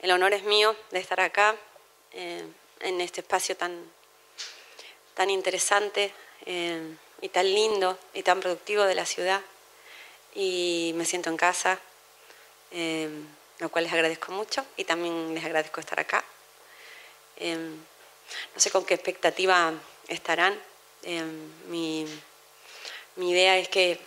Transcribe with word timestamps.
El 0.00 0.12
honor 0.12 0.32
es 0.32 0.44
mío 0.44 0.76
de 0.92 1.00
estar 1.00 1.20
acá, 1.20 1.56
eh, 2.12 2.46
en 2.80 3.00
este 3.00 3.20
espacio 3.20 3.56
tan, 3.56 3.90
tan 5.14 5.28
interesante 5.28 6.14
eh, 6.46 6.94
y 7.20 7.28
tan 7.30 7.52
lindo 7.52 7.98
y 8.14 8.22
tan 8.22 8.38
productivo 8.38 8.84
de 8.84 8.94
la 8.94 9.04
ciudad. 9.04 9.40
Y 10.36 10.92
me 10.94 11.04
siento 11.04 11.30
en 11.30 11.36
casa, 11.36 11.80
eh, 12.70 13.10
lo 13.58 13.70
cual 13.70 13.84
les 13.84 13.92
agradezco 13.92 14.30
mucho 14.30 14.64
y 14.76 14.84
también 14.84 15.34
les 15.34 15.44
agradezco 15.44 15.80
estar 15.80 15.98
acá. 15.98 16.24
no 17.40 18.60
sé 18.60 18.70
con 18.70 18.84
qué 18.84 18.94
expectativa 18.94 19.72
estarán. 20.06 20.56
Mi, 21.68 22.06
mi, 23.16 23.30
idea 23.30 23.58
es 23.58 23.68
que 23.68 23.98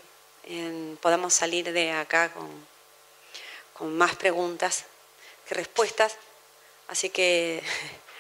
podamos 1.02 1.34
salir 1.34 1.72
de 1.74 1.92
acá 1.92 2.32
con, 2.32 2.50
con 3.74 3.98
más 3.98 4.16
preguntas 4.16 4.86
respuestas, 5.54 6.18
así 6.88 7.10
que 7.10 7.62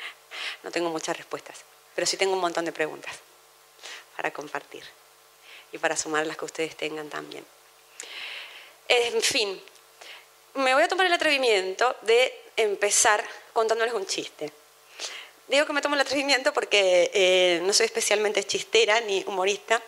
no 0.63 0.72
tengo 0.72 0.89
muchas 0.89 1.17
respuestas, 1.17 1.63
pero 1.95 2.05
sí 2.08 2.17
tengo 2.17 2.34
un 2.34 2.39
montón 2.39 2.66
de 2.66 2.72
preguntas 2.72 3.16
para 4.16 4.31
compartir 4.31 4.84
y 5.72 5.77
para 5.77 5.95
sumar 5.95 6.25
las 6.27 6.38
que 6.38 6.45
ustedes 6.45 6.75
tengan 6.75 7.09
también. 7.09 7.45
En 8.88 9.22
fin, 9.22 9.62
me 10.55 10.73
voy 10.73 10.84
a 10.84 10.88
tomar 10.88 11.05
el 11.05 11.13
atrevimiento 11.13 11.95
de 12.02 12.34
empezar 12.58 13.23
contándoles 13.53 13.94
un 13.94 14.05
chiste. 14.05 14.52
Digo 15.48 15.66
que 15.66 15.73
me 15.73 15.81
tomo 15.81 15.95
el 15.95 16.02
atrevimiento 16.02 16.53
porque 16.53 17.11
eh, 17.13 17.59
no 17.63 17.73
soy 17.73 17.86
especialmente 17.86 18.44
chistera 18.44 19.00
ni 19.02 19.23
humorista, 19.25 19.81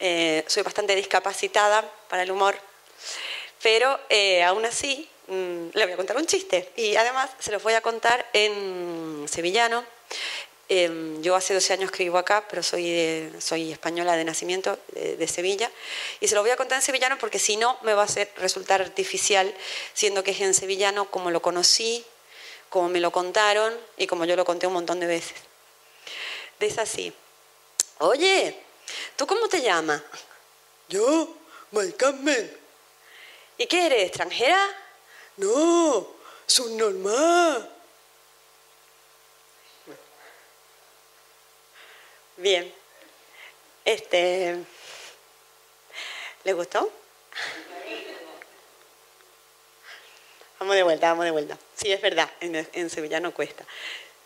eh, 0.00 0.44
soy 0.46 0.62
bastante 0.62 0.94
discapacitada 0.94 1.88
para 2.08 2.22
el 2.22 2.30
humor, 2.30 2.58
pero 3.62 3.98
eh, 4.08 4.42
aún 4.42 4.64
así 4.66 5.08
Mm, 5.28 5.68
le 5.72 5.84
voy 5.84 5.92
a 5.92 5.96
contar 5.96 6.16
un 6.16 6.26
chiste. 6.26 6.70
Y 6.76 6.96
además 6.96 7.30
se 7.38 7.52
los 7.52 7.62
voy 7.62 7.74
a 7.74 7.80
contar 7.80 8.28
en 8.32 9.26
sevillano. 9.28 9.84
Em, 10.68 11.20
yo 11.22 11.36
hace 11.36 11.52
12 11.52 11.74
años 11.74 11.90
que 11.90 12.02
vivo 12.02 12.16
acá, 12.18 12.46
pero 12.48 12.62
soy, 12.62 13.30
soy 13.40 13.72
española 13.72 14.16
de 14.16 14.24
nacimiento, 14.24 14.78
de, 14.92 15.28
Sevilla. 15.28 15.70
Y 16.20 16.28
se 16.28 16.34
lo 16.34 16.40
voy 16.40 16.50
a 16.50 16.56
contar 16.56 16.76
en 16.76 16.82
sevillano 16.82 17.18
porque 17.18 17.38
si 17.38 17.56
no 17.56 17.78
me 17.82 17.94
va 17.94 18.02
a 18.02 18.04
hacer, 18.06 18.32
resultar 18.36 18.80
artificial, 18.80 19.52
siendo 19.92 20.24
que 20.24 20.30
es 20.30 20.40
en 20.40 20.54
sevillano 20.54 21.10
como 21.10 21.30
lo 21.30 21.42
conocí, 21.42 22.04
como 22.70 22.88
me 22.88 23.00
lo 23.00 23.10
contaron 23.10 23.76
y 23.98 24.06
como 24.06 24.24
yo 24.24 24.34
lo 24.34 24.46
conté 24.46 24.66
un 24.66 24.72
montón 24.72 24.98
de 24.98 25.06
veces. 25.06 25.34
Es 26.58 26.78
así. 26.78 27.12
Oye, 27.98 28.56
¿tú 29.16 29.26
cómo 29.26 29.48
te 29.48 29.60
llamas? 29.60 30.00
Yo, 30.88 31.36
Carmen. 31.96 32.50
¿Y 33.58 33.66
qué 33.66 33.86
eres, 33.86 34.04
extranjera? 34.04 34.81
No, 35.36 36.06
subnormal. 36.46 37.70
Bien. 42.36 42.72
Este. 43.84 44.64
¿Le 46.44 46.52
gustó? 46.52 46.90
Vamos 50.58 50.76
de 50.76 50.82
vuelta, 50.84 51.08
vamos 51.08 51.24
de 51.24 51.30
vuelta. 51.32 51.58
Sí, 51.74 51.90
es 51.90 52.00
verdad, 52.00 52.30
en, 52.40 52.88
Sevilla 52.90 53.18
no 53.18 53.34
cuesta. 53.34 53.64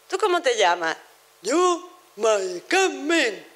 ¿Tú 0.09 0.19
cómo 0.19 0.43
te 0.43 0.57
llamas? 0.57 0.97
Yo, 1.41 1.91
Mari 2.17 2.63
Carmen. 2.69 3.47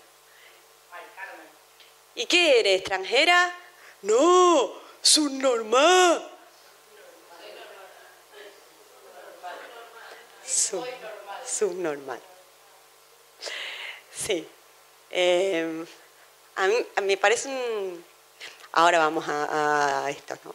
¿Y 2.14 2.26
qué 2.26 2.60
eres, 2.60 2.80
extranjera? 2.80 3.54
No, 4.02 4.72
subnormal. 5.02 6.39
Subnormal. 11.46 12.20
Sí. 14.14 14.46
Eh, 15.10 15.84
a, 16.56 16.66
mí, 16.66 16.74
me 17.02 17.16
parece 17.16 17.48
un... 17.48 18.04
Ahora 18.72 18.98
vamos 18.98 19.24
a, 19.26 20.06
esto, 20.10 20.38
¿no? 20.44 20.54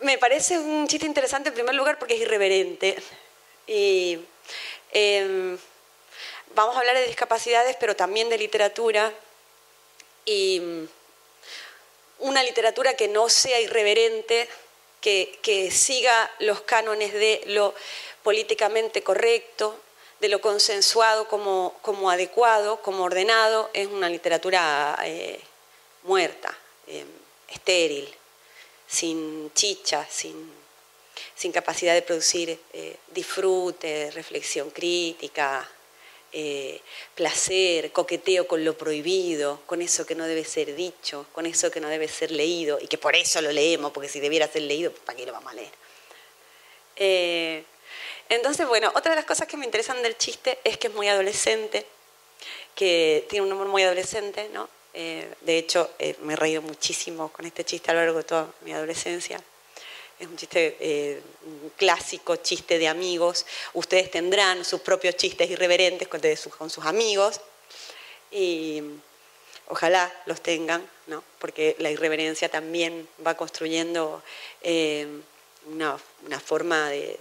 Me 0.00 0.18
parece 0.18 0.58
un 0.58 0.86
chiste 0.88 1.06
interesante 1.06 1.48
en 1.48 1.54
primer 1.54 1.74
lugar 1.74 1.98
porque 1.98 2.14
es 2.14 2.20
irreverente. 2.20 2.96
Y 3.66 4.18
em, 4.92 5.58
vamos 6.54 6.76
a 6.76 6.80
hablar 6.80 6.96
de 6.96 7.06
discapacidades, 7.06 7.76
pero 7.78 7.96
también 7.96 8.28
de 8.28 8.38
literatura. 8.38 9.12
Y 10.24 10.86
una 12.18 12.42
literatura 12.42 12.94
que 12.94 13.08
no 13.08 13.28
sea 13.28 13.60
irreverente, 13.60 14.48
que, 15.02 15.70
siga 15.70 16.30
los 16.38 16.62
cánones 16.62 17.12
de 17.12 17.42
lo 17.46 17.74
políticamente 18.22 19.02
correcto, 19.02 19.76
de 20.20 20.28
lo 20.28 20.40
consensuado 20.40 21.26
como, 21.26 22.10
adecuado, 22.10 22.80
como 22.80 23.02
ordenado, 23.02 23.68
es 23.74 23.88
una 23.88 24.08
literatura 24.08 24.96
eh, 25.04 25.40
muerta, 26.04 26.56
eh, 26.86 27.04
estéril, 27.48 28.08
sin 28.86 29.52
chicha, 29.52 30.06
sin, 30.08 30.62
capacidad 31.52 31.92
de 31.92 32.02
producir 32.02 32.56
eh, 32.72 32.96
disfrute, 33.08 34.12
reflexión 34.12 34.70
crítica, 34.70 35.68
eh, 36.32 36.80
placer, 37.14 37.92
coqueteo 37.92 38.46
con 38.48 38.64
lo 38.64 38.76
prohibido, 38.76 39.60
con 39.66 39.82
eso 39.82 40.06
que 40.06 40.14
no 40.14 40.26
debe 40.26 40.44
ser 40.44 40.74
dicho, 40.74 41.26
con 41.32 41.46
eso 41.46 41.70
que 41.70 41.80
no 41.80 41.88
debe 41.88 42.08
ser 42.08 42.30
leído, 42.30 42.78
y 42.80 42.86
que 42.86 42.98
por 42.98 43.14
eso 43.14 43.40
lo 43.40 43.52
leemos, 43.52 43.92
porque 43.92 44.08
si 44.08 44.20
debiera 44.20 44.48
ser 44.48 44.62
leído, 44.62 44.92
¿para 44.92 45.16
qué 45.16 45.26
lo 45.26 45.32
vamos 45.32 45.52
a 45.52 45.54
leer? 45.54 45.70
Eh, 46.96 47.64
entonces, 48.28 48.66
bueno, 48.66 48.90
otra 48.94 49.10
de 49.10 49.16
las 49.16 49.24
cosas 49.26 49.46
que 49.46 49.56
me 49.56 49.64
interesan 49.64 50.02
del 50.02 50.16
chiste 50.16 50.58
es 50.64 50.78
que 50.78 50.88
es 50.88 50.94
muy 50.94 51.08
adolescente, 51.08 51.86
que 52.74 53.26
tiene 53.28 53.46
un 53.46 53.52
humor 53.52 53.68
muy 53.68 53.82
adolescente, 53.82 54.48
¿no? 54.52 54.68
Eh, 54.94 55.26
de 55.42 55.58
hecho, 55.58 55.90
me 56.22 56.34
he 56.34 56.36
reído 56.36 56.62
muchísimo 56.62 57.30
con 57.32 57.46
este 57.46 57.64
chiste 57.64 57.90
a 57.90 57.94
lo 57.94 58.00
largo 58.00 58.18
de 58.18 58.24
toda 58.24 58.52
mi 58.62 58.72
adolescencia 58.72 59.42
es 60.22 60.28
un 60.28 60.36
chiste 60.36 60.76
eh, 60.78 61.20
clásico, 61.76 62.36
chiste 62.36 62.78
de 62.78 62.86
amigos. 62.86 63.44
Ustedes 63.74 64.10
tendrán 64.10 64.64
sus 64.64 64.80
propios 64.80 65.16
chistes 65.16 65.50
irreverentes 65.50 66.06
con, 66.06 66.70
sus, 66.70 66.84
amigos 66.84 67.40
y 68.30 68.82
ojalá 69.66 70.12
los 70.26 70.40
tengan, 70.40 70.88
¿no? 71.08 71.24
porque 71.40 71.74
la 71.80 71.90
irreverencia 71.90 72.48
también 72.48 73.08
va 73.26 73.36
construyendo 73.36 74.22
eh, 74.62 75.08
una, 75.66 75.98
forma 76.38 76.88
de, 76.90 77.18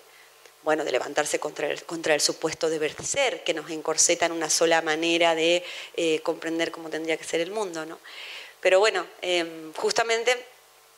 bueno, 0.61 0.83
de 0.85 0.91
levantarse 0.91 1.39
contra 1.39 1.71
el, 1.71 1.83
contra 1.85 2.13
el 2.13 2.21
supuesto 2.21 2.69
deber 2.69 2.93
ser, 3.03 3.43
que 3.43 3.55
nos 3.55 3.71
encorseta 3.71 4.27
en 4.27 4.33
una 4.33 4.51
sola 4.51 4.83
manera 4.83 5.33
de 5.33 5.63
eh, 5.95 6.19
comprender 6.21 6.71
cómo 6.71 6.91
tendría 6.91 7.17
que 7.17 7.23
ser 7.23 7.41
el 7.41 7.49
mundo. 7.49 7.83
¿no? 7.83 7.97
Pero 8.59 8.77
bueno, 8.77 9.07
justamente 9.75 10.50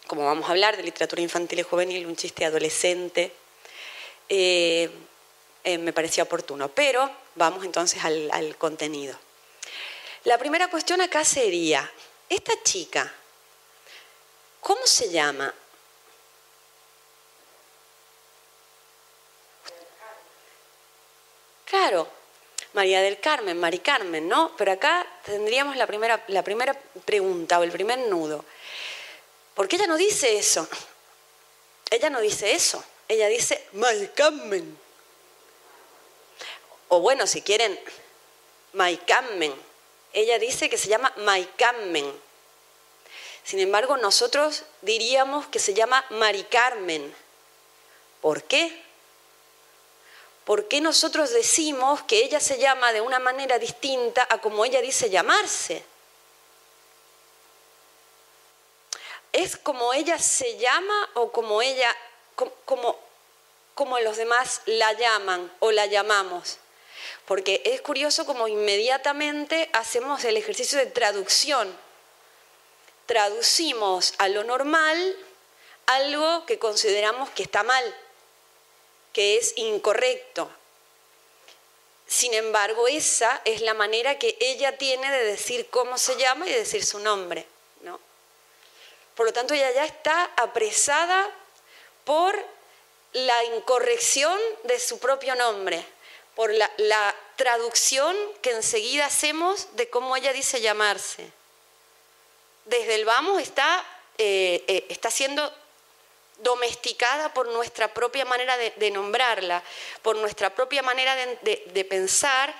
como 0.07 0.25
vamos 0.25 0.47
a 0.47 0.51
hablar 0.51 0.77
de 0.77 0.83
literatura 0.83 1.21
infantil 1.21 1.59
y 1.59 1.63
juvenil, 1.63 2.05
un 2.05 2.15
chiste 2.15 2.45
adolescente, 2.45 3.31
eh, 4.29 4.89
eh, 5.63 5.77
me 5.77 5.93
parecía 5.93 6.23
oportuno. 6.23 6.69
Pero 6.69 7.09
vamos 7.35 7.63
entonces 7.63 8.03
al, 8.03 8.55
contenido. 8.57 9.17
La 10.25 10.37
primera 10.37 10.69
cuestión 10.69 11.01
acá 11.01 11.23
sería, 11.23 11.89
esta 12.29 12.53
chica, 12.63 13.11
¿cómo 14.61 14.85
se 14.85 15.09
llama? 15.09 15.53
Claro, 21.65 22.07
María 22.73 23.01
del 23.01 23.19
Carmen, 23.19 23.59
Mari 23.59 23.79
Carmen, 23.79 24.27
¿no? 24.27 24.55
Pero 24.57 24.71
acá 24.71 25.05
tendríamos 25.25 25.75
la 25.75 25.87
primera, 25.87 26.23
la 26.27 26.43
primera 26.43 26.73
pregunta 27.03 27.59
o 27.59 27.63
el 27.63 27.71
primer 27.71 27.99
nudo. 27.99 28.45
Porque 29.55 29.75
ella 29.75 29.87
no 29.87 29.97
dice 29.97 30.37
eso. 30.37 30.67
Ella 31.89 32.09
no 32.09 32.21
dice 32.21 32.53
eso. 32.53 32.83
Ella 33.07 33.27
dice 33.27 33.67
Carmen. 34.15 34.77
O 36.87 36.99
bueno, 36.99 37.27
si 37.27 37.41
quieren, 37.41 37.79
Carmen. 39.05 39.53
Ella 40.13 40.39
dice 40.39 40.69
que 40.69 40.77
se 40.77 40.89
llama 40.89 41.13
Carmen. 41.57 42.11
Sin 43.43 43.59
embargo, 43.59 43.97
nosotros 43.97 44.63
diríamos 44.81 45.47
que 45.47 45.59
se 45.59 45.73
llama 45.73 46.05
Mari 46.11 46.43
Carmen. 46.43 47.13
¿Por 48.21 48.43
qué? 48.43 48.81
¿Por 50.45 50.67
qué 50.67 50.81
nosotros 50.81 51.31
decimos 51.31 52.03
que 52.03 52.23
ella 52.23 52.39
se 52.39 52.57
llama 52.57 52.93
de 52.93 53.01
una 53.01 53.19
manera 53.19 53.59
distinta 53.59 54.25
a 54.29 54.39
como 54.39 54.65
ella 54.65 54.81
dice 54.81 55.09
llamarse? 55.09 55.83
¿Es 59.33 59.57
como 59.57 59.93
ella 59.93 60.19
se 60.19 60.57
llama 60.57 61.09
o 61.15 61.31
como 61.31 61.61
ella, 61.61 61.95
como, 62.65 62.97
como 63.73 63.99
los 63.99 64.15
demás 64.15 64.61
la 64.65 64.93
llaman 64.93 65.51
o 65.59 65.71
la 65.71 65.87
llamamos? 65.87 66.59
Porque 67.25 67.61
es 67.65 67.81
curioso 67.81 68.25
como 68.25 68.47
inmediatamente 68.47 69.69
hacemos 69.73 70.23
el 70.23 70.37
ejercicio 70.37 70.77
de 70.77 70.85
traducción. 70.85 71.75
Traducimos 73.07 74.13
a 74.19 74.29
lo 74.29 74.43
normal 74.43 75.15
algo 75.87 76.45
que 76.45 76.59
consideramos 76.59 77.29
que 77.31 77.43
está 77.43 77.63
mal. 77.63 77.95
que 79.13 79.37
es 79.37 79.53
incorrecto. 79.57 80.49
Sin 82.07 82.33
embargo, 82.33 82.87
esa 82.87 83.41
es 83.45 83.61
la 83.61 83.75
manera 83.75 84.17
que 84.17 84.35
ella 84.39 84.77
tiene 84.77 85.11
de 85.11 85.23
decir 85.23 85.69
cómo 85.69 85.99
se 85.99 86.17
llama 86.17 86.47
y 86.47 86.51
de 86.51 86.57
decir 86.57 86.83
su 86.83 86.97
nombre. 86.97 87.45
Por 89.15 89.27
lo 89.27 89.33
tanto, 89.33 89.53
ella 89.53 89.71
ya 89.71 89.85
está 89.85 90.31
apresada 90.37 91.29
por 92.03 92.35
la 93.13 93.43
incorrección 93.45 94.39
de 94.63 94.79
su 94.79 94.99
propio 94.99 95.35
nombre, 95.35 95.85
por 96.35 96.51
la, 96.51 97.15
traducción 97.35 98.15
que 98.41 98.51
enseguida 98.51 99.07
hacemos 99.07 99.75
de 99.75 99.89
cómo 99.89 100.15
ella 100.15 100.31
dice 100.31 100.61
llamarse. 100.61 101.27
Desde 102.65 102.93
el 102.93 103.05
vamos 103.05 103.41
está, 103.41 103.83
eh, 104.19 104.63
eh, 104.67 104.85
está 104.89 105.09
siendo 105.09 105.51
domesticada 106.37 107.33
por 107.33 107.47
nuestra 107.47 107.91
propia 107.91 108.23
manera 108.23 108.55
de, 108.55 108.91
nombrarla, 108.91 109.63
por 110.03 110.15
nuestra 110.15 110.51
propia 110.51 110.83
manera 110.83 111.15
de, 111.15 111.85
pensar 111.89 112.53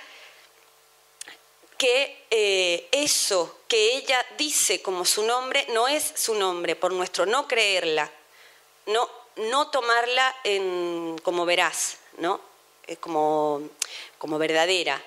que 1.78 2.24
eh, 2.30 2.88
eso 2.90 3.60
que 3.74 3.96
ella 3.96 4.24
dice 4.38 4.80
como 4.82 5.04
su 5.04 5.24
nombre 5.24 5.66
no 5.72 5.88
es 5.88 6.12
su 6.14 6.36
nombre, 6.36 6.76
por 6.76 6.92
nuestro 6.92 7.26
no 7.26 7.48
creerla, 7.48 8.08
no, 8.86 9.10
no 9.34 9.68
tomarla 9.70 10.32
en, 10.44 11.18
como 11.24 11.44
veraz, 11.44 11.96
¿no? 12.18 12.40
como, 13.00 13.62
como 14.16 14.38
verdadera, 14.38 15.02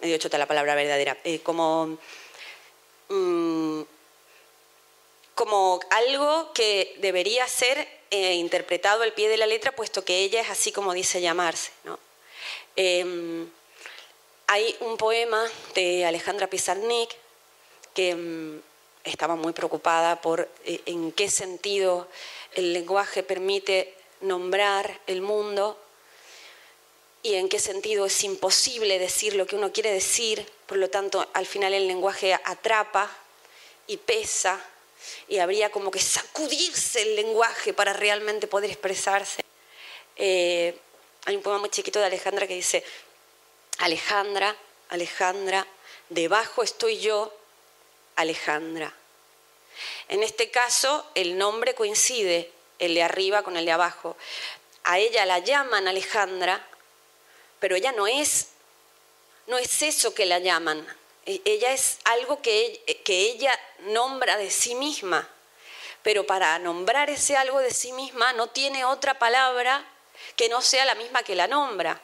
medio 0.00 0.16
chota 0.16 0.38
la 0.38 0.46
palabra 0.46 0.74
verdadera, 0.74 1.18
eh, 1.24 1.40
como, 1.40 1.98
mm, 3.10 3.82
como 5.34 5.78
algo 5.90 6.54
que 6.54 6.96
debería 7.00 7.46
ser 7.48 7.86
eh, 8.10 8.32
interpretado 8.32 9.02
al 9.02 9.12
pie 9.12 9.28
de 9.28 9.36
la 9.36 9.46
letra, 9.46 9.72
puesto 9.72 10.06
que 10.06 10.20
ella 10.20 10.40
es 10.40 10.48
así 10.48 10.72
como 10.72 10.94
dice 10.94 11.20
llamarse. 11.20 11.70
Em, 12.76 13.46
hay 14.46 14.74
un 14.80 14.96
poema 14.96 15.46
de 15.74 16.06
Alejandra 16.06 16.46
Pizarnik 16.46 17.20
que 17.94 18.14
mm, 18.14 18.60
estaba 19.04 19.36
muy 19.36 19.52
preocupada 19.52 20.20
por 20.20 20.48
eh, 20.64 20.80
en 20.86 21.12
qué 21.12 21.30
sentido 21.30 22.08
el 22.54 22.72
lenguaje 22.72 23.22
permite 23.22 23.94
nombrar 24.20 25.00
el 25.06 25.22
mundo 25.22 25.78
y 27.22 27.34
en 27.34 27.48
qué 27.48 27.58
sentido 27.58 28.06
es 28.06 28.24
imposible 28.24 28.98
decir 28.98 29.34
lo 29.34 29.46
que 29.46 29.56
uno 29.56 29.72
quiere 29.72 29.92
decir, 29.92 30.46
por 30.66 30.78
lo 30.78 30.90
tanto 30.90 31.28
al 31.34 31.46
final 31.46 31.72
el 31.72 31.86
lenguaje 31.86 32.34
atrapa 32.44 33.10
y 33.86 33.96
pesa 33.96 34.60
y 35.28 35.38
habría 35.38 35.70
como 35.70 35.90
que 35.90 36.00
sacudirse 36.00 37.02
el 37.02 37.16
lenguaje 37.16 37.72
para 37.72 37.92
realmente 37.92 38.46
poder 38.46 38.70
expresarse. 38.70 39.44
Eh, 40.16 40.76
hay 41.24 41.36
un 41.36 41.42
poema 41.42 41.60
muy 41.60 41.70
chiquito 41.70 41.98
de 41.98 42.06
Alejandra 42.06 42.46
que 42.46 42.54
dice, 42.54 42.84
Alejandra, 43.78 44.56
Alejandra, 44.88 45.66
debajo 46.08 46.62
estoy 46.62 46.98
yo, 46.98 47.32
Alejandra. 48.16 48.92
En 50.08 50.22
este 50.22 50.50
caso, 50.50 51.06
el 51.14 51.38
nombre 51.38 51.74
coincide, 51.74 52.50
el 52.78 52.94
de 52.94 53.02
arriba 53.02 53.42
con 53.42 53.56
el 53.56 53.64
de 53.64 53.72
abajo. 53.72 54.16
A 54.84 54.98
ella 54.98 55.24
la 55.26 55.38
llaman 55.38 55.88
Alejandra, 55.88 56.64
pero 57.60 57.76
ella 57.76 57.92
no 57.92 58.06
es, 58.06 58.48
no 59.46 59.58
es 59.58 59.82
eso 59.82 60.14
que 60.14 60.26
la 60.26 60.38
llaman. 60.38 60.86
E, 61.24 61.40
ella 61.44 61.72
es 61.72 61.98
algo 62.04 62.42
que, 62.42 62.82
que 63.04 63.20
ella 63.20 63.58
nombra 63.80 64.36
de 64.36 64.50
sí 64.50 64.74
misma. 64.74 65.28
Pero 66.02 66.26
para 66.26 66.58
nombrar 66.58 67.10
ese 67.10 67.36
algo 67.36 67.60
de 67.60 67.70
sí 67.70 67.92
misma 67.92 68.32
no 68.32 68.48
tiene 68.48 68.84
otra 68.84 69.18
palabra 69.18 69.84
que 70.36 70.48
no 70.48 70.60
sea 70.60 70.84
la 70.84 70.96
misma 70.96 71.22
que 71.22 71.36
la 71.36 71.46
nombra 71.46 72.00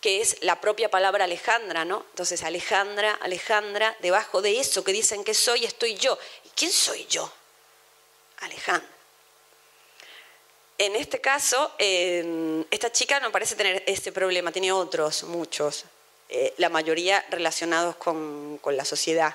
que 0.00 0.20
es 0.20 0.36
la 0.42 0.60
propia 0.60 0.90
palabra 0.90 1.24
Alejandra, 1.24 1.84
¿no? 1.84 2.04
Entonces, 2.10 2.42
Alejandra, 2.42 3.18
Alejandra, 3.20 3.96
debajo 4.00 4.42
de 4.42 4.60
eso 4.60 4.84
que 4.84 4.92
dicen 4.92 5.24
que 5.24 5.34
soy, 5.34 5.64
estoy 5.64 5.96
yo. 5.96 6.18
¿Y 6.44 6.48
quién 6.50 6.70
soy 6.70 7.06
yo? 7.06 7.30
Alejandra. 8.38 8.88
En 10.78 10.94
este 10.94 11.20
caso, 11.20 11.72
esta 11.78 12.92
chica 12.92 13.18
no 13.18 13.32
parece 13.32 13.56
tener 13.56 13.82
este 13.86 14.12
problema, 14.12 14.52
tiene 14.52 14.70
otros, 14.70 15.24
muchos, 15.24 15.84
eh, 16.28 16.54
la 16.58 16.68
mayoría 16.68 17.26
relacionados 17.30 17.96
con, 17.96 18.60
la 18.64 18.84
sociedad, 18.84 19.34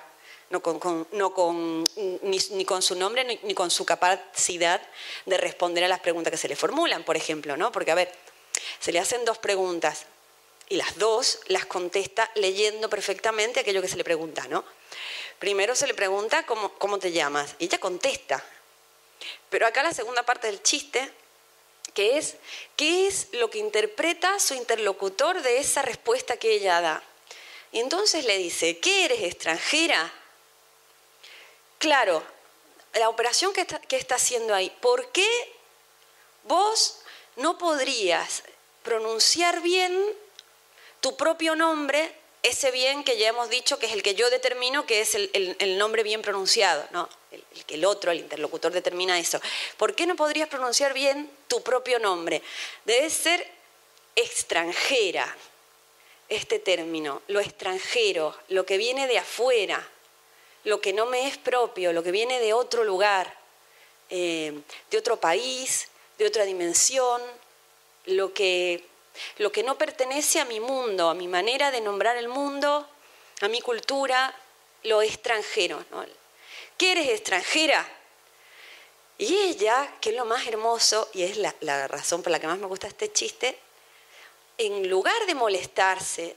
no 0.49 0.61
con, 0.61 1.05
no 1.11 1.33
con 1.33 1.83
ni, 2.21 2.63
con 2.63 2.81
su 2.81 2.95
nombre 2.95 3.25
ni, 3.25 3.37
ni, 3.43 3.53
con 3.53 3.71
su 3.71 3.83
capacidad 3.83 4.81
de 5.25 5.37
responder 5.37 5.83
a 5.83 5.89
las 5.89 5.99
preguntas 5.99 6.31
que 6.31 6.37
se 6.37 6.47
le 6.47 6.55
formulan, 6.55 7.03
por 7.03 7.17
ejemplo, 7.17 7.57
¿no? 7.57 7.73
Porque, 7.73 7.91
a 7.91 7.95
ver, 7.95 8.09
se 8.79 8.93
le 8.93 8.99
hacen 8.99 9.25
dos 9.25 9.37
preguntas 9.37 10.05
y 10.73 10.75
las 10.75 10.97
dos 10.97 11.39
las 11.49 11.67
contesta 11.67 12.31
leyendo 12.33 12.89
perfectamente 12.89 13.59
aquello 13.59 13.79
que 13.79 13.87
se 13.87 13.95
le 13.95 14.03
pregunta, 14.03 14.47
¿no? 14.47 14.65
Primero 15.37 15.75
se 15.75 15.85
le 15.85 15.93
pregunta 15.93 16.47
cómo, 16.47 16.73
cómo 16.79 16.97
te 16.97 17.11
llamas 17.11 17.53
y 17.59 17.65
ella 17.65 17.77
contesta. 17.77 18.43
Pero 19.51 19.67
acá 19.67 19.83
la 19.83 19.93
segunda 19.93 20.23
parte 20.23 20.47
del 20.47 20.63
chiste 20.63 21.11
que 21.93 22.17
es 22.17 22.37
qué 22.75 23.05
es 23.05 23.27
lo 23.33 23.51
que 23.51 23.59
interpreta 23.59 24.39
su 24.39 24.55
interlocutor 24.55 25.43
de 25.43 25.59
esa 25.59 25.83
respuesta 25.83 26.37
que 26.37 26.53
ella 26.53 26.81
da. 26.81 27.03
Y 27.71 27.79
entonces 27.79 28.25
le 28.25 28.39
dice, 28.39 28.79
¿qué 28.79 29.05
eres 29.05 29.21
extranjera? 29.21 30.11
Claro, 31.77 32.23
la 32.95 33.09
operación 33.09 33.53
que 33.53 33.61
está, 33.61 33.79
que 33.79 33.97
está 33.97 34.15
haciendo 34.15 34.55
ahí, 34.55 34.75
¿por 34.81 35.11
qué 35.11 35.29
vos 36.45 37.01
no 37.35 37.59
podrías 37.59 38.41
pronunciar 38.81 39.61
bien 39.61 40.22
tu 41.03 41.17
propio 41.17 41.53
nombre, 41.57 42.09
ese 42.43 42.71
bien 42.71 43.03
que 43.03 43.17
ya 43.17 43.27
hemos 43.27 43.49
dicho 43.49 43.77
que 43.77 43.87
es 43.87 43.91
el 43.91 44.01
que 44.01 44.15
yo 44.15 44.29
determino 44.29 44.85
que 44.85 45.01
es 45.01 45.15
el, 45.15 45.77
nombre 45.77 46.01
bien 46.01 46.21
pronunciado, 46.21 46.87
¿no? 46.91 47.09
el, 47.31 47.43
que 47.65 47.75
el 47.75 47.83
otro, 47.83 48.09
el 48.09 48.19
interlocutor, 48.19 48.71
determina 48.71 49.19
eso. 49.19 49.41
¿Por 49.75 49.95
qué 49.95 50.07
no 50.07 50.15
podrías 50.15 50.47
pronunciar 50.47 50.93
bien 50.93 51.29
tu 51.49 51.61
propio 51.61 51.99
nombre? 51.99 52.41
Debe 52.85 53.09
ser 53.09 53.45
extranjera 54.15 55.35
este 56.29 56.57
término, 56.57 57.21
lo 57.27 57.41
extranjero, 57.41 58.33
lo 58.47 58.65
que 58.65 58.77
viene 58.77 59.05
de 59.07 59.17
afuera, 59.17 59.85
lo 60.63 60.79
que 60.79 60.93
no 60.93 61.05
me 61.05 61.27
es 61.27 61.37
propio, 61.37 61.91
lo 61.91 62.01
que 62.01 62.11
viene 62.11 62.39
de 62.39 62.53
otro 62.53 62.85
lugar, 62.85 63.37
eh, 64.09 64.57
de 64.89 64.97
otro 64.97 65.19
país, 65.19 65.89
de 66.17 66.27
otra 66.27 66.45
dimensión, 66.45 67.21
lo 68.05 68.33
que, 68.33 68.85
lo 69.37 69.51
que 69.51 69.63
no 69.63 69.77
pertenece 69.77 70.39
a 70.39 70.45
mi 70.45 70.59
mundo, 70.59 71.09
a 71.09 71.13
mi 71.13 71.27
manera 71.27 71.71
de 71.71 71.81
nombrar 71.81 72.17
el 72.17 72.27
mundo, 72.27 72.87
a 73.41 73.47
mi 73.47 73.61
cultura, 73.61 74.33
lo 74.83 75.01
extranjero. 75.01 75.83
¿no? 75.91 76.05
¿Qué 76.77 76.91
eres 76.91 77.09
extranjera? 77.09 77.87
Y 79.17 79.35
ella, 79.35 79.95
que 80.01 80.09
es 80.09 80.15
lo 80.15 80.25
más 80.25 80.45
hermoso, 80.47 81.09
y 81.13 81.23
es 81.23 81.37
la, 81.37 81.87
razón 81.87 82.23
por 82.23 82.31
la 82.31 82.39
que 82.39 82.47
más 82.47 82.57
me 82.57 82.67
gusta 82.67 82.87
este 82.87 83.11
chiste, 83.11 83.57
en 84.57 84.89
lugar 84.89 85.25
de 85.25 85.35
molestarse, 85.35 86.35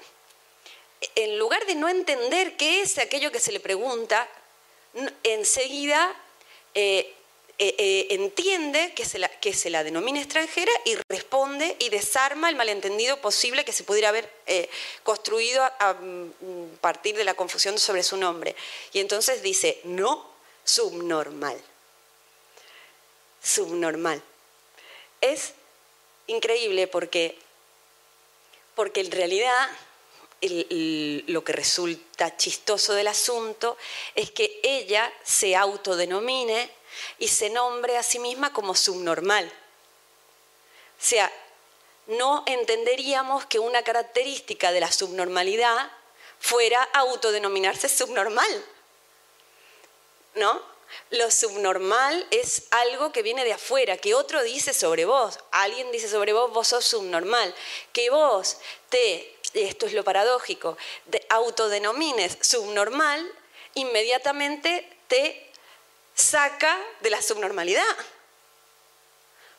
en 1.15 1.39
lugar 1.39 1.65
de 1.67 1.75
no 1.75 1.89
entender 1.89 2.57
qué 2.57 2.83
es 2.83 2.99
aquello 2.99 3.33
que 3.33 3.41
se 3.41 3.53
le 3.53 3.61
pregunta, 3.61 4.29
enseguida 5.23 6.15
eh, 6.75 7.15
eh, 7.59 7.75
eh, 7.79 8.07
entiende 8.11 8.93
que 8.95 9.07
se, 9.07 9.19
la, 9.19 9.29
que 9.29 9.53
denomina 9.53 10.21
extranjera 10.21 10.71
y 10.85 10.95
responde 11.09 11.75
y 11.79 11.89
desarma 11.89 12.51
el 12.51 12.57
malentendido 12.57 13.19
posible 13.23 13.65
que 13.65 13.73
se 13.73 13.83
pudiera 13.83 14.11
haber 14.11 14.31
construido 15.03 15.65
a, 15.65 15.95
mm, 15.95 16.77
partir 16.83 17.17
de 17.17 17.25
la 17.25 17.33
confusión 17.33 17.79
sobre 17.79 18.03
su 18.03 18.19
nombre. 18.19 18.55
Y 18.93 19.01
entonces 19.01 19.43
dice, 19.43 19.81
no, 19.85 20.31
subnormal. 20.65 21.59
Subnormal. 23.43 24.23
Es 25.23 25.55
increíble 26.27 26.89
porque, 26.89 27.39
porque 28.75 29.01
en 29.01 29.11
realidad 29.11 29.71
lo 30.43 31.43
que 31.43 31.53
resulta 31.53 32.37
chistoso 32.37 32.93
del 32.93 33.09
asunto 33.09 33.79
es 34.15 34.31
que 34.31 34.61
ella 34.63 35.11
se 35.25 35.57
autodenomine 35.57 36.71
y 37.19 37.29
se 37.29 37.51
nombre 37.51 37.97
a 37.97 38.03
sí 38.03 38.19
misma 38.19 38.53
como 38.53 38.75
subnormal. 38.75 39.47
O 39.47 41.05
sea, 41.05 41.31
no 42.07 42.45
entenderíamos 42.47 43.47
que 43.47 43.59
una 43.59 43.83
característica 43.83 44.73
de 44.73 44.81
la 44.81 44.93
subnormalidad 44.93 45.91
fuera 46.39 46.83
autodenominarse 46.93 47.89
subnormal. 47.89 48.65
¿no? 50.37 50.63
Lo 51.11 51.31
subnormal 51.31 52.27
es 52.31 52.65
algo 52.71 53.11
que 53.11 53.23
viene 53.23 53.45
de 53.45 53.53
afuera, 53.53 53.97
que 53.97 54.15
otro 54.15 54.43
dice 54.43 54.73
sobre 54.73 55.05
vos. 55.05 55.41
Alguien 55.51 55.91
dice 55.91 56.09
sobre 56.09 56.33
vos, 56.33 56.53
vos 56.53 56.69
sos 56.69 56.85
subnormal. 56.85 57.55
Que 57.93 58.11
vos 58.11 58.59
te, 58.89 59.37
esto 59.55 59.87
es 59.87 59.93
lo 59.93 60.05
paradójico, 60.05 60.77
te 61.11 61.27
autodenomines 61.29 62.39
subnormal, 62.41 63.29
inmediatamente 63.75 64.89
te 65.09 65.46
saca 66.17 66.77
de 67.01 67.11
la 67.11 67.23
subnormalidad. 67.23 67.85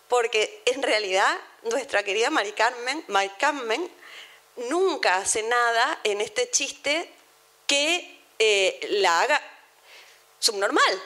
porque 0.09 0.63
en 0.65 0.83
realidad 0.83 1.37
nuestra 1.63 2.01
querida 2.01 2.29
Mari 2.29 2.53
Carmen, 2.53 3.91
nunca 4.69 5.17
hace 5.17 5.43
nada 5.43 5.99
en 6.03 6.21
este 6.21 6.49
chiste 6.49 7.11
que 7.67 8.21
eh, 8.39 8.87
la 8.91 9.21
haga 9.21 9.41
subnormal, 10.39 11.03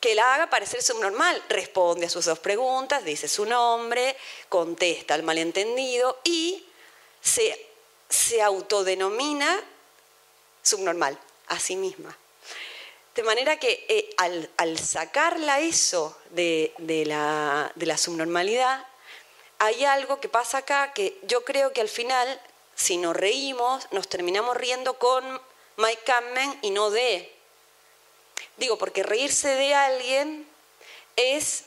que 0.00 0.14
la 0.14 0.34
haga 0.34 0.50
parecer 0.50 0.82
subnormal. 0.82 1.42
Responde 1.48 2.06
a 2.06 2.10
sus 2.10 2.26
dos 2.26 2.38
preguntas, 2.38 3.04
dice 3.04 3.28
su 3.28 3.44
nombre, 3.44 4.16
contesta 4.48 5.14
al 5.14 5.24
malentendido 5.24 6.20
y 6.22 6.64
se, 7.20 7.70
se 8.08 8.40
autodenomina 8.40 9.60
subnormal 10.62 11.18
a 11.48 11.58
sí 11.58 11.76
misma. 11.76 12.16
De 13.14 13.22
manera 13.22 13.58
que 13.58 13.84
eh, 13.88 14.10
al, 14.16 14.78
sacarla 14.78 15.60
eso 15.60 16.16
de, 16.30 16.72
la, 17.06 17.70
de 17.74 17.86
la 17.86 17.98
subnormalidad, 17.98 18.86
hay 19.58 19.84
algo 19.84 20.18
que 20.18 20.28
pasa 20.28 20.58
acá 20.58 20.92
que 20.94 21.18
yo 21.22 21.44
creo 21.44 21.72
que 21.72 21.82
al 21.82 21.88
final, 21.88 22.40
si 22.74 22.96
nos 22.96 23.14
reímos, 23.14 23.86
nos 23.92 24.08
terminamos 24.08 24.56
riendo 24.56 24.98
con 24.98 25.40
Mike 25.76 26.02
Kamen 26.04 26.58
y 26.62 26.70
no 26.70 26.90
de. 26.90 27.32
Digo, 28.56 28.78
porque 28.78 29.02
reírse 29.02 29.48
de 29.54 29.74
alguien 29.74 30.48
es 31.16 31.64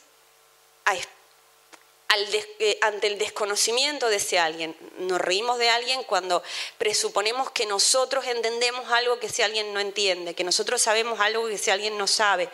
eh, 2.60 2.78
ante 2.82 3.08
el 3.08 3.18
desconocimiento 3.18 4.08
de 4.08 4.18
ese 4.18 4.40
alguien. 4.40 4.76
Nos 5.00 5.20
reímos 5.20 5.58
de 5.58 5.70
alguien 5.70 6.04
cuando 6.04 6.44
presuponemos 6.78 7.52
que 7.52 7.66
nosotros 7.66 8.26
entendemos 8.26 8.90
algo 8.92 9.20
que 9.20 9.28
ese 9.28 9.44
alguien 9.44 9.74
no 9.74 9.80
entiende, 9.80 10.34
que 10.34 10.44
nosotros 10.44 10.82
sabemos 10.82 11.20
algo 11.20 11.48
que 11.48 11.56
ese 11.56 11.72
alguien 11.72 11.98
no 11.98 12.08
sabe. 12.08 12.50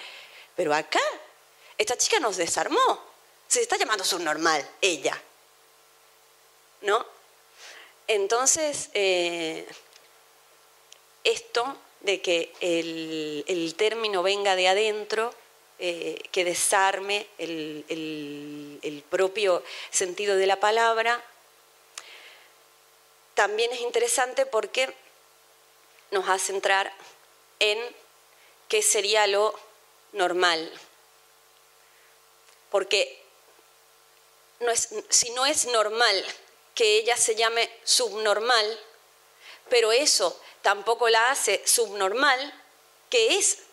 Pero 0.56 0.74
acá, 0.74 1.02
esta 1.78 1.98
chica 1.98 2.20
nos 2.20 2.38
desarmó. 2.38 3.00
Se 3.48 3.62
está 3.62 3.78
llamando 3.78 4.04
subnormal, 4.04 4.68
ella. 4.82 5.22
¿No? 6.82 7.06
Entonces, 8.08 8.90
eh, 8.94 9.68
esto 11.24 11.78
de 12.00 12.20
que 12.22 12.52
el 12.62 13.76
término 13.78 14.24
venga 14.24 14.56
de 14.56 14.68
adentro 14.68 15.36
eh, 15.84 16.22
que 16.32 16.46
desarme 16.46 17.26
el, 17.40 19.04
propio 19.10 19.64
sentido 19.90 20.36
de 20.36 20.46
la 20.46 20.60
palabra. 20.60 21.20
También 23.34 23.74
es 23.74 23.82
interesante 23.82 24.46
porque 24.46 24.94
nos 26.12 26.30
hace 26.30 26.54
entrar 26.54 26.94
en 27.60 27.80
qué 28.68 28.84
sería 28.84 29.26
lo 29.26 29.60
normal. 30.12 30.72
Porque 32.70 33.20
si 35.10 35.32
no 35.32 35.48
es 35.48 35.66
normal 35.66 36.24
que 36.76 36.98
ella 37.00 37.18
se 37.18 37.36
llame 37.36 37.68
subnormal, 37.84 38.80
pero 39.68 39.92
eso 39.92 40.40
tampoco 40.62 41.10
la 41.10 41.32
hace 41.32 41.60
subnormal, 41.66 42.54
que 43.10 43.40
es 43.40 43.64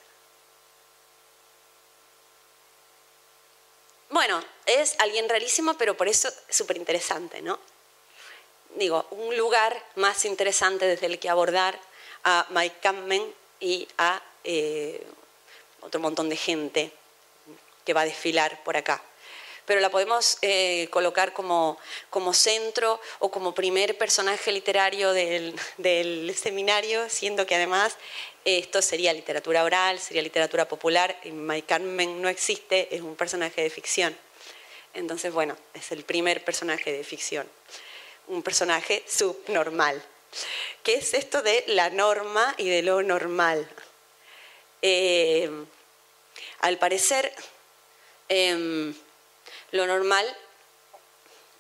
Bueno, 4.11 4.43
es 4.65 4.95
alguien 5.01 5.29
rarísimo, 5.29 5.77
pero 5.77 5.97
por 5.97 6.09
eso 6.09 6.31
súper 6.49 6.79
interesante, 6.79 7.43
¿no? 7.43 7.59
Digo, 8.77 9.07
un 9.11 9.37
lugar 9.37 9.83
más 9.97 10.25
interesante 10.25 10.87
desde 10.87 11.07
el 11.07 11.19
que 11.19 11.29
abordar 11.29 11.79
a 12.25 12.47
Mike 12.51 12.77
Kamen 12.81 13.35
y 13.61 13.87
a 13.99 14.23
eh, 14.45 15.07
otro 15.81 16.01
montón 16.01 16.29
de 16.29 16.37
gente 16.37 16.93
que 17.85 17.93
va 17.93 18.03
a 18.03 18.07
desfilar 18.07 18.63
por 18.65 18.77
acá. 18.77 19.03
Pero 19.67 19.81
la 19.81 19.91
podemos 19.91 20.39
eh, 20.41 20.89
colocar 20.91 21.35
como, 21.35 21.79
como, 22.09 22.33
centro 22.33 23.01
o 23.19 23.31
como 23.31 23.55
primer 23.55 23.99
personaje 23.99 24.51
literario 24.53 25.13
del, 25.13 25.55
del 25.77 26.35
seminario, 26.35 27.11
siendo 27.11 27.47
que 27.47 27.57
además 27.57 27.97
esto 28.57 28.81
sería 28.81 29.13
literatura 29.13 29.65
oral, 29.65 29.99
sería 29.99 30.23
literatura 30.23 30.67
popular, 30.67 31.19
y 31.25 31.33
Mike 31.33 31.67
Carmen 31.67 32.23
no 32.23 32.29
existe, 32.29 32.95
es 32.95 33.03
un 33.03 33.17
personaje 33.17 33.63
de 33.63 33.69
ficción. 33.69 34.17
Entonces, 34.95 35.33
bueno, 35.33 35.57
es 35.75 35.93
el 35.93 36.05
primer 36.05 36.45
personaje 36.45 36.93
de 36.93 37.05
ficción, 37.05 37.47
un 38.29 38.43
personaje 38.43 39.05
subnormal. 39.07 40.03
¿Qué 40.83 40.95
es 40.95 41.15
esto 41.15 41.43
de 41.43 41.65
la 41.67 41.91
norma 41.91 42.55
y 42.59 42.69
de 42.69 42.83
lo 42.83 43.03
normal? 43.03 43.69
Eh, 44.83 45.51
al 46.61 46.79
parecer, 46.79 47.33
em, 48.29 48.95
lo 49.73 49.87
normal 49.87 50.25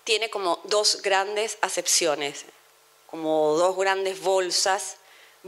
tiene 0.04 0.30
como 0.30 0.60
dos 0.64 1.02
grandes 1.02 1.58
acepciones, 1.60 2.44
como 3.06 3.56
dos 3.56 3.76
grandes 3.76 4.20
bolsas 4.20 4.97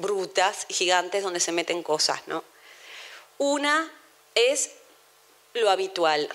brutas 0.01 0.67
y 0.69 0.75
gigantes 0.75 1.23
donde 1.23 1.41
se 1.41 1.53
meten 1.53 1.83
cosas, 1.83 2.27
¿no? 2.27 2.43
Una 3.39 3.91
es 4.35 4.71
lo 5.55 5.71
habitual, 5.71 6.29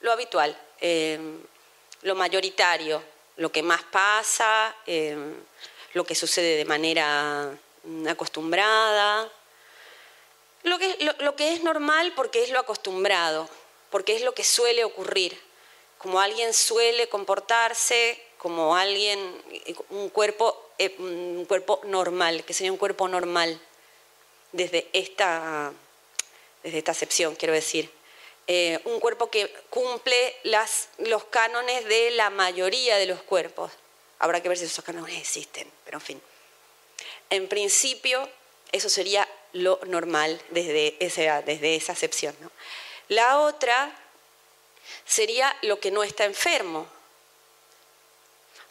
lo 0.00 0.12
habitual, 0.12 0.56
em, 0.80 1.40
lo 2.02 2.14
mayoritario, 2.14 3.02
lo 3.36 3.50
que 3.50 3.62
más 3.62 3.82
pasa, 3.84 4.74
em, 4.86 5.34
lo 5.94 6.04
que 6.04 6.14
sucede 6.14 6.56
de 6.56 6.64
manera 6.64 7.50
acostumbrada, 8.08 9.30
lo 10.62 10.78
que, 10.78 11.14
lo 11.20 11.36
que 11.36 11.52
es 11.52 11.62
normal 11.62 12.12
porque 12.16 12.42
es 12.42 12.50
lo 12.50 12.58
acostumbrado, 12.58 13.48
porque 13.90 14.16
es 14.16 14.22
lo 14.22 14.34
que 14.34 14.44
suele 14.44 14.84
ocurrir, 14.84 15.40
como 15.98 16.20
alguien 16.20 16.52
suele 16.52 17.08
comportarse, 17.08 18.20
como 18.38 18.76
alguien, 18.76 19.18
un 19.90 20.08
cuerpo 20.10 20.65
eh, 20.78 20.94
un 20.98 21.44
cuerpo 21.46 21.80
normal, 21.84 22.44
que 22.44 22.54
sería 22.54 22.72
un 22.72 22.78
cuerpo 22.78 23.08
normal 23.08 23.60
desde 24.52 24.88
esta, 24.92 25.72
desde 26.62 26.78
esta 26.78 26.92
acepción, 26.92 27.34
quiero 27.34 27.54
decir. 27.54 27.90
Eh, 28.48 28.78
un 28.84 29.00
cuerpo 29.00 29.28
que 29.28 29.52
cumple 29.70 30.36
los 30.44 31.24
cánones 31.24 31.84
de 31.86 32.10
la 32.12 32.30
mayoría 32.30 32.96
de 32.96 33.06
los 33.06 33.22
cuerpos. 33.22 33.72
Habrá 34.18 34.40
que 34.40 34.48
ver 34.48 34.56
si 34.56 34.64
esos 34.64 34.84
cánones 34.84 35.18
existen, 35.18 35.70
pero 35.84 35.98
en 35.98 36.02
fin. 36.02 36.22
En 37.30 37.48
principio, 37.48 38.28
eso 38.70 38.88
sería 38.88 39.28
lo 39.52 39.80
normal 39.86 40.40
desde 40.50 40.96
esa, 41.00 41.42
desde 41.42 41.74
esa 41.74 41.92
acepción. 41.92 42.36
La 43.08 43.40
otra 43.40 43.92
sería 45.04 45.56
lo 45.62 45.80
que 45.80 45.90
no 45.90 46.04
está 46.04 46.24
enfermo, 46.24 46.86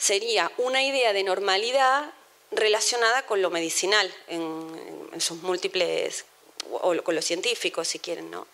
sería 0.06 0.52
una 0.58 0.84
idea 0.84 1.14
de 1.14 1.24
normalidad 1.24 2.14
relacionada 2.52 3.26
con 3.26 3.42
lo 3.42 3.50
medicinal, 3.50 4.14
en, 4.28 5.10
sus 5.18 5.42
múltiples, 5.42 6.26
o 6.70 6.96
con 7.02 7.16
lo 7.16 7.24
científico, 7.24 7.84
si 7.84 7.98
quieren, 7.98 8.30
¿no? 8.30 8.46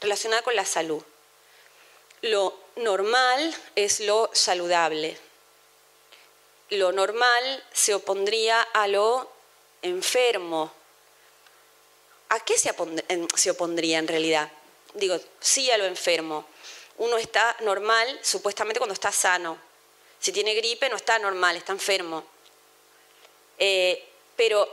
Relacionada 0.00 0.42
con 0.42 0.56
la 0.56 0.64
salud. 0.64 1.00
Lo 2.22 2.58
normal 2.74 3.54
es 3.76 4.00
lo 4.00 4.30
saludable. 4.32 5.16
Lo 6.70 6.90
normal 6.90 7.64
se 7.72 7.94
opondría 7.94 8.60
a 8.62 8.88
lo 8.88 9.30
enfermo. 9.82 10.72
¿A 12.30 12.40
qué 12.40 12.58
se, 12.58 12.74
se 13.36 13.50
opondría 13.50 13.98
en 13.98 14.08
realidad? 14.08 14.50
Digo, 14.94 15.20
sí 15.38 15.70
a 15.70 15.78
lo 15.78 15.84
enfermo. 15.84 16.46
Uno 16.98 17.16
está 17.16 17.56
normal 17.60 18.18
supuestamente 18.22 18.80
cuando 18.80 18.94
está 18.94 19.12
sano, 19.12 19.56
si 20.20 20.32
tiene 20.32 20.54
gripe 20.54 20.88
no 20.88 20.96
está 20.96 21.18
normal, 21.18 21.56
está 21.56 21.72
enfermo. 21.72 22.24
Eh, 23.58 24.04
pero 24.36 24.68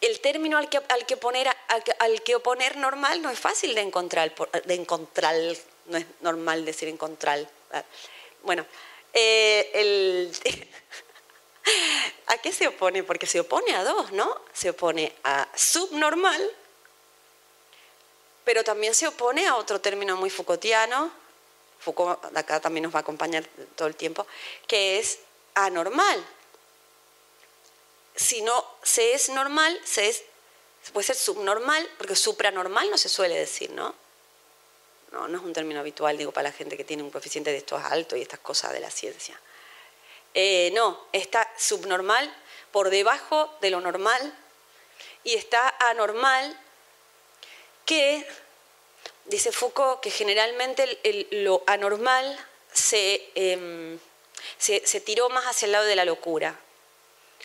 el 0.00 0.20
término 0.20 0.56
al 0.56 0.68
que, 0.68 0.80
al 0.88 1.06
que, 1.06 1.16
poner, 1.16 1.48
al, 1.98 2.22
que 2.22 2.34
oponer 2.34 2.76
normal 2.76 3.20
no 3.22 3.30
es 3.30 3.38
fácil 3.38 3.74
de 3.74 3.82
encontrar, 3.82 4.34
de 4.64 4.74
encontrar, 4.74 5.34
no 5.86 5.98
es 5.98 6.06
normal 6.20 6.64
decir 6.64 6.88
encontrar. 6.88 7.46
Bueno, 8.42 8.64
eh, 9.12 10.30
¿a 12.26 12.38
qué 12.38 12.52
se 12.52 12.68
opone? 12.68 13.02
Porque 13.02 13.26
se 13.26 13.40
opone 13.40 13.74
a 13.74 13.84
dos, 13.84 14.12
¿no? 14.12 14.40
Se 14.52 14.70
opone 14.70 15.12
a 15.24 15.46
subnormal, 15.54 16.50
pero 18.44 18.64
también 18.64 18.94
se 18.94 19.06
opone 19.06 19.46
a 19.46 19.56
otro 19.56 19.80
término 19.80 20.16
muy 20.16 20.30
Foucaultiano, 20.30 21.10
Foucault 21.80 22.18
acá 22.36 22.60
también 22.60 22.84
nos 22.84 22.94
va 22.94 22.98
a 22.98 23.02
acompañar 23.02 23.44
todo 23.74 23.88
el 23.88 23.96
tiempo, 23.96 24.26
que 24.66 24.98
es 24.98 25.20
anormal. 25.54 26.24
Si 28.14 28.42
no 28.42 28.64
se 28.82 29.14
es 29.14 29.30
normal, 29.30 29.80
se, 29.84 30.08
es, 30.08 30.24
puede 30.92 31.06
ser 31.06 31.16
subnormal, 31.16 31.88
porque 31.96 32.14
supranormal 32.14 32.90
no 32.90 32.98
se 32.98 33.08
suele 33.08 33.36
decir, 33.36 33.70
¿no? 33.70 33.94
No, 35.12 35.26
no 35.26 35.38
es 35.38 35.44
un 35.44 35.52
término 35.52 35.80
habitual, 35.80 36.16
digo, 36.18 36.32
para 36.32 36.50
la 36.50 36.52
gente 36.52 36.76
que 36.76 36.84
tiene 36.84 37.02
un 37.02 37.10
coeficiente 37.10 37.50
de 37.50 37.56
estos 37.56 37.82
alto 37.82 38.14
y 38.14 38.22
estas 38.22 38.40
cosas 38.40 38.72
de 38.72 38.80
la 38.80 38.90
ciencia. 38.90 39.40
Eh, 40.34 40.70
no, 40.74 41.06
está 41.12 41.50
subnormal 41.58 42.32
por 42.70 42.90
debajo 42.90 43.52
de 43.60 43.70
lo 43.70 43.80
normal 43.80 44.32
y 45.24 45.34
está 45.34 45.74
anormal 45.80 46.56
que 47.84 48.26
dice 49.26 49.52
Foucault 49.52 50.00
que 50.00 50.10
generalmente 50.10 50.98
lo 51.30 51.62
anormal 51.66 52.26
em, 52.92 53.98
se, 54.58 54.86
se 54.86 55.00
tiró 55.00 55.28
más 55.28 55.46
hacia 55.46 55.66
el 55.66 55.72
lado 55.72 55.84
de 55.84 55.96
la 55.96 56.04
locura. 56.04 56.58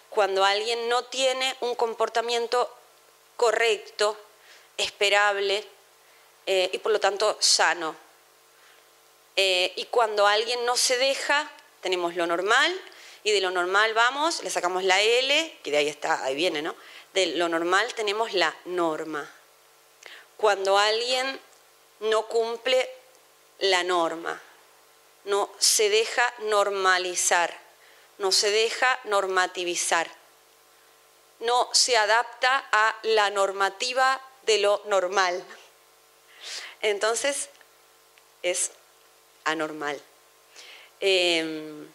Cuando 0.10 0.46
alguien 0.46 0.88
no 0.89 1.03
tiene 1.05 1.55
un 1.62 1.75
comportamiento 1.75 2.74
correcto, 3.36 4.17
esperable 4.77 5.63
eh, 6.46 6.70
y 6.74 6.77
por 6.79 6.91
lo 6.91 7.00
tanto 7.00 7.38
sano. 7.39 7.96
Eh, 9.36 9.74
y 9.75 9.86
cuando 9.86 10.27
alguien 10.27 10.65
no 10.65 10.77
se 10.77 10.98
deja, 10.98 11.51
tenemos 11.82 12.15
lo 12.15 12.25
normal 12.27 12.74
y 13.24 13.32
de 13.32 13.41
lo 13.41 13.51
normal 13.51 13.94
vamos, 13.94 14.44
le 14.44 14.50
sacamos 14.50 14.84
la 14.84 15.01
L, 15.01 15.60
que 15.63 15.72
de 15.72 15.77
ahí 15.77 15.88
está, 15.88 16.24
ahí 16.24 16.36
viene, 16.36 16.62
¿no? 16.62 16.75
De 17.13 17.27
lo 17.27 17.50
normal 17.50 17.94
tenemos 17.96 18.34
la 18.34 18.55
norma. 18.65 19.29
Cuando 20.38 20.77
alguien 20.77 21.39
no 22.09 22.27
cumple 22.27 22.89
la 23.59 23.83
norma, 23.83 24.41
no 25.25 25.50
se 25.57 25.89
deja 25.89 26.33
normalizar, 26.39 27.57
no 28.17 28.31
se 28.31 28.51
deja 28.51 29.00
normativizar, 29.05 30.09
no 31.39 31.69
se 31.74 31.97
adapta 31.97 32.67
a 32.71 32.95
la 33.03 33.29
normativa 33.29 34.21
de 34.43 34.59
lo 34.59 34.81
normal. 34.85 35.43
Entonces, 36.81 37.50
es 38.41 38.71
anormal. 39.43 40.00
Em, 41.00 41.88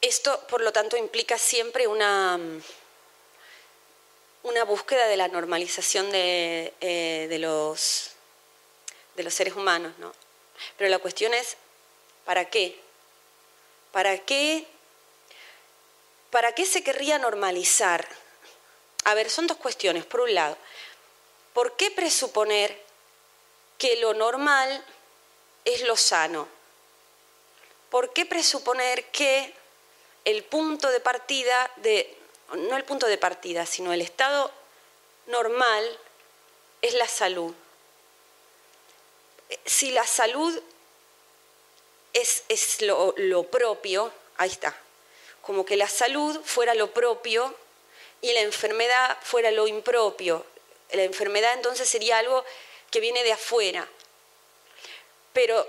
esto, 0.00 0.40
por 0.48 0.60
lo 0.60 0.72
tanto, 0.72 0.96
implica 0.96 1.36
siempre 1.38 1.86
una, 1.86 2.38
una 4.46 4.62
búsqueda 4.64 5.08
de 5.08 5.16
la 5.16 5.26
normalización 5.26 6.10
de, 6.12 6.72
eh, 6.80 7.36
los, 7.40 8.12
de 9.16 9.24
los 9.24 9.34
seres 9.34 9.56
humanos. 9.56 9.92
¿no? 9.98 10.12
Pero 10.78 10.88
la 10.88 11.00
cuestión 11.00 11.34
es, 11.34 11.56
¿para 12.24 12.44
qué? 12.48 12.78
¿Para 13.90 14.18
qué? 14.18 14.66
¿Para 16.30 16.52
qué 16.52 16.64
se 16.64 16.84
querría 16.84 17.18
normalizar? 17.18 18.06
A 19.04 19.14
ver, 19.14 19.30
son 19.30 19.48
dos 19.48 19.56
cuestiones. 19.56 20.04
Por 20.04 20.20
un 20.20 20.34
lado, 20.34 20.56
¿por 21.52 21.76
qué 21.76 21.90
presuponer 21.90 22.80
que 23.78 23.96
lo 23.96 24.14
normal 24.14 24.84
es 25.64 25.82
lo 25.82 25.96
sano? 25.96 26.46
¿Por 27.90 28.12
qué 28.12 28.26
presuponer 28.26 29.06
que 29.06 29.52
el 30.24 30.44
punto 30.44 30.88
de 30.88 31.00
partida 31.00 31.70
de, 31.76 32.16
no 32.54 32.76
el 32.76 32.84
punto 32.84 33.06
de 33.06 33.18
partida, 33.18 33.66
sino 33.66 33.92
el 33.92 34.00
estado 34.00 34.50
normal 35.26 35.98
es 36.82 36.94
la 36.94 37.08
salud? 37.08 37.54
Si 39.64 39.90
la 39.90 40.06
salud 40.06 40.60
es, 42.12 42.44
es 42.48 42.82
lo, 42.82 43.14
lo 43.16 43.44
propio, 43.44 44.12
ahí 44.36 44.50
está, 44.50 44.76
como 45.42 45.64
que 45.64 45.76
la 45.76 45.88
salud 45.88 46.40
fuera 46.44 46.74
lo 46.74 46.92
propio 46.92 47.54
y 48.20 48.32
la 48.32 48.40
enfermedad 48.40 49.16
fuera 49.22 49.50
lo 49.50 49.66
impropio. 49.66 50.44
La 50.92 51.02
enfermedad 51.02 51.54
entonces 51.54 51.88
sería 51.88 52.18
algo 52.18 52.44
que 52.90 53.00
viene 53.00 53.22
de 53.24 53.32
afuera. 53.32 53.86
Pero 55.32 55.66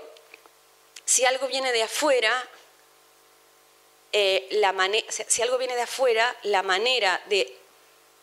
si 1.04 1.24
algo 1.24 1.46
viene 1.48 1.72
de 1.72 1.82
afuera, 1.82 2.48
eh, 4.12 4.48
la 4.52 4.74
si 5.28 5.42
algo 5.42 5.58
viene 5.58 5.74
de 5.74 5.82
afuera, 5.82 6.34
la 6.42 6.62
manera 6.62 7.20
de, 7.26 7.54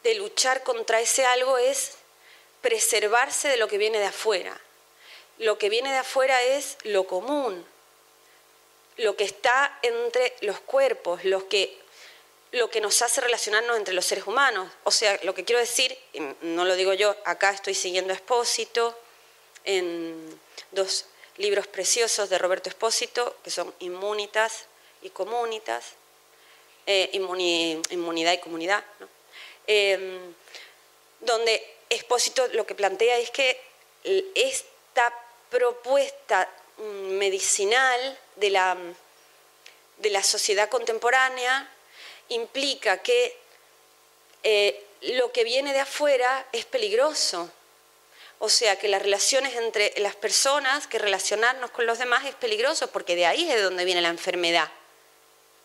de 0.03 0.15
luchar 0.15 0.63
contra 0.63 0.99
ese 0.99 1.25
algo 1.25 1.57
es 1.57 1.93
preservarse 2.61 3.47
de 3.47 3.57
lo 3.57 3.67
que 3.67 3.77
viene 3.77 3.99
de 3.99 4.05
afuera. 4.05 4.59
Lo 5.37 5.57
que 5.57 5.69
viene 5.69 5.91
de 5.91 5.97
afuera 5.97 6.41
es 6.41 6.77
lo 6.83 7.05
común, 7.05 7.65
lo 8.97 9.15
que 9.15 9.25
está 9.25 9.77
entre 9.81 10.33
los 10.41 10.59
cuerpos, 10.59 11.23
lo 11.25 11.47
que 11.49 11.77
lo 12.51 12.69
que 12.69 12.79
nos 12.79 13.01
hace 13.01 13.19
relacionarnos 13.19 13.75
entre 13.75 13.93
los 13.93 14.05
seres 14.05 14.25
humanos. 14.27 14.71
O 14.85 14.91
sea, 14.91 15.19
lo 15.23 15.35
que 15.35 15.43
quiero 15.43 15.59
decir, 15.59 15.97
no 16.41 16.63
lo 16.63 16.75
digo 16.75 16.93
yo, 16.93 17.13
acá 17.25 17.49
estoy 17.49 17.73
siguiendo 17.73 18.13
a 18.13 18.15
Espósito 18.15 18.97
en 19.65 20.39
dos 20.71 21.05
libros 21.35 21.67
preciosos 21.67 22.29
de 22.29 22.37
Roberto 22.37 22.69
Espósito, 22.69 23.35
que 23.43 23.51
son 23.51 23.73
Inmunitas 23.79 24.67
y 25.05 25.09
Comunitas, 25.11 25.93
eh, 26.85 27.09
Inmunidad 27.13 28.33
y 28.33 28.37
Comunidad, 28.39 28.83
em, 29.67 30.33
donde 31.19 31.75
Espósito 31.89 32.47
lo 32.53 32.65
que 32.65 32.75
plantea 32.75 33.17
es 33.17 33.29
que 33.29 33.61
esta 34.35 35.13
propuesta 35.49 36.49
mm, 36.77 36.81
medicinal 37.17 38.19
de 38.35 38.49
la, 38.49 38.77
de 39.97 40.09
la 40.09 40.23
sociedad 40.23 40.69
contemporánea 40.69 41.69
implica 42.29 43.01
que 43.01 43.37
eh, 44.43 44.83
lo 45.01 45.31
que 45.31 45.43
viene 45.43 45.73
de 45.73 45.79
afuera 45.79 46.47
es 46.51 46.65
peligroso. 46.65 47.51
O 48.39 48.49
sea, 48.49 48.77
que 48.77 48.89
las 48.89 49.01
relaciones 49.01 49.55
entre 49.55 49.93
las 49.97 50.15
personas, 50.15 50.87
que 50.87 50.99
relacionarnos 50.99 51.71
con 51.71 51.85
los 51.85 51.99
demás 51.99 52.25
es 52.25 52.35
peligroso, 52.35 52.91
porque 52.91 53.15
de 53.15 53.25
ahí 53.25 53.49
es 53.49 53.55
de 53.55 53.61
donde 53.61 53.85
viene 53.85 54.01
la 54.01 54.09
enfermedad. 54.09 54.69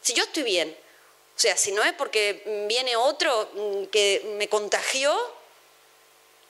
Si 0.03 0.15
yo 0.15 0.25
estoy 0.25 0.43
bien, 0.43 0.77
o 1.37 1.39
sea, 1.41 1.57
si 1.57 1.73
no 1.73 1.83
es 1.83 1.93
porque 1.95 2.43
viene 2.69 2.97
otro 2.97 3.51
mm, 3.55 3.85
que 3.87 4.35
me 4.37 4.49
contagió, 4.49 5.17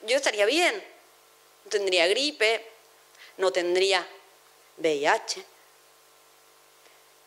yo 0.02 0.16
estaría 0.16 0.46
bien. 0.46 0.74
No 1.64 1.70
tendría 1.70 2.06
gripe, 2.08 2.64
no 3.36 3.52
tendría 3.52 4.06
VIH. 4.78 5.44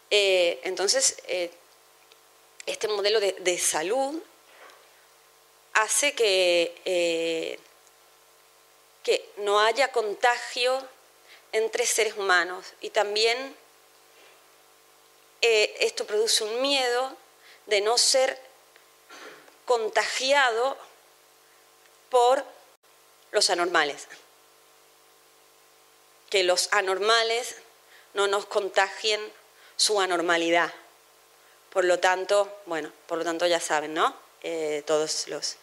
Eh, 0.09 0.59
entonces, 0.63 1.17
eh, 1.27 1.51
este 2.65 2.87
modelo 2.87 3.19
de, 3.19 3.57
salud 3.57 4.21
hace 5.73 6.13
que, 6.13 6.75
eh, 6.85 7.59
que 9.03 9.29
no 9.37 9.59
haya 9.59 9.91
contagio 9.91 10.87
entre 11.51 11.85
seres 11.85 12.15
humanos 12.15 12.73
y 12.81 12.89
también 12.89 13.55
eh, 15.45 15.75
esto 15.81 16.07
produce 16.07 16.45
un 16.45 16.61
miedo 16.61 17.17
de 17.65 17.81
no 17.81 17.97
ser 17.97 18.39
contagiado 19.65 20.77
por 22.09 22.45
los 23.31 23.49
anormales. 23.49 24.07
Que 26.29 26.43
los 26.43 26.69
anormales 26.71 27.57
no 28.13 28.27
nos 28.27 28.45
contagien 28.45 29.19
su 29.75 29.99
anormalidad. 29.99 30.73
Por 31.71 31.83
lo 31.83 31.99
tanto, 31.99 32.49
bueno, 32.65 32.89
por 33.05 33.17
lo 33.17 33.25
tanto 33.25 33.45
ya 33.45 33.59
saben, 33.59 33.93
¿no? 33.93 34.15
Eh, 34.43 34.81
todos 34.85 35.27
los 35.27 35.57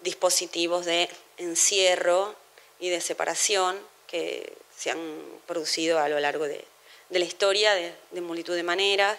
dispositivos 0.00 0.84
de 0.84 1.08
encierro 1.38 2.34
y 2.78 2.90
de 2.90 3.00
separación 3.00 3.80
que 4.06 4.52
se 4.76 4.90
han 4.90 5.40
producido 5.46 5.98
a 5.98 6.08
lo 6.10 6.20
largo 6.20 6.44
de, 6.44 6.66
la 7.18 7.24
historia 7.24 7.74
de, 7.74 8.20
multitud 8.20 8.54
de 8.54 8.62
maneras 8.62 9.18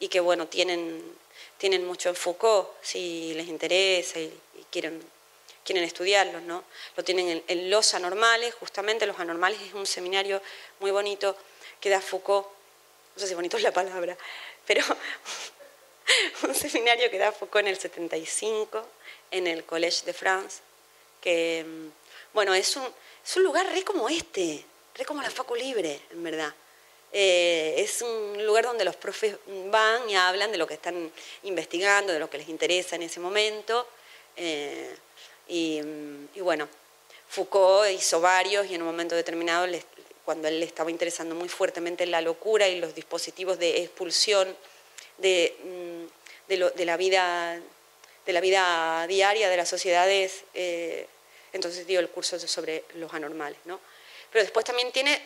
y 0.00 0.08
que, 0.08 0.20
bueno, 0.20 0.48
tienen, 0.48 1.02
tienen 1.58 1.86
mucho 1.86 2.08
en 2.08 2.16
Foucault, 2.16 2.68
si 2.82 3.34
les 3.34 3.48
interesa 3.48 4.18
y, 4.18 4.32
quieren, 4.70 5.02
quieren 5.64 5.84
estudiarlos, 5.84 6.42
¿no? 6.42 6.64
Lo 6.96 7.04
tienen 7.04 7.28
en, 7.28 7.44
en 7.46 7.70
Los 7.70 7.94
Anormales, 7.94 8.54
justamente 8.54 9.06
Los 9.06 9.18
Anormales 9.18 9.60
es 9.60 9.74
un 9.74 9.86
seminario 9.86 10.42
muy 10.80 10.90
bonito 10.90 11.36
que 11.80 11.90
da 11.90 12.00
Foucault, 12.00 12.46
no 13.14 13.20
sé 13.20 13.28
si 13.28 13.34
bonito 13.34 13.56
es 13.56 13.62
la 13.62 13.72
palabra, 13.72 14.16
pero 14.66 14.82
un 16.42 16.54
seminario 16.54 17.10
que 17.10 17.18
da 17.18 17.32
Foucault 17.32 17.66
en 17.66 17.72
el 17.74 17.78
75 17.78 18.86
en 19.32 19.46
el 19.46 19.64
Collège 19.64 20.04
de 20.04 20.12
France, 20.12 20.60
que, 21.20 21.64
mm, 21.66 21.88
bueno, 22.34 22.54
es 22.54 22.76
un, 22.76 22.86
es 23.24 23.36
un 23.36 23.42
lugar 23.42 23.66
re 23.66 23.82
como 23.82 24.08
este, 24.08 24.64
re 24.94 25.04
como 25.04 25.22
la 25.22 25.30
Facu 25.30 25.54
Libre, 25.54 26.00
en 26.10 26.22
verdad. 26.22 26.54
Eh, 27.14 27.74
es 27.76 28.00
un 28.00 28.46
lugar 28.46 28.64
donde 28.64 28.86
los 28.86 28.96
profes 28.96 29.36
van 29.70 30.08
y 30.08 30.16
hablan 30.16 30.50
de 30.50 30.56
lo 30.56 30.66
que 30.66 30.74
están 30.74 31.12
investigando, 31.42 32.12
de 32.12 32.18
lo 32.18 32.30
que 32.30 32.38
les 32.38 32.48
interesa 32.48 32.96
en 32.96 33.02
ese 33.02 33.20
momento. 33.20 33.86
Eh, 34.36 34.94
mm, 35.48 36.24
y, 36.34 36.40
bueno, 36.40 36.68
Foucault 37.28 37.90
hizo 37.90 38.20
varios 38.20 38.66
y 38.66 38.74
en 38.74 38.82
un 38.82 38.88
momento 38.88 39.14
determinado 39.14 39.66
cuando 40.24 40.48
él 40.48 40.60
le 40.60 40.66
estaba 40.66 40.90
interesando 40.90 41.34
muy 41.34 41.48
fuertemente 41.48 42.04
en 42.04 42.12
la 42.12 42.20
locura 42.20 42.68
y 42.68 42.80
los 42.80 42.94
dispositivos 42.94 43.58
de 43.58 43.82
expulsión 43.82 44.56
de, 45.18 45.54
mm, 46.48 46.54
la, 46.84 46.96
vida, 46.96 47.60
de 48.24 48.32
la 48.32 48.40
vida 48.40 49.06
diaria 49.06 49.50
de 49.50 49.56
las 49.56 49.68
sociedades, 49.68 50.44
eh, 50.54 51.06
entonces 51.52 51.86
dio 51.86 52.00
el 52.00 52.08
curso 52.08 52.38
sobre 52.38 52.84
los 52.94 53.12
anormales. 53.12 53.58
¿no? 53.66 53.80
Pero 54.30 54.44
después 54.44 54.64
también 54.64 54.90
tiene 54.92 55.20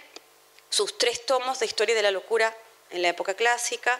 sus 0.77 0.99
tres 0.99 1.25
tomos 1.25 1.59
de 1.59 1.65
historia 1.65 1.95
de 1.95 2.03
la 2.03 2.11
locura 2.11 2.55
en 2.91 3.01
la 3.01 3.09
época 3.09 3.33
clásica 3.33 3.99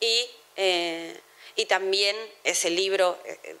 y, 0.00 0.28
eh, 0.56 1.16
y 1.54 1.66
también 1.66 2.16
ese 2.42 2.70
libro 2.70 3.16
eh, 3.24 3.56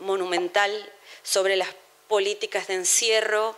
monumental 0.00 0.92
sobre 1.22 1.56
las 1.56 1.70
políticas 2.06 2.66
de 2.66 2.74
encierro 2.74 3.56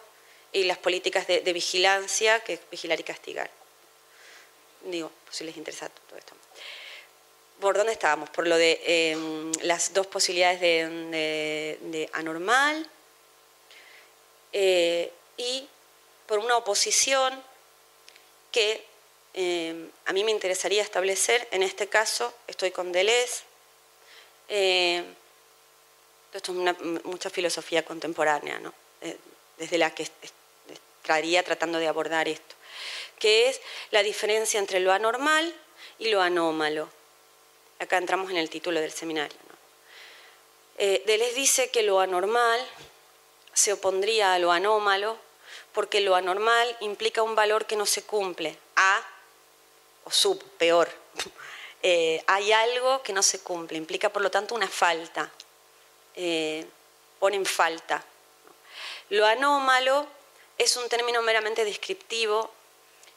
y 0.52 0.64
las 0.64 0.78
políticas 0.78 1.26
de, 1.26 1.40
vigilancia, 1.52 2.38
que 2.44 2.54
es 2.54 2.60
vigilar 2.70 3.00
y 3.00 3.02
castigar. 3.02 3.50
Digo, 4.84 5.10
si 5.28 5.42
les 5.42 5.56
interesa 5.56 5.88
todo 5.88 6.16
esto. 6.16 6.34
¿Por 7.60 7.76
dónde 7.76 7.92
estábamos? 7.92 8.30
Por 8.30 8.46
lo 8.46 8.56
de 8.56 8.80
em, 8.84 9.50
las 9.62 9.92
dos 9.92 10.06
posibilidades 10.06 10.60
de, 10.60 12.08
anormal 12.12 12.88
eh, 14.52 15.12
y 15.36 15.68
por 16.28 16.38
una 16.38 16.56
oposición 16.56 17.47
que 18.50 18.84
em, 19.34 19.90
a 20.06 20.12
mí 20.12 20.24
me 20.24 20.30
interesaría 20.30 20.82
establecer, 20.82 21.46
en 21.50 21.62
este 21.62 21.86
caso 21.86 22.32
estoy 22.46 22.70
con 22.70 22.92
Deleuze, 22.92 23.42
eh, 24.48 25.04
esto 26.32 26.52
es 26.52 27.04
mucha 27.04 27.30
filosofía 27.30 27.84
contemporánea, 27.84 28.58
¿no? 28.58 28.72
Eh, 29.00 29.16
desde 29.56 29.78
la 29.78 29.94
que 29.94 30.08
estaría 31.02 31.42
tratando 31.42 31.78
de 31.78 31.88
abordar 31.88 32.28
esto, 32.28 32.54
que 33.18 33.48
es 33.48 33.60
la 33.90 34.02
diferencia 34.02 34.60
entre 34.60 34.80
lo 34.80 34.92
anormal 34.92 35.54
y 35.98 36.08
lo 36.08 36.20
anómalo. 36.20 36.88
Acá 37.78 37.96
entramos 37.96 38.30
en 38.30 38.36
el 38.36 38.50
título 38.50 38.80
del 38.80 38.92
seminario. 38.92 39.36
¿no? 39.48 39.54
Eh, 40.78 41.02
Deleuze 41.06 41.34
dice 41.34 41.70
que 41.70 41.82
lo 41.82 42.00
anormal 42.00 42.60
se 43.52 43.72
opondría 43.72 44.34
a 44.34 44.38
lo 44.38 44.52
anómalo 44.52 45.18
porque 45.78 46.00
lo 46.00 46.16
anormal 46.16 46.76
implica 46.80 47.22
un 47.22 47.36
valor 47.36 47.64
que 47.64 47.76
no 47.76 47.86
se 47.86 48.02
cumple, 48.02 48.58
a 48.74 49.00
o 50.02 50.10
sub, 50.10 50.42
peor. 50.58 50.90
Eh, 51.80 52.20
hay 52.26 52.50
algo 52.50 53.04
que 53.04 53.12
no 53.12 53.22
se 53.22 53.38
cumple, 53.38 53.78
implica 53.78 54.08
por 54.08 54.20
lo 54.20 54.32
tanto 54.32 54.56
una 54.56 54.66
falta, 54.66 55.30
eh, 56.16 56.66
pone 57.20 57.36
en 57.36 57.46
falta. 57.46 58.04
Lo 59.10 59.24
anómalo 59.24 60.04
es 60.58 60.76
un 60.76 60.88
término 60.88 61.22
meramente 61.22 61.64
descriptivo 61.64 62.50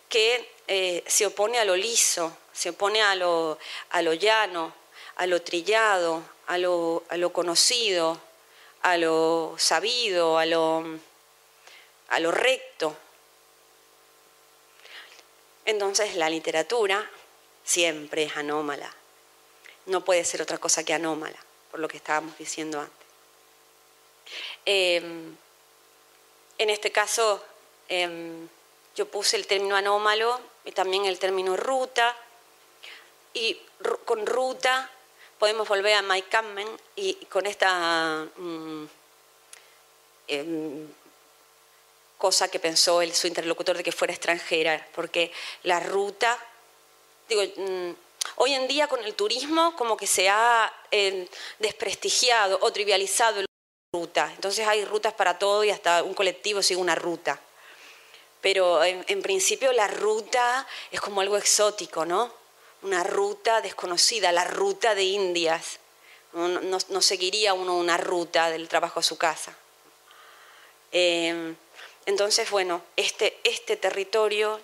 que 0.10 0.48
eh, 0.68 1.04
se 1.08 1.26
opone 1.26 1.58
a 1.58 1.66
lo 1.66 1.76
liso, 1.76 2.38
se 2.54 2.70
opone 2.70 3.02
a 3.02 3.16
lo, 3.16 3.58
a 3.90 4.04
lo 4.04 4.14
llano, 4.14 4.72
a 5.16 5.26
lo 5.26 5.42
trillado, 5.42 6.22
a 6.46 6.60
lo, 6.60 7.04
a 7.10 7.18
lo, 7.18 7.34
conocido, 7.34 8.22
a 8.84 8.98
lo 8.98 9.56
sabido, 9.58 10.38
a 10.38 10.46
lo, 10.46 11.00
a 12.12 12.20
lo 12.20 12.32
recto. 12.32 12.96
Entonces 15.66 16.16
la 16.16 16.30
literatura 16.30 17.10
siempre 17.64 18.24
es 18.24 18.38
anómala. 18.38 18.94
No 19.86 20.04
puede 20.04 20.24
ser 20.26 20.42
otra 20.42 20.58
cosa 20.58 20.84
que 20.84 20.94
anómala, 20.94 21.40
por 21.72 21.80
lo 21.80 21.88
que 21.88 21.98
estábamos 21.98 22.38
diciendo 22.38 22.80
antes. 22.80 23.08
Em, 24.66 25.36
en 26.58 26.70
este 26.70 26.92
caso, 26.92 27.44
em, 27.88 28.48
yo 28.96 29.08
puse 29.08 29.38
el 29.38 29.48
término 29.48 29.76
anómalo 29.76 30.40
y 30.66 30.72
también 30.74 31.06
el 31.06 31.18
término 31.18 31.56
ruta. 31.56 32.16
Y 33.34 33.60
con 34.06 34.26
ruta 34.26 34.92
podemos 35.40 35.68
volver 35.68 35.94
a 35.94 36.02
Mike 36.02 36.28
Kamen 36.28 36.68
y 36.98 37.14
con 37.26 37.46
esta 37.46 38.28
mm, 38.36 38.86
em, 40.28 40.88
cosa 42.22 42.48
que 42.50 42.60
pensó 42.60 43.02
su 43.14 43.26
interlocutor 43.26 43.76
de 43.76 43.84
que 43.84 43.92
fuera 43.92 44.14
extranjera, 44.14 44.88
porque 44.94 45.32
la 45.64 45.80
ruta, 45.80 46.38
digo, 47.28 47.42
mm, 47.42 47.92
hoy 48.36 48.54
en 48.54 48.68
día 48.68 48.88
con 48.88 49.04
el 49.04 49.16
turismo 49.16 49.76
como 49.76 49.98
que 49.98 50.06
se 50.06 50.30
ha 50.30 50.72
eh, 50.92 51.28
desprestigiado 51.58 52.60
o 52.62 52.72
trivializado 52.72 53.40
el 53.40 53.48
ruta. 53.92 54.32
Entonces 54.36 54.68
hay 54.68 54.86
rutas 54.86 55.14
para 55.14 55.40
todo 55.40 55.64
y 55.64 55.72
hasta 55.72 56.04
un 56.04 56.14
colectivo 56.14 56.62
sigue 56.62 56.80
una 56.80 56.94
ruta. 56.94 57.40
Pero 58.40 58.84
en, 58.84 59.22
principio 59.22 59.74
la 59.74 59.88
ruta 59.88 60.68
es 60.92 61.02
como 61.02 61.22
algo 61.22 61.38
exótico, 61.38 62.06
¿no? 62.06 62.32
Una 62.84 63.04
ruta 63.04 63.62
desconocida, 63.62 64.32
la 64.32 64.46
ruta 64.46 64.94
de 64.96 65.04
Indias. 65.04 65.80
No, 66.34 67.02
seguiría 67.02 67.54
uno 67.54 67.78
una 67.78 67.98
ruta 67.98 68.50
del 68.50 68.68
trabajo 68.68 69.00
a 69.00 69.04
su 69.04 69.18
casa. 69.18 69.56
Eh, 70.92 71.56
entonces, 72.06 72.50
bueno, 72.50 72.84
este, 72.96 73.40
este 73.44 73.76
territorio 73.78 74.60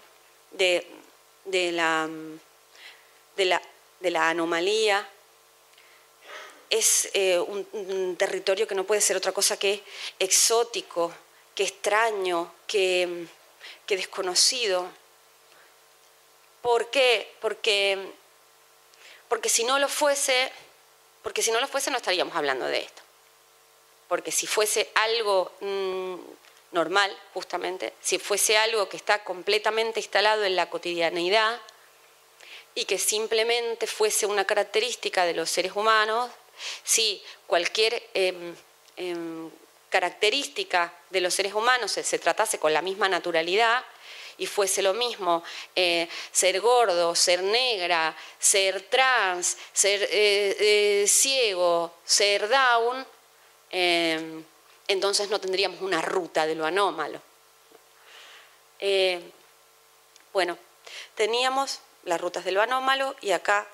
de, 0.52 0.86
la, 1.72 2.10
anomalía 4.30 5.08
es 6.70 7.10
eh, 7.14 7.40
un, 7.40 8.16
territorio 8.18 8.68
que 8.68 8.76
no 8.76 8.86
puede 8.86 9.02
ser 9.02 9.18
otra 9.18 9.32
cosa 9.32 9.58
que 9.58 9.84
exótico, 10.20 11.14
que 11.54 11.64
extraño, 11.64 12.52
que, 12.66 13.28
desconocido. 13.88 14.88
¿Por 16.62 16.90
qué? 16.90 17.34
Porque, 17.40 18.12
porque 19.30 19.50
si 19.50 19.64
no 19.64 19.78
lo 19.78 19.88
fuese, 19.88 20.52
porque 21.22 21.44
si 21.44 21.52
no 21.52 21.62
lo 21.62 21.68
fuese 21.68 21.92
no 21.92 21.98
estaríamos 21.98 22.36
hablando 22.36 22.66
de 22.66 22.80
esto. 22.80 23.02
Porque 24.08 24.32
si 24.32 24.48
fuese 24.48 24.90
algo 24.96 25.52
mm, 25.60 26.16
normal, 26.72 27.16
justamente, 27.34 27.94
si 28.02 28.20
fuese 28.20 28.58
algo 28.58 28.90
que 28.90 28.98
está 28.98 29.24
completamente 29.24 30.00
instalado 30.00 30.44
en 30.44 30.56
la 30.56 30.70
cotidianeidad 30.70 31.60
y 32.76 32.86
que 32.86 32.98
simplemente 32.98 33.88
fuese 33.88 34.26
una 34.26 34.46
característica 34.46 35.26
de 35.26 35.34
los 35.34 35.50
seres 35.50 35.74
humanos, 35.76 36.30
si 36.84 37.24
cualquier 37.46 38.04
em, 38.14 38.56
em, 38.98 39.50
característica 39.90 40.94
de 41.10 41.22
los 41.22 41.34
seres 41.34 41.54
humanos 41.54 41.92
se, 41.92 42.20
tratase 42.20 42.60
con 42.60 42.74
la 42.74 42.82
misma 42.82 43.08
naturalidad 43.08 43.84
y 44.38 44.46
fuese 44.46 44.82
lo 44.82 44.94
mismo 44.94 45.44
eh, 45.76 46.08
ser 46.32 46.60
gordo, 46.60 47.16
ser 47.16 47.42
negra, 47.42 48.16
ser 48.38 48.84
trans, 48.84 49.58
ser 49.74 50.04
eh, 50.04 50.58
eh, 50.60 51.08
ciego, 51.08 51.94
ser 52.06 52.48
down, 52.48 53.06
em, 53.72 54.44
entonces 54.88 55.30
no 55.30 55.40
tendríamos 55.40 55.82
una 55.82 56.02
ruta 56.02 56.46
de 56.46 56.56
lo 56.56 56.66
anómalo. 56.66 57.22
bueno, 60.34 60.58
teníamos 61.16 61.80
las 62.04 62.22
rutas 62.22 62.46
de 62.46 62.52
lo 62.52 62.62
anómalo 62.62 63.16
y 63.22 63.32
acá 63.32 63.68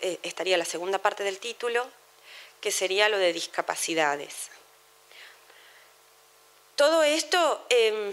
eh, 0.00 0.18
estaría 0.22 0.56
la 0.56 0.64
segunda 0.64 0.98
parte 0.98 1.24
del 1.24 1.38
título, 1.38 1.86
que 2.60 2.70
sería 2.70 3.08
lo 3.08 3.18
de 3.18 3.32
discapacidades. 3.32 4.50
Todo 6.74 7.02
esto, 7.02 7.64
em, 7.70 8.12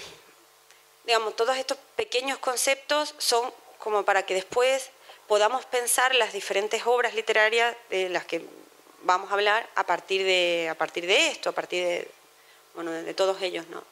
digamos, 1.05 1.35
todos 1.35 1.57
estos 1.57 1.77
pequeños 1.95 2.37
conceptos 2.39 3.13
son 3.17 3.53
como 3.77 4.03
para 4.03 4.25
que 4.25 4.33
después 4.33 4.91
podamos 5.27 5.65
pensar 5.65 6.15
las 6.15 6.31
diferentes 6.31 6.85
obras 6.85 7.15
literarias 7.15 7.75
de 7.89 8.09
las 8.09 8.25
que 8.25 8.45
vamos 9.03 9.29
a 9.29 9.35
hablar 9.35 9.69
a 9.75 9.85
partir 9.85 10.23
de, 10.23 10.67
a 10.69 10.75
partir 10.75 11.05
de 11.05 11.27
esto, 11.27 11.49
a 11.49 11.53
partir 11.53 11.85
de, 11.85 12.11
bueno, 12.73 12.91
de 12.91 13.13
todos 13.13 13.41
ellos, 13.41 13.67
¿no? 13.67 13.83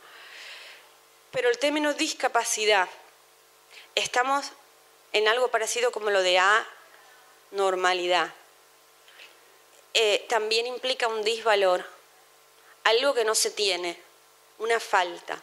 Pero 1.31 1.49
el 1.49 1.57
término 1.57 1.93
discapacidad, 1.93 2.89
estamos 3.95 4.51
en 5.13 5.27
algo 5.27 5.49
parecido 5.49 5.91
como 5.91 6.09
lo 6.09 6.21
de 6.21 6.39
A 6.39 6.67
normalidad. 7.51 8.33
Eh, 9.93 10.25
también 10.29 10.67
implica 10.67 11.07
un 11.07 11.23
disvalor, 11.23 11.85
algo 12.85 13.13
que 13.13 13.25
no 13.25 13.35
se 13.35 13.51
tiene, 13.51 13.97
una 14.59 14.79
falta, 14.79 15.41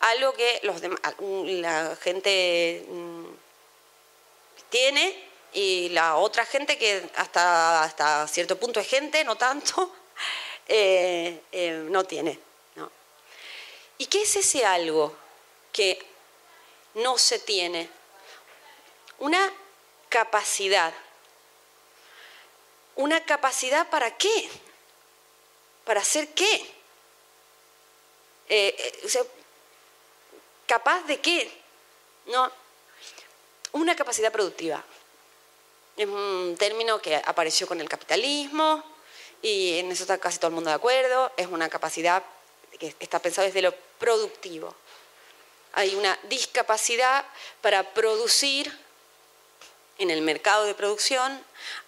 algo 0.00 0.32
que 0.32 0.60
los 0.62 0.80
la 0.80 1.96
gente 1.96 2.84
mm, 2.88 3.26
tiene 4.70 5.31
y 5.52 5.90
la 5.90 6.16
otra 6.16 6.46
gente 6.46 6.78
que 6.78 7.10
hasta, 7.16 7.82
hasta 7.82 8.26
cierto 8.28 8.58
punto 8.58 8.80
es 8.80 8.88
gente, 8.88 9.24
no 9.24 9.36
tanto, 9.36 9.94
eh, 10.68 11.42
eh, 11.52 11.86
no 11.88 12.04
tiene. 12.04 12.38
¿no? 12.76 12.90
¿Y 13.98 14.06
qué 14.06 14.22
es 14.22 14.36
ese 14.36 14.64
algo 14.64 15.14
que 15.72 16.04
no 16.94 17.18
se 17.18 17.38
tiene? 17.38 17.88
Una 19.18 19.52
capacidad. 20.08 20.92
¿Una 22.96 23.24
capacidad 23.24 23.88
para 23.88 24.16
qué? 24.16 24.50
¿Para 25.84 26.00
hacer 26.00 26.28
qué? 26.34 26.54
Eh, 28.48 28.74
eh, 28.78 29.28
¿Capaz 30.66 31.02
de 31.02 31.20
qué? 31.20 31.50
No. 32.26 32.50
Una 33.72 33.96
capacidad 33.96 34.30
productiva. 34.30 34.84
Es 35.96 36.06
un 36.06 36.56
término 36.58 37.00
que 37.00 37.16
apareció 37.16 37.66
con 37.66 37.80
el 37.80 37.88
capitalismo 37.88 38.82
y 39.42 39.78
en 39.78 39.90
eso 39.92 40.04
está 40.04 40.18
casi 40.18 40.38
todo 40.38 40.48
el 40.48 40.54
mundo 40.54 40.70
de 40.70 40.76
acuerdo. 40.76 41.30
Es 41.36 41.48
una 41.48 41.68
capacidad 41.68 42.22
que 42.78 42.94
está 42.98 43.18
pensada 43.18 43.46
desde 43.46 43.62
lo 43.62 43.74
productivo. 43.98 44.74
Hay 45.74 45.94
una 45.94 46.18
discapacidad 46.24 47.24
para 47.60 47.92
producir 47.94 48.76
en 49.98 50.10
el 50.10 50.22
mercado 50.22 50.64
de 50.64 50.74
producción 50.74 51.44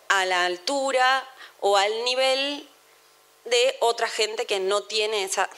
a 0.08 0.24
la 0.24 0.44
altura 0.44 1.26
o 1.60 1.76
al 1.76 2.04
nivel 2.04 2.68
de 3.44 3.76
otra 3.80 4.08
gente 4.08 4.46
que 4.46 4.60
no 4.60 4.82
tiene 4.82 5.24
esa 5.24 5.48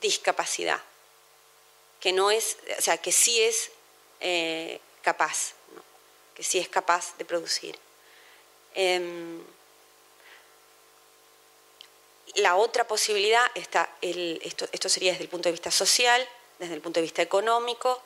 discapacidad, 0.00 0.80
que 2.00 2.12
no 2.12 2.30
es, 2.30 2.56
o 2.78 2.82
sea, 2.82 2.98
que 2.98 3.12
sí 3.12 3.40
es 3.42 3.70
eh, 4.20 4.80
capaz, 5.02 5.52
que 6.34 6.42
sí 6.42 6.58
es 6.58 6.68
capaz 6.68 7.16
de 7.18 7.24
producir. 7.24 7.78
Em, 8.80 9.42
la 12.36 12.54
otra 12.54 12.86
posibilidad 12.86 13.44
está, 13.56 13.90
esto, 14.00 14.68
esto 14.70 14.88
sería 14.88 15.10
desde 15.10 15.24
el 15.24 15.28
punto 15.28 15.48
de 15.48 15.52
vista 15.52 15.72
social, 15.72 16.24
desde 16.60 16.74
el 16.74 16.80
punto 16.80 17.00
de 17.00 17.02
vista 17.02 17.20
económico, 17.20 18.00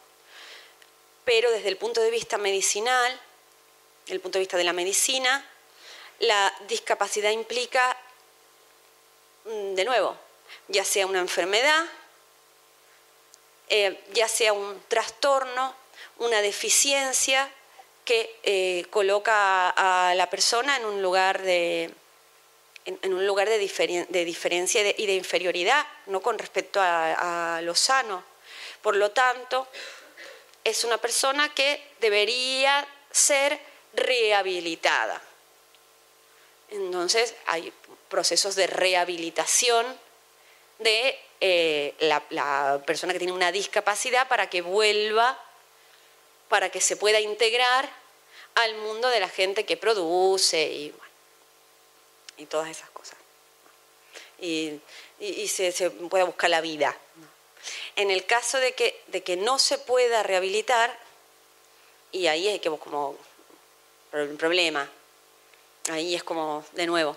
pero 1.26 1.50
desde 1.50 1.68
el 1.68 1.76
punto 1.76 2.00
de 2.00 2.10
vista 2.10 2.38
medicinal, 2.38 3.20
desde 4.04 4.14
el 4.14 4.20
punto 4.22 4.38
de 4.38 4.44
vista 4.44 4.56
de 4.56 4.64
la 4.64 4.72
medicina, 4.72 5.46
la 6.20 6.50
discapacidad 6.68 7.32
implica, 7.32 7.94
mm, 9.44 9.74
de 9.74 9.84
nuevo, 9.84 10.16
ya 10.68 10.86
sea 10.86 11.06
una 11.06 11.18
enfermedad, 11.18 11.84
eh, 13.68 14.02
ya 14.14 14.26
sea 14.26 14.54
un 14.54 14.82
trastorno, 14.88 15.74
una 16.16 16.40
deficiencia 16.40 17.52
que 18.04 18.38
eh, 18.42 18.86
coloca 18.90 19.70
a 19.70 20.14
la 20.14 20.28
persona 20.28 20.76
en 20.76 20.84
un 20.84 21.02
lugar 21.02 21.42
de, 21.42 21.90
en, 22.84 23.14
un 23.14 23.26
lugar 23.26 23.48
de, 23.48 23.58
diferencia 23.58 24.82
y 24.96 25.06
de 25.06 25.14
inferioridad, 25.14 25.86
no 26.06 26.20
con 26.20 26.38
respecto 26.38 26.80
a, 26.82 27.60
lo 27.62 27.74
sano. 27.74 28.24
Por 28.80 28.96
lo 28.96 29.12
tanto, 29.12 29.68
es 30.64 30.84
una 30.84 30.98
persona 30.98 31.54
que 31.54 31.82
debería 32.00 32.86
ser 33.10 33.58
rehabilitada. 33.94 35.20
Entonces, 36.70 37.34
hay 37.46 37.72
procesos 38.08 38.56
de 38.56 38.66
rehabilitación 38.66 39.86
de 40.78 41.18
eh, 41.40 41.94
la, 42.00 42.80
persona 42.84 43.12
que 43.12 43.18
tiene 43.18 43.32
una 43.32 43.52
discapacidad 43.52 44.28
para 44.28 44.48
que 44.48 44.62
vuelva, 44.62 45.38
para 46.52 46.68
que 46.68 46.82
se 46.82 46.96
pueda 46.96 47.18
integrar 47.18 47.88
al 48.56 48.74
mundo 48.74 49.08
de 49.08 49.20
la 49.20 49.30
gente 49.30 49.64
que 49.64 49.78
produce 49.78 50.92
y 52.36 52.44
todas 52.44 52.68
esas 52.68 52.90
cosas. 52.90 53.16
Y, 54.38 54.78
se, 55.48 55.90
pueda 56.10 56.24
buscar 56.24 56.50
la 56.50 56.60
vida. 56.60 56.94
En 57.96 58.10
el 58.10 58.26
caso 58.26 58.58
de 58.58 58.74
que, 58.74 59.02
de 59.06 59.22
que 59.22 59.38
no 59.38 59.58
se 59.58 59.78
pueda 59.78 60.22
rehabilitar, 60.22 60.94
y 62.10 62.26
ahí 62.26 62.48
es 62.48 62.60
que 62.60 62.68
como 62.68 63.16
el 64.12 64.36
problema, 64.36 64.90
ahí 65.88 66.14
es 66.14 66.22
como, 66.22 66.66
de 66.72 66.86
nuevo, 66.86 67.16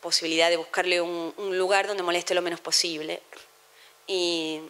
posibilidad 0.00 0.50
de 0.50 0.56
buscarle 0.56 1.00
un, 1.00 1.32
un 1.36 1.56
lugar 1.56 1.86
donde 1.86 2.02
moleste 2.02 2.34
lo 2.34 2.42
menos 2.42 2.58
posible 2.58 3.22
y 4.08 4.60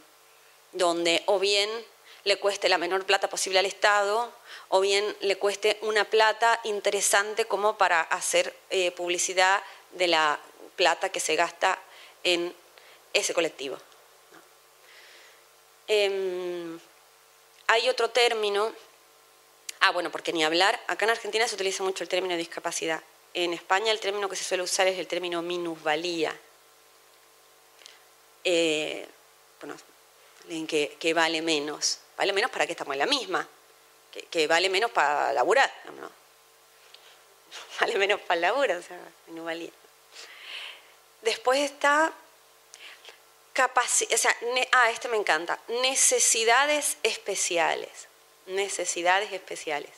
donde 0.72 1.22
o 1.24 1.38
bien 1.38 1.70
le 2.24 2.38
cueste 2.38 2.68
la 2.68 2.78
menor 2.78 3.04
plata 3.04 3.28
posible 3.28 3.58
al 3.58 3.66
Estado 3.66 4.32
o 4.68 4.80
bien 4.80 5.16
le 5.20 5.36
cueste 5.36 5.78
una 5.82 6.04
plata 6.04 6.58
interesante 6.64 7.44
como 7.44 7.76
para 7.76 8.00
hacer 8.00 8.54
eh, 8.70 8.90
publicidad 8.92 9.62
de 9.92 10.08
la 10.08 10.40
plata 10.76 11.10
que 11.10 11.20
se 11.20 11.36
gasta 11.36 11.78
en 12.24 12.54
ese 13.12 13.34
colectivo. 13.34 13.78
Em, 15.86 16.80
hay 17.66 17.88
otro 17.90 18.08
término, 18.10 18.72
ah 19.80 19.92
bueno, 19.92 20.10
porque 20.10 20.32
ni 20.32 20.44
hablar, 20.44 20.80
acá 20.86 21.04
en 21.04 21.10
Argentina 21.10 21.46
se 21.46 21.54
utiliza 21.54 21.82
mucho 21.82 22.02
el 22.02 22.08
término 22.08 22.36
discapacidad. 22.36 23.02
En 23.34 23.52
España 23.52 23.92
el 23.92 24.00
término 24.00 24.28
que 24.28 24.36
se 24.36 24.44
suele 24.44 24.62
usar 24.62 24.86
es 24.86 24.98
el 24.98 25.06
término 25.06 25.42
minusvalía. 25.42 26.34
Eh, 28.44 29.06
bueno, 29.60 29.76
que, 30.66 30.96
que 30.98 31.14
vale 31.14 31.42
menos. 31.42 31.98
Vale 32.16 32.32
menos 32.32 32.50
para 32.50 32.66
que 32.66 32.72
estamos 32.72 32.94
en 32.94 33.00
la 33.00 33.06
misma, 33.06 33.46
que, 34.30 34.46
vale 34.46 34.68
menos 34.68 34.90
para 34.90 35.32
laburar. 35.32 35.72
¿no? 36.00 36.10
Vale 37.80 37.96
menos 37.98 38.20
para 38.20 38.34
el 38.34 38.40
laburo, 38.42 38.78
o 38.78 38.82
sea, 38.82 38.98
no 39.28 39.44
valía. 39.44 39.70
Después 41.22 41.60
está 41.60 42.12
capacidad, 43.52 44.12
o 44.12 44.18
sea, 44.18 44.36
ah, 44.72 44.90
este 44.90 45.08
me 45.08 45.16
encanta, 45.16 45.58
necesidades 45.68 46.98
especiales, 47.02 48.08
necesidades 48.46 49.32
especiales. 49.32 49.90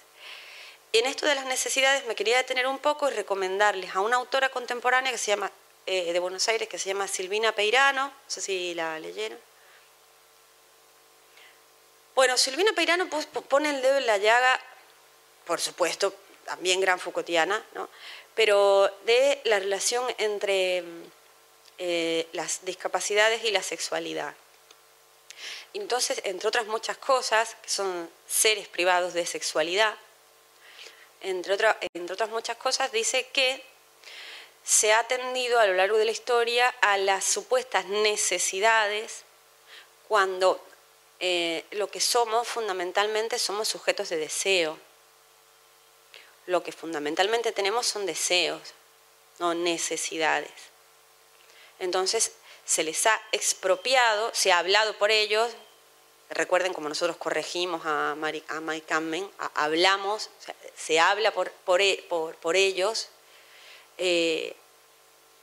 En 0.93 1.07
esto 1.07 1.27
de 1.27 1.35
las 1.35 1.47
necesidades 1.47 2.07
me 2.07 2.15
quería 2.15 2.37
detener 2.37 2.67
un 2.67 2.79
poco 2.79 3.09
y 3.09 3.13
recomendarles 3.13 3.95
a 3.95 4.01
una 4.01 4.17
autora 4.17 4.51
contemporánea 4.51 5.11
que 5.11 5.19
se 5.19 5.33
llama, 5.33 5.51
eh, 5.87 6.13
de 6.13 6.19
Buenos 6.19 6.49
Aires, 6.49 6.69
que 6.69 6.79
se 6.79 6.89
llama 6.89 7.09
Silvina 7.09 7.53
Peirano, 7.53 8.07
no 8.07 8.13
sé 8.27 8.41
si 8.41 8.75
la 8.75 8.99
leyeron. 8.99 9.39
Bueno, 12.17 12.39
Silvina 12.39 12.73
Peirano 12.73 13.11
pone 13.47 13.69
el 13.69 13.83
dedo 13.83 13.99
en 13.99 14.07
la 14.07 14.17
llaga, 14.17 14.59
por 15.45 15.61
supuesto, 15.61 16.15
también 16.47 16.81
gran 16.81 16.99
Foucaultiana, 16.99 17.63
¿no? 17.75 17.91
pero 18.35 18.91
de 19.05 19.43
la 19.45 19.59
relación 19.59 20.03
entre 20.17 20.83
eh, 21.77 22.27
las 22.33 22.65
discapacidades 22.65 23.45
y 23.45 23.51
la 23.51 23.63
sexualidad. 23.63 24.35
Entonces, 25.75 26.23
entre 26.25 26.49
otras 26.49 26.65
muchas 26.65 26.97
cosas, 26.97 27.55
que 27.61 27.69
son 27.69 28.09
seres 28.27 28.67
privados 28.67 29.13
de 29.13 29.27
sexualidad, 29.27 29.95
entre, 31.21 31.55
entre 31.93 32.15
otras 32.15 32.31
muchas 32.31 32.57
cosas, 32.57 32.93
dice 32.93 33.27
que 33.27 33.63
se 34.65 34.95
ha 34.95 35.01
atendido 35.01 35.61
a 35.61 35.67
lo 35.67 35.75
largo 35.75 35.99
de 35.99 36.07
la 36.07 36.13
historia 36.13 36.75
a 36.81 36.97
las 36.97 37.25
supuestas 37.25 37.85
necesidades 37.85 39.25
cuando 40.09 40.65
eh, 41.21 41.65
lo 41.71 41.89
que 41.89 42.01
somos 42.01 42.47
fundamentalmente 42.47 43.39
somos 43.39 43.69
sujetos 43.69 44.09
de 44.09 44.17
deseo. 44.17 44.79
Lo 46.47 46.63
que 46.63 46.73
fundamentalmente 46.73 47.53
tenemos 47.53 47.87
son 47.87 48.07
deseos, 48.07 48.61
no 49.39 49.55
necesidades. 49.55 50.51
Entonces 51.79 52.33
se 52.65 52.85
les 52.85 53.07
ha 53.07 53.21
expropiado, 53.33 54.31
se 54.35 54.53
ha 54.53 54.59
hablado 54.59 54.97
por 54.99 55.11
ellos. 55.11 55.51
Recuerden 56.29 56.73
como 56.73 56.89
nosotros 56.89 57.17
corregimos 57.17 57.83
a, 57.85 58.17
Mike 58.17 58.87
Kamen, 58.87 59.31
hablamos, 59.55 60.31
se 60.77 60.99
habla 61.01 61.33
por, 61.33 61.81
e, 61.81 62.05
ellos. 62.55 63.09
Eh, 63.99 64.55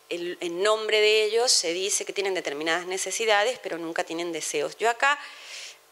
en 0.09 0.61
nombre 0.61 0.99
de 1.01 1.23
ellos 1.23 1.51
se 1.51 1.73
dice 1.73 2.05
que 2.05 2.13
tienen 2.13 2.33
determinadas 2.33 2.85
necesidades, 2.85 3.59
pero 3.63 3.77
nunca 3.77 4.03
tienen 4.03 4.31
deseos. 4.31 4.77
Yo 4.77 4.89
acá 4.89 5.17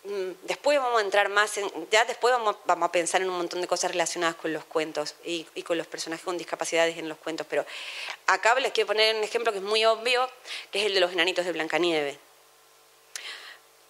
después 0.03 0.79
vamos 0.79 0.99
a 0.99 1.05
entrar 1.05 1.29
más 1.29 1.57
en, 1.57 1.69
ya 1.91 2.05
después 2.05 2.33
vamos, 2.33 2.55
vamos, 2.65 2.89
a 2.89 2.91
pensar 2.91 3.21
en 3.21 3.29
un 3.29 3.37
montón 3.37 3.61
de 3.61 3.67
cosas 3.67 3.91
relacionadas 3.91 4.35
con 4.35 4.51
los 4.51 4.65
cuentos 4.65 5.15
y, 5.23 5.45
con 5.63 5.77
los 5.77 5.87
personajes 5.87 6.25
con 6.25 6.37
discapacidades 6.37 6.97
en 6.97 7.07
los 7.07 7.17
cuentos, 7.17 7.45
pero 7.49 7.65
acá 8.27 8.55
les 8.59 8.71
quiero 8.71 8.87
poner 8.87 9.15
un 9.15 9.23
ejemplo 9.23 9.51
que 9.51 9.59
es 9.59 9.63
muy 9.63 9.85
obvio, 9.85 10.29
que 10.71 10.79
es 10.79 10.85
el 10.87 10.93
de 10.95 10.99
los 10.99 11.11
enanitos 11.11 11.45
de 11.45 11.51
Blancanieves. 11.51 12.17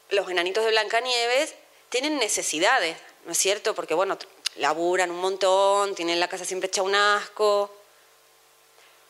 Los 0.10 0.30
enanitos 0.30 0.66
de 0.66 0.72
Blancanieves 0.72 1.56
tienen 1.90 2.18
necesidades, 2.18 2.98
¿no 3.26 3.32
es 3.32 3.38
cierto? 3.38 3.74
Porque, 3.74 3.94
bueno, 3.94 4.18
laburan 4.58 5.12
un 5.12 5.20
montón, 5.20 5.96
tienen 5.96 6.20
la 6.20 6.28
casa 6.28 6.44
siempre 6.44 6.68
hecha 6.68 6.82
un 6.82 6.96
asco, 6.96 7.74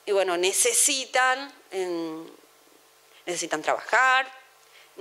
y 0.06 0.12
bueno, 0.12 0.38
necesitan, 0.38 1.52
necesitan 3.26 3.62
trabajar, 3.62 4.41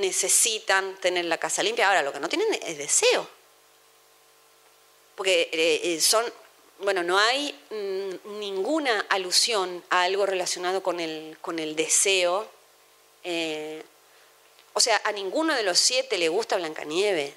necesitan 0.01 0.97
tener 0.97 1.27
la 1.27 1.39
casa 1.39 1.63
limpia. 1.63 1.89
Ahora, 1.89 2.03
lo 2.03 2.13
que 2.13 2.21
no 2.21 2.29
tienen 2.29 2.53
es 2.63 2.79
deseo. 2.79 3.29
Porque 5.15 5.51
eh, 5.53 5.81
eh, 5.85 6.01
son, 6.01 6.25
bueno, 6.79 7.03
no 7.03 7.19
hay 7.19 7.53
mm, 7.71 8.39
ninguna 8.39 9.05
alusión 9.11 9.85
a 9.91 10.03
algo 10.03 10.25
relacionado 10.25 10.83
con 10.83 10.99
el, 10.99 11.37
con 11.43 11.59
el 11.59 11.77
deseo. 11.77 12.49
Eh, 13.23 13.83
o 14.73 14.81
sea, 14.81 15.01
a 15.05 15.13
ninguno 15.13 15.55
de 15.55 15.63
los 15.63 15.79
siete 15.79 16.17
le 16.17 16.29
gusta 16.31 16.57
Blancanieve. 16.57 17.35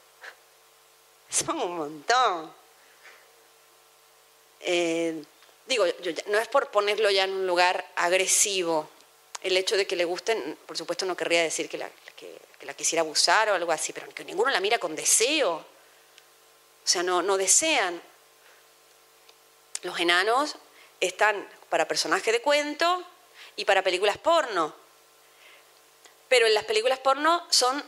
Son 1.28 1.60
un 1.60 1.76
montón. 1.76 2.52
digo, 5.66 5.84
no 6.28 6.38
es 6.38 6.48
por 6.48 6.70
ponerlo 6.70 7.10
ya 7.10 7.24
en 7.24 7.32
un 7.32 7.46
lugar 7.46 7.86
agresivo, 7.96 8.88
el 9.44 9.56
hecho 9.58 9.76
de 9.76 9.86
que 9.86 9.94
le 9.94 10.06
gusten, 10.06 10.58
por 10.66 10.76
supuesto 10.76 11.04
no 11.04 11.16
querría 11.16 11.42
decir 11.42 11.68
que 11.68 11.76
la, 11.76 11.88
quisiera 12.74 13.02
abusar 13.02 13.50
o 13.50 13.54
algo 13.54 13.70
así, 13.70 13.92
pero 13.92 14.08
que 14.08 14.24
ninguno 14.24 14.50
la 14.50 14.58
mira 14.58 14.78
con 14.78 14.96
deseo. 14.96 15.56
O 15.56 16.86
sea, 16.86 17.02
no, 17.02 17.36
desean. 17.36 18.00
Los 19.82 20.00
enanos 20.00 20.56
están 20.98 21.46
para 21.68 21.86
personajes 21.86 22.32
de 22.32 22.40
cuento 22.40 23.04
y 23.56 23.66
para 23.66 23.82
películas 23.82 24.16
porno. 24.16 24.74
Pero 26.28 26.46
en 26.46 26.54
las 26.54 26.64
películas 26.64 26.98
porno 26.98 27.46
son 27.50 27.84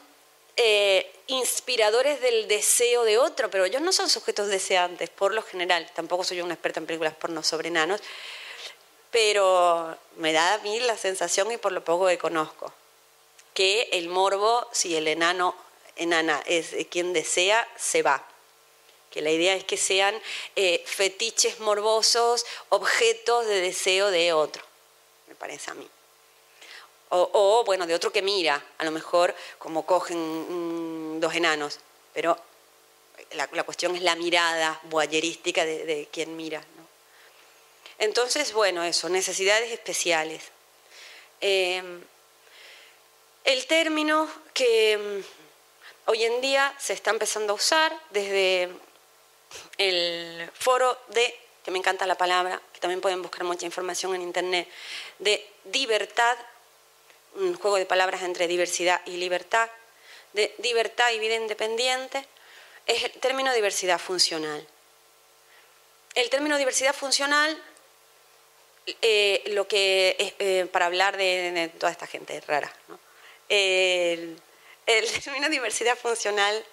eh, 0.57 1.11
inspiradores 1.29 2.21
del 2.21 2.49
deseo 2.49 3.05
de 3.05 3.16
otro, 3.16 3.49
pero 3.49 3.64
ellos 3.64 3.81
no 3.81 3.92
son 3.92 4.11
sujetos 4.11 4.49
deseantes, 4.49 5.09
por 5.09 5.33
lo 5.33 5.42
general. 5.42 5.90
Tampoco 5.95 6.23
soy 6.23 6.42
una 6.42 6.53
experta 6.53 6.81
en 6.81 6.87
películas 6.87 7.14
porno 7.14 7.42
sobre 7.42 7.69
enanos, 7.69 8.03
pero 9.16 9.96
me 10.16 10.35
da 10.35 10.52
a 10.52 10.59
mí 10.59 10.79
la 10.81 10.94
sensación, 10.98 11.50
y 11.50 11.57
por 11.57 11.72
lo 11.72 11.83
poco 11.83 12.07
que 12.07 12.18
conozco, 12.18 12.70
que 13.55 13.88
el 13.92 14.11
morbo, 14.11 14.68
si 14.72 14.94
el 14.94 15.09
enano, 15.09 15.55
enana 15.96 16.42
es 16.44 16.76
quien 16.90 17.14
desea, 17.14 17.66
se 17.79 18.02
va. 18.02 18.22
Que 19.11 19.22
la 19.22 19.31
idea 19.31 19.55
es 19.55 19.64
que 19.64 19.79
sean 19.79 20.14
eh, 20.55 20.85
fetiches 20.85 21.61
morbosos, 21.61 22.44
objetos 22.68 23.46
de 23.46 23.62
deseo 23.62 24.11
de 24.11 24.35
otro, 24.35 24.62
me 25.29 25.35
parece 25.35 25.70
a 25.70 25.74
mí. 25.74 25.88
O, 27.09 27.62
bueno, 27.64 27.87
de 27.87 27.94
otro 27.94 28.12
que 28.12 28.20
mira, 28.20 28.62
a 28.76 28.85
lo 28.85 28.90
mejor 28.90 29.35
como 29.59 29.87
cogen 29.87 31.20
dos 31.20 31.35
enanos, 31.35 31.81
pero 32.12 32.37
la, 33.31 33.64
cuestión 33.64 33.96
es 33.96 34.02
la 34.02 34.14
mirada 34.14 34.79
boyerística 34.90 35.64
de, 35.64 36.07
quien 36.12 36.37
mira. 36.37 36.62
Entonces, 37.98 38.52
bueno, 38.52 38.85
eso, 38.85 39.09
necesidades 39.09 39.72
especiales. 39.72 40.42
Em, 41.40 42.02
el 43.44 43.66
término 43.66 44.28
que 44.52 44.96
mm, 44.98 46.11
hoy 46.11 46.24
en 46.24 46.40
día 46.40 46.74
se 46.78 46.92
está 46.92 47.11
empezando 47.11 47.52
a 47.52 47.56
usar 47.56 47.98
desde 48.11 48.68
el 49.78 50.50
foro 50.54 50.98
de, 51.09 51.38
que 51.64 51.70
me 51.70 51.78
encanta 51.78 52.06
la 52.06 52.16
palabra, 52.16 52.61
que 52.72 52.80
también 52.80 53.00
pueden 53.00 53.22
buscar 53.22 53.44
mucha 53.44 53.66
información 53.66 54.14
en 54.14 54.22
internet, 54.22 54.68
de 55.18 55.46
libertad 55.72 56.37
un 57.37 57.54
juego 57.54 57.76
de 57.76 57.87
palabras 57.87 58.22
entre 58.22 58.48
diversidad 58.48 59.00
y 59.06 59.16
libertad, 59.16 59.68
de 60.32 60.54
libertad 60.62 61.11
y 61.12 61.18
vida 61.18 61.35
independiente, 61.35 62.26
es 62.87 63.04
el 63.04 63.12
término 63.12 63.52
diversidad 63.52 63.98
funcional. 63.98 64.66
El 66.14 66.30
término 66.30 66.56
diversidad 66.56 66.94
funcional, 66.94 67.62
eh, 68.87 69.42
lo 69.49 69.66
que 69.66 70.35
eh, 70.38 70.66
para 70.70 70.87
hablar 70.87 71.16
de, 71.16 71.72
toda 71.79 71.90
esta 71.90 72.07
gente 72.07 72.40
rara, 72.42 72.72
el, 73.49 74.40
término 75.25 75.49
diversidad 75.49 75.99
funcional 75.99 76.64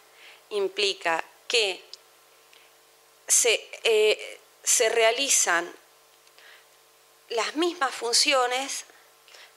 implica 0.52 1.24
que 1.48 1.82
se, 3.28 3.68
eh, 3.84 4.40
se 4.64 4.90
realizan 4.90 5.74
las 7.30 7.56
mismas 7.56 7.94
funciones 7.96 8.86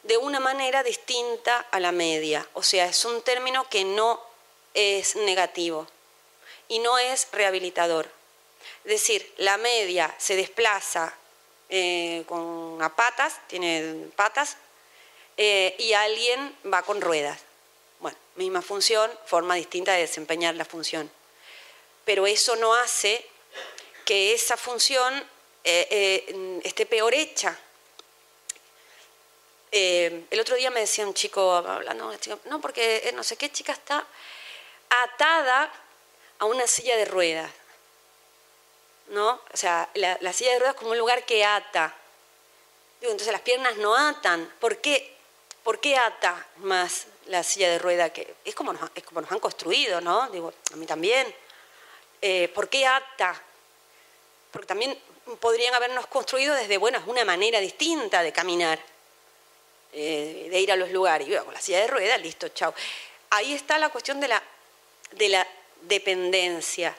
de 0.04 0.16
una 0.16 0.40
manera 0.40 0.82
distinta 0.82 1.66
a 1.70 1.78
la 1.78 1.92
media. 1.92 2.48
O 2.54 2.62
sea, 2.62 2.86
es 2.86 3.04
un 3.04 3.20
término 3.20 3.68
que 3.68 3.84
no 3.84 4.24
es 4.72 5.16
negativo 5.16 5.86
y 6.68 6.78
no 6.78 6.96
es 6.96 7.28
rehabilitador. 7.32 8.08
Es 8.84 8.92
decir, 8.92 9.34
la 9.36 9.58
media 9.58 10.14
se 10.18 10.36
desplaza 10.36 11.14
eh, 11.68 12.24
con 12.26 12.82
a 12.82 12.94
patas, 12.94 13.40
tiene 13.48 14.08
patas, 14.16 14.56
eh, 15.36 15.74
y 15.78 15.92
alguien 15.92 16.56
va 16.72 16.82
con 16.82 17.00
ruedas. 17.00 17.40
Bueno, 18.00 18.16
misma 18.36 18.62
función, 18.62 19.10
forma 19.26 19.54
distinta 19.54 19.92
de 19.92 20.00
desempeñar 20.00 20.54
la 20.54 20.64
función. 20.64 21.10
Pero 22.04 22.26
eso 22.26 22.56
no 22.56 22.74
hace 22.74 23.26
que 24.04 24.32
esa 24.32 24.56
función 24.56 25.24
eh, 25.64 26.60
esté 26.62 26.86
peor 26.86 27.14
hecha 27.14 27.58
el 29.72 30.40
otro 30.40 30.56
día 30.56 30.70
me 30.70 30.80
decía 30.80 31.06
un 31.06 31.14
chico 31.14 31.52
hablando, 31.52 32.12
no, 32.46 32.60
porque 32.60 33.12
no 33.14 33.22
sé 33.22 33.36
qué 33.36 33.50
chica 33.50 33.72
está 33.72 34.06
atada 34.88 35.70
a 36.38 36.44
una 36.46 36.66
silla 36.66 36.96
de 36.96 37.04
ruedas. 37.04 37.50
¿No? 39.08 39.40
O 39.52 39.56
sea, 39.56 39.88
la, 39.94 40.32
silla 40.32 40.52
de 40.52 40.58
ruedas 40.58 40.74
como 40.74 40.90
un 40.90 40.98
lugar 40.98 41.24
que 41.24 41.44
ata. 41.44 41.94
Digo, 43.00 43.12
entonces 43.12 43.32
las 43.32 43.42
piernas 43.42 43.76
no 43.76 43.94
atan. 43.96 44.52
¿Por 44.58 44.78
qué, 44.78 45.14
¿Por 45.62 45.80
qué 45.80 45.96
ata 45.96 46.46
más 46.56 47.06
la 47.26 47.42
silla 47.42 47.70
de 47.70 47.78
ruedas? 47.78 48.10
Que 48.10 48.34
es 48.44 48.54
como 48.54 48.72
nos, 48.72 48.90
es 48.94 49.04
como 49.04 49.20
nos 49.20 49.30
han 49.30 49.38
construido, 49.38 50.00
¿no? 50.00 50.28
Digo, 50.30 50.52
a 50.72 50.76
mí 50.76 50.86
también. 50.86 51.32
Eh, 52.20 52.48
¿Por 52.48 52.68
qué 52.68 52.86
ata? 52.86 53.40
Porque 54.50 54.66
también 54.66 54.98
podrían 55.38 55.74
habernos 55.74 56.06
construido 56.08 56.54
desde, 56.54 56.78
bueno, 56.78 57.02
una 57.06 57.24
manera 57.24 57.60
distinta 57.60 58.22
de 58.22 58.32
caminar. 58.32 58.80
Eh, 59.98 60.48
de 60.50 60.60
ir 60.60 60.70
a 60.70 60.76
los 60.76 60.90
lugares. 60.90 61.26
Y 61.26 61.34
con 61.36 61.54
la 61.54 61.60
silla 61.60 61.80
de 61.80 61.86
ruedas, 61.86 62.20
listo, 62.20 62.48
chao. 62.48 62.74
Ahí 63.30 63.54
está 63.54 63.78
la 63.78 63.88
cuestión 63.88 64.20
de 64.20 64.28
la, 64.28 64.42
de 65.12 65.28
la 65.30 65.46
dependencia. 65.80 66.94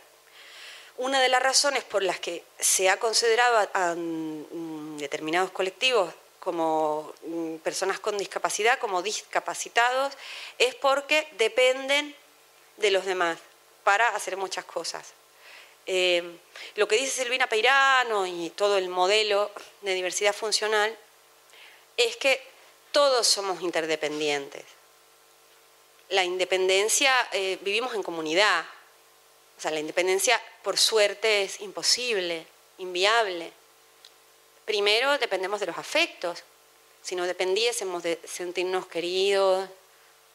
Una 0.97 1.21
de 1.21 1.29
las 1.29 1.43
razones 1.43 1.83
por 1.83 2.01
las 2.03 2.19
que 2.19 2.43
se 2.59 2.89
ha 2.89 2.97
considerado 2.97 3.69
a, 3.73 3.95
mm, 3.95 4.97
determinados 4.97 5.51
colectivos 5.51 6.13
como 6.39 7.13
mm, 7.23 7.57
personas 7.57 7.99
con 7.99 8.17
discapacidad, 8.17 8.79
como 8.79 9.01
discapacitados, 9.01 10.13
es 10.57 10.73
porque 10.75 11.27
dependen 11.37 12.15
de 12.77 12.91
los 12.91 13.05
demás 13.05 13.37
para 13.83 14.07
hacer 14.09 14.37
muchas 14.37 14.65
cosas. 14.65 15.13
Eh, 15.85 16.37
lo 16.75 16.87
que 16.87 16.97
dice 16.97 17.23
Silvina 17.23 17.47
Peirano 17.47 18.25
y 18.25 18.49
todo 18.49 18.77
el 18.77 18.89
modelo 18.89 19.51
de 19.81 19.93
diversidad 19.93 20.33
funcional 20.33 20.95
es 21.95 22.17
que 22.17 22.41
todos 22.91 23.27
somos 23.27 23.61
interdependientes. 23.61 24.63
La 26.09 26.23
independencia, 26.23 27.13
eh, 27.31 27.57
vivimos 27.61 27.93
en 27.93 28.03
comunidad. 28.03 28.65
O 29.57 29.61
sea, 29.61 29.71
la 29.71 29.79
independencia, 29.79 30.39
por 30.61 30.77
suerte, 30.77 31.43
es 31.43 31.61
imposible, 31.61 32.45
inviable. 32.77 33.51
Primero 34.65 35.17
dependemos 35.17 35.59
de 35.59 35.65
los 35.65 35.77
afectos. 35.77 36.43
Si 37.01 37.15
no 37.15 37.25
dependiésemos 37.25 38.03
de 38.03 38.19
sentirnos 38.25 38.85
queridos, 38.87 39.67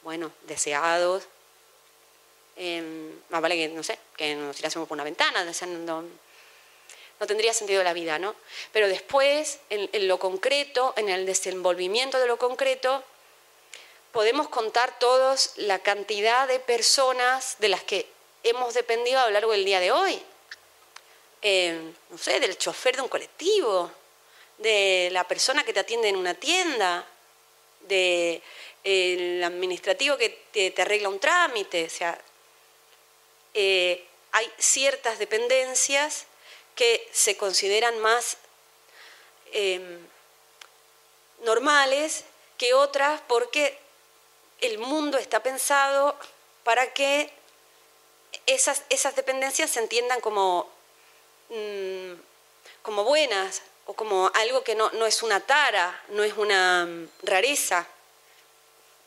bueno, 0.03 0.33
deseados, 0.43 1.25
em, 2.57 3.13
más 3.29 3.41
vale 3.41 3.57
que, 3.57 3.69
no 3.69 3.83
sé, 3.83 3.99
que 4.17 4.35
nos 4.35 4.57
tirásemos 4.57 4.89
por 4.89 4.97
una 4.97 5.05
ventana, 5.05 5.45
no 5.45 7.27
tendría 7.29 7.55
sentido 7.55 7.85
la 7.85 7.93
vida, 7.93 8.19
¿no? 8.19 8.35
Pero 8.73 8.89
después, 8.89 9.61
en, 9.71 10.09
lo 10.09 10.19
concreto, 10.19 10.93
en 10.97 11.09
el 11.09 11.25
desenvolvimiento 11.25 12.19
de 12.19 12.27
lo 12.27 12.37
concreto, 12.37 13.05
podemos 14.11 14.49
contar 14.49 14.99
todos 14.99 15.53
la 15.55 15.79
cantidad 15.79 16.49
de 16.49 16.59
personas 16.59 17.57
de 17.61 17.69
las 17.69 17.85
que 17.85 18.07
hemos 18.43 18.75
dependido 18.75 19.21
a 19.21 19.27
lo 19.27 19.33
largo 19.33 19.53
del 19.53 19.65
día 19.65 19.81
de 19.81 19.93
hoy. 19.93 20.21
Eh, 21.43 21.93
no 22.11 22.19
sé, 22.19 22.41
del 22.41 22.57
chofer 22.57 22.97
de 22.97 23.03
un 23.03 23.09
colectivo, 23.09 23.91
de 24.59 25.09
la 25.13 25.27
persona 25.27 25.65
que 25.65 25.73
te 25.73 25.81
atiende 25.81 26.09
en 26.09 26.17
una 26.17 26.35
tienda, 26.35 27.07
del 27.81 28.43
de, 28.85 29.43
administrativo 29.45 30.17
que 30.17 30.29
te, 30.53 30.75
arregla 30.81 31.09
un 31.09 31.19
trámite. 31.19 31.85
O 31.85 31.91
sea, 31.91 32.19
eh, 33.55 34.05
hay 34.33 34.51
ciertas 34.59 35.19
dependencias 35.19 36.27
que 36.75 37.09
se 37.13 37.37
consideran 37.37 37.99
más 37.99 38.39
em, 39.53 39.99
normales 41.43 42.25
que 42.57 42.73
otras 42.73 43.21
porque 43.27 43.79
el 44.61 44.79
mundo 44.79 45.19
está 45.19 45.43
pensado 45.43 46.17
para 46.65 46.95
que 46.95 47.31
esas, 48.47 48.83
esas 48.91 49.17
dependencias 49.17 49.71
se 49.71 49.81
entiendan 49.81 50.21
como, 50.21 50.69
mm, 51.49 52.13
como 52.83 53.05
buenas 53.05 53.63
o 53.87 53.95
como 53.95 54.31
algo 54.35 54.63
que 54.63 54.75
no, 54.75 54.91
no 54.93 55.07
es 55.07 55.23
una 55.23 55.41
tara, 55.41 56.03
no 56.09 56.25
es 56.25 56.35
una 56.37 56.87
mm, 56.87 57.09
rareza. 57.23 57.87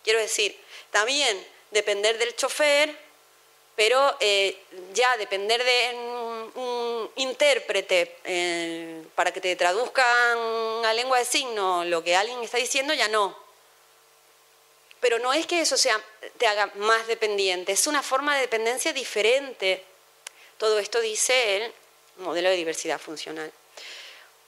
Quiero 0.03 0.19
decir, 0.19 0.59
también 0.91 1.45
depender 1.71 2.17
del 2.17 2.35
chofer, 2.35 2.95
pero 3.75 4.15
eh, 4.19 4.57
ya 4.93 5.17
depender 5.17 5.63
de 5.63 5.95
un, 6.55 7.11
intérprete 7.17 8.17
eh, 8.23 9.03
para 9.15 9.31
que 9.31 9.41
te 9.41 9.55
traduzcan 9.55 10.05
a 10.83 10.93
lengua 10.93 11.19
de 11.19 11.25
signo 11.25 11.85
lo 11.85 12.03
que 12.03 12.15
alguien 12.15 12.41
está 12.43 12.57
diciendo, 12.57 12.93
ya 12.93 13.07
no. 13.07 13.44
Pero 15.05 15.19
no 15.19 15.33
es 15.33 15.45
que 15.45 15.61
eso 15.61 15.77
sea, 15.77 16.01
te 16.39 16.47
haga 16.47 16.71
más 16.77 17.05
dependiente, 17.05 17.71
es 17.71 17.85
una 17.85 18.01
forma 18.01 18.33
de 18.33 18.41
dependencia 18.41 18.91
diferente. 18.91 19.83
Todo 20.57 20.79
esto 20.79 20.99
dice 20.99 21.57
el 21.57 21.73
modelo 22.17 22.49
de 22.49 22.55
diversidad 22.55 22.99
funcional. 22.99 23.51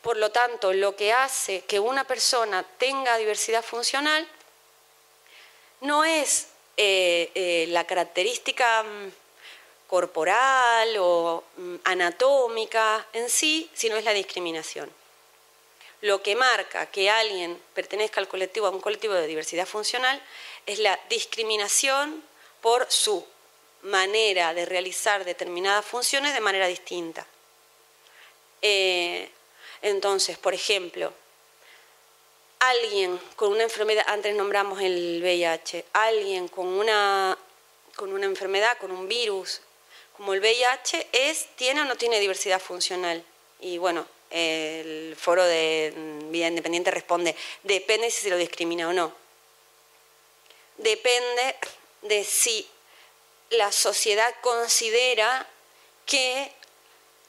Por 0.01 0.18
lo 0.18 0.32
tanto, 0.32 0.74
lo 0.74 0.95
que 0.95 1.14
hace 1.14 1.62
que 1.66 1.80
una 1.80 2.05
persona 2.05 2.66
tenga 2.80 3.18
diversidad 3.18 3.64
funcional 3.64 4.28
no 5.82 6.03
es 6.03 6.47
eh, 6.76 7.30
eh, 7.36 7.68
la 7.70 7.86
característica 7.86 8.82
mm, 8.82 9.12
corporal 9.86 10.97
o 10.97 11.43
mm, 11.55 11.76
anatómica 11.84 13.05
en 13.14 13.30
sí, 13.30 13.70
sino 13.76 13.95
es 13.95 14.05
la 14.05 14.14
discriminación. 14.14 14.91
Lo 16.02 16.22
que 16.22 16.36
marca 16.36 16.86
que 16.88 17.10
alguien 17.10 17.60
pertenezca 17.74 18.20
al 18.20 18.28
colectivo, 18.28 18.68
a 18.68 18.70
un 18.70 18.82
colectivo 18.82 19.14
de 19.14 19.28
diversidad 19.28 19.66
funcional, 19.66 20.22
es 20.66 20.80
la 20.80 21.00
discriminación 21.10 22.24
por 22.62 22.91
su 22.91 23.26
manera 23.84 24.54
de 24.54 24.66
realizar 24.66 25.26
determinadas 25.26 25.86
funciones 25.86 26.34
de 26.34 26.39
manera 26.39 26.68
distinta. 26.68 27.26
Eh, 28.62 29.30
entonces, 29.82 30.38
por 30.38 30.54
ejemplo, 30.54 31.14
alguien 32.60 33.20
con 33.36 33.52
una 33.52 33.64
enfermedad, 33.64 34.06
antes 34.08 34.36
nombramos 34.36 34.82
el 34.82 35.20
VIH, 35.22 35.86
alguien 35.93 36.48
con 36.48 36.68
una, 36.68 37.38
con 37.95 38.12
una 38.14 38.26
enfermedad, 38.26 38.78
con 38.78 38.91
un 38.91 39.08
virus 39.08 39.62
como 40.16 40.34
el 40.34 40.39
VIH, 40.39 41.08
es, 41.12 41.48
tiene 41.56 41.82
o 41.82 41.86
no 41.86 41.95
tiene 41.95 42.20
diversidad 42.20 42.60
funcional. 42.60 43.24
Y 43.60 43.78
bueno, 43.78 44.06
el 44.30 45.16
foro 45.20 45.44
de 45.44 45.94
vida 46.30 46.48
independiente 46.48 46.92
responde, 46.92 47.36
depende 47.64 48.12
si 48.12 48.22
se 48.22 48.30
lo 48.30 48.38
discrimina 48.38 48.90
o 48.90 48.94
no. 48.94 49.14
Depende 50.78 51.56
de 52.04 52.24
si 52.24 52.68
la 53.52 53.72
sociedad 53.72 54.34
considera 54.42 55.48
que 56.06 56.52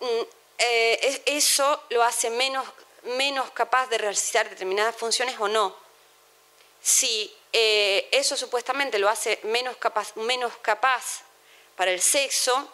mm, 0.01 0.23
eh, 0.59 1.23
eso 1.27 1.85
lo 1.91 2.03
hace 2.03 2.31
menos, 2.31 2.67
menos 3.05 3.51
capaz 3.53 3.87
de 3.89 3.99
realizar 3.99 4.49
determinadas 4.51 4.97
funciones 4.97 5.37
o 5.39 5.49
no. 5.49 5.75
Si 6.83 7.35
eh, 7.53 8.09
eso 8.13 8.37
supuestamente 8.37 8.99
lo 8.99 9.09
hace 9.09 9.41
menos 9.45 9.77
menos 10.17 10.53
capaz 10.59 11.23
para 11.77 11.93
el 11.93 12.01
sexo, 12.01 12.73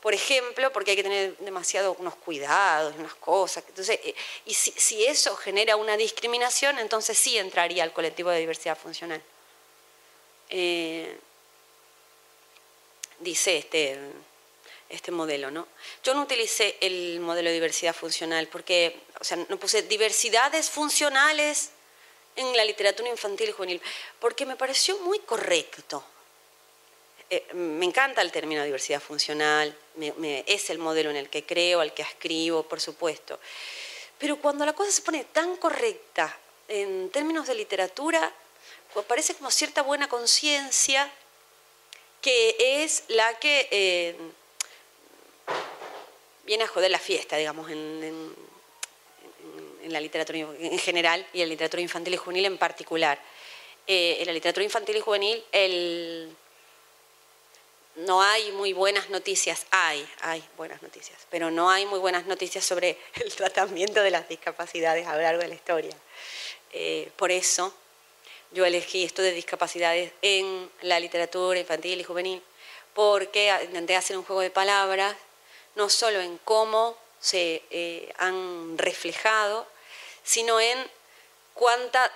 por 0.00 0.14
ejemplo, 0.14 0.72
porque 0.72 0.92
hay 0.92 0.96
que 0.96 1.02
tener 1.02 1.36
demasiado 1.38 1.96
unos 1.98 2.14
cuidados, 2.14 2.94
unas 2.96 3.14
cosas. 3.14 3.64
Entonces, 3.68 3.98
eh, 4.04 4.14
y 4.46 4.54
si, 4.54 5.04
eso 5.04 5.34
genera 5.36 5.76
una 5.76 5.96
discriminación, 5.96 6.78
entonces 6.78 7.18
sí 7.18 7.36
entraría 7.36 7.82
al 7.82 7.92
colectivo 7.92 8.30
de 8.30 8.38
diversidad 8.38 8.78
funcional. 8.78 9.20
Eh, 10.50 11.18
dice 13.18 13.58
este, 13.58 13.98
este 14.88 15.10
modelo, 15.10 15.50
¿no? 15.50 15.66
Yo 16.04 16.14
no 16.14 16.22
utilicé 16.22 16.76
el 16.80 17.18
modelo 17.20 17.48
de 17.48 17.54
diversidad 17.54 17.94
funcional 17.94 18.46
porque, 18.46 19.00
o 19.20 19.24
sea, 19.24 19.36
no 19.48 19.58
puse 19.58 19.82
diversidades 19.82 20.70
funcionales 20.70 21.70
en 22.36 22.56
la 22.56 22.64
literatura 22.64 23.08
infantil 23.08 23.48
y 23.48 23.52
juvenil, 23.52 23.82
porque 24.20 24.46
me 24.46 24.54
pareció 24.54 24.96
muy 24.98 25.18
correcto. 25.18 26.04
Eh, 27.30 27.46
me 27.52 27.84
encanta 27.84 28.22
el 28.22 28.32
término 28.32 28.64
diversidad 28.64 29.00
funcional, 29.00 29.76
es 30.46 30.70
el 30.70 30.78
modelo 30.78 31.10
en 31.10 31.16
el 31.16 31.28
que 31.28 31.44
creo, 31.44 31.80
al 31.80 31.92
que 31.92 32.02
escribo, 32.02 32.62
por 32.62 32.80
supuesto. 32.80 33.38
Pero 34.18 34.36
cuando 34.36 34.64
la 34.64 34.72
cosa 34.72 34.90
se 34.90 35.02
pone 35.02 35.24
tan 35.24 35.56
correcta 35.56 36.36
en 36.68 37.10
términos 37.10 37.46
de 37.46 37.54
literatura, 37.54 38.32
pues 38.92 39.04
parece 39.06 39.34
como 39.34 39.50
cierta 39.50 39.82
buena 39.82 40.08
conciencia 40.08 41.10
que 42.20 42.82
es 42.82 43.04
la 43.08 43.38
que 43.38 43.68
eh, 43.70 44.16
viene 46.44 46.64
a 46.64 46.68
joder 46.68 46.90
la 46.90 46.98
fiesta, 46.98 47.36
digamos, 47.36 47.70
en, 47.70 48.48
la 49.86 50.00
literatura 50.00 50.38
en 50.38 50.78
general 50.78 51.26
y 51.32 51.40
en 51.40 51.48
la 51.48 51.52
literatura 51.52 51.80
infantil 51.80 52.14
y 52.14 52.16
juvenil 52.16 52.46
en 52.46 52.58
particular. 52.58 53.18
Eh, 53.86 54.18
en 54.20 54.26
la 54.26 54.32
literatura 54.32 54.64
infantil 54.64 54.96
y 54.96 55.00
juvenil, 55.00 55.42
el 55.52 56.36
no 57.98 58.22
hay 58.22 58.52
muy 58.52 58.72
buenas 58.72 59.10
noticias, 59.10 59.66
hay, 59.70 60.08
hay 60.20 60.44
buenas 60.56 60.82
noticias, 60.82 61.18
pero 61.30 61.50
no 61.50 61.68
hay 61.70 61.84
muy 61.86 61.98
buenas 61.98 62.26
noticias 62.26 62.64
sobre 62.64 62.96
el 63.14 63.34
tratamiento 63.34 64.02
de 64.02 64.10
las 64.10 64.28
discapacidades 64.28 65.06
a 65.06 65.16
lo 65.16 65.22
largo 65.22 65.42
de 65.42 65.48
la 65.48 65.54
historia. 65.54 65.96
Eh, 66.72 67.10
por 67.16 67.32
eso 67.32 67.74
yo 68.52 68.64
elegí 68.64 69.04
esto 69.04 69.22
de 69.22 69.32
discapacidades 69.32 70.12
en 70.22 70.70
la 70.82 71.00
literatura 71.00 71.58
infantil 71.58 72.00
y 72.00 72.04
juvenil, 72.04 72.42
porque 72.94 73.52
intenté 73.64 73.96
hacer 73.96 74.16
un 74.16 74.24
juego 74.24 74.42
de 74.42 74.50
palabras, 74.50 75.16
no 75.74 75.88
solo 75.88 76.20
en 76.20 76.38
cómo 76.38 76.96
se 77.20 77.62
eh, 77.70 78.12
han 78.18 78.78
reflejado, 78.78 79.66
sino 80.22 80.60
en 80.60 80.78
cuánta 81.54 82.12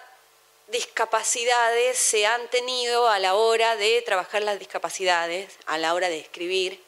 discapacidades 0.73 1.99
se 1.99 2.27
han 2.27 2.49
tenido 2.49 3.07
a 3.07 3.19
la 3.19 3.35
hora 3.35 3.77
de 3.77 4.03
trabajar 4.03 4.43
las 4.43 4.59
discapacidades, 4.59 5.55
a 5.67 5.77
la 5.77 5.93
hora 5.95 6.09
de 6.09 6.19
escribir 6.19 6.83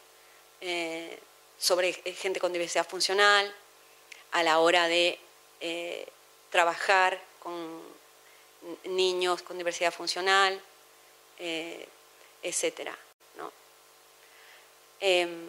eh, 0.59 1.19
sobre 1.59 1.93
gente 1.93 2.39
con 2.39 2.51
diversidad 2.51 2.87
funcional, 2.87 3.53
a 4.31 4.43
la 4.43 4.59
hora 4.59 4.87
de 4.87 5.19
eh, 5.61 6.07
trabajar 6.49 7.21
con 7.39 7.95
niños 8.85 9.43
con 9.43 9.57
diversidad 9.57 9.93
funcional, 9.93 10.59
eh, 11.37 11.87
etc. 12.41 12.89
Em, 14.99 15.47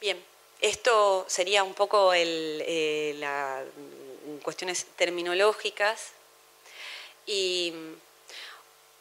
bien, 0.00 0.22
esto 0.60 1.24
sería 1.28 1.64
un 1.64 1.74
poco 1.74 2.12
el, 2.12 3.18
las 3.18 3.64
cuestiones 4.44 4.86
terminológicas 4.96 6.12
y 7.28 7.74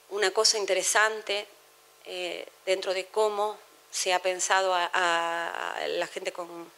una 0.10 0.32
cosa 0.32 0.58
interesante 0.58 1.48
eh, 2.06 2.46
dentro 2.66 2.94
de 2.94 3.06
cómo 3.06 3.58
se 3.90 4.14
ha 4.14 4.20
pensado 4.20 4.74
a, 4.76 5.78
la 5.88 6.08
gente 6.08 6.32
con, 6.32 6.70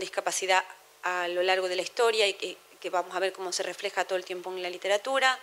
discapacidad 0.00 0.64
a 1.04 1.28
lo 1.28 1.44
largo 1.44 1.68
de 1.68 1.76
la 1.76 1.82
historia 1.82 2.26
y 2.26 2.34
que, 2.34 2.90
vamos 2.90 3.16
a 3.16 3.20
ver 3.20 3.32
cómo 3.32 3.52
se 3.52 3.64
refleja 3.64 4.04
todo 4.04 4.16
el 4.16 4.24
tiempo 4.24 4.50
en 4.50 4.62
la 4.62 4.70
literatura. 4.70 5.38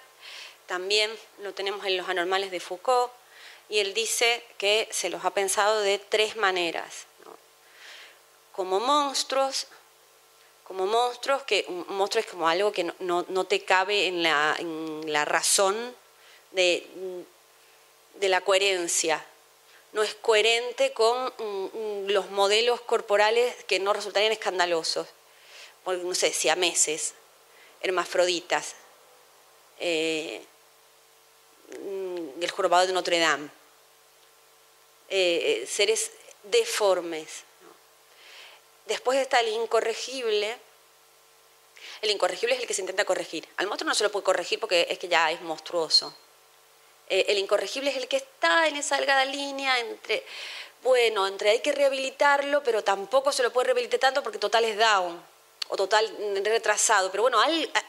También 0.66 1.12
lo 1.42 1.54
tenemos 1.54 1.86
en 1.86 1.98
los 1.98 2.08
anormales 2.08 2.52
de 2.52 2.62
Foucault 2.62 3.12
y 3.68 3.80
él 3.80 3.94
dice 3.94 4.46
que 4.58 4.88
se 4.92 5.10
los 5.10 5.26
ha 5.26 5.32
pensado 5.32 5.82
de 5.82 6.00
tres 6.00 6.38
maneras. 6.38 7.06
Como 8.54 8.80
monstruos, 8.80 9.68
como 10.74 10.88
monstruos, 10.88 11.44
que 11.44 11.66
un 11.68 11.86
monstruo 11.90 12.20
es 12.22 12.26
como 12.26 12.50
algo 12.50 12.72
que 12.72 12.92
no, 12.98 13.46
te 13.46 13.64
cabe 13.64 14.08
en 14.08 14.24
la, 14.24 15.26
razón 15.26 15.96
de, 16.52 16.88
la 18.20 18.42
coherencia. 18.42 19.24
No 19.92 20.02
es 20.02 20.16
coherente 20.16 20.92
con 20.94 21.26
mm, 21.26 22.10
los 22.10 22.32
modelos 22.32 22.82
corporales 22.82 23.54
que 23.66 23.80
no 23.80 23.94
resultarían 23.94 24.32
escandalosos. 24.32 25.08
no 25.86 26.16
sé, 26.16 26.34
siameses, 26.34 27.14
hermafroditas, 27.82 28.74
eh, 29.80 30.44
mm, 31.70 32.42
el 32.42 32.50
jorobado 32.50 32.88
de 32.88 32.94
Notre 32.94 33.20
Dame, 33.20 33.48
eh, 35.10 35.62
eh, 35.62 35.68
seres 35.68 36.10
deformes. 36.42 37.44
Después 38.86 39.20
está 39.20 39.40
el 39.40 39.50
incorregible. 39.50 40.58
El 42.02 42.12
incorregible 42.12 42.56
es 42.56 42.62
el 42.62 42.68
que 42.68 42.74
se 42.74 42.82
intenta 42.82 43.06
corregir. 43.06 43.48
Al 43.58 43.68
monstruo 43.68 43.90
no 43.90 43.96
se 43.96 44.04
lo 44.04 44.12
puede 44.12 44.24
corregir 44.24 44.60
porque 44.60 44.88
es 44.90 45.00
que 45.00 45.08
ya 45.08 45.32
es 45.32 45.42
monstruoso. 45.42 46.16
Eh, 47.10 47.26
el 47.30 47.38
incorregible 47.38 47.90
es 47.90 47.98
el 47.98 48.08
que 48.08 48.18
está 48.18 48.68
en 48.68 48.78
esa 48.78 48.96
delgada 48.96 49.26
línea 49.26 49.80
entre, 49.80 50.24
bueno, 50.82 51.28
entre 51.28 51.52
hay 51.52 51.60
que 51.60 51.72
rehabilitarlo, 51.72 52.64
pero 52.64 52.84
tampoco 52.84 53.32
se 53.32 53.44
lo 53.44 53.52
puede 53.52 53.68
rehabilitar 53.68 54.00
tanto 54.00 54.24
porque 54.24 54.38
total 54.38 54.66
es 54.66 54.78
down 54.78 55.33
o 55.70 55.78
total 55.78 56.06
retrasado, 56.44 57.10
pero 57.10 57.24
bueno, 57.24 57.40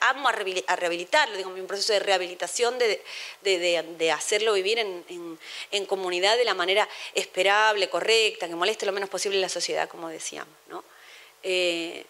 amo 0.00 0.28
a 0.28 0.32
rehabilitarlo, 0.32 1.36
digo, 1.36 1.50
un 1.50 1.66
proceso 1.66 1.92
de 1.92 1.98
rehabilitación, 1.98 2.78
de, 2.78 4.10
hacerlo 4.12 4.52
vivir 4.52 4.78
en, 4.78 5.86
comunidad 5.86 6.36
de 6.36 6.44
la 6.44 6.54
manera 6.54 6.88
esperable, 7.14 7.90
correcta, 7.90 8.48
que 8.48 8.54
moleste 8.54 8.86
lo 8.86 8.92
menos 8.92 9.08
posible 9.08 9.38
la 9.38 9.48
sociedad, 9.48 9.88
como 9.88 10.08
decíamos. 10.08 10.54
¿no? 10.68 10.84
Eh, 11.42 12.06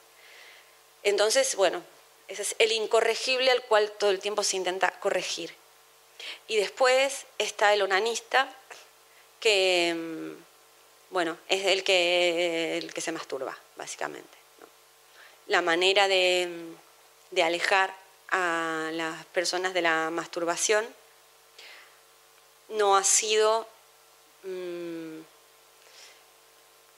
entonces, 1.02 1.56
bueno, 1.56 1.82
ese 2.28 2.42
es 2.42 2.56
el 2.58 2.72
incorregible 2.72 3.50
al 3.50 3.62
cual 3.62 3.90
todo 3.92 4.10
el 4.10 4.20
tiempo 4.20 4.42
se 4.42 4.56
intenta 4.56 4.90
corregir. 5.00 5.54
Y 6.46 6.56
después 6.56 7.26
está 7.38 7.72
el 7.74 7.82
onanista, 7.82 8.54
que, 9.40 9.92
mm, 9.94 11.12
bueno, 11.12 11.36
es 11.48 11.66
el 11.66 11.84
que, 11.84 12.78
el 12.78 12.94
que 12.94 13.00
se 13.00 13.12
masturba, 13.12 13.58
básicamente 13.76 14.43
la 15.46 15.62
manera 15.62 16.08
de, 16.08 16.74
alejar 17.42 17.94
a 18.30 18.90
las 18.92 19.24
personas 19.26 19.74
de 19.74 19.82
la 19.82 20.10
masturbación 20.10 20.86
no 22.70 22.96
ha 22.96 23.04
sido, 23.04 23.66
mm, 24.44 25.18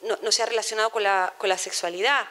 no, 0.02 0.32
se 0.32 0.42
ha 0.42 0.46
relacionado 0.46 0.90
con 0.90 1.02
la, 1.02 1.34
con 1.38 1.48
la 1.48 1.58
sexualidad, 1.58 2.26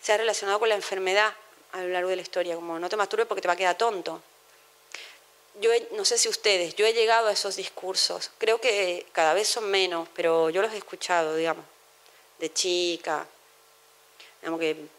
se 0.00 0.12
ha 0.12 0.16
relacionado 0.16 0.58
con 0.58 0.68
la 0.68 0.76
enfermedad 0.76 1.34
a 1.72 1.80
lo 1.80 1.88
largo 1.88 2.10
de 2.10 2.16
la 2.16 2.22
historia, 2.22 2.54
como 2.54 2.78
no 2.78 2.88
te 2.88 2.96
masturbes 2.96 3.26
porque 3.26 3.42
te 3.42 3.48
va 3.48 3.54
a 3.54 3.56
quedar 3.56 3.76
tonto. 3.76 4.22
Yo 5.60 5.70
no 5.92 6.04
sé 6.04 6.18
si 6.18 6.28
ustedes, 6.28 6.76
yo 6.76 6.86
he 6.86 6.92
llegado 6.92 7.26
a 7.26 7.32
esos 7.32 7.56
discursos, 7.56 8.30
creo 8.38 8.60
que 8.60 9.06
cada 9.12 9.34
vez 9.34 9.48
son 9.48 9.68
menos, 9.68 10.08
pero 10.14 10.50
yo 10.50 10.62
los 10.62 10.72
he 10.72 10.76
escuchado, 10.76 11.34
digamos, 11.34 11.64
de 12.38 12.52
chica, 12.52 13.26
digamos 14.40 14.60
que 14.60 14.97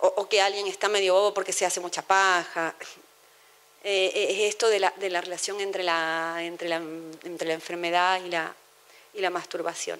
o, 0.00 0.28
que 0.28 0.40
alguien 0.40 0.66
está 0.66 0.88
medio 0.88 1.14
bobo 1.14 1.34
porque 1.34 1.52
se 1.52 1.66
hace 1.66 1.80
mucha 1.80 2.02
paja. 2.02 2.74
Eh, 3.82 4.12
eh, 4.14 4.26
es 4.32 4.54
esto 4.54 4.68
de 4.68 4.78
la, 4.78 4.92
relación 5.22 5.58
entre 5.58 5.82
la, 5.82 6.36
enfermedad 6.42 8.20
y 8.22 9.20
la, 9.20 9.30
masturbación. 9.30 9.98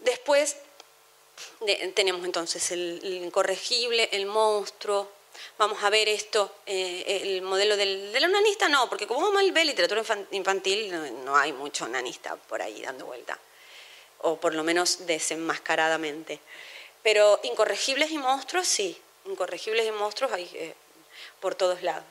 Después 0.00 0.56
tenemos 1.94 2.24
entonces 2.24 2.72
el, 2.72 3.00
incorregible, 3.22 4.08
el 4.10 4.26
monstruo, 4.26 5.08
vamos 5.56 5.84
a 5.84 5.88
ver 5.90 6.08
esto, 6.08 6.52
eh, 6.66 7.20
el 7.22 7.42
modelo 7.42 7.76
del, 7.76 8.12
del 8.12 8.24
onanista 8.24 8.68
no, 8.68 8.88
porque 8.88 9.06
como 9.06 9.30
mal 9.30 9.52
ve 9.52 9.64
literatura 9.64 10.02
infan- 10.02 10.26
infantil, 10.32 10.90
no, 10.90 11.08
no 11.22 11.36
hay 11.36 11.52
mucho 11.52 11.84
onanista 11.84 12.34
por 12.34 12.60
ahí 12.60 12.82
dando 12.82 13.06
vuelta, 13.06 13.38
o 14.22 14.40
por 14.40 14.52
lo 14.52 14.64
menos 14.64 15.06
desenmascaradamente. 15.06 16.40
Pero 17.06 17.38
incorregibles 17.44 18.10
y 18.10 18.18
monstruos, 18.18 18.66
sí, 18.66 19.00
incorregibles 19.26 19.86
y 19.86 19.92
monstruos 19.92 20.32
hay 20.32 20.50
eh, 20.54 20.74
por 21.38 21.54
todos 21.54 21.80
lados. 21.84 22.02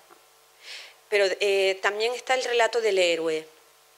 Pero 1.09 1.25
eh, 1.41 1.77
también 1.81 2.13
está 2.13 2.33
el 2.33 2.45
relato 2.45 2.79
del 2.79 2.97
héroe, 2.97 3.45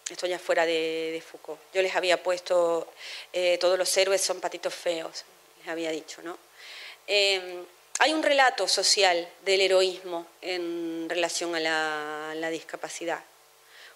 esto 0.09 0.25
ya 0.25 0.39
fuera 0.39 0.65
de, 0.65 1.23
Foucault. 1.23 1.59
Yo 1.71 1.83
les 1.83 1.95
había 1.95 2.23
puesto, 2.23 2.91
eh, 3.31 3.59
todos 3.59 3.77
los 3.77 3.95
héroes 3.95 4.21
son 4.21 4.41
patitos 4.41 4.73
feos, 4.73 5.23
les 5.59 5.67
había 5.67 5.91
dicho, 5.91 6.23
¿no? 6.23 6.35
Eh, 7.05 7.63
hay 7.99 8.11
un 8.11 8.23
relato 8.23 8.67
social 8.67 9.29
del 9.43 9.61
heroísmo 9.61 10.25
en 10.41 11.07
relación 11.07 11.53
a 11.53 11.59
la, 11.59 12.33
la 12.33 12.49
discapacidad, 12.49 13.23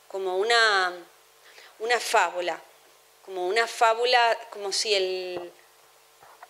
como 0.07 0.37
una, 0.37 0.93
una 1.79 1.99
fábula, 1.99 2.61
como 3.25 3.47
una 3.47 3.65
fábula, 3.65 4.37
como 4.51 4.71
si 4.71 4.93
el... 4.93 5.51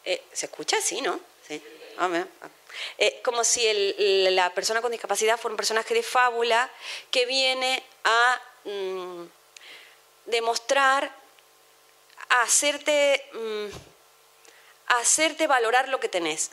eh, 0.06 0.24
¿Se 0.34 0.48
escucha 0.48 0.78
así, 0.78 1.02
no? 1.02 1.20
Sí. 1.48 1.62
Ah. 1.98 2.10
Ah. 2.42 2.50
Eh, 2.98 3.22
como 3.24 3.44
si 3.44 3.66
el- 3.68 4.36
la 4.36 4.54
persona 4.54 4.82
con 4.82 4.92
discapacidad 4.92 5.38
fuera 5.38 5.54
un 5.54 5.58
personaje 5.58 5.94
de 5.94 6.04
fábula 6.04 6.70
que 7.12 7.26
viene 7.26 7.84
a 8.04 8.42
mm, 8.64 9.24
demostrar, 10.26 11.12
a 12.30 12.42
hacerte, 12.44 13.26
mm, 13.34 13.68
hacerte 14.88 15.48
valorar 15.48 15.90
lo 15.90 16.00
que 16.00 16.10
tenés. 16.10 16.52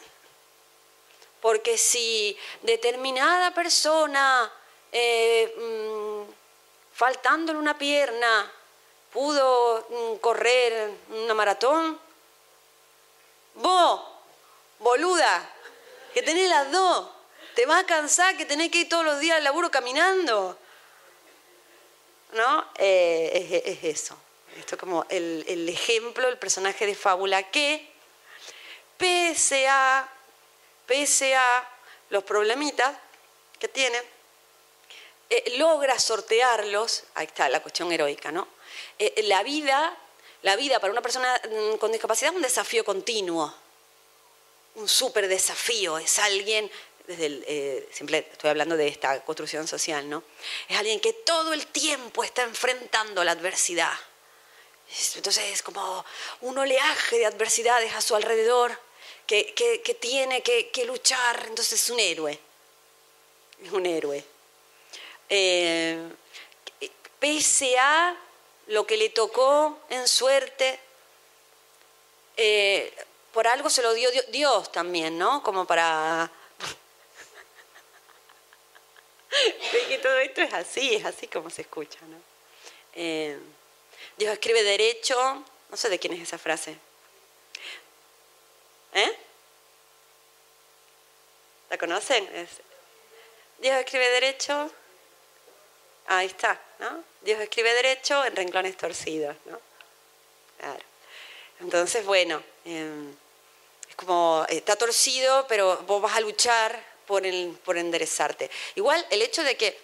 Porque 1.40 1.78
si 1.78 2.36
determinada 2.62 3.54
persona, 3.54 4.50
eh, 4.90 5.54
mm, 5.56 6.32
faltándole 6.94 7.58
una 7.58 7.78
pierna, 7.78 8.50
pudo 9.12 9.86
mm, 9.88 10.16
correr 10.18 10.90
una 11.10 11.34
maratón, 11.34 12.00
vos, 13.58 14.00
boluda, 14.78 15.50
que 16.14 16.22
tenés 16.22 16.48
las 16.48 16.70
dos, 16.72 17.08
te 17.54 17.66
vas 17.66 17.82
a 17.82 17.86
cansar 17.86 18.36
que 18.36 18.44
tenés 18.44 18.70
que 18.70 18.78
ir 18.78 18.88
todos 18.88 19.04
los 19.04 19.20
días 19.20 19.36
al 19.36 19.44
laburo 19.44 19.70
caminando. 19.70 20.58
¿No? 22.32 22.66
Eh, 22.76 23.62
es, 23.66 23.78
es 23.78 23.84
eso. 23.96 24.16
Esto 24.56 24.74
es 24.74 24.80
como 24.80 25.06
el, 25.08 25.44
el 25.48 25.68
ejemplo, 25.68 26.28
el 26.28 26.38
personaje 26.38 26.86
de 26.86 26.94
fábula 26.94 27.42
que, 27.44 27.90
pese 28.96 29.68
a, 29.68 30.08
pese 30.86 31.34
a 31.36 31.68
los 32.10 32.24
problemitas 32.24 32.96
que 33.58 33.68
tiene, 33.68 34.02
eh, 35.30 35.56
logra 35.58 35.98
sortearlos, 35.98 37.04
ahí 37.14 37.26
está 37.26 37.48
la 37.48 37.60
cuestión 37.60 37.92
heroica, 37.92 38.32
¿no? 38.32 38.48
Eh, 38.98 39.22
la 39.24 39.42
vida, 39.42 39.96
la 40.42 40.56
vida 40.56 40.78
para 40.80 40.92
una 40.92 41.02
persona 41.02 41.40
mm, 41.50 41.76
con 41.76 41.92
discapacidad 41.92 42.30
es 42.32 42.36
un 42.36 42.42
desafío 42.42 42.84
continuo, 42.84 43.52
un 44.76 44.88
súper 44.88 45.26
desafío, 45.28 45.98
es 45.98 46.18
alguien, 46.18 46.70
desde 47.06 47.26
el, 47.26 47.44
eh, 47.48 47.88
siempre 47.92 48.28
estoy 48.30 48.50
hablando 48.50 48.76
de 48.76 48.86
esta 48.88 49.24
construcción 49.24 49.66
social, 49.66 50.08
¿no? 50.08 50.22
Es 50.68 50.76
alguien 50.78 51.00
que 51.00 51.12
todo 51.12 51.52
el 51.52 51.66
tiempo 51.66 52.22
está 52.22 52.42
enfrentando 52.44 53.24
la 53.24 53.32
adversidad. 53.32 53.92
Entonces 55.16 55.44
es 55.52 55.62
como 55.62 56.04
un 56.42 56.56
oleaje 56.56 57.18
de 57.18 57.26
adversidades 57.26 57.92
a 57.94 58.00
su 58.00 58.14
alrededor 58.14 58.78
que, 59.26 59.52
que- 59.54 59.94
tiene 59.94 60.42
que, 60.42 60.70
que 60.70 60.86
luchar, 60.86 61.44
entonces 61.48 61.82
es 61.82 61.90
un 61.90 62.00
héroe, 62.00 62.38
es 63.62 63.70
un 63.72 63.84
héroe. 63.84 64.24
Eh, 65.28 65.98
pese 67.18 67.76
a 67.78 68.16
lo 68.68 68.86
que 68.86 68.96
le 68.96 69.08
tocó 69.10 69.78
en 69.90 70.06
suerte, 70.08 70.78
eh, 72.36 72.94
por 73.32 73.46
algo 73.48 73.68
se 73.70 73.82
lo 73.82 73.92
dio 73.94 74.10
Dio- 74.10 74.22
Dios 74.28 74.70
también, 74.72 75.18
¿no? 75.18 75.42
Como 75.42 75.66
para... 75.66 76.30
Que 79.88 79.98
todo 79.98 80.18
esto 80.18 80.40
es 80.42 80.52
así, 80.54 80.94
es 80.94 81.04
así 81.04 81.26
como 81.28 81.50
se 81.50 81.62
escucha, 81.62 81.98
¿no? 82.02 82.16
Eh, 82.94 83.38
Dios 84.16 84.32
escribe 84.32 84.62
derecho, 84.62 85.44
no 85.70 85.76
sé 85.76 85.88
de 85.88 85.98
quién 85.98 86.12
es 86.14 86.20
esa 86.20 86.38
frase. 86.38 86.76
¿Eh? 88.94 89.16
¿La 91.70 91.78
conocen? 91.78 92.26
Dios 93.58 93.76
escribe 93.76 94.08
derecho, 94.10 94.70
ahí 96.08 96.26
está, 96.26 96.60
¿no? 96.80 97.04
Dios 97.22 97.40
escribe 97.40 97.72
derecho 97.74 98.24
en 98.24 98.34
renglones 98.34 98.76
torcidos, 98.76 99.36
¿no? 99.46 99.60
Claro. 100.58 100.84
Entonces, 101.60 102.04
bueno, 102.04 102.42
eh, 102.64 103.12
es 103.88 103.96
como, 103.96 104.44
está 104.48 104.76
torcido, 104.76 105.46
pero 105.48 105.78
vos 105.86 106.02
vas 106.02 106.16
a 106.16 106.20
luchar 106.20 106.82
por, 107.06 107.26
el, 107.26 107.56
por 107.64 107.76
enderezarte. 107.76 108.50
Igual 108.74 109.04
el 109.10 109.22
hecho 109.22 109.42
de 109.42 109.56
que, 109.56 109.78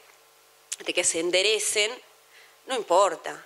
de 0.81 0.95
que 0.95 1.05
se 1.05 1.21
enderecen 1.21 1.91
no 2.67 2.75
importa. 2.77 3.45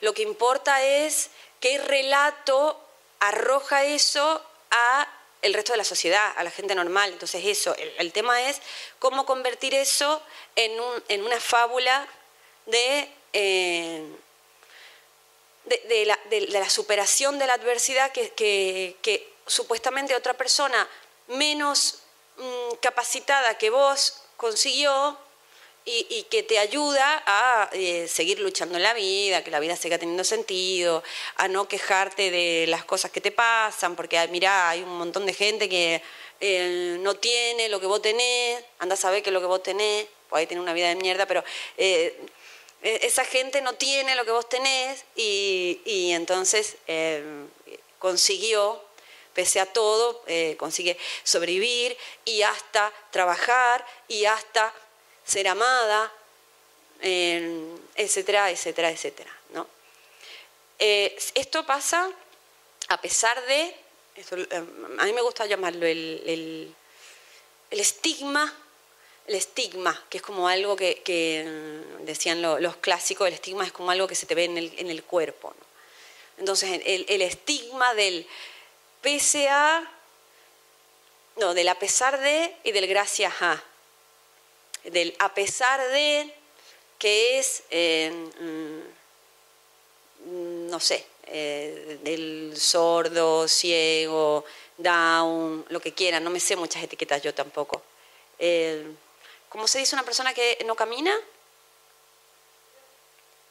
Lo 0.00 0.14
que 0.14 0.22
importa 0.22 0.82
es 0.82 1.30
qué 1.60 1.78
relato 1.78 2.80
arroja 3.20 3.84
eso 3.84 4.42
a 4.70 5.08
el 5.42 5.54
resto 5.54 5.72
de 5.72 5.78
la 5.78 5.84
sociedad, 5.84 6.32
a 6.36 6.42
la 6.42 6.50
gente 6.50 6.74
normal. 6.74 7.12
Entonces 7.12 7.44
eso, 7.44 7.74
el, 7.76 7.92
el 7.98 8.12
tema 8.12 8.40
es 8.48 8.60
cómo 8.98 9.24
convertir 9.26 9.74
eso 9.74 10.22
en, 10.56 10.78
un- 10.80 11.04
en 11.08 11.24
una 11.24 11.38
fábula 11.40 12.06
de, 12.66 13.08
eh, 13.32 14.02
de, 15.64 16.06
la, 16.06 16.18
de 16.30 16.40
la 16.42 16.68
superación 16.70 17.38
de 17.38 17.46
la 17.46 17.54
adversidad 17.54 18.10
que, 18.12 18.30
que- 18.30 18.96
que 19.02 19.32
supuestamente 19.46 20.14
otra 20.14 20.34
persona 20.34 20.88
menos 21.28 22.00
mm, 22.36 22.74
capacitada 22.80 23.56
que 23.58 23.70
vos 23.70 24.22
consiguió 24.36 25.18
y, 25.88 26.22
que 26.24 26.42
te 26.42 26.58
ayuda 26.58 27.22
a 27.26 27.70
eh, 27.72 28.06
seguir 28.08 28.40
luchando 28.40 28.76
en 28.76 28.82
la 28.82 28.92
vida, 28.92 29.42
que 29.42 29.50
la 29.50 29.60
vida 29.60 29.74
siga 29.74 29.98
teniendo 29.98 30.22
sentido, 30.22 31.02
a 31.36 31.48
no 31.48 31.66
quejarte 31.66 32.30
de 32.30 32.66
las 32.68 32.84
cosas 32.84 33.10
que 33.10 33.20
te 33.20 33.30
pasan, 33.30 33.96
porque 33.96 34.18
ah, 34.18 34.26
mirá, 34.26 34.68
hay 34.68 34.82
un 34.82 34.98
montón 34.98 35.24
de 35.24 35.32
gente 35.32 35.68
que 35.68 36.02
eh, 36.40 36.98
no 37.00 37.14
tiene 37.14 37.68
lo 37.68 37.80
que 37.80 37.86
vos 37.86 38.00
tenés, 38.00 38.62
anda 38.78 38.94
a 38.94 38.98
saber 38.98 39.22
que 39.22 39.30
lo 39.30 39.40
que 39.40 39.46
vos 39.46 39.62
tenés, 39.62 40.06
pues 40.28 40.40
ahí 40.40 40.46
tiene 40.46 40.62
una 40.62 40.72
vida 40.72 40.88
de 40.88 40.94
mierda, 40.94 41.26
pero 41.26 41.42
eh, 41.76 42.16
eh, 42.82 43.00
esa 43.02 43.24
gente 43.24 43.60
no 43.60 43.74
tiene 43.74 44.14
lo 44.14 44.24
que 44.24 44.30
vos 44.30 44.48
tenés 44.48 45.04
y, 45.16 46.10
entonces 46.12 46.76
consiguió, 47.98 48.80
pese 49.34 49.58
a 49.58 49.66
todo, 49.66 50.22
consigue 50.56 50.96
sobrevivir 51.24 51.96
y 52.24 52.42
hasta 52.42 52.92
trabajar 53.10 53.84
y 54.06 54.26
hasta 54.26 54.72
ser 55.28 55.46
amada, 55.46 56.10
etcétera, 57.94 58.50
etcétera, 58.50 58.90
etcétera. 58.90 59.30
¿no? 59.52 59.66
Eh, 60.78 61.16
esto 61.34 61.64
pasa 61.66 62.10
a 62.88 63.00
pesar 63.00 63.40
de, 63.46 63.62
eh, 64.16 64.64
a 64.98 65.04
mí 65.04 65.12
me 65.12 65.20
gusta 65.20 65.44
llamarlo 65.46 65.86
el, 65.86 66.22
el- 66.26 66.74
estigma, 67.70 68.52
el 69.26 69.34
estigma, 69.34 70.02
que 70.08 70.16
es 70.16 70.22
como 70.22 70.48
algo 70.48 70.74
que, 70.74 71.44
mm, 72.00 72.04
decían 72.06 72.40
lo- 72.40 72.58
los 72.58 72.76
clásicos, 72.76 73.28
el 73.28 73.34
estigma 73.34 73.66
es 73.66 73.72
como 73.72 73.90
algo 73.90 74.06
que 74.08 74.14
se 74.14 74.24
te 74.26 74.34
ve 74.34 74.44
en 74.44 74.56
el, 74.56 74.72
en 74.78 74.88
el 74.90 75.04
cuerpo. 75.04 75.54
Entonces, 76.38 76.80
el, 76.86 77.04
el 77.08 77.20
estigma 77.22 77.92
del 77.94 78.26
pese 79.02 79.48
a, 79.50 79.84
no, 81.36 81.52
del 81.52 81.68
a 81.68 81.74
pesar 81.78 82.18
de 82.18 82.56
y 82.64 82.72
del 82.72 82.86
gracias 82.86 83.34
a 83.42 83.62
del 84.84 85.14
a 85.18 85.34
pesar 85.34 85.80
de, 85.88 86.34
que 86.98 87.38
es, 87.38 87.62
eh, 87.70 88.10
mm, 88.40 88.80
no 90.70 90.80
sé, 90.80 91.06
eh, 91.26 91.98
del 92.02 92.54
sordo, 92.56 93.46
ciego, 93.48 94.44
down, 94.76 95.64
lo 95.68 95.80
que 95.80 95.92
quieran, 95.92 96.24
no 96.24 96.30
me 96.30 96.40
sé 96.40 96.56
muchas 96.56 96.82
etiquetas 96.82 97.22
yo 97.22 97.34
tampoco. 97.34 97.82
Eh, 98.38 98.86
¿Cómo 99.48 99.66
se 99.66 99.78
dice 99.78 99.94
una 99.94 100.04
persona 100.04 100.34
que 100.34 100.58
no 100.66 100.74
camina? 100.74 101.14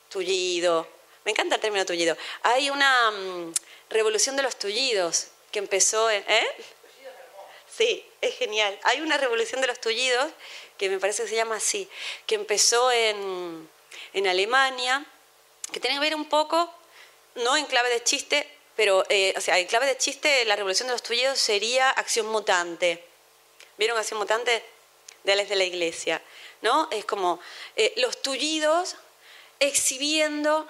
Tullido. 0.09 0.87
Me 1.25 1.31
encanta 1.31 1.55
el 1.55 1.61
término 1.61 1.85
tullido. 1.85 2.15
Hay 2.43 2.69
una 2.69 3.11
mm, 3.11 3.53
revolución 3.89 4.35
de 4.35 4.43
los 4.43 4.57
tullidos 4.57 5.27
que 5.51 5.59
empezó. 5.59 6.09
¿eh? 6.09 6.47
Sí, 7.69 8.05
es 8.21 8.35
genial. 8.37 8.79
Hay 8.83 9.01
una 9.01 9.17
revolución 9.17 9.59
de 9.61 9.67
los 9.67 9.79
tullidos, 9.81 10.31
que 10.77 10.89
me 10.89 10.99
parece 10.99 11.23
que 11.23 11.29
se 11.29 11.35
llama 11.35 11.55
así, 11.55 11.89
que 12.25 12.35
empezó 12.35 12.91
en, 12.91 13.69
en 14.13 14.27
Alemania, 14.27 15.05
que 15.71 15.79
tiene 15.79 15.95
que 15.95 16.01
ver 16.01 16.15
un 16.15 16.29
poco, 16.29 16.73
no 17.35 17.57
en 17.57 17.65
clave 17.65 17.89
de 17.89 18.03
chiste, 18.03 18.47
pero, 18.75 19.05
eh, 19.09 19.33
o 19.35 19.41
sea, 19.41 19.57
en 19.57 19.67
clave 19.67 19.87
de 19.87 19.97
chiste 19.97 20.45
la 20.45 20.55
revolución 20.55 20.87
de 20.87 20.93
los 20.93 21.03
tullidos 21.03 21.39
sería 21.39 21.89
acción 21.89 22.27
mutante. 22.27 23.03
¿Vieron 23.77 23.97
Acción 23.97 24.19
Mutante? 24.19 24.63
De 25.23 25.33
Alex 25.33 25.49
de 25.49 25.55
la 25.55 25.63
Iglesia, 25.63 26.21
¿no? 26.61 26.87
Es 26.89 27.05
como 27.05 27.39
eh, 27.75 27.93
los 27.97 28.21
tullidos 28.21 28.95
exhibiendo, 29.59 30.67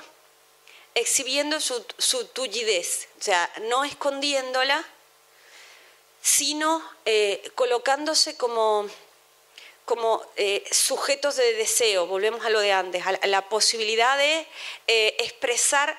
exhibiendo 0.93 1.61
su, 1.61 1.85
su 1.97 2.25
tullidez, 2.27 3.07
o 3.19 3.23
sea, 3.23 3.49
no 3.63 3.85
escondiéndola, 3.85 4.85
sino 6.21 6.83
eh, 7.05 7.49
colocándose 7.55 8.35
como, 8.35 8.89
como 9.87 10.21
eh, 10.35 10.63
sujetos 10.69 11.37
de 11.37 11.53
deseo, 11.53 12.05
volvemos 12.05 12.45
a 12.45 12.51
lo 12.51 12.59
de 12.59 12.71
antes, 12.71 13.03
a 13.07 13.25
la, 13.25 13.41
posibilidad 13.49 14.15
de 14.17 14.45
expresar 14.85 15.97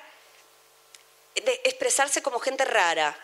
de 1.45 1.61
expresarse 1.63 2.21
como 2.21 2.39
gente 2.39 2.65
rara, 2.65 3.17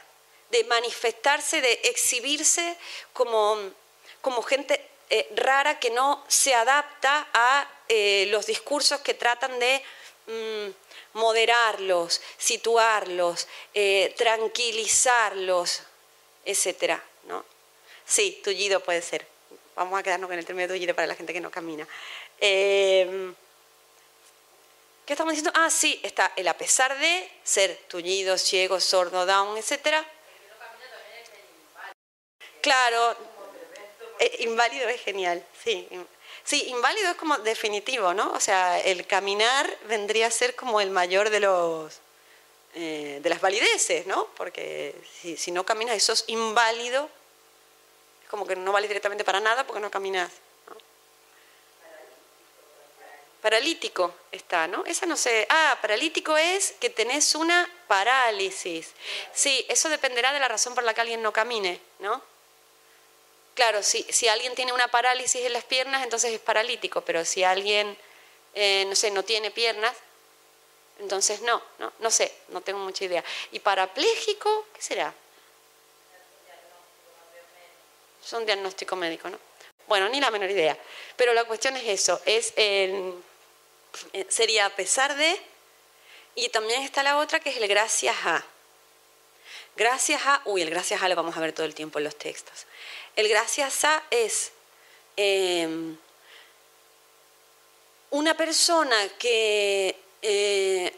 de 0.51 0.63
manifestarse, 0.65 1.61
de 1.61 1.73
exhibirse 1.83 2.77
como, 3.13 3.57
como 4.21 4.41
gente 4.41 4.81
eh, 5.09 5.27
rara 5.35 5.79
que 5.79 5.89
no 5.89 6.23
se 6.27 6.53
adapta 6.53 7.27
a 7.33 7.69
eh, 7.87 8.27
los 8.29 8.45
discursos 8.45 9.01
que 9.01 9.13
tratan 9.13 9.59
de 9.59 9.83
mm, 10.27 11.17
moderarlos, 11.17 12.21
situarlos, 12.37 13.47
eh, 13.73 14.13
tranquilizarlos, 14.17 15.81
etc. 16.45 16.99
¿no? 17.23 17.43
Sí, 18.05 18.39
tullido 18.43 18.79
puede 18.81 19.01
ser. 19.01 19.34
Vamos 19.75 19.99
a 19.99 20.03
quedarnos 20.03 20.29
con 20.29 20.39
el 20.39 20.45
término 20.45 20.67
tullido 20.67 20.95
para 20.95 21.07
la 21.07 21.15
gente 21.15 21.33
que 21.33 21.41
no 21.41 21.51
camina. 21.51 21.87
¿Qué 25.05 25.13
estamos 25.13 25.33
diciendo? 25.33 25.51
Ah, 25.53 25.69
sí, 25.69 25.99
está 26.01 26.31
el 26.35 26.47
a 26.47 26.57
pesar 26.57 26.97
de 26.97 27.31
ser 27.43 27.75
tullido, 27.87 28.37
ciego, 28.37 28.79
sordo, 28.79 29.25
down, 29.25 29.55
etc. 29.57 30.03
Claro, 32.61 33.15
eh, 34.19 34.37
inválido 34.39 34.89
es 34.89 35.01
genial, 35.01 35.45
sí. 35.63 35.87
Sí, 36.43 36.63
inválido 36.69 37.11
es 37.11 37.17
como 37.17 37.37
definitivo, 37.37 38.13
¿no? 38.15 38.31
O 38.33 38.39
sea, 38.39 38.79
el 38.79 39.05
caminar 39.05 39.77
vendría 39.87 40.27
a 40.27 40.31
ser 40.31 40.55
como 40.55 40.81
el 40.81 40.89
mayor 40.89 41.29
de 41.29 41.39
los 41.39 41.99
eh, 42.73 43.19
de 43.21 43.29
las 43.29 43.41
valideces, 43.41 44.07
¿no? 44.07 44.27
Porque 44.35 44.95
si, 45.37 45.51
no 45.51 45.65
caminas 45.65 45.95
y 45.95 45.99
sos 45.99 46.23
inválido, 46.27 47.05
es 47.05 47.09
como 48.29 48.45
que 48.45 48.55
no 48.55 48.71
vales 48.71 48.89
directamente 48.89 49.23
para 49.23 49.39
nada 49.39 49.65
porque 49.65 49.81
no 49.81 49.91
caminas. 49.91 50.31
Paralítico 53.41 54.11
está, 54.31 54.67
¿no? 54.67 54.83
Esa 54.85 55.05
no 55.05 55.15
sé. 55.15 55.45
Ah, 55.51 55.77
paralítico 55.79 56.35
es 56.35 56.71
que 56.79 56.89
tenés 56.89 57.35
una 57.35 57.69
parálisis. 57.87 58.91
Sí, 59.33 59.63
eso 59.69 59.87
dependerá 59.87 60.33
de 60.33 60.39
la 60.39 60.47
razón 60.47 60.73
por 60.73 60.83
la 60.83 60.95
que 60.95 61.01
alguien 61.01 61.21
no 61.21 61.31
camine, 61.31 61.79
¿no? 61.99 62.23
Claro, 63.53 63.83
si, 63.83 64.01
si 64.09 64.27
alguien 64.27 64.55
tiene 64.55 64.73
una 64.73 64.87
parálisis 64.87 65.45
en 65.45 65.53
las 65.53 65.63
piernas, 65.63 66.03
entonces 66.03 66.33
es 66.33 66.39
paralítico, 66.39 67.01
pero 67.01 67.23
si 67.23 67.43
alguien, 67.43 67.95
eh, 68.55 68.83
no 68.87 68.95
sé, 68.95 69.11
no 69.11 69.23
tiene 69.23 69.51
piernas, 69.51 69.95
entonces 70.99 71.41
no, 71.41 71.61
no, 71.77 71.93
no 71.99 72.09
sé, 72.09 72.33
no 72.47 72.61
tengo 72.61 72.79
mucha 72.79 73.05
idea. 73.05 73.23
¿Y 73.51 73.59
parapléjico? 73.59 74.65
¿Qué 74.73 74.81
será? 74.81 75.13
Es 78.25 78.33
un 78.33 78.45
diagnóstico 78.45 78.95
médico, 78.95 79.29
¿no? 79.29 79.37
Bueno, 79.87 80.09
ni 80.09 80.19
la 80.19 80.31
menor 80.31 80.49
idea. 80.49 80.75
Pero 81.15 81.33
la 81.33 81.43
cuestión 81.43 81.77
es 81.77 81.87
eso, 81.87 82.19
es 82.25 82.53
el 82.55 83.13
eh, 84.13 84.25
sería 84.29 84.65
a 84.65 84.69
pesar 84.69 85.15
de, 85.15 85.39
y 86.35 86.49
también 86.49 86.81
está 86.81 87.03
la 87.03 87.17
otra 87.17 87.39
que 87.39 87.49
es 87.49 87.57
el 87.57 87.67
gracias 87.67 88.15
a. 88.23 88.43
Gracias 89.75 90.21
a, 90.25 90.41
uy, 90.45 90.61
el 90.61 90.69
gracias 90.69 91.01
a 91.01 91.09
lo 91.09 91.15
vamos 91.15 91.35
a 91.35 91.39
ver 91.39 91.53
todo 91.53 91.65
el 91.65 91.75
tiempo 91.75 91.99
en 91.99 92.05
los 92.05 92.17
textos. 92.17 92.65
El 93.15 93.27
gracias 93.27 93.83
a 93.83 94.03
es 94.09 94.51
em, 95.17 95.97
una 98.09 98.35
persona 98.35 99.09
que, 99.19 99.97
eh, 100.21 100.93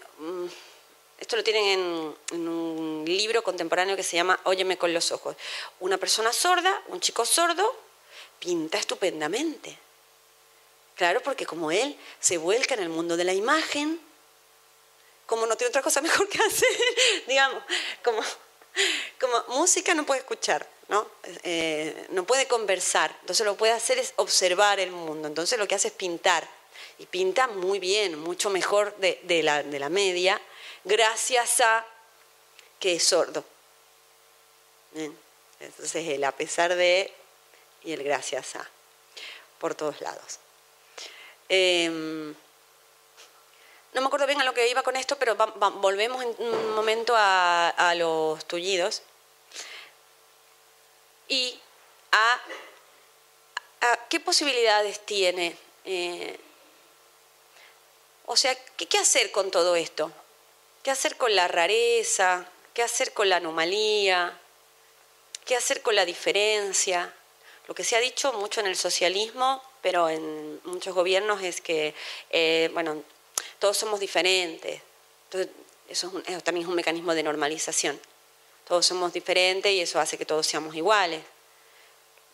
esto 1.20 1.36
lo 1.36 1.44
tienen 1.44 1.64
en, 1.66 2.16
en, 2.32 2.48
un 2.48 3.04
libro 3.06 3.44
contemporáneo 3.44 3.96
que 3.96 4.04
se 4.04 4.16
llama 4.16 4.40
Óyeme 4.44 4.78
con 4.78 4.94
los 4.94 5.12
ojos. 5.12 5.36
Una 5.80 5.98
persona 5.98 6.32
sorda, 6.32 6.84
un 6.88 7.00
chico 7.00 7.26
sordo, 7.26 7.76
pinta 8.40 8.78
estupendamente. 8.78 9.78
Claro, 10.96 11.22
porque 11.22 11.46
como 11.46 11.72
él 11.72 11.98
se 12.20 12.38
vuelca 12.38 12.74
en 12.74 12.82
el 12.82 12.90
mundo 12.90 13.18
de 13.18 13.24
la 13.24 13.34
imagen, 13.34 14.00
como 15.28 15.46
no 15.46 15.56
tiene 15.56 15.70
otra 15.70 15.84
cosa 15.84 16.02
mejor 16.02 16.28
que 16.28 16.42
hacer, 16.42 16.70
digamos, 17.28 17.64
como, 18.04 18.22
como 19.20 19.60
música 19.60 19.94
no 19.94 20.06
puede 20.06 20.22
escuchar, 20.22 20.68
¿no? 20.88 21.08
Eh, 21.44 22.08
no 22.10 22.26
puede 22.26 22.48
conversar, 22.48 23.16
entonces 23.22 23.46
lo 23.46 23.54
que 23.54 23.60
puede 23.60 23.74
hacer 23.74 24.00
es 24.00 24.14
observar 24.16 24.80
el 24.80 24.92
mundo, 24.92 25.28
entonces 25.28 25.60
lo 25.60 25.68
que 25.68 25.76
hace 25.76 25.90
es 25.90 25.94
pintar, 25.94 26.48
y 26.98 27.06
pinta 27.06 27.48
muy 27.48 27.78
bien, 27.78 28.18
mucho 28.18 28.50
mejor 28.50 28.96
de, 28.98 29.44
la, 29.44 29.62
de 29.62 29.80
la 29.80 29.90
media, 29.90 30.42
gracias 30.88 31.62
a 31.62 31.86
que 32.80 32.96
es 32.96 33.04
sordo. 33.04 33.44
Entonces 35.60 36.08
el 36.08 36.24
a 36.24 36.32
pesar 36.32 36.76
de 36.76 37.14
y 37.84 37.94
el 37.94 38.04
gracias 38.04 38.56
a, 38.56 38.68
por 39.60 39.76
todos 39.76 40.02
lados. 40.02 40.40
Em, 41.50 42.34
no 43.94 44.02
me 44.02 44.08
acuerdo 44.08 44.28
bien 44.28 44.42
a 44.42 44.44
lo 44.44 44.54
que 44.54 44.68
iba 44.68 44.84
con 44.84 44.96
esto, 44.96 45.18
pero 45.18 45.36
volvemos 45.36 46.24
en 46.24 46.36
un 46.40 46.76
momento 46.76 47.14
a, 47.16 47.94
los 47.96 48.46
tullidos 48.46 49.02
y 51.28 51.60
a, 52.12 52.40
qué 54.10 54.20
posibilidades 54.20 55.06
tiene. 55.06 55.58
Eh, 55.86 56.40
o 58.26 58.36
sea, 58.36 58.56
¿qué, 58.76 58.98
hacer 58.98 59.32
con 59.32 59.50
todo 59.50 59.76
esto? 59.76 60.12
¿Qué 60.88 60.92
hacer 60.92 61.18
con 61.18 61.36
la 61.36 61.50
rareza? 61.50 62.46
¿Qué 62.74 62.82
hacer 62.82 63.12
con 63.12 63.28
la 63.28 63.36
anomalía? 63.36 64.40
¿Qué 65.46 65.58
hacer 65.58 65.82
con 65.82 65.98
la 65.98 66.06
diferencia? 66.06 67.14
Lo 67.68 67.76
que 67.76 67.84
se 67.84 67.98
ha 67.98 68.00
dicho 68.00 68.32
mucho 68.32 68.62
en 68.62 68.68
el 68.68 68.78
socialismo 68.78 69.62
pero 69.82 70.08
en 70.08 70.62
muchos 70.64 70.96
gobiernos 70.96 71.44
es 71.44 71.60
que, 71.60 71.94
eh, 72.30 72.70
bueno, 72.72 73.04
todos 73.60 73.76
somos 73.76 74.00
diferentes. 74.00 74.82
Entonces, 75.26 75.52
eso, 75.90 76.10
también 76.42 76.64
es 76.64 76.70
un 76.70 76.76
mecanismo 76.76 77.14
de 77.14 77.24
normalización. 77.24 78.00
Todos 78.66 78.86
somos 78.86 79.12
diferentes 79.12 79.70
y 79.70 79.82
eso 79.82 80.00
hace 80.00 80.18
que 80.18 80.26
todos 80.26 80.48
seamos 80.48 80.74
iguales. 80.74 81.22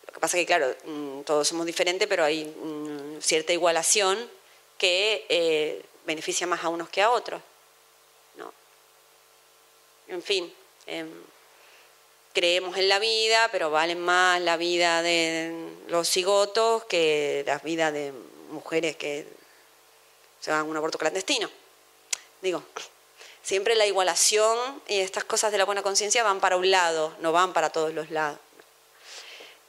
Lo 0.05 0.13
que 0.13 0.19
pasa 0.19 0.37
es 0.37 0.43
que, 0.43 0.45
claro, 0.45 0.75
mm, 0.85 1.21
todos 1.21 1.47
somos 1.47 1.65
diferentes, 1.65 2.07
pero 2.07 2.23
hay 2.23 2.45
mm, 2.45 3.19
cierta 3.19 3.51
igualación 3.51 4.29
que 4.77 5.25
eh, 5.27 5.83
beneficia 6.05 6.45
más 6.45 6.63
a 6.63 6.69
unos 6.69 6.89
que 6.89 7.01
a 7.01 7.09
otros. 7.09 7.41
En 10.13 10.21
fin. 10.21 10.53
Em, 10.85 11.09
creemos 12.33 12.77
en 12.77 12.87
la 12.87 12.99
vida, 12.99 13.49
pero 13.51 13.71
valen 13.71 13.99
más 13.99 14.39
la 14.41 14.57
vida 14.57 15.01
de 15.01 15.71
los 15.87 16.07
cigotos 16.07 16.85
que 16.85 17.43
la 17.47 17.57
vida 17.59 17.91
de 17.91 18.13
mujeres 18.49 18.95
que 18.95 19.25
se 20.39 20.51
van 20.51 20.61
a 20.61 20.63
un 20.63 20.77
aborto 20.77 20.99
clandestino. 20.99 21.49
Digo, 22.43 22.63
siempre 23.41 23.75
la 23.75 23.87
igualación 23.87 24.83
y 24.87 24.99
estas 24.99 25.23
cosas 25.23 25.51
de 25.51 25.57
la 25.57 25.65
buena 25.65 25.81
conciencia 25.81 26.23
van 26.23 26.39
para 26.39 26.57
un 26.57 26.69
lado, 26.69 27.15
no 27.19 27.31
van 27.31 27.51
para 27.51 27.71
todos 27.71 27.91
los 27.91 28.11
lados. 28.11 28.39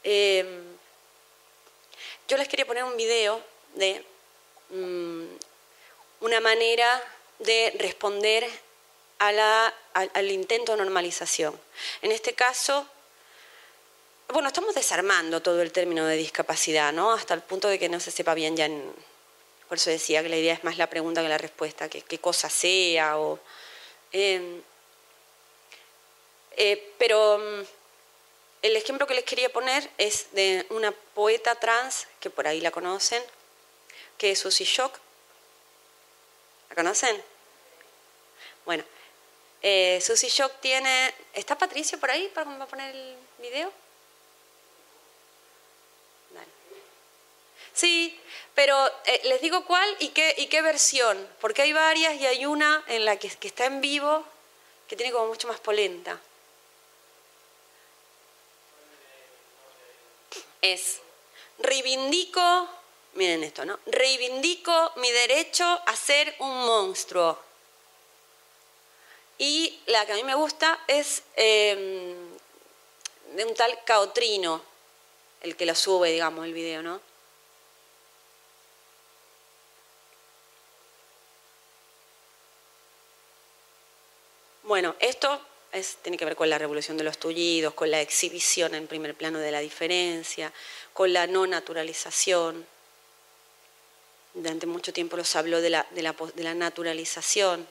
Em, 0.03 0.77
yo 2.29 2.37
les 2.37 2.49
quería 2.49 2.67
poner 2.67 2.85
un 2.85 2.99
video 2.99 3.43
de 3.77 4.05
mm, 4.69 5.25
una 6.21 6.41
manera 6.41 7.03
de 7.39 7.75
responder 7.79 8.47
al, 9.29 10.31
intento 10.31 10.73
de 10.73 10.79
normalización. 10.79 11.59
En 12.03 12.13
este 12.13 12.35
caso, 12.35 12.87
bueno, 14.29 14.49
estamos 14.49 14.75
desarmando 14.75 15.41
todo 15.43 15.63
el 15.63 15.73
término 15.73 16.07
de 16.07 16.17
discapacidad, 16.17 16.93
¿no? 16.93 17.13
Hasta 17.13 17.35
el 17.35 17.43
punto 17.43 17.69
de 17.69 17.79
que 17.79 17.89
no 17.89 18.01
se 18.01 18.11
sepa 18.11 18.35
bien 18.35 18.57
ya 18.57 18.69
Por 19.69 19.79
eso 19.79 19.91
decía 19.91 20.23
que 20.23 20.29
la 20.29 20.37
idea 20.37 20.55
es 20.55 20.65
más 20.65 20.79
la 20.79 20.89
pregunta 20.89 21.23
que 21.23 21.29
la 21.29 21.39
respuesta, 21.39 21.89
que 21.89 22.03
qué 22.03 22.19
cosa 22.19 22.49
sea 22.51 23.19
o... 23.19 23.39
Em, 24.13 24.63
eh, 26.57 26.93
pero 26.99 27.39
mm, 27.39 27.65
el 28.63 28.77
ejemplo 28.77 29.07
que 29.07 29.15
les 29.15 29.25
quería 29.25 29.53
poner 29.53 29.91
es 29.99 30.33
de 30.33 30.67
una 30.71 30.93
poeta 30.93 31.55
trans, 31.57 32.07
que 32.21 32.31
por 32.31 32.47
ahí 32.47 32.61
la 32.61 32.71
conocen, 32.71 33.23
que 34.19 34.31
es 34.31 34.39
Susie 34.39 34.67
Shock. 34.67 34.99
¿La 36.71 36.77
conocen? 36.77 37.23
Bueno, 38.65 38.85
eh, 39.65 39.99
Shock 40.01 40.61
tiene... 40.61 41.13
¿Está 41.33 41.59
Patricio 41.59 41.99
por 41.99 42.11
ahí 42.11 42.31
para 42.33 42.67
poner 42.67 42.95
el 42.95 43.17
video? 43.39 43.73
Sí, 47.73 48.17
pero 48.55 48.87
eh, 49.05 49.21
les 49.25 49.41
digo 49.41 49.65
cuál 49.65 49.97
y 49.99 50.11
qué, 50.11 50.33
y 50.39 50.47
qué 50.47 50.63
versión, 50.63 51.29
porque 51.41 51.63
hay 51.63 51.73
varias 51.73 52.15
y 52.15 52.25
hay 52.25 52.47
una 52.47 52.85
en 52.87 53.05
la 53.05 53.19
que, 53.19 53.29
que 53.29 53.49
está 53.49 53.65
en 53.65 53.81
vivo 53.81 54.25
que 54.87 54.95
tiene 54.95 55.11
como 55.11 55.27
mucho 55.27 55.49
más 55.49 55.59
polenta. 55.59 56.21
es 60.65 61.01
reivindico, 61.59 62.69
miren 63.15 63.45
esto, 63.45 63.67
¿no? 63.67 63.79
Reivindico 63.85 64.93
mi 64.97 65.11
derecho 65.11 65.65
a 65.65 65.95
ser 65.95 66.35
un 66.39 66.65
monstruo. 66.65 67.39
Y 69.39 69.81
la 69.87 70.07
que 70.07 70.13
a 70.13 70.17
mí 70.17 70.25
me 70.25 70.35
gusta 70.35 70.79
es 70.87 71.23
em, 71.35 72.15
de 73.35 73.45
un 73.45 73.55
tal 73.55 73.83
Caotrino, 73.85 74.63
el 75.41 75.57
que 75.57 75.67
lo 75.67 75.75
sube, 75.75 76.11
digamos, 76.11 76.45
el 76.45 76.55
video, 76.55 76.83
¿no? 76.83 77.01
Bueno, 84.63 84.95
esto 84.99 85.41
tiene 86.03 86.17
que 86.17 86.25
ver 86.25 86.37
con 86.37 86.49
la 86.49 86.57
revolución 86.57 86.97
de 86.97 87.05
los 87.05 87.19
tullidos, 87.19 87.75
con 87.75 87.91
la 87.91 88.01
exhibición 88.01 88.75
en 88.75 88.87
primer 88.87 89.15
plano 89.15 89.39
de 89.39 89.51
la 89.51 89.59
diferencia, 89.59 90.53
con 90.93 91.13
la 91.13 91.27
no 91.27 91.47
naturalización. 91.47 92.67
Durante 94.33 94.67
mucho 94.67 94.93
tiempo 94.93 95.17
los 95.17 95.37
habló 95.37 95.61
de 95.61 95.71
la, 95.71 95.87
de 95.91 96.43
la 96.43 96.55
naturalización, 96.55 97.69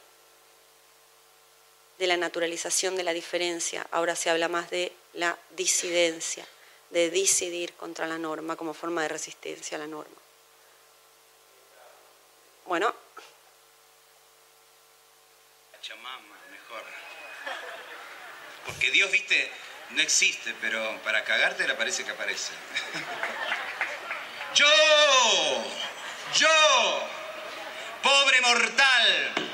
de 2.03 2.07
la 2.07 2.17
naturalización 2.17 2.97
de 2.97 3.03
la 3.03 3.13
diferencia. 3.13 3.87
Ahora 3.89 4.17
se 4.17 4.29
habla 4.29 4.49
más 4.49 4.69
de 4.69 4.91
la 5.13 5.37
disidencia, 5.51 6.45
de 6.89 7.09
decidir 7.09 7.71
contra 7.75 8.07
la 8.07 8.17
norma 8.17 8.57
como 8.57 8.73
forma 8.73 9.03
de 9.03 9.07
resistencia 9.07 9.77
a 9.77 9.79
la 9.79 9.87
norma. 9.87 10.17
Bueno. 12.65 12.93
Porque 18.65 18.91
Dios, 18.91 19.09
viste, 19.11 19.49
no 19.91 20.01
existe, 20.01 20.53
pero 20.59 20.99
para 21.03 21.23
cagarte 21.23 21.65
le 21.65 21.75
parece 21.75 22.03
que 22.03 22.11
aparece. 22.11 22.51
yo, 24.55 24.65
yo, 26.35 27.07
pobre 28.01 28.41
mortal, 28.41 29.53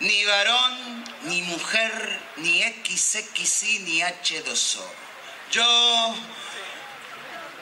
Ni 0.00 0.24
varón, 0.24 1.04
ni 1.24 1.42
mujer, 1.42 2.20
ni 2.36 2.62
XXI, 2.62 3.78
ni 3.80 4.00
H2O. 4.00 4.84
Yo 5.50 6.14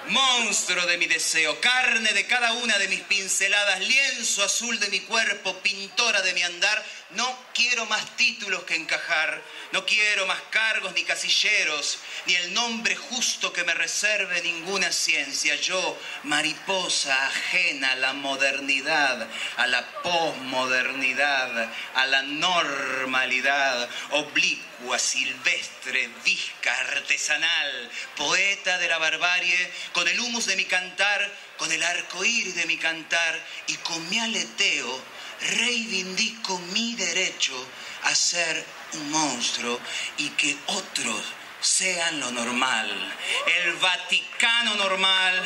monstruo 0.08 0.86
de 0.86 0.98
mi 0.98 1.06
deseo, 1.06 1.58
carne 1.60 2.12
de 2.12 2.26
cada 2.26 2.52
una 2.52 2.78
de 2.78 2.88
mis 2.88 3.00
pinceladas, 3.00 3.80
lienzo 3.80 4.44
azul 4.44 4.78
de 4.78 4.88
mi 4.88 5.00
cuerpo, 5.00 5.58
pintora 5.60 6.20
de 6.22 6.34
mi 6.34 6.42
andar, 6.42 6.84
no 7.10 7.38
quiero 7.54 7.86
más 7.86 8.16
títulos 8.16 8.64
que 8.64 8.74
encajar, 8.74 9.40
no 9.72 9.86
quiero 9.86 10.26
más 10.26 10.40
cargos 10.50 10.92
ni 10.94 11.04
casilleros, 11.04 11.98
ni 12.26 12.34
el 12.34 12.52
nombre 12.52 12.96
justo 12.96 13.52
que 13.52 13.64
me 13.64 13.74
reserve 13.74 14.42
ninguna 14.42 14.90
ciencia. 14.90 15.54
Yo, 15.56 15.98
mariposa 16.24 17.26
ajena 17.26 17.92
a 17.92 17.96
la 17.96 18.12
modernidad, 18.12 19.28
a 19.56 19.66
la 19.68 19.86
posmodernidad, 20.02 21.70
a 21.94 22.06
la 22.06 22.22
normalidad, 22.22 23.88
oblicua, 24.10 24.98
silvestre, 24.98 26.10
visca, 26.24 26.76
artesanal, 26.80 27.90
poeta 28.16 28.78
de 28.78 28.88
la 28.88 28.98
barbarie, 28.98 29.72
con 29.92 30.08
el 30.08 30.18
humus 30.18 30.46
de 30.46 30.56
mi 30.56 30.64
cantar, 30.64 31.32
con 31.56 31.70
el 31.70 31.82
arcoíris 31.82 32.56
de 32.56 32.66
mi 32.66 32.76
cantar 32.76 33.40
y 33.68 33.74
con 33.76 34.08
mi 34.10 34.18
aleteo 34.18 35.15
reivindico 35.40 36.58
mi 36.72 36.94
derecho 36.94 37.54
a 38.04 38.14
ser 38.14 38.64
un 38.94 39.10
monstruo 39.10 39.78
y 40.18 40.28
que 40.30 40.56
otros 40.66 41.22
sean 41.60 42.20
lo 42.20 42.30
normal. 42.30 42.88
El 43.64 43.74
Vaticano 43.74 44.74
normal, 44.76 45.42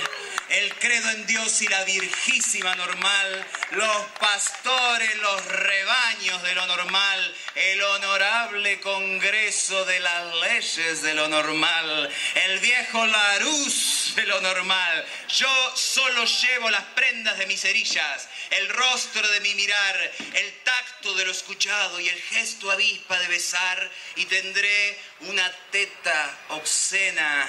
el 0.50 0.74
credo 0.74 1.10
en 1.10 1.26
Dios 1.26 1.62
y 1.62 1.68
la 1.68 1.84
Virgísima 1.84 2.74
normal, 2.74 3.46
los 3.70 4.06
pastores, 4.18 5.14
los 5.16 5.44
rebaños 5.44 6.42
de 6.42 6.54
lo 6.54 6.66
normal, 6.66 7.34
el 7.54 7.82
honorable 7.82 8.80
Congreso 8.80 9.84
de 9.84 10.00
las 10.00 10.34
leyes 10.36 11.02
de 11.02 11.14
lo 11.14 11.28
normal, 11.28 12.10
el 12.34 12.58
viejo 12.58 13.06
Laruz 13.06 14.12
de 14.16 14.26
lo 14.26 14.40
normal. 14.40 15.06
Yo 15.28 15.76
solo 15.76 16.24
llevo 16.24 16.68
las 16.70 16.84
prendas 16.96 17.38
de 17.38 17.46
mis 17.46 17.60
cerillas, 17.60 18.28
el 18.50 18.68
rostro 18.70 19.26
de 19.28 19.40
mi 19.40 19.54
mirar, 19.54 20.12
el 20.34 20.54
tacto 20.64 21.14
de 21.14 21.26
lo 21.26 21.30
escuchado 21.30 22.00
y 22.00 22.08
el 22.08 22.20
gesto 22.22 22.70
avispa 22.72 23.18
de 23.20 23.28
besar 23.28 23.90
y 24.16 24.24
tendré 24.24 24.98
una 25.20 25.48
teta 25.70 26.38
obscena 26.48 27.48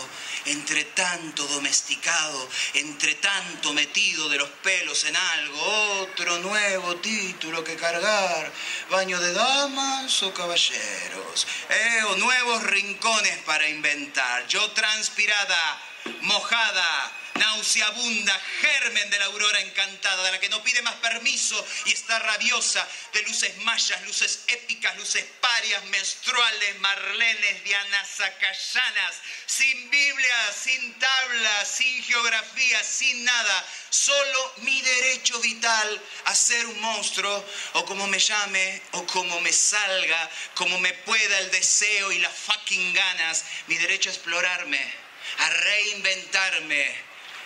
entre 0.47 0.85
tanto 0.85 1.47
domesticado, 1.47 2.49
entre 2.75 3.15
tanto 3.17 3.73
metido 3.73 4.29
de 4.29 4.39
los 4.39 4.49
pelos 4.63 5.05
en 5.05 5.17
algo, 5.17 6.03
otro 6.03 6.39
nuevo 6.39 6.97
título 6.97 7.63
que 7.63 7.77
cargar, 7.77 8.53
baño 8.91 9.21
de 9.21 9.33
damas 9.33 10.23
o 10.23 10.35
caballeros, 10.35 11.47
eh, 11.69 12.03
o 12.09 12.17
nuevos 12.17 12.63
rincones 12.65 13.39
para 13.45 13.69
inventar, 13.69 14.47
yo 14.49 14.71
transpirada, 14.73 15.81
mojada, 16.23 17.13
nauseabunda, 17.35 18.41
germen 18.61 19.11
de 19.11 19.19
la 19.19 19.27
aurora 19.27 19.61
encantada, 19.61 20.23
de 20.25 20.33
la 20.33 20.41
que 20.41 20.49
no 20.49 20.63
pide 20.63 20.83
más 20.83 20.95
permiso 20.97 21.67
y 21.87 21.93
está 21.93 22.19
rabiosa, 22.19 22.87
de 23.13 23.23
luces 23.23 23.57
mayas, 23.59 24.03
luces 24.03 24.45
épicas, 24.49 24.97
luces 24.97 25.25
parias, 25.41 25.85
menstruales, 25.85 26.79
marlenes, 26.81 27.65
dianas, 27.65 28.21
acayanas, 28.21 29.17
sin 29.47 29.91
Biblia, 29.91 30.53
sin 30.53 30.99
tabla, 30.99 31.65
sin 31.65 32.03
geografía, 32.05 32.85
sin 32.85 33.25
nada, 33.25 33.67
solo 33.91 34.55
mi 34.59 34.81
derecho 34.83 35.39
vital 35.41 36.03
a 36.27 36.35
ser 36.35 36.67
un 36.67 36.81
monstruo, 36.81 37.45
o 37.75 37.85
como 37.85 38.07
me 38.07 38.19
llame, 38.19 38.83
o 38.93 39.07
como 39.07 39.41
me 39.41 39.53
salga, 39.53 40.31
como 40.55 40.79
me 40.79 40.93
pueda 40.93 41.39
el 41.41 41.51
deseo 41.51 42.13
y 42.13 42.19
las 42.19 42.33
fucking 42.33 42.93
ganas, 42.93 43.45
mi 43.67 43.77
derecho 43.79 44.11
a 44.11 44.13
explorarme, 44.13 45.02
a 45.39 45.49
reinventarme 45.51 46.95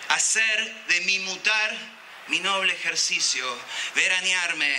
hacer 0.09 0.85
de 0.87 1.01
mi 1.01 1.19
mutar 1.19 1.97
mi 2.27 2.39
noble 2.39 2.73
ejercicio, 2.73 3.45
veranearme, 3.95 4.75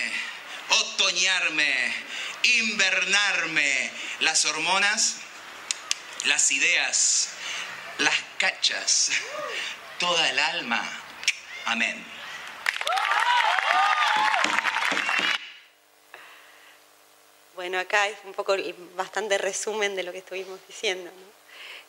otoñarme, 0.68 1.94
invernarme, 2.42 3.90
las 4.20 4.44
hormonas, 4.44 5.16
las 6.26 6.52
ideas, 6.52 7.30
las 7.98 8.14
cachas, 8.36 9.10
toda 9.98 10.28
el 10.28 10.38
alma. 10.38 10.86
Amén. 11.64 12.04
Bueno, 17.54 17.78
acá 17.78 18.08
es 18.08 18.18
un 18.24 18.34
poco 18.34 18.56
bastante 18.94 19.38
resumen 19.38 19.96
de 19.96 20.02
lo 20.02 20.12
que 20.12 20.18
estuvimos 20.18 20.60
diciendo. 20.68 21.10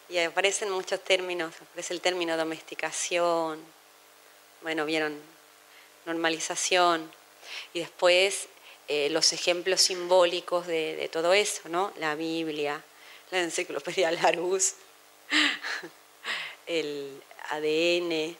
Y 0.09 0.17
aparecen 0.17 0.71
muchos 0.71 1.03
términos, 1.03 1.53
aparece 1.61 1.93
el 1.93 2.01
término 2.01 2.35
domesticación, 2.35 3.63
bueno, 4.63 4.85
vieron, 4.85 5.19
normalización, 6.05 7.11
y 7.73 7.79
después 7.79 8.47
eh, 8.87 9.09
los 9.11 9.33
ejemplos 9.33 9.81
simbólicos 9.81 10.65
de, 10.65 11.07
todo 11.11 11.33
eso, 11.33 11.69
¿no? 11.69 11.93
La 11.97 12.15
Biblia, 12.15 12.83
la 13.29 13.39
enciclopedia 13.41 14.09
Larousse, 14.11 14.73
el 16.65 17.21
ADN, 17.51 18.35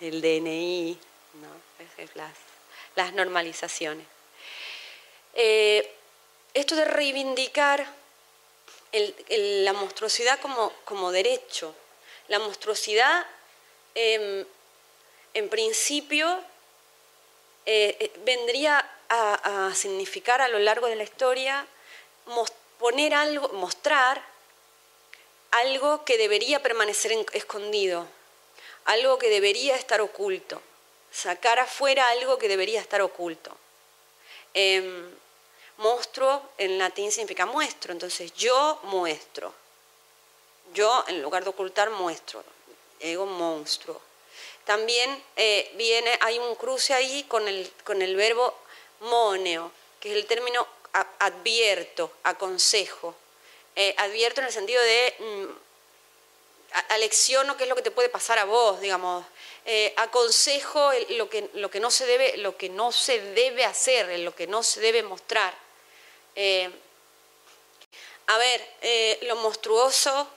el 0.00 0.20
DNI, 0.20 0.98
las, 2.96 3.12
normalizaciones. 3.14 4.06
Eh, 5.32 5.90
esto 6.52 6.76
de 6.76 6.84
reivindicar 6.84 8.01
la 8.92 9.72
monstruosidad 9.72 10.38
como, 10.40 11.12
derecho. 11.12 11.74
La 12.28 12.38
monstruosidad, 12.38 13.26
em, 13.94 14.44
en 15.34 15.48
principio, 15.48 16.42
eh, 17.64 17.96
eh, 18.00 18.12
vendría 18.24 18.88
a, 19.08 19.72
significar 19.74 20.40
a 20.40 20.48
lo 20.48 20.58
largo 20.58 20.86
de 20.86 20.96
la 20.96 21.02
historia 21.02 21.66
poner 22.78 23.14
algo, 23.14 23.48
mostrar 23.50 24.22
algo 25.50 26.04
que 26.04 26.16
debería 26.16 26.62
permanecer 26.62 27.12
escondido, 27.32 28.06
algo 28.86 29.18
que 29.18 29.28
debería 29.28 29.76
estar 29.76 30.00
oculto, 30.00 30.62
sacar 31.10 31.58
afuera 31.58 32.08
algo 32.08 32.38
que 32.38 32.48
debería 32.48 32.80
estar 32.80 33.02
oculto. 33.02 33.56
Em, 34.54 35.10
monstruo 35.82 36.42
en 36.58 36.78
latín 36.78 37.12
significa 37.12 37.44
muestro, 37.44 37.92
entonces 37.92 38.32
yo 38.34 38.80
muestro. 38.84 39.52
Yo, 40.72 41.04
en 41.08 41.20
lugar 41.20 41.44
de 41.44 41.50
ocultar, 41.50 41.90
muestro. 41.90 42.42
Ego 43.00 43.26
monstruo. 43.26 44.00
También 44.64 45.22
eh, 45.36 45.72
viene, 45.76 46.16
hay 46.20 46.38
un 46.38 46.54
cruce 46.54 46.94
ahí 46.94 47.24
con 47.24 47.46
el, 47.48 47.70
con 47.84 48.00
el 48.00 48.14
verbo 48.16 48.54
moneo, 49.00 49.72
que 50.00 50.10
es 50.10 50.16
el 50.16 50.26
término 50.26 50.66
advierto, 51.18 52.12
aconsejo. 52.22 53.14
Eh, 53.74 53.94
advierto 53.98 54.40
en 54.40 54.46
el 54.46 54.52
sentido 54.52 54.82
de 54.82 55.14
mm, 55.18 55.46
alecciono 56.90 57.56
qué 57.56 57.64
es 57.64 57.68
lo 57.68 57.74
que 57.74 57.82
te 57.82 57.90
puede 57.90 58.08
pasar 58.08 58.38
a 58.38 58.44
vos, 58.44 58.80
digamos. 58.80 59.24
Eh, 59.64 59.92
aconsejo 59.96 60.90
lo 61.10 61.28
que, 61.28 61.50
lo, 61.54 61.70
que 61.70 61.80
no 61.80 61.90
se 61.90 62.06
debe, 62.06 62.36
lo 62.38 62.56
que 62.56 62.68
no 62.68 62.92
se 62.92 63.20
debe 63.20 63.64
hacer, 63.64 64.18
lo 64.20 64.34
que 64.34 64.46
no 64.46 64.62
se 64.62 64.80
debe 64.80 65.02
mostrar. 65.02 65.54
Eh, 66.34 66.70
a 68.26 68.38
ver, 68.38 69.18
lo 69.22 69.36
monstruoso 69.36 70.28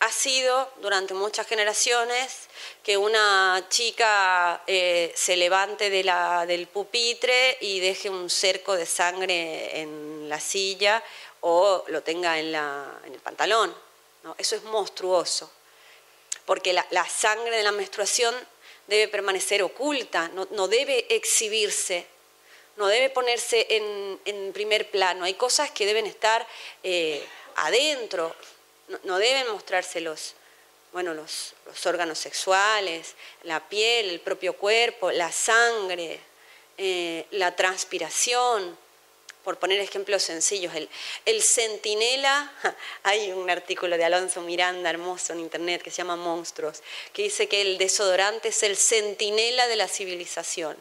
ha 0.00 0.12
sido 0.12 0.70
durante 0.80 1.14
muchas 1.14 1.46
generaciones 1.46 2.48
que 2.82 2.96
una 2.96 3.66
chica 3.68 4.62
se 4.66 5.36
levante 5.36 5.90
de 5.90 6.04
la, 6.04 6.44
del 6.44 6.66
pupitre 6.66 7.56
y 7.60 7.80
deje 7.80 8.10
un 8.10 8.28
cerco 8.28 8.74
de 8.74 8.84
sangre 8.84 9.80
en 9.80 10.28
la 10.28 10.40
silla 10.40 11.02
o 11.40 11.84
lo 11.88 12.02
tenga 12.02 12.38
en, 12.38 12.54
el 12.54 13.20
pantalón. 13.20 13.74
Eso 14.36 14.56
es 14.56 14.62
monstruoso, 14.64 15.50
porque 16.44 16.72
la, 16.72 17.08
sangre 17.08 17.56
de 17.56 17.62
la 17.62 17.72
menstruación 17.72 18.34
debe 18.86 19.08
permanecer 19.08 19.62
oculta, 19.62 20.28
no, 20.28 20.68
debe 20.68 21.06
exhibirse, 21.14 22.06
no 22.76 22.86
debe 22.86 23.10
ponerse 23.10 23.66
en, 23.68 24.52
primer 24.52 24.90
plano. 24.90 25.24
Hay 25.24 25.34
cosas 25.34 25.70
que 25.70 25.86
deben 25.86 26.06
estar 26.06 26.46
eh, 26.82 27.24
adentro, 27.56 28.34
no, 29.04 29.18
deben 29.18 29.48
mostrárselos. 29.52 30.34
Bueno, 30.92 31.14
los, 31.14 31.54
órganos 31.84 32.18
sexuales, 32.18 33.14
la 33.44 33.60
piel, 33.68 34.10
el 34.10 34.20
propio 34.20 34.56
cuerpo, 34.56 35.12
la 35.12 35.30
sangre, 35.30 36.18
eh, 36.76 37.26
la 37.30 37.54
transpiración, 37.54 38.76
por 39.44 39.58
poner 39.58 39.80
ejemplos 39.80 40.22
sencillos, 40.22 40.72
el, 41.24 41.42
centinela, 41.42 42.52
hay 43.02 43.32
un 43.32 43.48
artículo 43.48 43.96
de 43.96 44.04
Alonso 44.04 44.40
Miranda 44.42 44.90
hermoso 44.90 45.32
en 45.32 45.40
internet 45.40 45.82
que 45.82 45.90
se 45.90 45.98
llama 45.98 46.16
Monstruos, 46.16 46.82
que 47.12 47.22
dice 47.22 47.48
que 47.48 47.62
el 47.62 47.78
desodorante 47.78 48.48
es 48.48 48.62
el 48.62 48.76
centinela 48.76 49.66
de 49.66 49.76
la 49.76 49.88
civilización. 49.88 50.76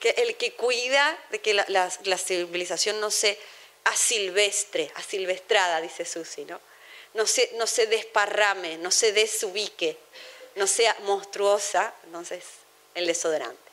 Que 0.00 0.10
el 0.10 0.36
que 0.36 0.54
cuida 0.54 1.16
de 1.30 1.40
que 1.40 1.54
la, 1.54 1.90
civilización 2.18 3.00
no 3.00 3.10
se 3.10 3.38
asilvestre, 3.84 4.90
asilvestrada, 4.96 5.80
dice 5.80 6.04
Susi, 6.04 6.44
¿no? 6.44 6.60
No 7.14 7.26
se, 7.26 7.52
no 7.54 7.66
se 7.66 7.86
desparrame, 7.86 8.78
no 8.78 8.90
se 8.90 9.12
desubique, 9.12 9.98
no 10.54 10.66
sea 10.66 10.96
monstruosa, 11.00 11.92
entonces 12.04 12.44
el 12.94 13.06
desodorante. 13.06 13.70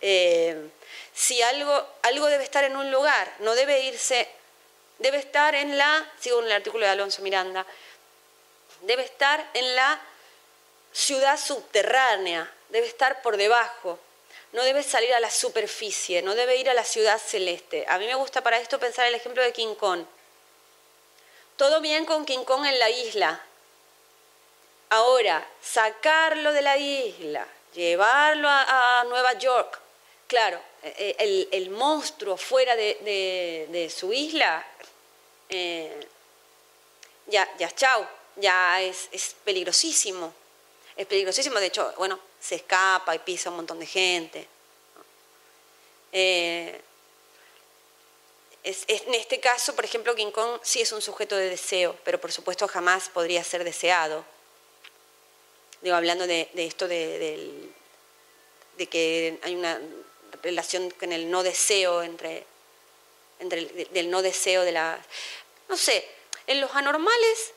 Eh, 0.00 0.68
si 1.14 1.42
algo, 1.42 1.86
algo 2.02 2.26
debe 2.26 2.44
estar 2.44 2.64
en 2.64 2.76
un 2.76 2.90
lugar, 2.90 3.32
no 3.40 3.54
debe 3.54 3.82
irse, 3.82 4.28
debe 4.98 5.18
estar 5.18 5.54
en 5.54 5.76
la, 5.76 6.10
sigo 6.20 6.40
en 6.40 6.46
el 6.46 6.52
artículo 6.52 6.84
de 6.84 6.92
Alonso 6.92 7.22
Miranda, 7.22 7.66
debe 8.82 9.04
estar 9.04 9.48
en 9.54 9.76
la 9.76 10.00
ciudad 10.92 11.38
subterránea, 11.38 12.50
debe 12.70 12.86
estar 12.86 13.22
por 13.22 13.36
debajo, 13.36 13.98
no 14.52 14.62
debe 14.62 14.82
salir 14.82 15.12
a 15.14 15.20
la 15.20 15.30
superficie, 15.30 16.22
no 16.22 16.34
debe 16.34 16.56
ir 16.56 16.68
a 16.68 16.74
la 16.74 16.84
ciudad 16.84 17.18
celeste. 17.18 17.84
A 17.88 17.98
mí 17.98 18.06
me 18.06 18.14
gusta 18.14 18.42
para 18.42 18.58
esto 18.58 18.78
pensar 18.78 19.06
el 19.06 19.14
ejemplo 19.14 19.42
de 19.42 19.52
King 19.52 19.74
Kong. 19.74 20.04
Todo 21.56 21.80
bien 21.80 22.04
con 22.04 22.24
King 22.24 22.44
Kong 22.44 22.66
en 22.66 22.78
la 22.78 22.90
isla. 22.90 23.40
Ahora, 24.90 25.46
sacarlo 25.62 26.52
de 26.52 26.62
la 26.62 26.76
isla, 26.76 27.46
llevarlo 27.72 28.48
a 28.48 29.04
Nueva 29.08 29.32
York, 29.34 29.80
claro, 30.26 30.60
eh, 30.82 31.48
el, 31.52 31.70
monstruo 31.70 32.36
fuera 32.36 32.74
de, 32.74 33.92
su 33.94 34.12
isla, 34.12 34.66
eh, 35.48 36.08
ya, 37.26 37.48
ya, 37.56 37.70
chao, 37.74 38.08
ya 38.36 38.80
es, 38.80 39.08
peligrosísimo. 39.44 40.32
Es 40.96 41.06
peligrosísimo, 41.06 41.60
de 41.60 41.66
hecho, 41.66 41.94
bueno, 41.98 42.18
se 42.42 42.56
escapa 42.56 43.14
y 43.14 43.20
pisa 43.20 43.50
un 43.50 43.56
montón 43.56 43.78
de 43.78 43.86
gente. 43.86 44.48
Eh, 46.12 46.80
en 48.64 49.14
este 49.14 49.40
caso, 49.40 49.74
por 49.74 49.84
ejemplo, 49.84 50.14
King 50.14 50.30
Kong 50.30 50.60
sí 50.62 50.80
es 50.80 50.92
un 50.92 51.02
sujeto 51.02 51.36
de 51.36 51.48
deseo, 51.48 51.96
pero 52.04 52.20
por 52.20 52.32
supuesto 52.32 52.66
jamás 52.68 53.08
podría 53.08 53.42
ser 53.44 53.64
deseado. 53.64 54.24
Digo, 55.80 55.96
hablando 55.96 56.26
de, 56.26 56.48
esto 56.54 56.86
de, 56.86 57.70
que 58.90 59.38
hay 59.42 59.54
una 59.54 59.80
relación 60.42 60.90
con 60.90 61.12
el 61.12 61.30
no 61.30 61.42
deseo, 61.42 62.02
entre, 62.02 62.44
entre 63.40 63.60
el, 63.60 63.88
del 63.92 64.10
no 64.10 64.22
deseo 64.22 64.62
de 64.62 64.72
la... 64.72 65.00
No 65.68 65.76
sé, 65.76 66.06
en 66.46 66.60
los 66.60 66.72
anormales 66.74 67.52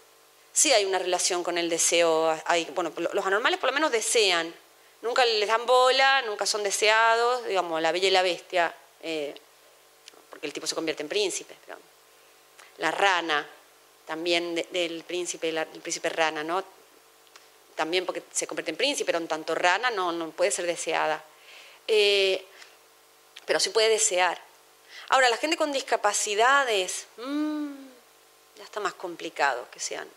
sí 0.53 0.73
hay 0.73 0.85
una 0.85 0.97
relación 0.97 1.43
con 1.43 1.57
el 1.57 1.69
deseo. 1.69 2.35
Hay, 2.45 2.65
bueno, 2.73 2.91
los 2.97 3.25
anormales 3.25 3.59
por 3.59 3.69
lo 3.69 3.73
menos 3.73 3.91
desean. 3.91 4.53
Nunca 5.01 5.25
les 5.25 5.47
dan 5.47 5.65
bola, 5.65 6.21
nunca 6.23 6.45
son 6.45 6.63
deseados, 6.63 7.45
digamos, 7.45 7.81
la 7.81 7.91
bella 7.91 8.07
y 8.07 8.11
la 8.11 8.21
bestia, 8.21 8.73
eh, 9.01 9.35
porque 10.29 10.47
el 10.47 10.53
tipo 10.53 10.65
se 10.67 10.75
convierte 10.75 11.03
en 11.03 11.09
príncipe. 11.09 11.55
La 12.77 12.91
rana, 12.91 13.47
también 14.05 14.55
del 14.55 15.03
príncipe, 15.03 15.49
el 15.49 15.81
príncipe 15.81 16.09
rana, 16.09 16.43
¿no? 16.43 16.63
También 17.75 18.05
porque 18.05 18.23
se 18.31 18.47
convierte 18.47 18.71
en 18.71 18.77
príncipe, 18.77 19.05
pero 19.05 19.17
en 19.17 19.27
tanto 19.27 19.53
rana 19.53 19.89
no, 19.91 20.11
no 20.11 20.31
puede 20.31 20.51
ser 20.51 20.65
deseada. 20.65 21.23
Eh, 21.87 22.43
pero 23.45 23.59
sí 23.59 23.69
puede 23.69 23.89
desear. 23.89 24.39
Ahora, 25.09 25.29
la 25.29 25.37
gente 25.37 25.57
con 25.57 25.71
discapacidades, 25.71 27.05
mm, 27.17 27.73
ya 28.57 28.63
está 28.63 28.79
más 28.79 28.93
complicado 28.93 29.67
que 29.71 29.79
sean, 29.79 30.07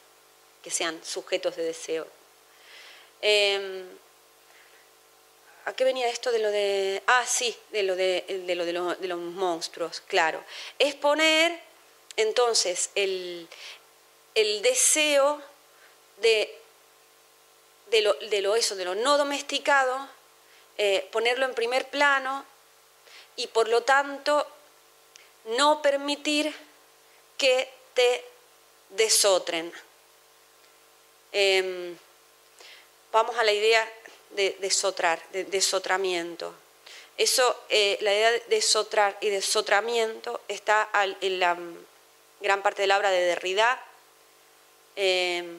que 0.62 0.70
sean 0.70 0.98
sujetos 1.04 1.56
de 1.56 1.64
deseo. 1.64 2.06
Em, 3.20 3.86
¿A 5.68 5.74
qué 5.74 5.84
venía 5.84 6.08
esto 6.08 6.32
de 6.32 6.38
lo 6.38 6.50
de.? 6.50 7.02
Ah, 7.06 7.26
sí, 7.26 7.54
de 7.72 7.82
lo 7.82 7.94
de, 7.94 8.24
lo 8.56 8.64
de, 8.64 9.06
los 9.06 9.18
monstruos, 9.18 10.00
claro. 10.00 10.42
Es 10.78 10.94
poner 10.94 11.60
entonces 12.16 12.88
el, 12.94 13.46
deseo 14.62 15.42
de, 16.22 16.58
de, 17.90 18.00
lo, 18.00 18.14
de 18.14 18.40
lo 18.40 18.56
eso, 18.56 18.76
de 18.76 18.86
lo 18.86 18.94
no 18.94 19.18
domesticado, 19.18 20.08
eh, 20.78 21.06
ponerlo 21.12 21.44
en 21.44 21.52
primer 21.52 21.86
plano 21.88 22.46
y 23.36 23.48
por 23.48 23.68
lo 23.68 23.82
tanto 23.82 24.46
no 25.58 25.82
permitir 25.82 26.50
que 27.36 27.70
te 27.92 28.24
desotren. 28.88 29.70
Em, 31.32 31.94
vamos 33.12 33.36
a 33.36 33.44
la 33.44 33.52
idea 33.52 33.86
de 34.30 34.56
desotrar, 34.60 35.20
de 35.32 35.44
desotramiento. 35.44 36.54
Eso, 37.16 37.64
eh, 37.68 37.98
la 38.00 38.14
idea 38.14 38.30
de 38.30 38.40
desotrar 38.48 39.18
y 39.20 39.28
desotramiento 39.28 40.40
está 40.46 40.88
en 41.20 41.40
la 41.40 41.58
gran 42.40 42.62
parte 42.62 42.82
de 42.82 42.88
la 42.88 42.96
obra 42.96 43.10
de 43.10 43.20
Derrida. 43.20 43.82
Em, 44.94 45.58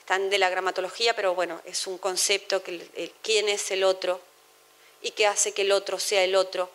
están 0.00 0.28
de 0.28 0.38
la 0.38 0.50
gramatología, 0.50 1.16
pero 1.16 1.34
bueno, 1.34 1.60
es 1.64 1.86
un 1.86 1.98
concepto 1.98 2.62
que 2.62 3.12
quién 3.22 3.48
es 3.48 3.70
el 3.70 3.84
otro 3.84 4.20
y 5.02 5.12
qué 5.12 5.26
hace 5.26 5.52
que 5.52 5.62
el 5.62 5.72
otro 5.72 5.98
sea 5.98 6.22
el 6.22 6.36
otro 6.36 6.70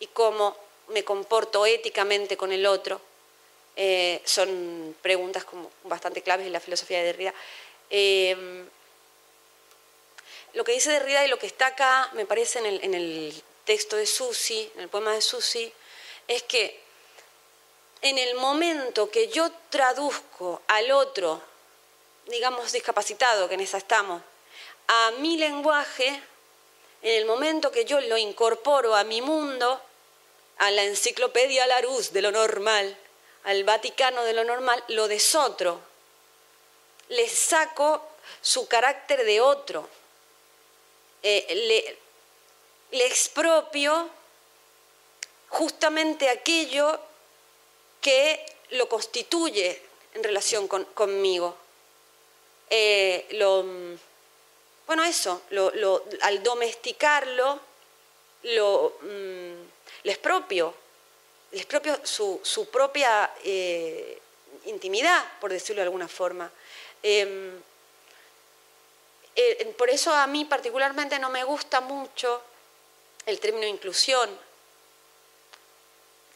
y 0.00 0.06
cómo 0.08 0.56
me 0.88 1.02
comporto 1.02 1.64
éticamente 1.66 2.36
con 2.36 2.52
el 2.52 2.66
otro. 2.66 3.00
Eh, 3.76 4.20
son 4.24 4.94
preguntas 5.02 5.44
como 5.44 5.70
bastante 5.84 6.22
claves 6.22 6.46
en 6.46 6.52
la 6.52 6.60
filosofía 6.60 6.98
de 6.98 7.04
Derrida. 7.04 7.34
Eh, 7.90 8.66
lo 10.54 10.64
que 10.64 10.72
dice 10.72 10.90
Derrida 10.90 11.24
y 11.24 11.28
lo 11.28 11.38
que 11.38 11.46
está 11.46 11.66
acá, 11.66 12.10
me 12.12 12.26
parece 12.26 12.60
en 12.60 12.66
el, 12.66 12.84
en 12.84 12.94
el 12.94 13.42
texto 13.64 13.96
de 13.96 14.06
Susi, 14.06 14.70
en 14.74 14.82
el 14.82 14.88
poema 14.88 15.12
de 15.12 15.20
Susi, 15.20 15.72
es 16.28 16.42
que 16.44 16.80
en 18.02 18.18
el 18.18 18.34
momento 18.36 19.10
que 19.10 19.28
yo 19.28 19.50
traduzco 19.70 20.62
al 20.68 20.90
otro, 20.92 21.40
digamos 22.26 22.72
discapacitado, 22.72 23.48
que 23.48 23.54
en 23.54 23.60
esa 23.60 23.78
estamos, 23.78 24.22
a 24.86 25.12
mi 25.18 25.38
lenguaje, 25.38 26.08
en 27.02 27.14
el 27.18 27.24
momento 27.24 27.70
que 27.70 27.84
yo 27.84 28.00
lo 28.00 28.16
incorporo 28.16 28.94
a 28.94 29.04
mi 29.04 29.20
mundo, 29.22 29.80
a 30.58 30.70
la 30.70 30.84
enciclopedia 30.84 31.66
Larousse 31.66 32.12
de 32.12 32.22
lo 32.22 32.30
normal, 32.30 32.96
al 33.44 33.64
Vaticano 33.64 34.22
de 34.24 34.32
lo 34.32 34.44
normal, 34.44 34.82
lo 34.88 35.08
desotro. 35.08 35.80
Le 37.08 37.28
saco 37.28 38.02
su 38.40 38.66
carácter 38.68 39.24
de 39.24 39.40
otro. 39.40 39.88
Eh, 41.26 41.96
le, 42.90 43.06
expropio 43.06 44.10
justamente 45.48 46.28
aquello 46.28 47.00
que 48.02 48.44
lo 48.72 48.86
constituye 48.90 49.80
en 50.12 50.22
relación 50.22 50.68
con, 50.68 50.84
conmigo. 50.92 51.56
Eh, 52.68 53.26
lo, 53.32 53.64
bueno, 54.86 55.02
eso, 55.02 55.40
al 56.20 56.42
domesticarlo, 56.42 57.58
lo, 58.42 58.98
mm, 59.00 59.62
le 60.02 60.12
expropio, 60.12 60.74
le 61.52 61.58
expropio 61.58 62.00
su, 62.04 62.38
su 62.44 62.68
propia 62.68 63.32
eh, 63.42 64.20
intimidad, 64.66 65.38
por 65.40 65.50
decirlo 65.50 65.80
de 65.80 65.86
alguna 65.86 66.06
forma. 66.06 66.52
Eh, 67.02 67.54
eh, 69.36 69.74
por 69.76 69.90
eso 69.90 70.12
a 70.12 70.26
mí 70.26 70.44
particularmente 70.44 71.18
no 71.18 71.30
me 71.30 71.44
gusta 71.44 71.80
mucho 71.80 72.40
el 73.26 73.40
término 73.40 73.66
inclusión. 73.66 74.30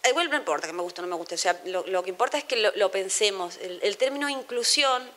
Igual 0.09 0.31
no 0.31 0.37
importa 0.37 0.67
que 0.67 0.73
me 0.73 0.83
guste 0.83 1.01
o 1.01 1.05
no 1.05 1.11
me 1.11 1.17
guste, 1.17 1.35
o 1.35 1.39
sea, 1.39 1.61
lo, 1.67 2.03
que 2.03 2.11
importa 2.11 2.39
es 2.39 2.45
que 2.45 2.57
lo, 2.57 2.91
pensemos. 2.91 3.57
El, 3.59 3.97
término 3.99 4.29
inclusión, 4.29 5.09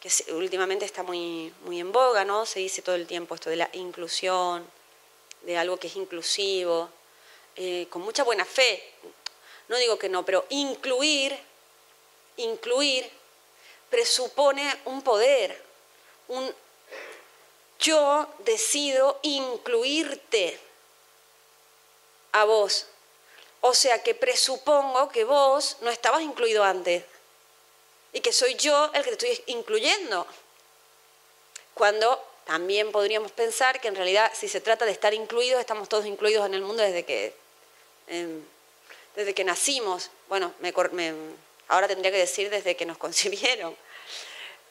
que 0.00 0.10
últimamente 0.32 0.84
está 0.84 1.02
muy, 1.02 1.52
muy 1.64 1.80
en 1.80 1.92
boga, 1.92 2.24
¿no? 2.24 2.46
Se 2.46 2.60
dice 2.60 2.82
todo 2.82 2.94
el 2.94 3.06
tiempo 3.06 3.34
esto 3.34 3.50
de 3.50 3.56
la 3.56 3.68
inclusión, 3.74 4.66
de 5.42 5.58
algo 5.58 5.76
que 5.76 5.88
es 5.88 5.96
inclusivo, 5.96 6.88
eh, 7.56 7.86
con 7.90 8.02
mucha 8.02 8.22
buena 8.22 8.44
fe. 8.44 8.82
No 9.68 9.76
digo 9.76 9.98
que 9.98 10.08
no, 10.08 10.24
pero 10.24 10.46
incluir, 10.48 11.38
incluir 12.36 13.10
presupone 13.90 14.80
un 14.86 15.02
poder, 15.02 15.62
un 16.28 16.54
yo 17.82 18.26
decido 18.38 19.18
incluirte 19.22 20.58
a 22.32 22.44
vos. 22.44 22.86
O 23.60 23.74
sea 23.74 24.02
que 24.02 24.14
presupongo 24.14 25.10
que 25.10 25.24
vos 25.24 25.76
no 25.82 25.90
estabas 25.90 26.22
incluido 26.22 26.64
antes 26.64 27.04
y 28.12 28.20
que 28.20 28.32
soy 28.32 28.54
yo 28.54 28.90
el 28.94 29.04
que 29.04 29.16
te 29.16 29.32
estoy 29.32 29.44
incluyendo. 29.54 30.26
Cuando 31.74 32.22
también 32.44 32.90
podríamos 32.90 33.30
pensar 33.32 33.80
que 33.80 33.88
en 33.88 33.94
realidad 33.94 34.32
si 34.34 34.48
se 34.48 34.60
trata 34.60 34.84
de 34.84 34.92
estar 34.92 35.14
incluidos, 35.14 35.60
estamos 35.60 35.88
todos 35.88 36.06
incluidos 36.06 36.46
en 36.46 36.54
el 36.54 36.62
mundo 36.62 36.82
desde 36.82 37.04
que, 37.04 37.34
eh, 38.08 38.40
desde 39.14 39.34
que 39.34 39.44
nacimos. 39.44 40.10
Bueno, 40.28 40.52
ahora 41.68 41.88
tendría 41.88 42.10
que 42.10 42.18
decir 42.18 42.50
desde 42.50 42.76
que 42.76 42.86
nos 42.86 42.98
concibieron. 42.98 43.76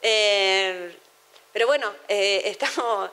Eh, 0.04 0.98
pero 1.52 1.66
bueno, 1.66 1.94
eh, 2.08 2.42
estamos... 2.46 3.10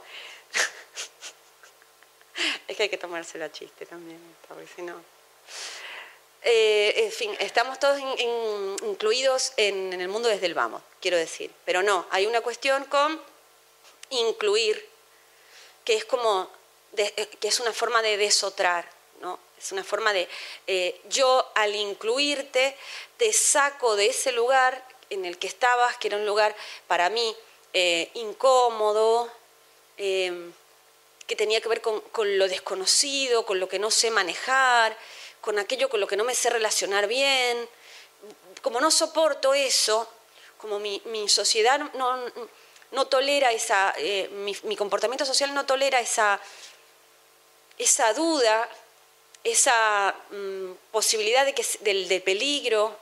es 2.68 2.78
que 2.78 2.84
hay 2.84 2.90
que 2.90 2.98
tomarse 2.98 3.38
la 3.38 3.52
chiste 3.52 3.86
también, 3.86 4.20
porque 4.48 4.66
si 4.74 4.82
no... 4.82 5.04
Eh, 6.42 7.04
en 7.04 7.12
fin, 7.12 7.36
estamos 7.40 7.80
todos 7.80 8.00
in, 8.00 8.08
in, 8.18 8.78
incluidos 8.86 9.52
en, 9.58 9.92
el 9.92 10.08
mundo 10.08 10.30
desde 10.30 10.46
el 10.46 10.54
vamos, 10.54 10.82
quiero 11.02 11.18
decir. 11.18 11.52
Pero 11.66 11.84
no, 11.84 12.08
hay 12.12 12.28
una 12.28 12.40
cuestión 12.40 12.86
con 12.86 13.22
incluir, 14.12 14.88
que 15.84 15.98
es 15.98 16.06
como, 16.06 16.50
eh, 16.96 17.28
que 17.42 17.50
es 17.50 17.60
una 17.60 17.74
forma 17.74 18.02
de 18.02 18.16
desotrar, 18.16 18.90
¿no? 19.20 19.38
Es 19.58 19.74
una 19.74 19.84
forma 19.84 20.14
de, 20.14 20.30
yo 21.10 21.52
al 21.56 21.76
incluirte, 21.76 22.78
te 23.18 23.34
saco 23.34 23.98
de 23.98 24.06
ese 24.06 24.32
lugar 24.32 24.82
en 25.10 25.26
el 25.26 25.38
que 25.38 25.48
estabas, 25.48 25.98
que 25.98 26.08
era 26.08 26.16
un 26.16 26.26
lugar 26.26 26.56
para 26.88 27.10
mí 27.10 27.36
eh, 27.74 28.10
incómodo, 28.16 29.32
eh, 29.98 30.52
que 31.28 31.36
tenía 31.36 31.62
que 31.62 31.70
ver 31.70 31.82
con, 31.82 32.02
lo 32.38 32.48
desconocido, 32.48 33.46
con 33.46 33.60
lo 33.60 33.70
que 33.70 33.78
no 33.78 33.92
sé 33.92 34.10
manejar, 34.10 34.98
con 35.42 35.60
aquello 35.60 35.88
con 35.88 36.00
lo 36.00 36.08
que 36.08 36.18
no 36.18 36.24
me 36.24 36.34
sé 36.34 36.50
relacionar 36.50 37.08
bien. 37.08 37.70
Como 38.64 38.82
no 38.82 38.90
soporto 38.90 39.54
eso, 39.54 40.10
como 40.58 40.80
mi, 40.80 41.02
sociedad 41.30 41.80
no, 41.94 42.32
no, 42.92 43.08
tolera 43.08 43.52
esa, 43.52 43.94
eh, 43.98 44.28
mi, 44.30 44.58
mi, 44.64 44.76
comportamiento 44.76 45.24
social 45.24 45.54
no 45.54 45.68
tolera 45.68 46.00
esa, 46.00 46.42
esa 47.78 48.12
duda, 48.14 48.68
esa 49.44 50.16
mmm, 50.32 50.72
posibilidad 50.92 51.46
de, 51.46 51.54
que, 51.54 51.66
del, 51.82 52.08
de 52.08 52.22
peligro, 52.22 52.98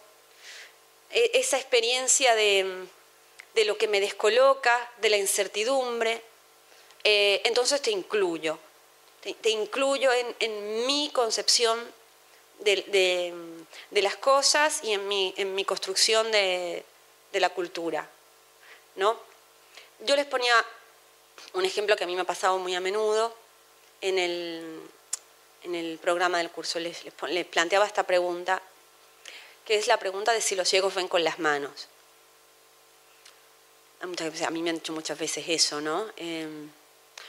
e, 1.12 1.32
esa 1.36 1.58
experiencia 1.58 2.36
de 2.36 2.88
de 3.58 3.66
lo 3.66 3.76
que 3.76 3.88
me 3.88 4.00
descoloca, 4.00 4.92
de 5.02 5.10
la 5.10 5.18
incertidumbre, 5.18 6.22
eh, 7.04 7.42
entonces 7.44 7.82
te 7.82 7.90
incluyo, 7.90 8.60
te, 9.20 9.50
incluyo 9.50 10.12
en, 10.14 10.86
mi 10.86 11.10
concepción 11.12 11.80
de, 12.60 13.34
las 13.90 14.16
cosas 14.18 14.84
y 14.84 14.94
en 14.94 15.08
mi, 15.08 15.66
construcción 15.66 16.32
de, 16.32 16.86
la 17.34 17.50
cultura. 17.50 18.08
¿no? 18.96 19.20
Yo 20.02 20.16
les 20.16 20.28
ponía 20.28 20.54
un 21.54 21.66
ejemplo 21.66 21.96
que 21.96 22.04
a 22.04 22.08
mí 22.08 22.14
me 22.14 22.22
ha 22.22 22.26
pasado 22.26 22.60
muy 22.60 22.76
a 22.76 22.80
menudo 22.80 23.36
en 24.02 24.20
el, 24.20 26.00
programa 26.00 26.38
del 26.38 26.52
curso. 26.52 26.80
Les, 26.80 27.04
les, 27.04 27.14
les 27.30 27.46
planteaba 27.48 27.88
esta 27.88 28.04
pregunta, 28.04 28.62
que 29.66 29.78
es 29.78 29.88
la 29.88 29.98
pregunta 29.98 30.32
de 30.32 30.42
si 30.42 30.56
los 30.56 30.70
ciegos 30.70 30.94
ven 30.94 31.08
con 31.08 31.24
las 31.24 31.40
manos. 31.40 31.88
A 34.02 34.50
mí 34.52 34.62
me 34.62 34.70
han 34.70 34.78
dicho 34.78 34.94
muchas 34.94 35.18
veces 35.18 35.46
eso, 35.48 35.82
¿no? 35.82 36.06
Eh, 36.18 36.48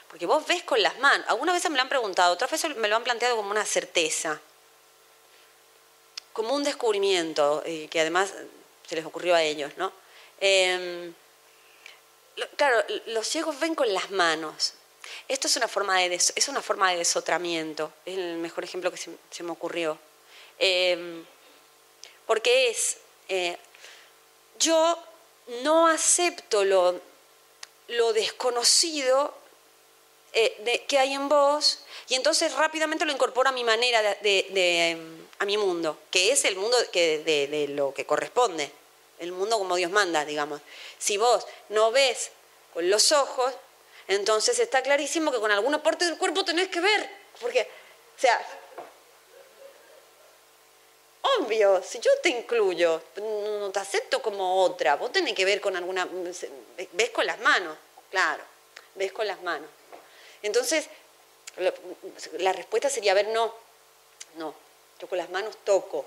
porque 0.08 0.26
vos 0.26 0.46
ves 0.46 0.62
con 0.62 0.82
las 0.82 0.98
manos. 0.98 1.26
Algunas 1.28 1.54
veces 1.54 1.70
me 1.70 1.76
lo 1.76 1.82
han 1.82 1.88
preguntado, 1.88 2.34
otras 2.34 2.50
veces 2.50 2.76
me 2.76 2.88
lo 2.88 2.96
han 2.96 3.04
planteado 3.04 3.36
como 3.36 3.50
una 3.50 3.64
certeza, 3.64 4.40
como 6.32 6.54
un 6.54 6.64
descubrimiento, 6.64 7.62
eh, 7.64 7.88
que 7.90 8.00
además 8.00 8.34
se 8.86 8.96
les 8.96 9.04
ocurrió 9.04 9.34
a 9.34 9.42
ellos, 9.42 9.72
¿no? 9.76 9.92
Eh, 10.40 11.12
claro, 12.56 12.84
los 13.06 13.26
ciegos 13.26 13.58
ven 13.60 13.74
con 13.74 13.92
las 13.92 14.10
manos. 14.10 14.74
Esto 15.26 15.46
es 15.46 15.56
una 15.56 15.68
forma 15.68 15.98
de, 15.98 16.14
es 16.14 16.48
una 16.48 16.62
forma 16.62 16.90
de 16.90 16.98
desotramiento, 16.98 17.92
es 18.04 18.18
el 18.18 18.36
mejor 18.38 18.64
ejemplo 18.64 18.90
que 18.90 18.96
se, 18.96 19.42
me 19.42 19.50
ocurrió. 19.50 19.98
Eh, 20.58 21.24
porque 22.26 22.68
es, 22.70 22.98
eh, 23.28 23.58
yo 24.58 25.02
no 25.62 25.88
acepto 25.88 26.64
lo, 26.64 27.00
lo 27.88 28.12
desconocido 28.12 29.34
eh, 30.32 30.84
que 30.86 30.98
hay 30.98 31.14
en 31.14 31.28
vos 31.28 31.80
y 32.08 32.14
entonces 32.14 32.52
rápidamente 32.54 33.04
lo 33.04 33.12
incorporo 33.12 33.48
a 33.48 33.52
mi 33.52 33.64
manera 33.64 34.02
de 34.02 35.18
a 35.38 35.44
mi 35.44 35.56
mundo, 35.56 35.98
que 36.10 36.32
es 36.32 36.44
el 36.44 36.56
mundo 36.56 36.76
que, 36.92 37.18
de, 37.18 37.68
lo 37.68 37.94
que 37.94 38.04
corresponde, 38.04 38.70
el 39.18 39.32
mundo 39.32 39.58
como 39.58 39.76
Dios 39.76 39.90
manda, 39.90 40.24
digamos. 40.24 40.60
Si 40.98 41.16
vos 41.16 41.46
no 41.68 41.90
ves 41.90 42.30
con 42.74 42.88
los 42.90 43.12
ojos, 43.12 43.52
entonces 44.08 44.58
está 44.58 44.82
clarísimo 44.82 45.30
que 45.30 45.38
con 45.38 45.50
alguna 45.50 45.82
parte 45.82 46.04
del 46.04 46.18
cuerpo 46.18 46.44
tenés 46.44 46.68
que 46.68 46.80
ver, 46.80 47.10
porque, 47.40 47.62
o 48.16 48.20
sea, 48.20 48.40
obvio, 51.38 51.82
si 51.82 51.98
yo 51.98 52.10
te 52.22 52.28
incluyo, 52.28 53.02
no 53.16 53.70
te 53.70 53.78
acepto 53.78 54.22
como 54.22 54.62
otra, 54.62 54.96
vos 54.96 55.12
tenés 55.12 55.34
que 55.34 55.44
ver 55.44 55.60
con 55.60 55.76
alguna, 55.76 56.08
ves 56.92 57.10
con 57.10 57.26
las 57.26 57.38
manos, 57.40 57.76
claro, 58.10 58.42
ves 58.94 59.12
con 59.12 59.26
las 59.26 59.42
manos. 59.42 59.68
Entonces, 60.42 60.88
la 62.38 62.52
respuesta 62.52 62.88
sería, 62.88 63.12
a 63.12 63.14
ver, 63.16 63.28
no, 63.28 63.54
no, 64.36 64.54
yo 65.00 65.08
con 65.08 65.18
las 65.18 65.30
manos 65.30 65.56
toco, 65.64 66.06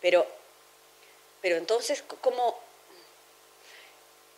pero, 0.00 0.26
pero 1.40 1.56
entonces, 1.56 2.02
¿cómo, 2.20 2.58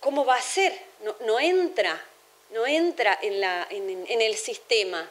cómo 0.01 0.25
va 0.25 0.37
a 0.37 0.43
ser? 0.43 0.79
No, 1.01 1.17
no 1.21 1.41
entra, 1.41 2.03
no 2.51 2.67
entra 2.67 3.19
en, 3.23 3.41
la, 3.41 3.67
en, 3.71 4.07
en 4.09 4.21
el 4.21 4.37
sistema 4.37 5.09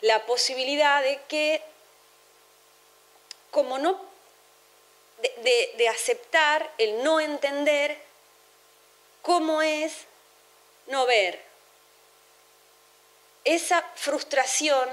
la 0.00 0.26
posibilidad 0.26 1.02
de 1.02 1.20
que 1.28 1.62
como 3.56 3.78
no 3.78 3.98
de, 5.38 5.88
aceptar 5.88 6.70
el 6.76 7.02
no 7.02 7.20
entender 7.20 7.96
cómo 9.22 9.62
es 9.62 9.94
no 10.88 11.06
ver. 11.06 11.40
Esa 13.44 13.80
frustración 13.94 14.86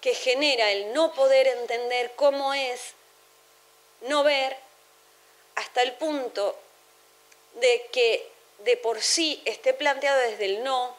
que 0.00 0.12
genera 0.12 0.72
el 0.72 0.92
no 0.92 1.12
poder 1.12 1.46
entender 1.46 2.14
cómo 2.16 2.52
es 2.52 2.80
no 4.00 4.24
ver 4.24 4.56
hasta 5.54 5.82
el 5.82 5.92
punto 5.92 6.58
de 7.60 7.86
que 7.92 8.28
de 8.64 8.76
por 8.76 9.00
sí 9.00 9.40
esté 9.44 9.72
planteado 9.72 10.20
desde 10.22 10.46
el 10.46 10.64
no. 10.64 10.96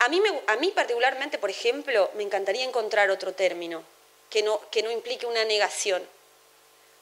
A 0.00 0.10
mí, 0.10 0.20
a 0.46 0.56
mí 0.56 0.72
particularmente, 0.72 1.38
por 1.38 1.48
ejemplo, 1.48 2.10
me 2.16 2.22
encantaría 2.22 2.64
encontrar 2.64 3.08
otro 3.08 3.32
término 3.32 3.93
que 4.30 4.42
no, 4.42 4.60
que 4.70 4.82
no 4.82 4.90
implique 4.90 5.26
una 5.26 5.44
negación, 5.44 6.06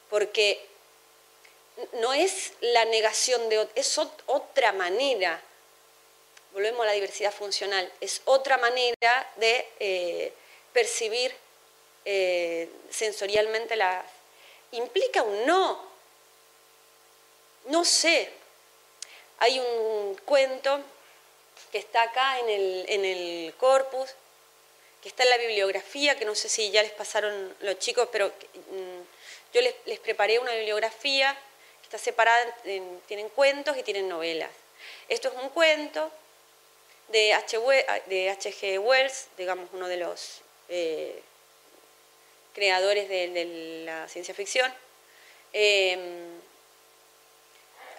porque 0.09 0.65
no 1.93 2.13
es 2.13 2.53
la 2.61 2.85
negación 2.85 3.49
de 3.49 3.67
es 3.75 3.97
otra 3.97 4.71
manera, 4.73 5.41
volvemos 6.53 6.81
a 6.83 6.87
la 6.87 6.91
diversidad 6.93 7.33
funcional, 7.33 7.91
es 7.99 8.21
otra 8.25 8.57
manera 8.57 9.31
de 9.37 9.67
eh, 9.79 10.33
percibir 10.71 11.33
eh, 12.05 12.69
sensorialmente 12.89 13.75
la... 13.75 14.03
Implica 14.71 15.21
un 15.21 15.45
no. 15.45 15.93
No 17.65 17.85
sé. 17.85 18.31
Hay 19.39 19.59
un 19.59 20.15
cuento 20.25 20.79
que 21.71 21.77
está 21.77 22.03
acá 22.03 22.39
en 22.39 22.49
el, 22.49 22.85
en 22.87 23.05
el 23.05 23.53
corpus, 23.55 24.09
que 25.03 25.09
está 25.09 25.23
en 25.23 25.31
la 25.31 25.37
bibliografía, 25.37 26.17
que 26.17 26.23
no 26.23 26.33
sé 26.33 26.47
si 26.47 26.71
ya 26.71 26.81
les 26.81 26.93
pasaron 26.93 27.53
los 27.59 27.77
chicos, 27.77 28.07
pero 28.09 28.29
mm, 28.29 29.01
yo 29.53 29.61
les, 29.61 29.99
preparé 29.99 30.39
una 30.39 30.53
bibliografía 30.55 31.37
Está 31.83 31.97
separada, 32.05 32.57
tienen 33.05 33.29
cuentos 33.29 33.77
y 33.77 33.83
tienen 33.83 34.09
novelas. 34.09 34.49
Esto 35.09 35.27
es 35.27 35.35
un 35.35 35.49
cuento 35.49 36.11
de 37.09 37.33
H.G. 37.35 38.79
Wells, 38.79 39.27
digamos 39.37 39.69
uno 39.73 39.87
de 39.87 39.97
los 39.97 40.41
eh, 40.69 41.21
creadores 42.55 43.07
de, 43.09 43.83
la 43.85 44.07
ciencia 44.07 44.33
ficción, 44.33 44.73
em, 45.51 46.31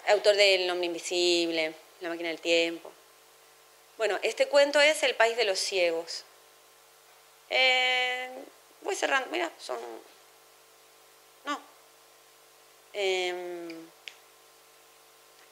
autor 0.09 0.35
del 0.35 0.67
Nombre 0.67 0.87
Invisible, 0.87 1.73
La 2.01 2.09
máquina 2.09 2.31
del 2.31 2.41
tiempo. 2.41 2.91
Bueno, 3.97 4.19
este 4.23 4.49
cuento 4.49 4.81
es 4.81 5.05
El 5.05 5.15
país 5.15 5.37
de 5.37 5.45
los 5.45 5.61
ciegos. 5.61 6.25
Eh, 7.51 8.31
voy 8.83 8.95
cerrando, 8.95 9.29
mira, 9.31 9.51
son 9.59 9.79
Em, 12.95 13.69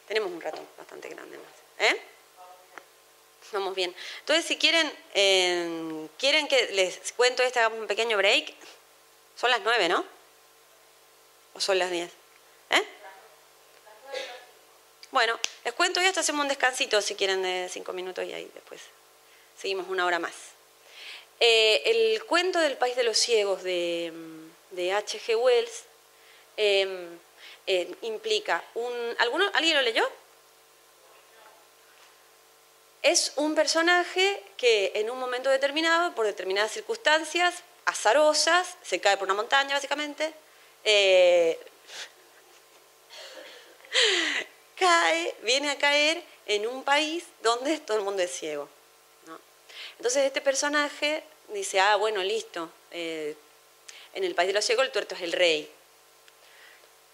tenemos 0.07 0.30
un 0.30 0.40
rato 0.40 0.64
bastante 0.78 1.09
grande 1.09 1.36
más. 1.36 1.90
¿eh? 1.90 2.01
Vamos 3.51 3.74
bien. 3.74 3.95
Entonces, 4.20 4.47
si 4.47 4.57
quieren, 4.57 4.90
em, 5.12 6.09
quieren 6.18 6.47
que 6.47 6.68
les 6.72 7.12
cuento 7.12 7.43
este, 7.43 7.59
hagamos 7.59 7.80
un 7.80 7.88
pequeño 7.88 8.16
break. 8.16 8.55
Son 9.36 9.51
las 9.51 9.61
nueve, 9.62 9.88
¿no? 9.88 10.05
¿O 11.55 11.61
son 11.61 11.78
las 11.78 11.90
diez? 11.90 12.12
¿Eh? 12.70 12.86
Bueno, 15.11 15.38
les 15.64 15.74
cuento 15.74 16.01
y 16.01 16.07
hasta 16.07 16.20
hacemos 16.20 16.43
un 16.43 16.49
descansito 16.49 17.03
si 17.03 17.16
quieren 17.16 17.43
de 17.43 17.68
cinco 17.68 17.93
minutos 17.93 18.24
y 18.24 18.32
ahí 18.32 18.51
después 18.55 18.80
seguimos 19.59 19.88
una 19.88 20.07
hora 20.07 20.20
más. 20.20 20.32
Eh, 21.45 21.82
el 21.86 22.24
cuento 22.26 22.61
del 22.61 22.76
País 22.76 22.95
de 22.95 23.03
los 23.03 23.18
Ciegos 23.18 23.64
de, 23.64 24.12
de 24.70 24.93
H.G. 24.93 25.34
Wells 25.34 25.82
em, 26.57 27.18
eh, 27.66 27.93
implica 28.03 28.62
un... 28.74 28.93
¿alguno, 29.18 29.51
¿Alguien 29.53 29.74
lo 29.74 29.82
leyó? 29.82 30.09
Es 33.03 33.32
un 33.34 33.57
personaje 33.57 34.40
que 34.57 34.93
en 34.95 35.11
un 35.11 35.18
momento 35.18 35.51
determinado, 35.51 36.14
por 36.14 36.26
determinadas 36.26 36.70
circunstancias 36.70 37.64
azarosas, 37.86 38.76
se 38.84 39.01
cae 39.01 39.16
por 39.16 39.26
una 39.26 39.34
montaña 39.34 39.74
básicamente, 39.74 40.32
eh, 40.84 41.59
cae, 44.78 45.34
viene 45.43 45.72
a 45.72 45.76
caer 45.76 46.22
en 46.47 46.68
un 46.68 46.84
país 46.84 47.24
donde 47.43 47.80
todo 47.80 47.97
el 47.97 48.05
mundo 48.05 48.22
es 48.22 48.30
ciego. 48.30 48.68
Entonces 49.99 50.24
este 50.24 50.40
personaje 50.40 51.22
dice, 51.53 51.81
ah, 51.81 51.97
bueno, 51.97 52.23
listo, 52.23 52.71
eh, 52.91 53.35
en 54.15 54.25
el 54.25 54.35
país 54.35 54.49
de 54.49 54.55
los 54.55 54.65
ciegos 54.65 54.87
el 54.87 54.93
tuerto 54.93 55.15
es 55.15 55.23
el 55.23 55.33
rey 55.33 55.71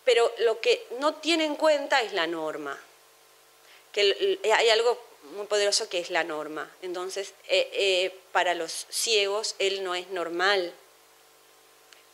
pero 0.08 0.32
lo 0.38 0.58
que 0.58 0.86
no 1.00 1.16
tiene 1.16 1.44
en 1.44 1.54
cuenta 1.54 2.00
es 2.00 2.14
la 2.14 2.26
norma, 2.26 2.80
que 3.92 4.38
hay 4.54 4.70
algo 4.70 4.98
muy 5.34 5.44
poderoso 5.44 5.90
que 5.90 5.98
es 5.98 6.08
la 6.08 6.24
norma. 6.24 6.74
Entonces, 6.80 7.34
eh, 7.46 7.68
eh, 7.74 8.18
para 8.32 8.54
los 8.54 8.86
ciegos, 8.88 9.54
él 9.58 9.84
no 9.84 9.94
es 9.94 10.08
normal. 10.08 10.72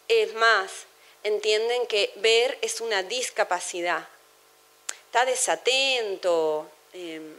Es 0.08 0.34
más, 0.34 0.72
entienden 1.22 1.86
que 1.86 2.10
ver 2.16 2.58
es 2.62 2.80
una 2.80 3.04
discapacidad. 3.04 4.08
Está 5.06 5.24
desatento, 5.24 6.68
em, 6.94 7.32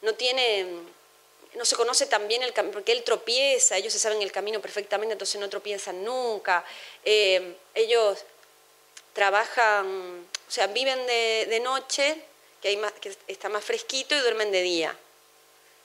no 0.00 0.14
tiene, 0.14 0.66
no 1.54 1.64
se 1.64 1.76
conoce 1.76 2.06
tan 2.06 2.28
bien 2.28 2.42
el 2.42 2.52
camino, 2.52 2.72
porque 2.72 2.92
él 2.92 3.02
tropieza, 3.02 3.76
ellos 3.76 3.92
se 3.92 3.98
saben 3.98 4.22
el 4.22 4.32
camino 4.32 4.60
perfectamente, 4.60 5.12
entonces 5.12 5.40
no 5.40 5.48
tropiezan 5.48 6.04
nunca. 6.04 6.64
Em, 7.04 7.54
ellos 7.74 8.18
trabajan, 9.12 10.26
o 10.48 10.50
sea, 10.50 10.68
viven 10.68 11.06
de, 11.06 11.60
noche, 11.62 12.22
que, 12.62 12.68
hay 12.68 12.76
más, 12.76 12.92
que 12.92 13.16
está 13.26 13.48
más 13.48 13.64
fresquito, 13.64 14.14
y 14.14 14.20
duermen 14.20 14.52
de 14.52 14.62
día. 14.62 14.96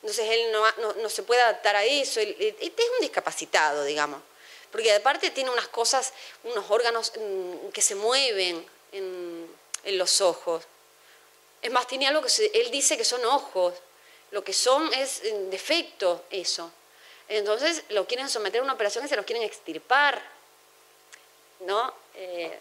Entonces 0.01 0.29
él 0.29 0.51
no, 0.51 1.09
se 1.09 1.23
puede 1.23 1.41
adaptar 1.41 1.75
a 1.75 1.83
eso, 1.83 2.19
es 2.19 2.55
un 2.59 3.01
discapacitado, 3.01 3.83
digamos, 3.85 4.21
porque 4.71 4.93
aparte 4.93 5.31
tiene 5.31 5.49
unas 5.49 5.67
cosas, 5.69 6.13
unos 6.43 6.65
órganos 6.69 7.11
mm, 7.17 7.69
que 7.69 7.81
se 7.81 7.95
mueven 7.95 8.63
en, 8.91 9.47
los 9.97 10.21
ojos. 10.21 10.63
Es 11.61 11.71
más, 11.71 11.87
tiene 11.87 12.07
algo 12.07 12.21
que 12.21 12.51
él 12.53 12.71
dice 12.71 12.97
que 12.97 13.05
son 13.05 13.23
ojos, 13.25 13.73
lo 14.35 14.43
que 14.43 14.51
son 14.51 14.93
es 14.93 15.21
defecto 15.49 16.25
eso. 16.29 16.69
Entonces 17.29 17.83
lo 17.87 18.05
quieren 18.05 18.27
someter 18.27 18.59
a 18.59 18.65
una 18.65 18.73
operación 18.73 19.05
y 19.05 19.07
se 19.07 19.15
los 19.15 19.23
quieren 19.23 19.43
extirpar, 19.43 20.21
¿no? 21.61 21.93
Eh, 22.15 22.59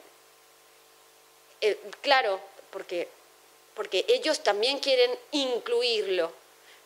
eh, 1.61 1.81
claro, 2.01 2.41
porque, 2.71 3.09
porque 3.75 4.05
ellos 4.07 4.41
también 4.45 4.79
quieren 4.79 5.11
incluirlo. 5.33 6.31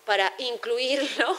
Para 0.06 0.32
incluirlo 0.39 1.36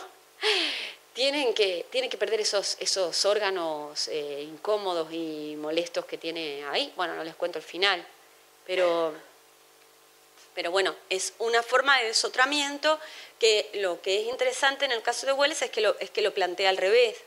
tienen 1.13 1.55
que, 1.55 1.87
tienen 1.89 2.11
que 2.11 2.17
perder 2.19 2.41
esos, 2.41 2.77
esos 2.79 3.25
órganos 3.25 4.09
eh, 4.09 4.43
incómodos 4.47 5.11
y 5.11 5.55
molestos 5.57 6.05
que 6.05 6.19
tiene 6.19 6.63
ahí. 6.67 6.93
Bueno, 6.95 7.15
no 7.15 7.23
les 7.23 7.33
cuento 7.33 7.57
el 7.57 7.65
final, 7.65 8.05
pero, 8.67 9.11
pero 10.55 10.71
bueno, 10.71 10.95
es 11.09 11.33
una 11.39 11.63
forma 11.63 11.99
de 11.99 12.07
desotramiento 12.07 12.99
que 13.39 13.69
lo 13.75 14.01
que 14.01 14.21
es 14.21 14.27
interesante 14.27 14.85
en 14.85 14.91
el 14.91 15.01
caso 15.01 15.25
de 15.25 15.33
Wells 15.33 15.61
es 15.61 15.69
que 15.71 15.81
lo, 15.81 15.97
es 15.99 16.09
que 16.09 16.21
lo 16.21 16.33
plantea 16.33 16.69
al 16.69 16.77
revés, 16.77 17.17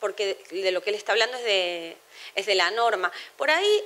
porque 0.00 0.38
de, 0.50 0.70
lo 0.70 0.82
que 0.82 0.90
él 0.90 0.96
está 0.96 1.12
hablando 1.12 1.36
es 1.36 1.44
de, 1.44 1.96
es 2.34 2.46
de 2.46 2.54
la 2.54 2.70
norma. 2.70 3.10
Por 3.36 3.50
ahí 3.50 3.84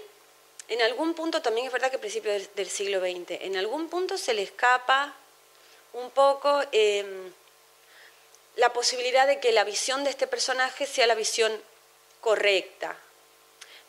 en 0.69 0.83
algún 0.83 1.15
punto, 1.15 1.43
también 1.43 1.67
es 1.67 1.73
verdad 1.73 1.91
que 1.91 1.97
a 1.97 2.01
principios 2.01 2.55
del, 2.55 2.69
siglo 2.69 3.01
XX, 3.01 3.43
en 3.43 3.57
algún 3.57 3.89
punto 3.89 4.19
se 4.19 4.35
le 4.35 4.43
escapa 4.43 5.15
un 5.93 6.11
poco 6.11 6.61
em, 6.73 7.33
la 8.57 8.73
posibilidad 8.73 9.29
de 9.29 9.39
que 9.39 9.53
la 9.53 9.63
visión 9.63 10.03
de 10.03 10.11
este 10.11 10.27
personaje 10.27 10.87
sea 10.87 11.07
la 11.07 11.15
visión 11.15 11.63
correcta. 12.21 12.97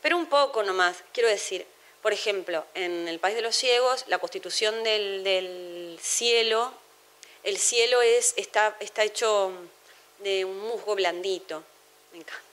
Pero 0.02 0.18
un 0.18 0.28
poco 0.28 0.62
nomás, 0.62 0.98
quiero 1.14 1.30
decir, 1.30 1.66
por 2.02 2.14
ejemplo, 2.14 2.66
en 2.74 3.08
el 3.08 3.20
País 3.20 3.36
de 3.36 3.42
los 3.42 3.56
Ciegos, 3.56 4.06
la 4.08 4.20
constitución 4.20 4.84
del, 4.84 6.00
cielo, 6.02 6.74
el 7.44 7.58
cielo 7.58 8.02
es, 8.02 8.34
está, 8.38 8.76
está 8.80 9.04
hecho 9.04 9.52
de 10.20 10.46
un 10.46 10.60
musgo 10.60 10.96
blandito, 10.96 11.64
me 12.12 12.20
encanta 12.20 12.48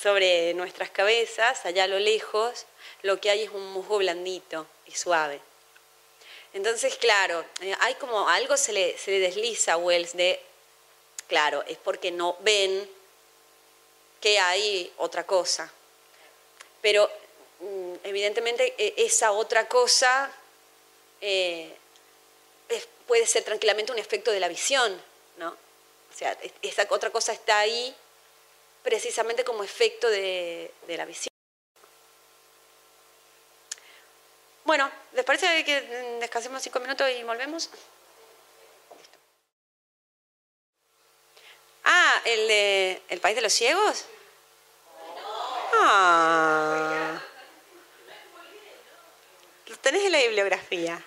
sobre 0.00 0.54
nuestras 0.54 0.90
cabezas, 0.90 1.64
allá 1.66 1.84
a 1.84 1.88
lo 1.88 1.98
lejos, 1.98 2.66
lo 3.02 3.20
que 3.20 3.30
hay 3.30 3.42
es 3.42 3.50
un 3.50 3.72
musgo 3.72 3.98
blandito 3.98 4.66
y 4.86 4.92
suave. 4.92 5.40
Entonces, 6.52 6.96
claro, 6.96 7.44
eh, 7.60 7.74
hay 7.80 7.94
como 7.94 8.28
algo 8.28 8.56
se 8.56 8.72
le, 8.72 8.96
se 8.96 9.10
le 9.10 9.18
desliza 9.18 9.74
a 9.74 9.76
Wells 9.76 10.16
de, 10.16 10.40
claro, 11.26 11.64
es 11.66 11.78
porque 11.78 12.10
no 12.10 12.36
ven 12.40 12.88
que 14.20 14.38
hay 14.38 14.92
otra 14.98 15.26
cosa. 15.26 15.70
Pero 16.80 17.10
evidentemente 18.04 18.74
e, 18.78 18.94
esa 19.04 19.32
otra 19.32 19.68
cosa 19.68 20.30
eh, 21.20 21.74
puede 23.06 23.26
ser 23.26 23.42
tranquilamente 23.42 23.90
un 23.90 23.98
efecto 23.98 24.30
de 24.30 24.38
la 24.38 24.48
visión, 24.48 25.00
¿no? 25.38 25.48
O 25.48 26.16
sea, 26.16 26.36
esa 26.62 26.86
otra 26.90 27.10
cosa 27.10 27.32
está 27.32 27.58
ahí 27.58 27.94
precisamente 28.82 29.44
como 29.44 29.64
efecto 29.64 30.08
de, 30.08 30.70
la 30.86 31.04
visión. 31.04 31.32
Bueno, 34.64 34.90
¿les 35.14 35.24
parece 35.24 35.64
que 35.64 35.80
descansemos 36.20 36.62
cinco 36.62 36.80
minutos 36.80 37.08
y 37.10 37.22
volvemos? 37.22 37.70
Ah, 41.84 42.20
¿el 42.26 42.48
de 42.48 43.02
El 43.08 43.20
País 43.20 43.34
de 43.34 43.42
los 43.42 43.52
Ciegos? 43.52 44.04
Ah. 45.74 47.22
Tenés 49.82 50.04
en 50.04 50.12
la 50.12 50.18
bibliografía. 50.18 51.02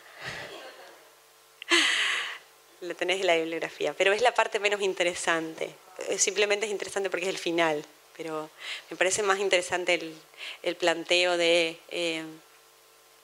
Lo 2.82 2.96
tenés 2.96 3.22
en 3.22 3.28
la 3.28 3.36
bibliografía, 3.36 3.94
pero 3.94 4.12
es 4.14 4.22
la 4.22 4.34
parte 4.34 4.60
menos 4.60 4.82
interesante. 4.82 5.76
Eh, 6.10 6.18
Simplemente 6.18 6.66
es 6.66 6.72
interesante 6.72 7.10
porque 7.10 7.26
es 7.26 7.30
el 7.30 7.38
final, 7.38 7.86
pero 8.18 8.50
me 8.90 8.98
parece 8.98 9.22
más 9.22 9.40
interesante 9.40 10.16
el, 10.64 10.76
planteo 10.78 11.38
de, 11.38 11.78
eh, 11.90 12.24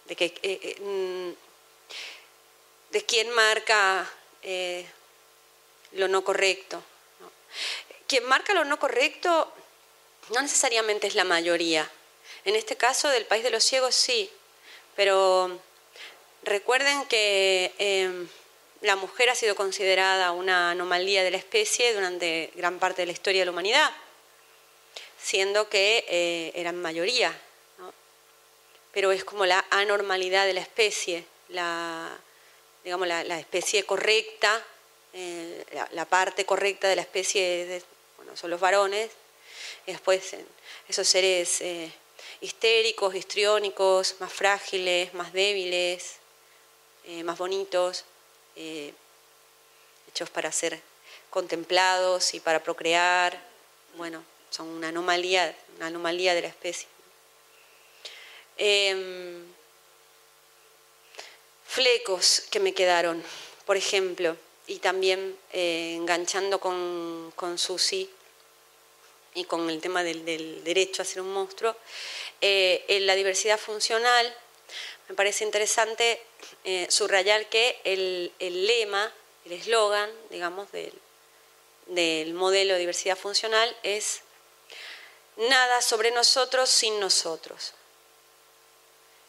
de 0.06 0.16
que 0.16 0.34
eh, 0.44 0.76
mm, 0.80 1.32
de 2.92 3.06
quién 3.06 3.30
marca 3.32 4.10
lo 5.94 6.08
no 6.08 6.24
correcto. 6.24 6.84
Quien 8.08 8.24
marca 8.26 8.54
lo 8.54 8.64
no 8.64 8.80
correcto 8.80 9.52
no 10.30 10.42
necesariamente 10.42 11.08
es 11.08 11.16
la 11.16 11.24
mayoría. 11.24 11.90
En 12.46 12.56
este 12.56 12.78
caso 12.78 13.10
del 13.10 13.26
país 13.26 13.44
de 13.44 13.50
los 13.50 13.64
ciegos 13.64 13.96
sí, 13.96 14.30
pero 14.98 15.58
recuerden 16.42 17.06
que 17.06 17.72
eh, 17.78 18.28
la 18.82 18.96
mujer 18.96 19.30
ha 19.30 19.36
sido 19.36 19.56
considerada 19.56 20.32
una 20.32 20.72
anomalía 20.72 21.24
de 21.24 21.30
la 21.30 21.38
especie 21.38 21.94
durante 21.94 22.52
gran 22.56 22.80
parte 22.80 23.04
de 23.04 23.06
la 23.06 23.12
historia 23.12 23.42
de 23.42 23.46
la 23.46 23.52
humanidad, 23.52 23.92
siendo 25.22 25.70
que 25.70 26.04
eh, 26.10 26.52
eran 26.56 26.82
mayoría. 26.82 27.32
Pero 28.92 29.12
es 29.12 29.24
como 29.24 29.46
la 29.46 29.64
anormalidad 29.70 30.48
de 30.48 30.54
la 30.54 30.62
especie, 30.62 31.26
la, 31.50 32.18
digamos, 32.84 33.08
la, 33.08 33.40
especie 33.40 33.84
correcta, 33.84 34.66
eh, 35.14 35.64
la, 35.92 36.06
parte 36.06 36.44
correcta 36.44 36.88
de 36.88 36.96
la 36.96 37.04
especie 37.04 37.84
son 38.34 38.50
los 38.50 38.60
varones, 38.60 39.12
y 39.86 39.92
después 39.92 40.36
esos 40.88 41.08
seres 41.08 41.62
eh, 41.62 41.92
histéricos, 42.42 43.16
histriónicos, 43.16 44.16
más 44.20 44.32
frágiles, 44.32 45.14
más 45.14 45.34
débiles, 45.34 46.18
eh, 47.06 47.24
más 47.24 47.38
bonitos, 47.38 48.06
eh, 48.56 48.94
hechos 50.10 50.30
para 50.30 50.52
ser 50.52 50.80
contemplados 51.30 52.34
y 52.34 52.40
para 52.40 52.62
procrear. 52.64 53.40
Bueno, 53.96 54.24
son 54.50 54.68
una 54.68 54.90
anomalía, 54.90 55.56
una 55.78 55.88
anomalía 55.88 56.34
de 56.34 56.42
la 56.42 56.48
especie. 56.48 56.88
Em, 58.58 59.46
flecos 61.66 62.44
que 62.50 62.60
me 62.60 62.74
quedaron, 62.74 63.24
por 63.66 63.78
ejemplo, 63.78 64.36
y 64.68 64.80
también 64.80 65.38
eh, 65.54 65.94
enganchando 65.96 66.60
con, 66.60 67.32
con 67.36 67.58
Susi 67.58 68.10
y 69.36 69.44
con 69.46 69.70
el 69.70 69.80
tema 69.80 70.04
del, 70.04 70.26
del 70.26 70.64
derecho 70.64 71.02
a 71.02 71.06
ser 71.06 71.22
un 71.22 71.32
monstruo, 71.32 71.76
eh, 72.42 72.86
en 72.88 73.08
la 73.08 73.16
diversidad 73.16 73.60
funcional 73.60 74.36
me 75.10 75.16
parece 75.16 75.46
interesante 75.46 76.22
eh, 76.66 76.88
subrayar 76.90 77.48
que 77.48 77.80
el, 77.86 78.34
el 78.40 78.68
lema, 78.68 79.14
el 79.46 79.54
eslogan, 79.54 80.12
digamos, 80.30 80.70
del, 80.74 80.94
del 81.88 82.34
modelo 82.34 82.74
de 82.74 82.80
diversidad 82.80 83.18
funcional 83.18 83.74
es 83.84 84.22
nada 85.38 85.82
sobre 85.82 86.12
nosotros 86.12 86.70
sin 86.70 87.00
nosotros. 87.00 87.74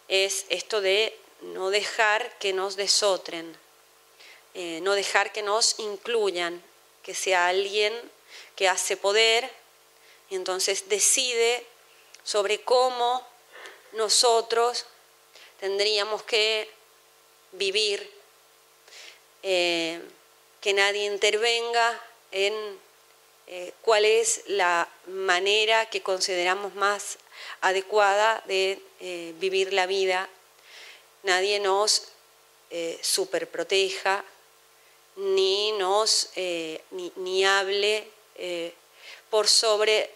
Es 0.09 0.47
esto 0.49 0.81
de 0.81 1.17
no 1.43 1.71
dejar 1.71 2.37
que 2.39 2.53
nos 2.53 2.75
desotren, 2.75 3.57
eh, 4.55 4.81
no 4.83 4.95
dejar 4.95 5.33
que 5.33 5.43
nos 5.43 5.79
incluyan, 5.79 6.61
que 7.05 7.15
sea 7.15 7.47
alguien 7.47 7.95
que 8.57 8.69
hace 8.69 8.97
poder 8.97 9.49
y 10.31 10.35
entonces 10.35 10.89
decide 10.89 11.65
sobre 12.29 12.61
cómo 12.61 13.27
nosotros 13.95 14.85
tendríamos 15.61 16.23
que 16.25 16.71
vivir, 17.53 18.13
eh, 19.43 19.99
que 20.61 20.75
nadie 20.75 21.07
intervenga 21.07 21.99
en 22.31 22.53
eh, 23.47 23.73
cuál 23.81 24.05
es 24.05 24.43
la 24.47 24.87
manera 25.07 25.89
que 25.89 26.03
consideramos 26.03 26.75
más 26.75 27.17
adecuada 27.63 28.43
de 28.47 28.79
eh, 29.01 29.33
vivir 29.39 29.73
la 29.73 29.87
vida. 29.87 30.29
Nadie 31.23 31.61
nos 31.61 32.09
superproteja, 33.01 34.23
ni 35.17 35.73
nos 35.73 36.29
ni, 36.37 37.11
ni 37.17 37.47
hable 37.47 38.07
por 39.31 39.49
sobre 39.49 40.11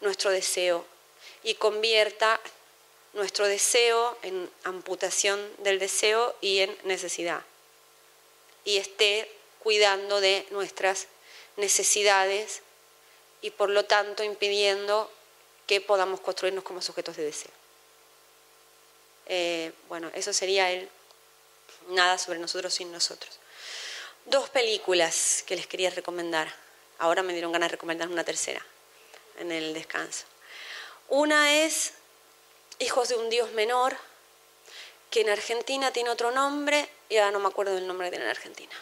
nuestro 0.00 0.30
deseo 0.30 0.84
y 1.42 1.54
convierta 1.54 2.40
nuestro 3.12 3.46
deseo 3.46 4.16
en 4.22 4.50
amputación 4.64 5.40
del 5.58 5.78
deseo 5.78 6.36
y 6.40 6.60
en 6.60 6.76
necesidad. 6.84 7.42
Y 8.64 8.76
esté 8.76 9.30
cuidando 9.58 10.20
de 10.20 10.46
nuestras 10.50 11.06
necesidades 11.56 12.62
y 13.42 13.50
por 13.50 13.70
lo 13.70 13.84
tanto 13.84 14.22
impidiendo 14.22 15.10
que 15.66 15.80
podamos 15.80 16.20
construirnos 16.20 16.64
como 16.64 16.82
sujetos 16.82 17.16
de 17.16 17.24
deseo. 17.24 17.52
Eh, 19.26 19.72
bueno, 19.88 20.10
eso 20.14 20.32
sería 20.32 20.70
el 20.70 20.88
nada 21.88 22.18
sobre 22.18 22.38
nosotros 22.38 22.74
sin 22.74 22.90
nosotros. 22.92 23.38
Dos 24.26 24.50
películas 24.50 25.42
que 25.46 25.56
les 25.56 25.66
quería 25.66 25.90
recomendar. 25.90 26.52
Ahora 26.98 27.22
me 27.22 27.32
dieron 27.32 27.52
ganas 27.52 27.68
de 27.68 27.72
recomendar 27.72 28.08
una 28.08 28.24
tercera 28.24 28.64
en 29.38 29.52
el 29.52 29.72
descanso. 29.72 30.24
Una 31.10 31.64
es 31.64 31.94
Hijos 32.78 33.08
de 33.08 33.16
un 33.16 33.28
Dios 33.30 33.50
Menor, 33.50 33.96
que 35.10 35.22
en 35.22 35.28
Argentina 35.28 35.92
tiene 35.92 36.08
otro 36.08 36.30
nombre 36.30 36.88
y 37.08 37.16
ahora 37.16 37.32
no 37.32 37.40
me 37.40 37.48
acuerdo 37.48 37.74
del 37.74 37.88
nombre 37.88 38.06
que 38.06 38.12
tiene 38.12 38.26
en 38.26 38.30
Argentina. 38.30 38.72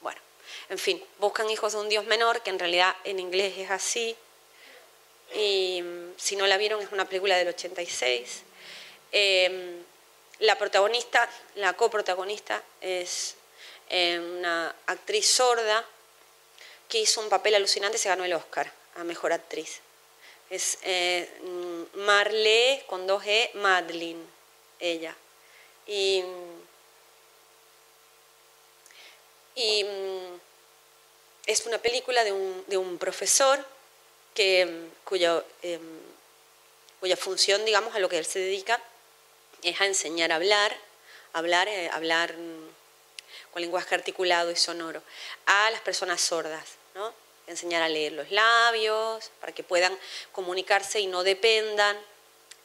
Bueno, 0.00 0.18
en 0.70 0.78
fin, 0.78 1.04
buscan 1.18 1.50
Hijos 1.50 1.74
de 1.74 1.78
un 1.78 1.90
Dios 1.90 2.06
Menor, 2.06 2.42
que 2.42 2.48
en 2.48 2.58
realidad 2.58 2.96
en 3.04 3.20
inglés 3.20 3.52
es 3.58 3.70
así. 3.70 4.16
Y 5.34 5.82
mm, 5.82 6.14
si 6.16 6.36
no 6.36 6.46
la 6.46 6.56
vieron, 6.56 6.80
es 6.80 6.90
una 6.90 7.04
película 7.04 7.36
del 7.36 7.48
86. 7.48 8.42
Eh, 9.12 9.82
la 10.38 10.56
protagonista, 10.56 11.28
la 11.56 11.74
coprotagonista, 11.74 12.62
es 12.80 13.34
eh, 13.90 14.18
una 14.18 14.74
actriz 14.86 15.28
sorda 15.28 15.84
que 16.88 16.98
hizo 16.98 17.20
un 17.20 17.28
papel 17.28 17.56
alucinante 17.56 17.98
y 17.98 18.00
se 18.00 18.08
ganó 18.08 18.24
el 18.24 18.32
Oscar 18.32 18.72
a 18.94 19.04
Mejor 19.04 19.34
Actriz. 19.34 19.80
Es 20.50 20.78
eh, 20.82 21.28
mm, 21.42 21.98
Marle 22.00 22.84
con 22.86 23.06
dos 23.06 23.24
E, 23.26 23.50
Madeline, 23.54 24.24
ella. 24.78 25.14
Y, 25.86 26.22
y 29.54 29.84
mm, 29.84 30.40
es 31.46 31.66
una 31.66 31.78
película 31.78 32.24
de 32.24 32.32
un, 32.32 32.64
de 32.66 32.76
un 32.76 32.98
profesor 32.98 33.64
que, 34.34 34.66
mm, 34.66 35.14
eh, 35.62 35.80
cuya 37.00 37.16
función, 37.16 37.64
digamos, 37.64 37.94
a 37.94 37.98
lo 37.98 38.08
que 38.08 38.18
él 38.18 38.26
se 38.26 38.38
dedica 38.38 38.80
es 39.62 39.80
a 39.80 39.86
enseñar 39.86 40.32
a 40.32 40.36
hablar, 40.36 40.76
hablar, 41.32 41.68
eh, 41.68 41.90
hablar 41.92 42.34
con 43.52 43.62
lenguaje 43.62 43.94
articulado 43.94 44.50
y 44.50 44.56
sonoro, 44.56 45.02
a 45.46 45.70
las 45.70 45.80
personas 45.80 46.20
sordas, 46.20 46.76
¿no? 46.94 47.25
Enseñar 47.46 47.82
a 47.82 47.88
leer 47.88 48.12
los 48.12 48.30
labios, 48.30 49.30
para 49.40 49.52
que 49.52 49.62
puedan 49.62 49.96
comunicarse 50.32 51.00
y 51.00 51.06
no 51.06 51.22
dependan 51.22 51.96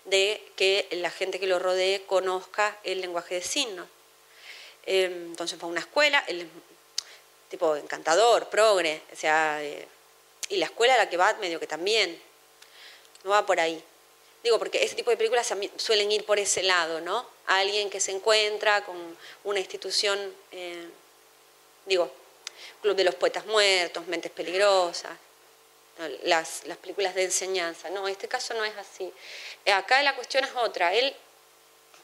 de 0.05 0.43
que 0.55 0.87
la 0.91 1.11
gente 1.11 1.39
que 1.39 1.47
lo 1.47 1.59
rodee 1.59 2.03
conozca 2.05 2.77
el 2.83 3.01
lenguaje 3.01 3.35
de 3.35 3.41
signos. 3.41 3.87
Eh, 4.85 5.05
entonces 5.05 5.59
fue 5.59 5.69
a 5.69 5.71
una 5.71 5.81
escuela, 5.81 6.23
es 6.27 6.45
tipo 7.49 7.75
encantador, 7.75 8.49
progre, 8.49 9.01
o 9.11 9.15
sea, 9.15 9.63
eh, 9.63 9.87
y 10.49 10.57
la 10.57 10.65
escuela 10.65 10.95
a 10.95 10.97
la 10.97 11.09
que 11.09 11.17
va 11.17 11.33
medio 11.35 11.59
que 11.59 11.67
también, 11.67 12.19
no 13.23 13.31
va 13.31 13.45
por 13.45 13.59
ahí. 13.59 13.83
Digo, 14.43 14.57
porque 14.57 14.83
ese 14.83 14.95
tipo 14.95 15.11
de 15.11 15.17
películas 15.17 15.53
suelen 15.77 16.11
ir 16.11 16.25
por 16.25 16.39
ese 16.39 16.63
lado, 16.63 16.99
¿no? 16.99 17.27
Alguien 17.45 17.89
que 17.89 17.99
se 17.99 18.11
encuentra 18.11 18.83
con 18.83 18.97
una 19.43 19.59
institución, 19.59 20.33
eh, 20.51 20.87
digo, 21.85 22.11
Club 22.81 22.95
de 22.95 23.03
los 23.03 23.15
Poetas 23.15 23.45
Muertos, 23.45 24.07
Mentes 24.07 24.31
Peligrosas, 24.31 25.11
las, 26.23 26.65
las 26.65 26.77
películas 26.77 27.15
de 27.15 27.23
enseñanza. 27.23 27.89
No, 27.89 28.07
este 28.07 28.27
caso 28.27 28.53
no 28.53 28.65
es 28.65 28.75
así. 28.77 29.11
Eh, 29.65 29.71
acá 29.71 30.01
la 30.03 30.15
cuestión 30.15 30.43
es 30.43 30.51
otra. 30.55 30.93
Él, 30.93 31.15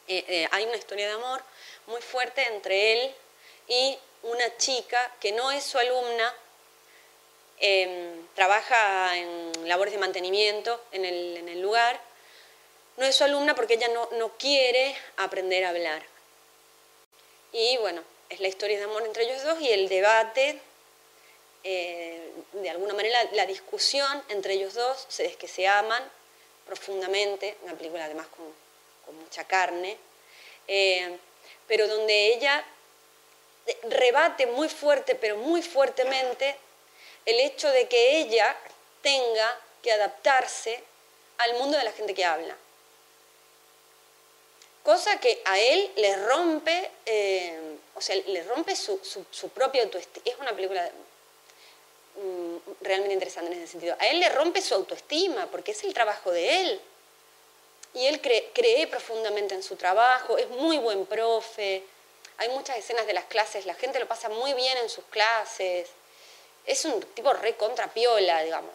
eh, 0.08 0.26
eh, 0.28 0.48
hay 0.52 0.66
una 0.66 0.78
historia 0.78 1.08
de 1.08 1.14
amor 1.14 1.42
muy 1.88 2.02
fuerte 2.02 2.46
entre 2.48 2.94
él 2.94 3.16
y 3.68 3.98
una 4.24 4.58
chica 4.58 5.14
que 5.20 5.32
no 5.32 5.52
es 5.52 5.64
su 5.64 5.78
alumna, 5.78 6.34
eh, 7.60 8.20
trabaja 8.36 9.18
en 9.18 9.68
labores 9.68 9.94
de 9.94 10.00
mantenimiento 10.00 10.84
en 10.92 11.06
el, 11.06 11.38
en 11.38 11.50
el 11.50 11.62
lugar 11.62 12.00
no 12.98 13.06
es 13.06 13.16
su 13.16 13.24
alumna 13.24 13.56
porque 13.56 13.76
ella 13.76 13.88
no, 13.90 14.10
no 14.14 14.30
quiere 14.38 14.96
aprender 15.18 15.64
a 15.64 15.70
hablar. 15.70 16.04
Y 17.54 17.78
bueno, 17.78 18.02
es 18.30 18.40
la 18.40 18.48
historia 18.48 18.78
de 18.78 18.86
amor 18.86 19.04
entre 19.06 19.24
ellos 19.24 19.44
dos 19.44 19.60
y 19.62 19.70
el 19.70 19.90
debate, 19.90 20.60
eh, 21.64 22.32
de 22.54 22.70
alguna 22.70 22.94
manera 22.94 23.24
la 23.34 23.46
discusión 23.46 24.24
entre 24.30 24.54
ellos 24.54 24.74
dos, 24.74 25.08
es 25.20 25.36
que 25.38 25.48
se 25.48 25.68
aman 25.68 26.04
profundamente, 26.66 27.58
una 27.64 27.76
película 27.76 28.06
además 28.06 28.28
con, 28.28 28.68
mucha 29.24 29.46
carne, 29.46 29.98
eh, 30.68 31.18
pero 31.66 31.88
donde 31.88 32.34
ella 32.34 32.66
rebate 33.84 34.46
muy 34.48 34.68
fuerte, 34.68 35.16
pero 35.16 35.38
muy 35.38 35.62
fuertemente, 35.62 36.58
el 37.26 37.40
hecho 37.40 37.70
de 37.70 37.88
que 37.88 38.18
ella 38.18 38.56
tenga 39.02 39.60
que 39.82 39.94
adaptarse 39.94 40.84
al 41.38 41.54
mundo 41.54 41.78
de 41.78 41.86
la 41.86 41.92
gente 41.94 42.14
que 42.14 42.26
habla. 42.26 42.56
Cosa 44.88 45.20
que 45.20 45.42
a 45.44 45.60
él 45.60 45.92
le 45.98 46.16
rompe, 46.16 46.92
eh, 47.06 47.60
o 47.94 48.00
sea, 48.00 48.16
le 48.16 48.42
rompe 48.44 48.74
su, 48.74 48.98
su, 49.04 49.50
propia 49.50 49.84
autoestima. 49.84 50.24
Es 50.24 50.40
una 50.40 50.56
película 50.56 50.90
mm, 52.16 52.56
realmente 52.80 53.14
interesante 53.14 53.52
en 53.52 53.58
ese 53.58 53.74
sentido. 53.74 53.98
A 54.00 54.08
él 54.08 54.22
le 54.22 54.30
rompe 54.30 54.62
su 54.62 54.74
autoestima, 54.76 55.48
porque 55.48 55.74
es 55.74 55.84
el 55.84 55.94
trabajo 55.94 56.32
de 56.32 56.62
él. 56.62 56.82
Y 57.96 58.06
él 58.06 58.22
cree, 58.22 58.50
cree 58.54 58.88
profundamente 58.88 59.56
en 59.56 59.62
su 59.62 59.76
trabajo, 59.76 60.38
es 60.38 60.48
muy 60.52 60.78
buen 60.78 61.06
profe, 61.06 61.84
hay 62.38 62.48
muchas 62.48 62.78
escenas 62.78 63.06
de 63.08 63.14
las 63.14 63.26
clases, 63.26 63.66
la 63.66 63.74
gente 63.74 64.00
lo 64.00 64.08
pasa 64.08 64.30
muy 64.30 64.54
bien 64.54 64.78
en 64.78 64.90
sus 64.90 65.04
clases. 65.10 65.90
Es 66.66 66.86
un 66.86 67.02
tipo 67.14 67.34
re 67.34 67.58
contrapiola, 67.58 68.42
digamos. 68.42 68.72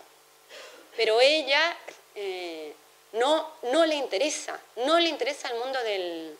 Pero 0.95 1.23
ella 1.23 1.75
eh, 2.15 2.75
no, 3.13 3.51
no 3.63 3.85
le 3.85 3.95
interesa, 3.95 4.59
no 4.77 4.99
le 4.99 5.09
interesa 5.09 5.49
el 5.49 5.59
mundo 5.59 5.83
del... 5.83 6.39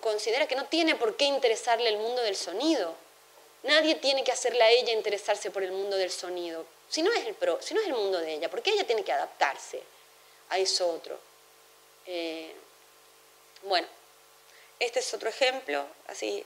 Considera 0.00 0.46
que 0.46 0.56
no 0.56 0.66
tiene 0.66 0.96
por 0.96 1.16
qué 1.16 1.24
interesarle 1.24 1.88
el 1.88 1.98
mundo 1.98 2.22
del 2.22 2.36
sonido. 2.36 2.94
Nadie 3.62 3.94
tiene 3.94 4.24
que 4.24 4.32
hacerle 4.32 4.62
a 4.62 4.70
ella 4.70 4.92
interesarse 4.92 5.50
por 5.50 5.62
el 5.62 5.72
mundo 5.72 5.96
del 5.96 6.10
sonido. 6.10 6.66
Si 6.88 7.02
no 7.02 7.12
es 7.12 7.26
el, 7.26 7.34
pro, 7.34 7.60
si 7.62 7.74
no 7.74 7.80
es 7.80 7.86
el 7.86 7.94
mundo 7.94 8.18
de 8.18 8.34
ella, 8.34 8.50
¿por 8.50 8.62
qué 8.62 8.70
ella 8.70 8.86
tiene 8.86 9.04
que 9.04 9.12
adaptarse 9.12 9.82
a 10.50 10.58
eso 10.58 10.88
otro? 10.88 11.18
Eh, 12.06 12.52
bueno, 13.62 13.86
este 14.80 15.00
es 15.00 15.14
otro 15.14 15.28
ejemplo, 15.28 15.86
así. 16.06 16.44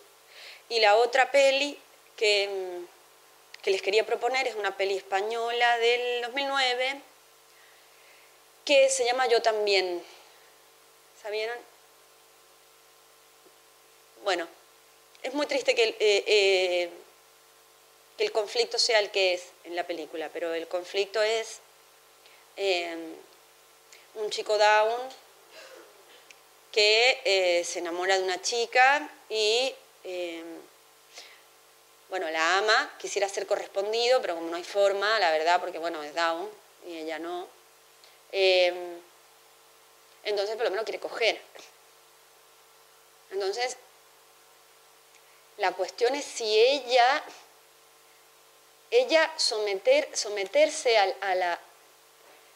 Y 0.68 0.80
la 0.80 0.96
otra 0.96 1.30
peli 1.30 1.78
que, 2.16 2.80
que 3.62 3.70
les 3.70 3.82
quería 3.82 4.04
proponer 4.06 4.46
es 4.46 4.54
una 4.54 4.76
peli 4.76 4.96
española 4.96 5.78
del 5.78 6.22
2009 6.22 7.00
que 8.64 8.88
se 8.88 9.04
llama 9.04 9.26
Yo 9.26 9.42
también. 9.42 10.02
¿Sabieron? 11.22 11.56
Bueno, 14.24 14.48
es 15.22 15.34
muy 15.34 15.46
triste 15.46 15.74
que, 15.74 15.88
eh, 15.88 15.96
eh, 16.00 16.90
que, 18.16 18.24
el 18.24 18.32
conflicto 18.32 18.78
sea 18.78 19.00
el 19.00 19.10
que 19.10 19.34
es 19.34 19.44
en 19.64 19.74
la 19.74 19.86
película, 19.86 20.30
pero 20.32 20.54
el 20.54 20.68
conflicto 20.68 21.22
es 21.22 21.58
eh, 22.56 22.96
un 24.14 24.30
chico 24.30 24.58
down 24.58 25.00
que 26.70 27.62
se 27.66 27.80
enamora 27.80 28.16
de 28.16 28.24
una 28.24 28.40
chica 28.40 29.10
y, 29.28 29.74
bueno, 32.08 32.30
la 32.30 32.58
ama, 32.58 32.94
quisiera 32.98 33.28
ser 33.28 33.46
correspondido, 33.46 34.22
pero 34.22 34.36
como 34.36 34.48
no 34.48 34.56
hay 34.56 34.64
forma, 34.64 35.18
la 35.20 35.30
verdad, 35.32 35.60
porque, 35.60 35.78
bueno, 35.78 36.02
es 36.02 36.14
down 36.14 36.48
y 36.86 36.96
ella 36.98 37.18
no, 37.18 37.46
eh, 38.32 38.98
entonces 40.24 40.56
por 40.56 40.64
lo 40.64 40.70
menos 40.70 40.84
quiere 40.84 41.00
coger. 41.00 41.40
Entonces, 43.30 43.76
la 45.58 45.72
cuestión 45.72 46.14
es 46.14 46.24
si 46.24 46.58
ella, 46.58 47.22
ella 48.90 49.32
someter, 49.36 50.08
someterse 50.16 50.98
a, 50.98 51.14
a 51.20 51.34
la 51.34 51.60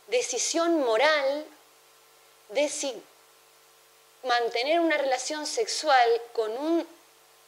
decisión 0.08 0.80
moral 0.80 1.46
de 2.50 2.68
si 2.68 3.02
mantener 4.22 4.80
una 4.80 4.96
relación 4.96 5.46
sexual 5.46 6.22
con 6.32 6.56
un 6.56 6.86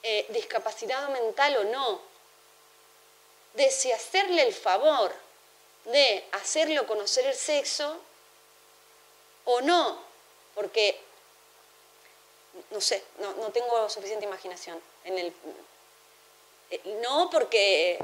eh, 0.02 0.26
discapacitado 0.30 1.10
mental 1.10 1.56
o 1.56 1.64
no, 1.64 2.00
de 3.55 3.70
si 3.70 3.90
hacerle 3.90 4.42
el 4.42 4.55
favor 4.55 5.12
de 5.86 6.24
hacerlo 6.32 6.86
conocer 6.86 7.26
el 7.26 7.34
sexo 7.34 8.00
o 9.50 9.62
no, 9.62 9.98
porque, 10.54 11.00
no 12.70 12.82
sé, 12.82 13.02
no, 13.18 13.50
tengo 13.50 13.88
suficiente 13.88 14.26
imaginación. 14.26 14.78
En 15.04 15.18
el, 15.18 15.32
eh, 16.70 16.98
no 17.02 17.30
porque, 17.30 17.98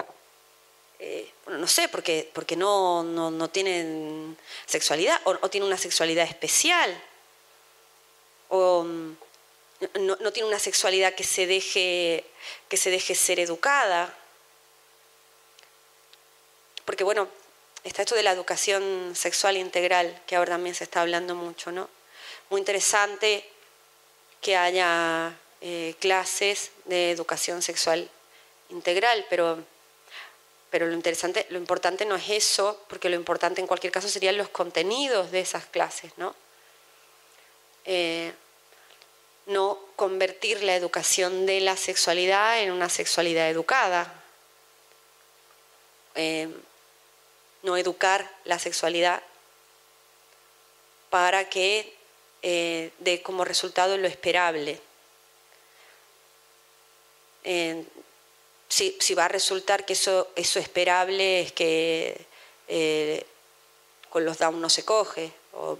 eh, 0.98 1.30
no 1.48 1.66
sé, 1.66 1.88
porque, 1.88 2.30
porque 2.32 2.56
no, 2.56 3.02
no, 3.02 3.50
tienen 3.50 4.38
sexualidad 4.64 5.20
o, 5.24 5.50
tienen 5.50 5.66
una 5.66 5.76
sexualidad 5.76 6.26
especial 6.26 6.98
o 8.48 8.84
mm, 8.84 9.16
no, 10.00 10.32
tiene 10.32 10.48
una 10.48 10.58
sexualidad 10.58 11.14
que 11.14 11.24
se, 11.24 11.46
deje, 11.46 12.24
que 12.70 12.78
se 12.78 12.88
deje 12.88 13.14
ser 13.14 13.38
educada. 13.38 14.16
Porque 16.86 17.04
bueno, 17.04 17.28
está 17.84 18.02
esto 18.02 18.14
de 18.14 18.22
la 18.22 18.32
educación 18.32 19.12
sexual 19.14 19.56
integral, 19.56 20.22
que 20.26 20.36
ahora 20.36 20.54
también 20.54 20.74
se 20.74 20.84
está 20.84 21.02
hablando 21.02 21.34
mucho, 21.34 21.70
¿no? 21.70 21.88
Muy 22.50 22.60
interesante 22.60 23.48
que 24.40 24.56
haya 24.56 25.34
eh, 25.60 25.94
clases 26.00 26.70
de 26.86 27.10
educación 27.10 27.62
sexual 27.62 28.10
integral, 28.70 29.26
pero, 29.28 29.58
pero 30.70 30.86
lo, 30.86 30.94
interesante, 30.94 31.46
lo 31.50 31.58
importante 31.58 32.04
no 32.04 32.16
es 32.16 32.28
eso, 32.30 32.82
porque 32.88 33.08
lo 33.08 33.16
importante 33.16 33.60
en 33.60 33.66
cualquier 33.66 33.92
caso 33.92 34.08
serían 34.08 34.36
los 34.36 34.48
contenidos 34.48 35.30
de 35.30 35.40
esas 35.40 35.66
clases, 35.66 36.12
¿no? 36.16 36.34
Eh, 37.84 38.32
no 39.46 39.78
convertir 39.96 40.62
la 40.62 40.74
educación 40.74 41.44
de 41.44 41.60
la 41.60 41.76
sexualidad 41.76 42.60
en 42.60 42.72
una 42.72 42.88
sexualidad 42.88 43.50
educada, 43.50 44.22
eh, 46.14 46.48
no 47.64 47.76
educar 47.76 48.30
la 48.44 48.60
sexualidad 48.60 49.22
para 51.10 51.48
que 51.48 51.96
eh, 52.42 52.92
dé 53.00 53.22
como 53.22 53.44
resultado 53.44 53.98
lo 53.98 54.06
esperable. 54.06 54.80
si, 58.68 59.14
va 59.14 59.26
a 59.26 59.28
resultar 59.28 59.84
que 59.84 59.94
eso, 59.94 60.28
eso 60.36 60.58
esperable 60.60 61.40
es 61.40 61.52
que 61.52 62.26
con 64.10 64.24
los 64.24 64.38
down 64.38 64.60
no 64.60 64.70
se 64.70 64.84
coge, 64.84 65.32
o 65.52 65.76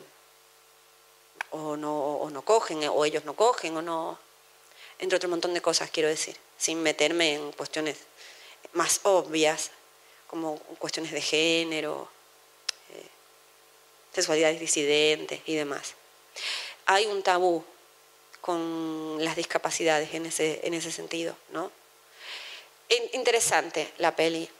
o 1.54 1.76
no, 1.76 2.28
no 2.30 2.42
cogen, 2.42 2.82
o 2.88 3.04
ellos 3.04 3.24
no 3.24 3.34
cogen, 3.34 3.76
o 3.76 3.82
no. 3.82 4.18
Entre 4.98 5.16
otro 5.16 5.28
montón 5.28 5.54
de 5.54 5.62
cosas, 5.62 5.90
quiero 5.90 6.08
decir, 6.08 6.36
sin 6.58 6.82
meterme 6.82 7.34
en 7.34 7.52
cuestiones 7.52 7.98
más 8.72 9.00
obvias, 9.04 9.70
como 10.34 10.58
cuestiones 10.80 11.12
de 11.12 11.20
género, 11.20 12.08
eh, 12.90 13.06
sexualidades 14.12 14.58
disidentes 14.58 15.40
y 15.46 15.54
demás. 15.54 15.94
Hay 16.86 17.06
un 17.06 17.22
tabú 17.22 17.64
con 18.40 19.16
las 19.20 19.36
discapacidades 19.36 20.12
en 20.12 20.26
ese, 20.26 20.58
en 20.64 20.74
ese 20.74 20.90
sentido, 20.90 21.36
¿no? 21.50 21.70
Interesante 23.12 23.92
la 23.98 24.16
peli. 24.16 24.50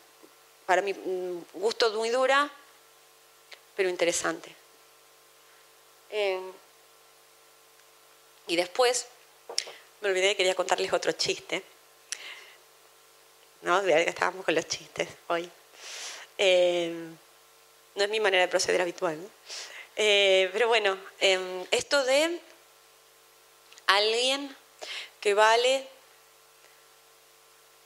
Para 0.65 0.81
mi 0.81 0.93
mm, 0.93 1.45
gusto 1.55 1.91
muy 1.95 2.09
dura, 2.11 2.49
pero 3.75 3.89
interesante. 3.89 4.55
Eh, 6.11 6.41
y 8.47 8.55
después, 8.55 9.09
me 10.03 10.11
olvidé 10.11 10.29
que 10.29 10.37
quería 10.37 10.55
contarles 10.55 10.93
otro 10.93 11.11
chiste. 11.11 11.65
¿No? 13.63 13.81
Estábamos 13.81 14.45
con 14.45 14.55
los 14.55 14.69
chistes 14.69 15.09
hoy. 15.27 15.51
Eh, 16.39 16.93
no 17.95 18.05
es 18.05 18.11
mi 18.11 18.21
manera 18.21 18.43
de 18.43 18.49
proceder 18.49 18.81
habitual. 18.81 19.19
Eh, 19.97 20.51
pero 20.53 20.69
bueno, 20.69 20.99
em, 21.21 21.65
esto 21.71 22.05
de 22.05 22.41
alguien 23.87 24.57
que 25.21 25.35
vale. 25.35 25.87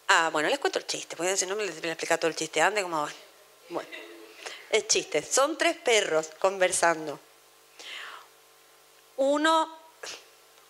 Ah, 0.09 0.31
bueno, 0.33 0.49
les 0.49 0.59
cuento 0.59 0.79
el 0.79 0.87
chiste, 0.87 1.17
porque 1.17 1.37
si 1.37 1.47
no 1.47 1.55
me 1.55 1.67
les 1.67 1.81
voy 1.81 1.91
a 1.91 2.19
todo 2.19 2.29
el 2.29 2.37
chiste 2.37 2.63
antes, 2.63 2.83
como 2.83 3.07
Bueno, 3.69 3.91
el 4.71 4.87
chiste. 4.87 5.23
Son 5.23 5.59
tres 5.59 5.77
perros 5.77 6.31
conversando. 6.39 7.21
Uno 9.17 9.79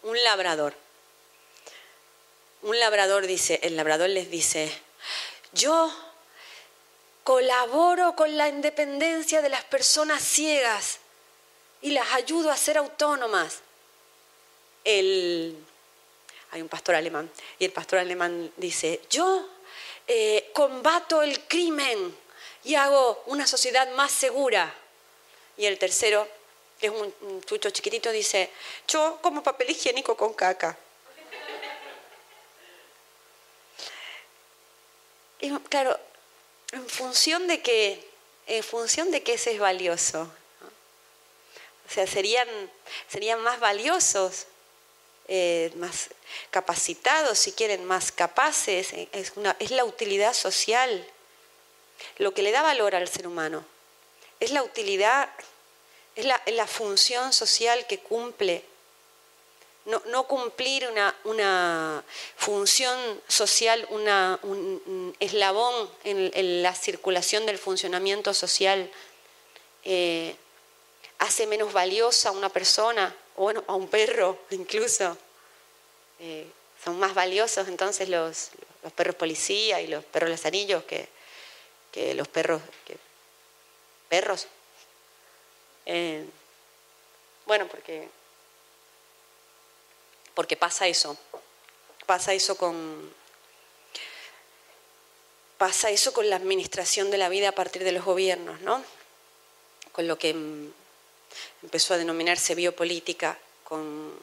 un 0.02 0.22
labrador. 0.24 0.74
Un 2.62 2.78
labrador 2.80 3.26
dice, 3.26 3.60
el 3.62 3.76
labrador 3.76 4.08
les 4.08 4.30
dice, 4.30 4.72
yo 5.52 5.92
colaboro 7.28 8.16
con 8.16 8.38
la 8.38 8.48
independencia 8.48 9.42
de 9.42 9.50
las 9.50 9.62
personas 9.64 10.22
ciegas. 10.22 11.00
y 11.82 11.90
las 11.90 12.10
ayudo 12.14 12.50
a 12.50 12.56
ser 12.56 12.78
autónomas. 12.78 13.58
El, 14.82 15.54
hay 16.50 16.62
un 16.62 16.70
pastor 16.70 16.94
alemán 16.94 17.30
y 17.58 17.66
el 17.66 17.72
pastor 17.72 17.98
alemán 17.98 18.50
dice, 18.56 19.02
yo 19.10 19.46
eh, 20.06 20.48
combato 20.54 21.20
el 21.20 21.46
crimen 21.46 22.16
y 22.64 22.76
hago 22.76 23.22
una 23.26 23.46
sociedad 23.46 23.86
más 23.92 24.10
segura. 24.10 24.74
Y 25.58 25.66
el 25.66 25.78
tercero, 25.78 26.26
que 26.80 26.86
es 26.86 26.92
un, 26.92 27.14
un 27.20 27.42
chucho 27.42 27.68
chiquitito, 27.68 28.10
dice, 28.10 28.50
yo 28.88 29.18
como 29.20 29.42
papel 29.42 29.68
higiénico 29.68 30.16
con 30.16 30.32
caca. 30.32 30.78
Y 35.40 35.50
claro, 35.68 36.07
en 36.72 36.88
función 36.88 37.46
de 37.46 37.60
que, 37.62 38.04
en 38.46 38.62
función 38.62 39.10
de 39.10 39.22
que 39.22 39.34
ese 39.34 39.52
es 39.52 39.58
valioso. 39.58 40.30
O 41.88 41.90
sea, 41.90 42.06
serían, 42.06 42.48
serían 43.08 43.40
más 43.40 43.60
valiosos, 43.60 44.46
eh, 45.28 45.72
más 45.76 46.10
capacitados, 46.50 47.38
si 47.38 47.52
quieren, 47.52 47.84
más 47.84 48.12
capaces. 48.12 48.92
Es, 49.12 49.32
una, 49.36 49.56
es 49.58 49.70
la 49.70 49.84
utilidad 49.84 50.34
social, 50.34 51.06
lo 52.18 52.34
que 52.34 52.42
le 52.42 52.52
da 52.52 52.62
valor 52.62 52.94
al 52.94 53.08
ser 53.08 53.26
humano. 53.26 53.64
Es 54.40 54.50
la 54.50 54.62
utilidad, 54.62 55.30
es 56.14 56.26
la 56.26 56.66
función 56.66 57.32
social 57.32 57.86
que 57.86 57.98
cumple 57.98 58.64
no, 59.88 60.24
cumplir 60.24 60.88
una, 61.24 62.04
función 62.36 62.98
social, 63.26 63.86
una, 63.90 64.38
un, 64.42 65.14
eslabón 65.18 65.90
en, 66.04 66.62
la 66.62 66.74
circulación 66.74 67.46
del 67.46 67.58
funcionamiento 67.58 68.34
social, 68.34 68.90
eh, 69.84 70.36
hace 71.18 71.46
menos 71.46 71.72
valiosa 71.72 72.28
a 72.28 72.32
una 72.32 72.50
persona, 72.50 73.14
o 73.36 73.42
bueno, 73.44 73.64
a 73.66 73.74
un 73.74 73.88
perro 73.88 74.38
incluso. 74.50 75.16
Eh, 76.20 76.46
son 76.84 76.98
más 76.98 77.14
valiosos 77.14 77.68
entonces 77.68 78.08
los, 78.08 78.50
perros 78.94 79.16
policía 79.16 79.80
y 79.80 79.86
los 79.88 80.04
perros 80.04 80.30
lazarillos 80.30 80.84
que, 80.84 81.08
los 82.14 82.28
perros. 82.28 82.62
Perros. 84.08 84.46
Eh, 85.86 86.24
bueno, 87.46 87.66
porque 87.66 88.08
porque 90.38 90.56
pasa 90.56 90.86
eso, 90.86 91.16
pasa 92.06 92.32
eso 92.32 92.56
con 92.56 93.12
pasa 95.58 95.90
eso 95.90 96.12
con 96.12 96.30
la 96.30 96.36
administración 96.36 97.10
de 97.10 97.18
la 97.18 97.28
vida 97.28 97.48
a 97.48 97.52
partir 97.56 97.82
de 97.82 97.90
los 97.90 98.04
gobiernos, 98.04 98.60
¿no? 98.60 98.84
Con 99.90 100.06
lo 100.06 100.16
que 100.16 100.30
empezó 101.60 101.94
a 101.94 101.98
denominarse 101.98 102.54
biopolítica, 102.54 103.36
con, 103.64 104.14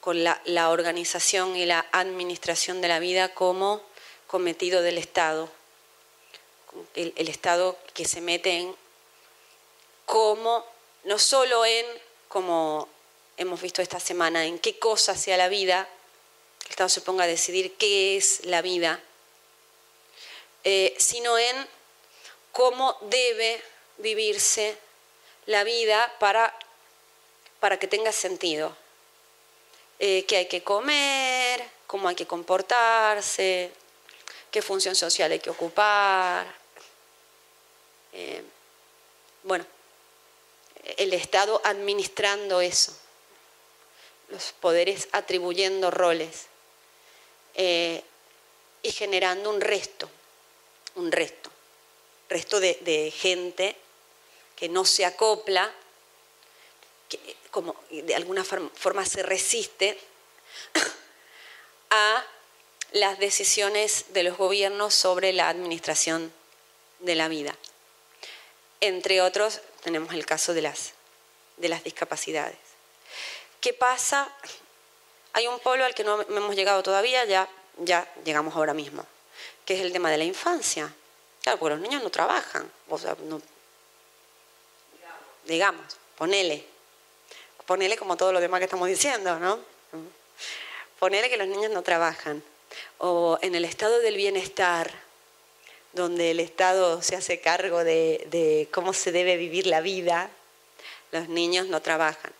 con 0.00 0.22
la, 0.22 0.40
la, 0.44 0.70
organización 0.70 1.56
y 1.56 1.66
la 1.66 1.84
administración 1.90 2.80
de 2.80 2.86
la 2.86 3.00
vida 3.00 3.34
como 3.34 3.82
cometido 4.28 4.80
del 4.80 4.96
Estado. 4.96 5.50
El, 6.94 7.28
Estado 7.28 7.76
que 7.94 8.04
se 8.04 8.20
mete 8.20 8.60
en 8.60 8.76
como, 10.06 10.64
no 11.02 11.18
solo 11.18 11.66
en 11.66 11.84
como 12.28 12.88
hemos 13.36 13.60
visto 13.60 13.82
esta 13.82 14.00
semana, 14.00 14.44
en 14.46 14.58
qué 14.58 14.78
cosa 14.78 15.16
sea 15.16 15.36
la 15.36 15.48
vida, 15.48 15.88
el 16.64 16.70
Estado 16.70 16.88
se 16.88 17.00
ponga 17.00 17.24
a 17.24 17.26
decidir 17.26 17.74
qué 17.76 18.16
es 18.16 18.44
la 18.44 18.62
vida, 18.62 19.00
eh, 20.62 20.94
sino 20.98 21.36
en 21.36 21.68
cómo 22.52 22.96
debe 23.02 23.62
vivirse 23.98 24.76
la 25.46 25.64
vida 25.64 26.14
para, 26.18 26.56
para 27.60 27.78
que 27.78 27.86
tenga 27.86 28.12
sentido. 28.12 28.76
Eh, 29.98 30.24
qué 30.26 30.38
hay 30.38 30.48
que 30.48 30.62
comer, 30.62 31.64
cómo 31.86 32.08
hay 32.08 32.14
que 32.14 32.26
comportarse, 32.26 33.70
qué 34.50 34.62
función 34.62 34.96
social 34.96 35.30
hay 35.30 35.38
que 35.38 35.50
ocupar. 35.50 36.46
Eh, 38.12 38.42
bueno, 39.42 39.66
el 40.96 41.12
Estado 41.12 41.60
administrando 41.64 42.60
eso 42.60 42.96
los 44.28 44.52
poderes 44.52 45.08
atribuyendo 45.12 45.90
roles 45.90 46.46
eh, 47.54 48.02
y 48.82 48.92
generando 48.92 49.50
un 49.50 49.60
resto, 49.60 50.10
un 50.96 51.12
resto, 51.12 51.50
resto 52.28 52.60
de, 52.60 52.78
de, 52.82 53.10
gente 53.10 53.76
que 54.56 54.68
no 54.68 54.84
se 54.84 55.04
acopla, 55.04 55.72
que 57.08 57.36
como 57.50 57.76
de 57.90 58.14
alguna 58.14 58.44
forma 58.44 59.06
se 59.06 59.22
resiste 59.22 59.98
a 61.90 62.24
las 62.92 63.18
decisiones 63.18 64.06
de 64.10 64.22
los 64.22 64.36
gobiernos 64.36 64.94
sobre 64.94 65.32
la 65.32 65.48
administración 65.48 66.32
de 67.00 67.14
la 67.14 67.28
vida. 67.28 67.56
Entre 68.80 69.20
otros, 69.20 69.60
tenemos 69.82 70.12
el 70.14 70.26
caso 70.26 70.54
de 70.54 70.62
las, 70.62 70.92
de 71.56 71.68
las 71.68 71.84
discapacidades. 71.84 72.73
¿Qué 73.64 73.72
pasa? 73.72 74.28
Hay 75.32 75.46
un 75.46 75.58
polo 75.58 75.86
al 75.86 75.94
que 75.94 76.04
no 76.04 76.20
hemos 76.20 76.54
llegado 76.54 76.82
todavía, 76.82 77.24
ya, 77.24 77.48
llegamos 78.22 78.54
ahora 78.54 78.74
mismo, 78.74 79.06
que 79.64 79.72
es 79.72 79.80
el 79.80 79.90
tema 79.90 80.10
de 80.10 80.18
la 80.18 80.24
infancia. 80.24 80.92
Claro, 81.42 81.58
porque 81.58 81.74
los 81.76 81.80
niños 81.80 82.02
no 82.02 82.10
trabajan. 82.10 82.70
Digamos, 85.46 85.96
ponele. 86.18 86.66
Ponele 87.64 87.96
como 87.96 88.18
todo 88.18 88.34
lo 88.34 88.40
demás 88.40 88.58
que 88.58 88.64
estamos 88.64 88.86
diciendo, 88.86 89.38
¿no? 89.38 89.58
Ponele 90.98 91.30
que 91.30 91.38
los 91.38 91.48
niños 91.48 91.72
no 91.72 91.80
trabajan. 91.80 92.44
O 92.98 93.38
en 93.40 93.54
el 93.54 93.64
estado 93.64 93.98
del 94.00 94.16
bienestar, 94.16 94.92
donde 95.94 96.32
el 96.32 96.40
Estado 96.40 97.00
se 97.00 97.16
hace 97.16 97.40
cargo 97.40 97.82
de 97.82 98.68
cómo 98.74 98.92
se 98.92 99.10
debe 99.10 99.38
vivir 99.38 99.66
la 99.66 99.80
vida, 99.80 100.28
los 101.12 101.30
niños 101.30 101.68
no 101.68 101.80
trabajan. 101.80 102.34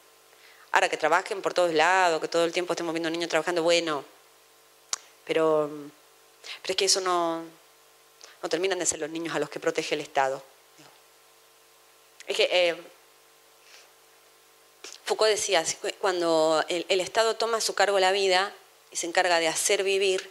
Ahora 0.74 0.88
que 0.88 0.96
trabajen 0.96 1.40
por 1.40 1.54
todos 1.54 1.72
lados, 1.72 2.20
que 2.20 2.26
todo 2.26 2.44
el 2.44 2.52
tiempo 2.52 2.72
estemos 2.72 2.92
viendo 2.92 3.08
niños 3.08 3.30
trabajando, 3.30 3.62
bueno, 3.62 4.04
pero, 5.24 5.70
pero 6.62 6.72
es 6.72 6.76
que 6.76 6.86
eso 6.86 7.00
no, 7.00 7.44
no 8.42 8.48
terminan 8.48 8.80
de 8.80 8.84
ser 8.84 8.98
los 8.98 9.08
niños 9.08 9.36
a 9.36 9.38
los 9.38 9.48
que 9.48 9.60
protege 9.60 9.94
el 9.94 10.00
Estado. 10.00 10.42
Es 12.26 12.36
que 12.36 12.48
eh, 12.50 12.76
Foucault 15.04 15.30
decía, 15.30 15.64
cuando 16.00 16.64
el, 16.66 16.84
el 16.88 17.00
Estado 17.00 17.36
toma 17.36 17.58
a 17.58 17.60
su 17.60 17.76
cargo 17.76 18.00
la 18.00 18.10
vida 18.10 18.52
y 18.90 18.96
se 18.96 19.06
encarga 19.06 19.38
de 19.38 19.46
hacer 19.46 19.84
vivir, 19.84 20.28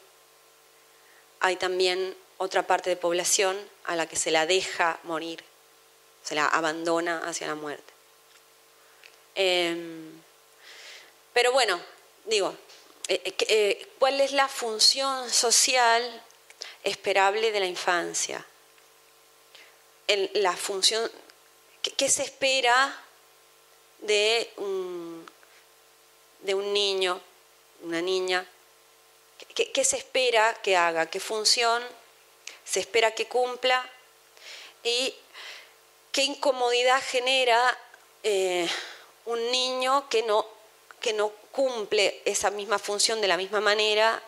hay 1.39 1.55
también 1.55 2.17
otra 2.35 2.67
parte 2.67 2.89
de 2.89 2.97
población 2.97 3.57
a 3.85 3.95
la 3.95 4.07
que 4.07 4.17
se 4.17 4.29
la 4.29 4.45
deja 4.45 4.99
morir, 5.03 5.41
se 6.21 6.35
la 6.35 6.47
abandona 6.47 7.19
hacia 7.19 7.47
la 7.47 7.55
muerte. 7.55 7.93
Eh, 9.35 10.11
pero 11.33 11.51
bueno, 11.51 11.79
digo, 12.25 12.55
eh, 13.07 13.21
eh, 13.47 13.87
¿cuál 13.99 14.21
es 14.21 14.31
la 14.31 14.47
función 14.47 15.29
social 15.29 16.23
esperable 16.83 17.51
de 17.51 17.59
la 17.59 17.65
infancia? 17.65 18.45
La 20.07 20.55
función, 20.55 21.09
¿qué, 21.81 22.09
se 22.09 22.23
espera 22.23 23.01
de 23.99 24.51
un, 24.57 25.25
de 26.41 26.53
un 26.53 26.71
niño, 26.71 27.19
una 27.81 28.01
niña? 28.01 28.45
¿Qué, 29.55 29.71
¿Qué, 29.71 29.83
se 29.83 29.97
espera 29.97 30.53
que 30.61 30.77
haga? 30.77 31.09
¿Qué 31.09 31.19
función 31.19 31.83
se 32.63 32.79
espera 32.79 33.11
que 33.11 33.27
cumpla? 33.27 33.89
¿Y 34.83 35.15
qué 36.13 36.23
incomodidad 36.23 37.01
genera 37.01 37.77
eh, 38.21 38.69
un 39.25 39.51
niño 39.51 40.07
que 40.09 40.23
no 40.23 40.47
que 41.03 41.13
no 41.13 41.29
cumple 41.51 42.21
esa 42.23 42.49
misma 42.49 42.79
función 42.79 43.19
de 43.19 43.27
la 43.27 43.35
misma 43.35 43.59
manera 43.59 44.23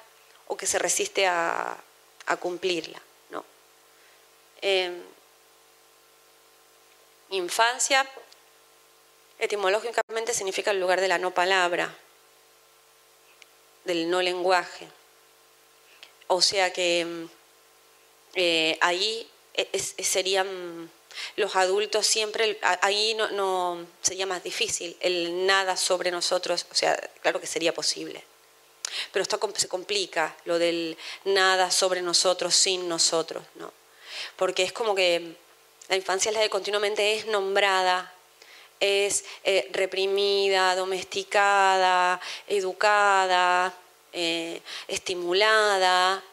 o 0.47 0.57
que 0.57 0.67
se 0.67 0.77
resiste 0.77 1.25
a, 1.25 1.77
cumplirla. 2.41 3.01
¿no? 3.29 3.45
Eh, 4.61 4.91
infancia, 7.29 8.05
etimológicamente 9.39 10.33
significa 10.33 10.71
el 10.71 10.81
lugar 10.81 10.99
de 10.99 11.07
la 11.07 11.17
no 11.17 11.31
palabra, 11.31 11.95
del 13.85 14.09
no 14.09 14.21
lenguaje. 14.21 14.87
O 16.27 16.41
sea 16.41 16.73
que 16.73 17.27
eh, 18.33 18.77
ahí 18.81 19.29
es, 19.53 19.95
serían 19.99 20.91
los 21.35 21.55
adultos 21.55 22.05
siempre, 22.05 22.59
ahí 22.81 23.15
no, 23.15 23.85
sería 24.01 24.25
más 24.25 24.43
difícil, 24.43 24.95
el 24.99 25.45
nada 25.45 25.77
sobre 25.77 26.11
nosotros, 26.11 26.65
o 26.71 26.75
sea, 26.75 26.95
claro 27.21 27.39
que 27.39 27.47
sería 27.47 27.73
posible. 27.73 28.23
Pero 29.11 29.23
esto 29.23 29.39
se 29.55 29.67
complica, 29.67 30.35
lo 30.45 30.59
del 30.59 30.97
nada 31.25 31.71
sobre 31.71 32.01
nosotros, 32.01 32.55
sin 32.55 32.87
nosotros, 32.87 33.43
¿no? 33.55 33.73
Porque 34.35 34.63
es 34.63 34.71
como 34.71 34.95
que 34.95 35.35
la 35.87 35.95
infancia 35.95 36.29
es 36.29 36.35
la 36.35 36.43
que 36.43 36.49
continuamente 36.49 37.15
es 37.15 37.25
nombrada, 37.27 38.11
es 38.79 39.25
eh, 39.43 39.69
reprimida, 39.71 40.75
domesticada, 40.75 42.19
educada, 42.47 43.73
eh, 44.11 44.61
estimulada. 44.87 46.23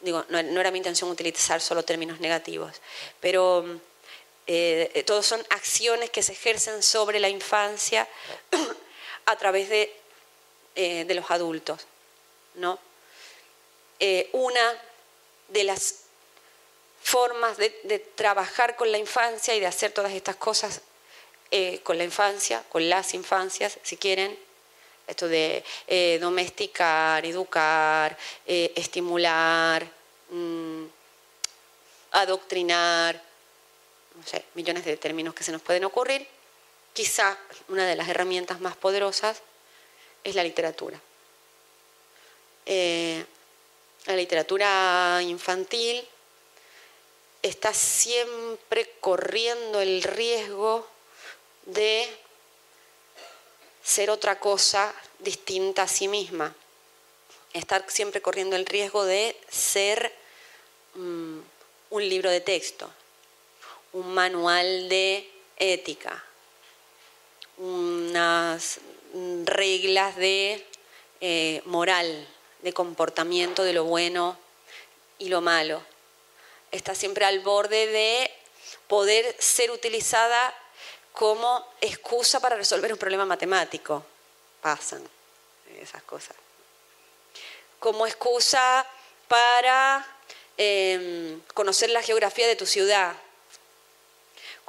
Digo, 0.00 0.24
no, 0.28 0.38
era 0.38 0.70
mi 0.70 0.78
intención 0.78 1.10
utilizar 1.10 1.60
solo 1.60 1.84
términos 1.84 2.20
negativos, 2.20 2.80
pero 3.20 3.80
eh, 4.52 5.04
todos 5.06 5.26
son 5.26 5.44
acciones 5.50 6.10
que 6.10 6.22
se 6.22 6.32
ejercen 6.32 6.82
sobre 6.82 7.20
la 7.20 7.28
infancia 7.28 8.08
a 9.26 9.36
través 9.36 9.68
de, 9.68 9.94
de 10.74 11.14
los 11.14 11.30
adultos. 11.30 11.86
¿no? 12.54 12.78
una 14.32 14.82
de 15.48 15.64
las 15.64 16.00
formas 17.02 17.56
de, 17.56 17.70
trabajar 18.14 18.76
con 18.76 18.92
la 18.92 18.98
infancia 18.98 19.54
y 19.54 19.60
de 19.60 19.66
hacer 19.66 19.92
todas 19.92 20.12
estas 20.12 20.36
cosas 20.36 20.80
eh, 21.50 21.80
con 21.82 21.98
la 21.98 22.04
infancia, 22.04 22.62
con 22.68 22.88
las 22.88 23.14
infancias, 23.14 23.78
si 23.82 23.96
quieren, 23.96 24.38
esto 25.06 25.26
de 25.26 25.64
eh, 25.88 26.18
domesticar, 26.20 27.26
educar, 27.26 28.16
eh, 28.46 28.72
estimular, 28.76 29.84
mm, 30.28 30.84
adoctrinar, 32.12 33.20
no 34.14 34.26
sé, 34.26 34.44
millones 34.54 34.84
de 34.84 34.96
términos 34.96 35.34
que 35.34 35.44
se 35.44 35.52
nos 35.52 35.62
pueden 35.62 35.84
ocurrir. 35.84 36.26
Quizá 36.92 37.38
una 37.68 37.86
de 37.86 37.96
las 37.96 38.08
herramientas 38.08 38.60
más 38.60 38.76
poderosas 38.76 39.42
es 40.24 40.34
la 40.34 40.42
literatura. 40.42 41.00
la 42.66 44.16
literatura 44.16 45.20
infantil 45.22 46.06
está 47.42 47.72
siempre 47.72 48.92
corriendo 49.00 49.80
el 49.80 50.02
riesgo 50.02 50.86
de 51.66 52.08
ser 53.82 54.10
otra 54.10 54.38
cosa 54.38 54.94
distinta 55.18 55.82
a 55.82 55.88
sí 55.88 56.08
misma. 56.08 56.54
Estar 57.52 57.84
siempre 57.90 58.20
corriendo 58.20 58.56
el 58.56 58.66
riesgo 58.66 59.04
de 59.04 59.36
ser 59.48 60.14
mm, 60.94 61.38
un 61.90 62.08
libro 62.08 62.30
de 62.30 62.40
texto, 62.40 62.90
un 63.92 64.14
manual 64.14 64.88
de 64.88 65.30
ética, 65.56 66.24
unas 67.56 68.80
reglas 69.44 70.16
de 70.16 70.64
eh, 71.20 71.62
moral, 71.66 72.28
de 72.62 72.72
comportamiento 72.72 73.64
de 73.64 73.72
lo 73.72 73.84
bueno 73.84 74.38
y 75.18 75.28
lo 75.28 75.40
malo. 75.40 75.82
Está 76.70 76.94
siempre 76.94 77.24
al 77.24 77.40
borde 77.40 77.86
de 77.88 78.30
poder 78.86 79.34
ser 79.38 79.70
utilizada 79.70 80.54
como 81.12 81.66
excusa 81.80 82.40
para 82.40 82.56
resolver 82.56 82.92
un 82.92 82.98
problema 82.98 83.24
matemático. 83.24 84.04
Pasan 84.60 85.02
esas 85.80 86.02
cosas. 86.02 86.36
Como 87.78 88.06
excusa 88.06 88.86
para 89.28 90.06
em, 90.56 91.40
conocer 91.54 91.90
la 91.90 92.02
geografía 92.02 92.46
de 92.46 92.56
tu 92.56 92.66
ciudad. 92.66 93.14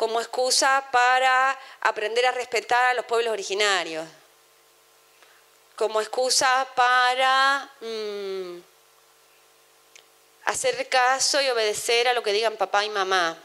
Como 0.02 0.20
excusa 0.20 0.84
para 0.92 1.56
aprender 1.82 2.26
a 2.26 2.32
respetar 2.32 2.86
a 2.86 2.94
los 2.96 3.06
pueblos 3.06 3.32
originarios. 3.32 4.08
Como 5.76 6.02
excusa 6.02 6.68
para 6.74 7.70
mm, 7.82 8.58
hacer 10.46 10.90
caso 10.90 11.40
y 11.40 11.50
obedecer 11.50 12.08
a 12.08 12.14
lo 12.14 12.24
que 12.24 12.34
digan 12.34 12.58
papá 12.58 12.84
y 12.84 12.90
mamá 12.90 13.38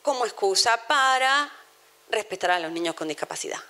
como 0.00 0.24
excusa 0.24 0.74
para 0.86 1.52
respetar 2.08 2.52
a 2.52 2.58
los 2.58 2.72
niños 2.72 2.94
con 2.94 3.08
discapacidad. 3.08 3.60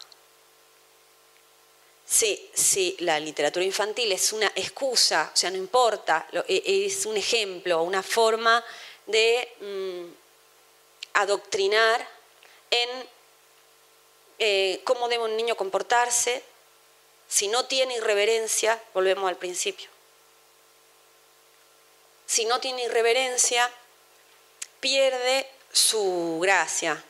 Sí, 2.07 2.49
sí, 2.55 2.95
la 3.01 3.19
literatura 3.19 3.65
infantil 3.65 4.13
es 4.13 4.33
una 4.33 4.53
excusa, 4.55 5.33
o 5.35 5.37
sea, 5.37 5.51
no 5.51 5.57
importa, 5.57 6.29
e, 6.47 6.87
es 6.87 7.07
un 7.07 7.17
ejemplo, 7.17 7.83
una 7.83 8.05
forma 8.05 8.65
de 9.05 9.49
mm, 9.61 10.26
adoctrinar 11.17 12.07
en 12.71 12.89
eh, 14.39 14.81
cómo 14.85 15.09
debe 15.09 15.25
un 15.25 15.37
niño 15.37 15.57
comportarse. 15.57 16.43
Si 17.29 17.49
no 17.49 17.65
tiene 17.67 17.97
irreverencia, 17.97 18.81
volvemos 18.95 19.29
al 19.29 19.37
principio. 19.37 19.89
Si 22.27 22.45
no 22.45 22.61
tiene 22.61 22.85
irreverencia, 22.85 23.71
pierde 24.81 25.49
su 25.73 26.39
gracia, 26.41 27.03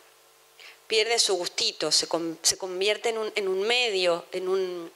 pierde 0.87 1.19
su 1.19 1.35
gustito, 1.35 1.91
se, 1.91 2.07
convierte 2.07 3.11
en 3.11 3.49
un, 3.49 3.63
medio, 3.63 4.25
en, 4.33 4.49
un, 4.49 4.93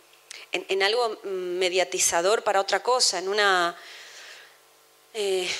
en, 0.52 0.82
algo 0.82 1.18
mediatizador 1.24 2.44
para 2.44 2.60
otra 2.60 2.82
cosa, 2.82 3.18
en 3.18 3.28
una, 3.28 3.76
eh, 5.14 5.50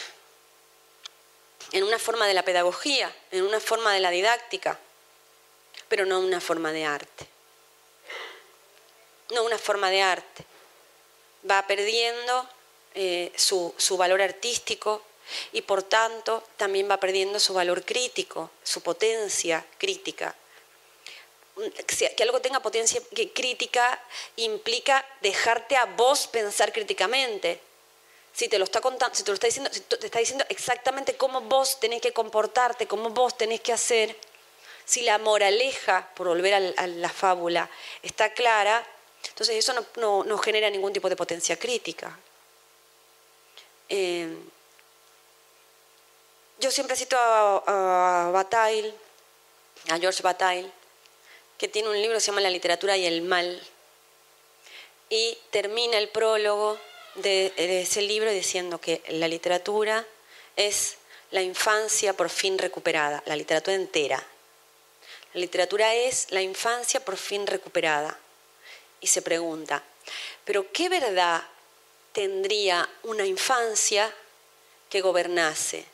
en 1.73 1.85
una 1.85 1.99
forma 1.99 2.27
de 2.27 2.35
la 2.35 2.45
pedagogía, 2.45 3.15
en 3.31 3.45
una 3.45 3.61
forma 3.61 3.93
de 3.95 4.01
la 4.01 4.11
didáctica, 4.11 4.79
pero 5.89 6.07
no 6.07 6.21
una 6.21 6.41
forma 6.41 6.73
de 6.73 6.85
arte. 6.85 7.27
No 9.31 9.45
una 9.45 9.59
forma 9.59 9.91
de 9.91 10.03
arte. 10.03 10.45
Va 11.49 11.67
perdiendo 11.67 12.49
eh, 12.95 13.33
su, 13.37 13.75
su 13.77 13.97
valor 13.97 14.23
artístico, 14.23 15.03
y 15.53 15.63
por 15.63 15.83
tanto 15.83 16.43
también 16.57 16.91
va 16.91 16.99
perdiendo 16.99 17.39
su 17.41 17.55
valor 17.55 17.85
crítico, 17.85 18.51
su 18.63 18.83
potencia 18.83 19.65
crítica. 19.79 20.35
Que 22.17 22.23
algo 22.23 22.41
tenga 22.41 22.61
potencia 22.61 23.01
crítica 23.35 24.03
implica 24.37 25.05
dejarte 25.21 25.77
a 25.77 25.85
vos 25.85 26.27
pensar 26.27 26.73
críticamente. 26.73 27.61
Si 28.33 28.49
te 28.49 28.59
lo 28.59 28.65
está 28.65 28.81
contando, 28.81 29.15
si 29.15 29.23
te 29.23 29.31
lo 29.31 29.35
está 29.35 29.47
diciendo, 29.47 29.71
te 29.71 30.07
está 30.07 30.19
diciendo 30.19 30.45
exactamente 30.49 31.17
cómo 31.17 31.41
vos 31.43 31.81
tenés 31.81 32.01
que 32.01 32.13
comportarte, 32.13 32.87
cómo 32.87 33.11
vos 33.11 33.37
tenés 33.37 33.61
que 33.61 33.73
hacer, 33.73 34.17
si 34.85 35.03
la 35.03 35.19
moraleja, 35.19 36.09
por 36.15 36.29
volver 36.29 36.75
a 36.77 36.87
la 36.87 37.09
fábula, 37.09 37.69
está 38.03 38.33
clara, 38.33 38.85
entonces 39.29 39.57
eso 39.57 39.75
no, 39.97 40.39
genera 40.39 40.71
ningún 40.71 40.93
tipo 40.93 41.09
de 41.09 41.17
potencia 41.17 41.57
crítica. 41.57 42.17
Eh, 43.89 44.37
yo 46.59 46.71
siempre 46.71 46.97
cito 46.97 47.17
a, 47.17 48.27
a 48.27 48.31
Bataille, 48.31 48.95
a 49.91 49.99
George 49.99 50.23
Bataille, 50.23 50.71
que 51.59 51.69
tiene 51.69 51.89
un 51.89 52.01
libro 52.01 52.17
que 52.17 52.21
se 52.21 52.29
llama 52.29 52.41
La 52.41 52.51
literatura 52.51 52.97
y 52.97 53.07
el 53.07 53.23
mal. 53.23 53.63
Y 55.09 55.39
termina 55.51 55.99
el 55.99 56.09
prólogo 56.09 56.79
de, 57.17 57.53
ese 57.57 58.03
libro 58.03 58.31
diciendo 58.31 58.81
que 58.81 59.03
la 59.09 59.29
literatura 59.29 60.07
es 60.57 60.97
la 61.31 61.43
infancia 61.43 62.13
por 62.15 62.29
fin 62.29 62.59
recuperada, 62.59 63.23
la 63.27 63.37
literatura 63.37 63.77
entera. 63.77 64.25
La 65.33 65.41
literatura 65.41 65.95
es 65.95 66.27
la 66.31 66.43
infancia 66.43 67.05
por 67.05 67.17
fin 67.17 67.47
recuperada. 67.47 68.19
Y 69.01 69.07
se 69.07 69.23
pregunta, 69.23 69.83
¿pero 70.45 70.71
qué 70.73 70.89
verdad 70.89 71.43
tendría 72.13 72.89
una 73.05 73.25
infancia 73.25 74.13
que 74.89 75.01
gobernase? 75.01 75.87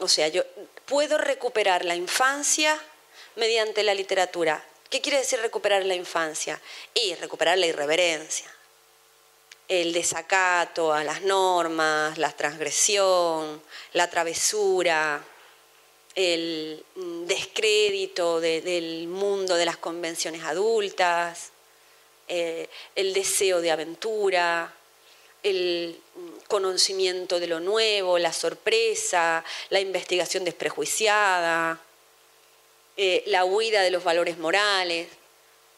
O 0.00 0.08
sea, 0.08 0.28
yo 0.28 0.42
puedo 0.86 1.16
recuperar 1.16 1.84
la 1.84 1.94
infancia 1.94 2.78
mediante 3.36 3.82
la 3.82 3.94
literatura. 3.94 4.64
¿Qué 4.90 5.00
quiere 5.00 5.18
decir 5.18 5.40
recuperar 5.40 5.84
la 5.84 5.94
infancia? 5.94 6.60
Y 6.92 7.14
recuperar 7.14 7.56
la 7.56 7.66
irreverencia, 7.66 8.52
el 9.80 9.94
desacato 9.94 10.92
a 10.92 11.02
las 11.02 11.22
normas, 11.22 12.18
la 12.18 12.30
transgresión, 12.30 13.62
la 13.94 14.10
travesura, 14.10 15.24
el 16.14 16.84
descrédito 17.26 18.38
del 18.38 19.08
mundo 19.08 19.56
de 19.56 19.64
las 19.64 19.78
convenciones 19.78 20.42
adultas, 20.44 21.52
eh, 22.28 22.68
el 22.94 23.14
deseo 23.14 23.62
de 23.62 23.70
aventura, 23.70 24.74
el 25.42 25.98
conocimiento 26.48 27.40
de 27.40 27.46
lo 27.46 27.58
nuevo, 27.58 28.18
la 28.18 28.34
sorpresa, 28.34 29.42
la 29.70 29.80
investigación 29.80 30.44
desprejuiciada, 30.44 31.80
eh, 32.98 33.22
la 33.24 33.46
huida 33.46 33.80
de 33.80 33.90
los 33.90 34.04
valores 34.04 34.36
morales, 34.36 35.08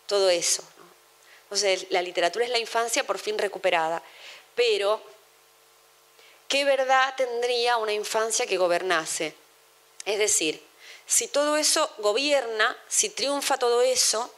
todo 0.09 0.31
eso. 0.31 0.65
Entonces, 1.45 1.87
la 1.91 2.03
literatura 2.03 2.45
es 2.45 2.51
la 2.51 2.59
infancia 2.59 3.05
por 3.05 3.19
fin 3.19 3.39
recuperada, 3.39 4.03
pero 4.55 5.01
¿qué 6.49 6.65
verdad 6.65 7.15
tendría 7.17 7.77
una 7.77 7.93
infancia 7.93 8.47
que 8.47 8.57
gobernase? 8.57 9.35
Es 10.05 10.19
decir, 10.19 10.63
si 11.07 11.29
todo 11.29 11.57
eso 11.57 11.91
gobierna, 11.99 12.77
si 12.89 13.11
triunfa 13.11 13.59
todo 13.59 13.83
eso, 13.83 14.33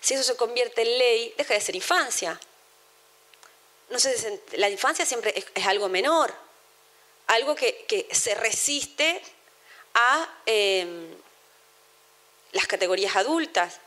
si 0.00 0.14
eso 0.14 0.22
se 0.22 0.36
convierte 0.36 0.82
en 0.82 0.98
ley, 0.98 1.34
deja 1.36 1.54
de 1.54 1.60
ser 1.60 1.76
infancia 1.76 2.38
no 3.90 3.98
sé, 3.98 4.42
la 4.52 4.68
infancia 4.68 5.06
siempre 5.06 5.34
es, 5.54 5.66
algo 5.66 5.88
menor, 5.88 6.32
algo 7.28 7.54
que, 7.54 8.06
se 8.10 8.34
resiste 8.34 9.22
a, 9.94 10.28
em, 10.46 11.14
las 12.52 12.66
categorías 12.66 13.16
adultas. 13.16 13.78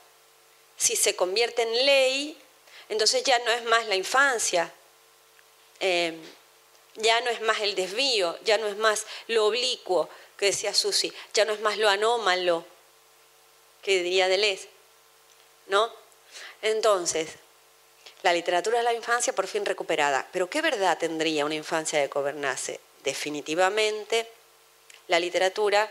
Si 0.78 0.96
se 0.96 1.16
convierte 1.16 1.62
en 1.62 1.86
ley, 1.86 2.41
entonces 2.92 3.24
ya 3.24 3.40
no 3.40 3.52
es 3.52 3.64
más 3.64 3.88
la 3.88 3.96
infancia, 3.96 4.70
eh, 5.80 6.14
ya 6.96 7.22
no 7.22 7.30
es 7.30 7.40
más 7.40 7.62
el 7.62 7.74
desvío, 7.74 8.38
ya 8.44 8.58
no 8.58 8.68
es 8.68 8.76
más 8.76 9.06
lo 9.28 9.46
oblicuo 9.46 10.10
que 10.38 10.48
decía 10.48 10.74
Susi, 10.74 11.12
ya 11.34 11.46
no 11.46 11.54
es 11.54 11.62
más 11.62 11.78
lo 11.78 11.88
anómalo 11.88 12.66
que 13.82 14.04
diría 14.04 14.28
Deleuze, 14.28 14.68
¿no? 15.68 15.90
Entonces, 16.62 17.30
la 18.24 18.34
literatura 18.34 18.80
de 18.80 18.84
la 18.84 18.94
infancia 18.94 19.34
por 19.34 19.48
fin 19.48 19.66
recuperada. 19.66 20.28
Pero 20.34 20.50
¿qué 20.50 20.62
verdad 20.62 20.98
tendría 20.98 21.46
una 21.46 21.56
infancia 21.56 21.98
de 21.98 22.10
Cobernase? 22.10 22.82
Definitivamente, 23.06 24.30
la 25.08 25.18
literatura 25.18 25.90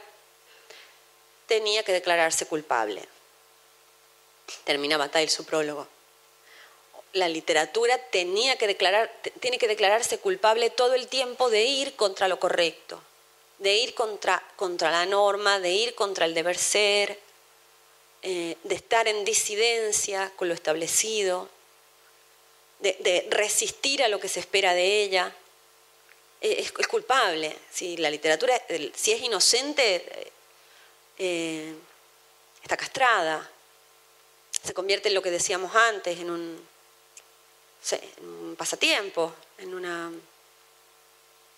tenía 1.47 1.83
que 1.83 1.93
declararse 1.93 2.45
culpable. 2.45 3.09
Termina 4.65 4.99
Bataille 4.99 5.31
su 5.31 5.47
prólogo. 5.47 5.89
La 7.13 7.29
literatura 7.29 7.99
tenía 7.99 8.57
que 8.57 8.67
declarar, 8.67 9.11
tiene 9.41 9.59
que 9.59 9.69
declararse 9.69 10.19
culpable 10.19 10.71
todo 10.71 10.95
el 10.95 11.09
tiempo 11.09 11.51
de 11.51 11.65
ir 11.65 11.97
contra 11.97 12.29
lo 12.29 12.39
correcto, 12.39 13.03
de 13.59 13.77
ir 13.77 13.95
contra, 13.95 14.43
contra 14.57 14.91
la 14.91 15.07
norma, 15.07 15.59
de 15.59 15.71
ir 15.71 15.95
contra 15.95 16.27
el 16.27 16.35
deber 16.35 16.57
ser, 16.57 17.19
eh, 18.23 18.57
de 18.65 18.75
estar 18.75 19.09
en 19.09 19.25
disidencia 19.25 20.31
con 20.37 20.49
lo 20.49 20.55
establecido, 20.55 21.49
de, 22.81 23.27
resistir 23.31 24.03
a 24.03 24.09
lo 24.09 24.21
que 24.21 24.29
se 24.29 24.41
espera 24.41 24.75
de 24.75 25.03
ella. 25.03 25.35
Eh, 26.41 26.57
es, 26.59 26.73
culpable. 26.89 27.57
Si 27.71 27.97
la 27.97 28.11
literatura, 28.11 28.61
si 28.95 29.13
es 29.13 29.23
inocente, 29.23 30.33
eh, 31.19 31.75
está 32.63 32.77
castrada. 32.77 33.51
Se 34.63 34.75
convierte 34.75 35.09
en 35.09 35.15
lo 35.15 35.23
que 35.23 35.31
decíamos 35.31 35.75
antes, 35.75 36.19
en 36.19 36.31
un, 36.31 36.69
pasatiempo, 38.57 39.33
en, 39.59 39.75
una, 39.75 40.11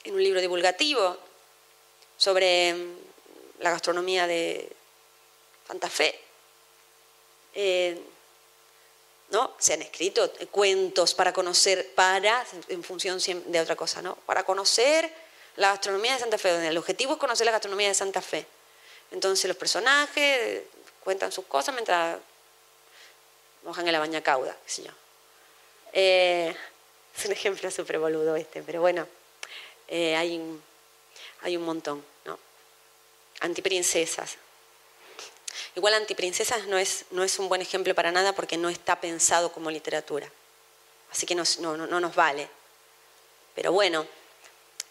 en 0.05 0.15
un 0.15 0.23
libro 0.23 0.41
divulgativo 0.41 1.19
sobre 2.17 2.75
mm, 2.75 2.97
la 3.61 3.71
gastronomía 3.71 4.27
de 4.27 4.71
Santa 5.67 5.89
Fe. 5.89 6.19
Eh, 7.55 8.01
¿no? 9.31 9.55
Se 9.59 9.73
han 9.73 9.83
escrito 9.83 10.31
cuentos 10.51 11.15
para 11.15 11.33
conocer, 11.33 11.95
para, 11.95 12.45
en 12.69 12.85
función 12.85 13.19
de 13.47 13.61
otra 13.61 13.77
cosa, 13.77 14.03
¿no? 14.03 14.17
Para 14.27 14.45
conocer 14.45 15.13
la 15.57 15.71
gastronomía 15.71 16.15
de 16.15 16.21
Santa 16.21 16.39
Fe. 16.39 16.69
El 16.69 16.79
objetivo 16.79 17.15
es 17.15 17.19
conocer 17.19 17.47
la 17.47 17.53
gastronomía 17.53 17.89
de 17.89 17.95
Santa 17.95 18.21
Fe. 18.21 18.47
Entonces 19.11 19.47
los 19.49 19.57
personajes 19.57 20.63
cuentan 21.03 21.33
sus 21.33 21.47
cosas 21.47 21.75
mientras 21.75 22.19
mojan 23.65 23.87
en 23.87 23.93
la 23.93 23.99
baña 23.99 24.23
cauda, 24.23 24.57
qué 24.65 24.71
sé 24.71 24.83
yo. 24.85 24.93
Eh, 25.93 26.55
es 27.17 27.25
un 27.27 27.33
ejemplo 27.33 27.71
súper 27.71 27.99
boludo 27.99 28.35
este, 28.37 28.63
pero 28.63 28.81
bueno, 28.81 29.07
eh, 29.89 30.17
hay, 30.17 30.37
un, 30.37 30.63
hay 31.43 31.57
un 31.57 31.65
montón, 31.65 32.05
¿no? 32.25 32.39
Antiprincesas, 33.41 34.39
Igual 35.75 35.95
Antiprincesas 35.95 36.67
no 36.67 36.77
es, 36.77 37.07
no 37.11 37.25
es 37.25 37.39
un 37.39 37.49
buen 37.49 37.63
ejemplo 37.63 37.95
para 37.95 38.13
nada 38.13 38.35
porque 38.35 38.57
no 38.57 38.69
está 38.69 39.01
pensado 39.01 39.53
como 39.53 39.71
literatura. 39.71 40.31
Así 41.11 41.27
que 41.27 41.35
no, 41.35 41.45
no, 41.61 41.77
no 41.77 42.01
nos 42.01 42.15
vale. 42.15 42.49
Pero 43.55 43.73
bueno, 43.73 44.07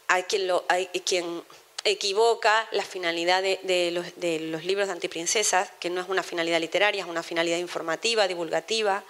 hay 0.08 0.24
quien, 0.24 0.48
lo, 0.48 0.66
hay 0.68 0.88
quien 0.88 1.44
equivoca 1.84 2.68
la 2.72 2.84
finalidad 2.84 3.42
de, 3.42 3.90
los, 3.92 4.20
de, 4.20 4.40
los, 4.40 4.64
libros 4.66 4.88
de 4.88 4.94
antiprincesas, 4.94 5.72
que 5.80 5.90
no 5.90 6.02
es 6.02 6.10
una 6.10 6.24
finalidad 6.24 6.60
literaria, 6.60 7.04
es 7.04 7.10
una 7.10 7.24
finalidad 7.24 7.58
informativa, 7.58 8.28
divulgativa. 8.28 9.04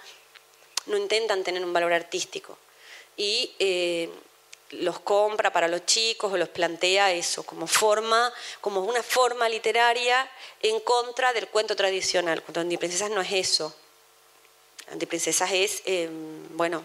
No 0.86 0.96
intentan 0.96 1.44
tener 1.44 1.64
un 1.64 1.72
valor 1.72 1.92
artístico. 1.92 2.58
Y 3.16 3.54
eh, 3.58 4.10
los 4.72 5.00
compra 5.00 5.52
para 5.52 5.68
los 5.68 5.84
chicos 5.86 6.32
o 6.32 6.36
los 6.36 6.48
plantea 6.48 7.12
eso 7.12 7.42
como 7.42 7.66
forma, 7.66 8.32
como 8.60 8.80
una 8.80 9.02
forma 9.02 9.48
literaria 9.48 10.28
en 10.60 10.80
contra 10.80 11.32
del 11.32 11.48
cuento 11.48 11.76
tradicional. 11.76 12.42
Cuento 12.42 12.60
Antiprincesas 12.60 13.10
no 13.10 13.20
es 13.20 13.32
eso. 13.32 13.74
Antiprincesas 14.90 15.50
es, 15.52 15.82
em, 15.84 16.56
bueno, 16.56 16.82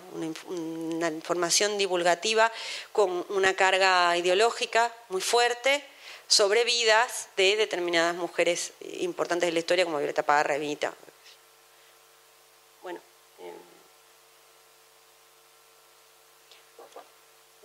una, 0.48 1.10
información 1.10 1.78
divulgativa 1.78 2.52
con 2.92 3.26
una 3.30 3.54
carga 3.54 4.16
ideológica 4.18 4.94
muy 5.10 5.22
fuerte 5.22 5.84
sobre 6.28 6.64
vidas 6.64 7.30
de 7.38 7.56
determinadas 7.56 8.16
mujeres 8.16 8.74
importantes 9.00 9.48
de 9.48 9.54
la 9.54 9.60
historia 9.60 9.86
como 9.86 9.98
Violeta 9.98 10.24
Parra, 10.24 10.56
Evita, 10.56 10.94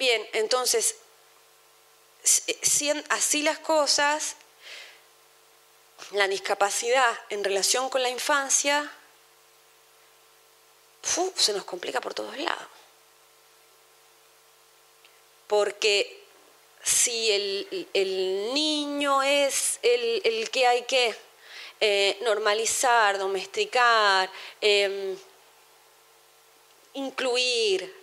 Bien, 0.02 0.28
entonces, 0.32 0.96
así 3.08 3.42
las 3.42 3.58
cosas, 3.60 4.34
la 6.10 6.26
discapacidad 6.26 7.16
en 7.30 7.44
relación 7.44 7.88
con 7.88 8.02
la 8.02 8.08
infancia 8.08 8.90
se 11.36 11.52
nos 11.52 11.62
complica 11.62 12.00
por 12.00 12.14
todos 12.14 12.36
lados. 12.36 12.66
Porque 15.46 16.24
si 16.82 17.30
el, 17.94 18.50
niño 18.54 19.22
es 19.22 19.78
el, 19.82 20.50
que 20.50 20.66
hay 20.66 20.82
que 20.82 21.14
eh, 21.78 22.18
normalizar, 22.22 23.18
domesticar, 23.18 24.28
em, 24.60 25.16
incluir, 26.94 28.01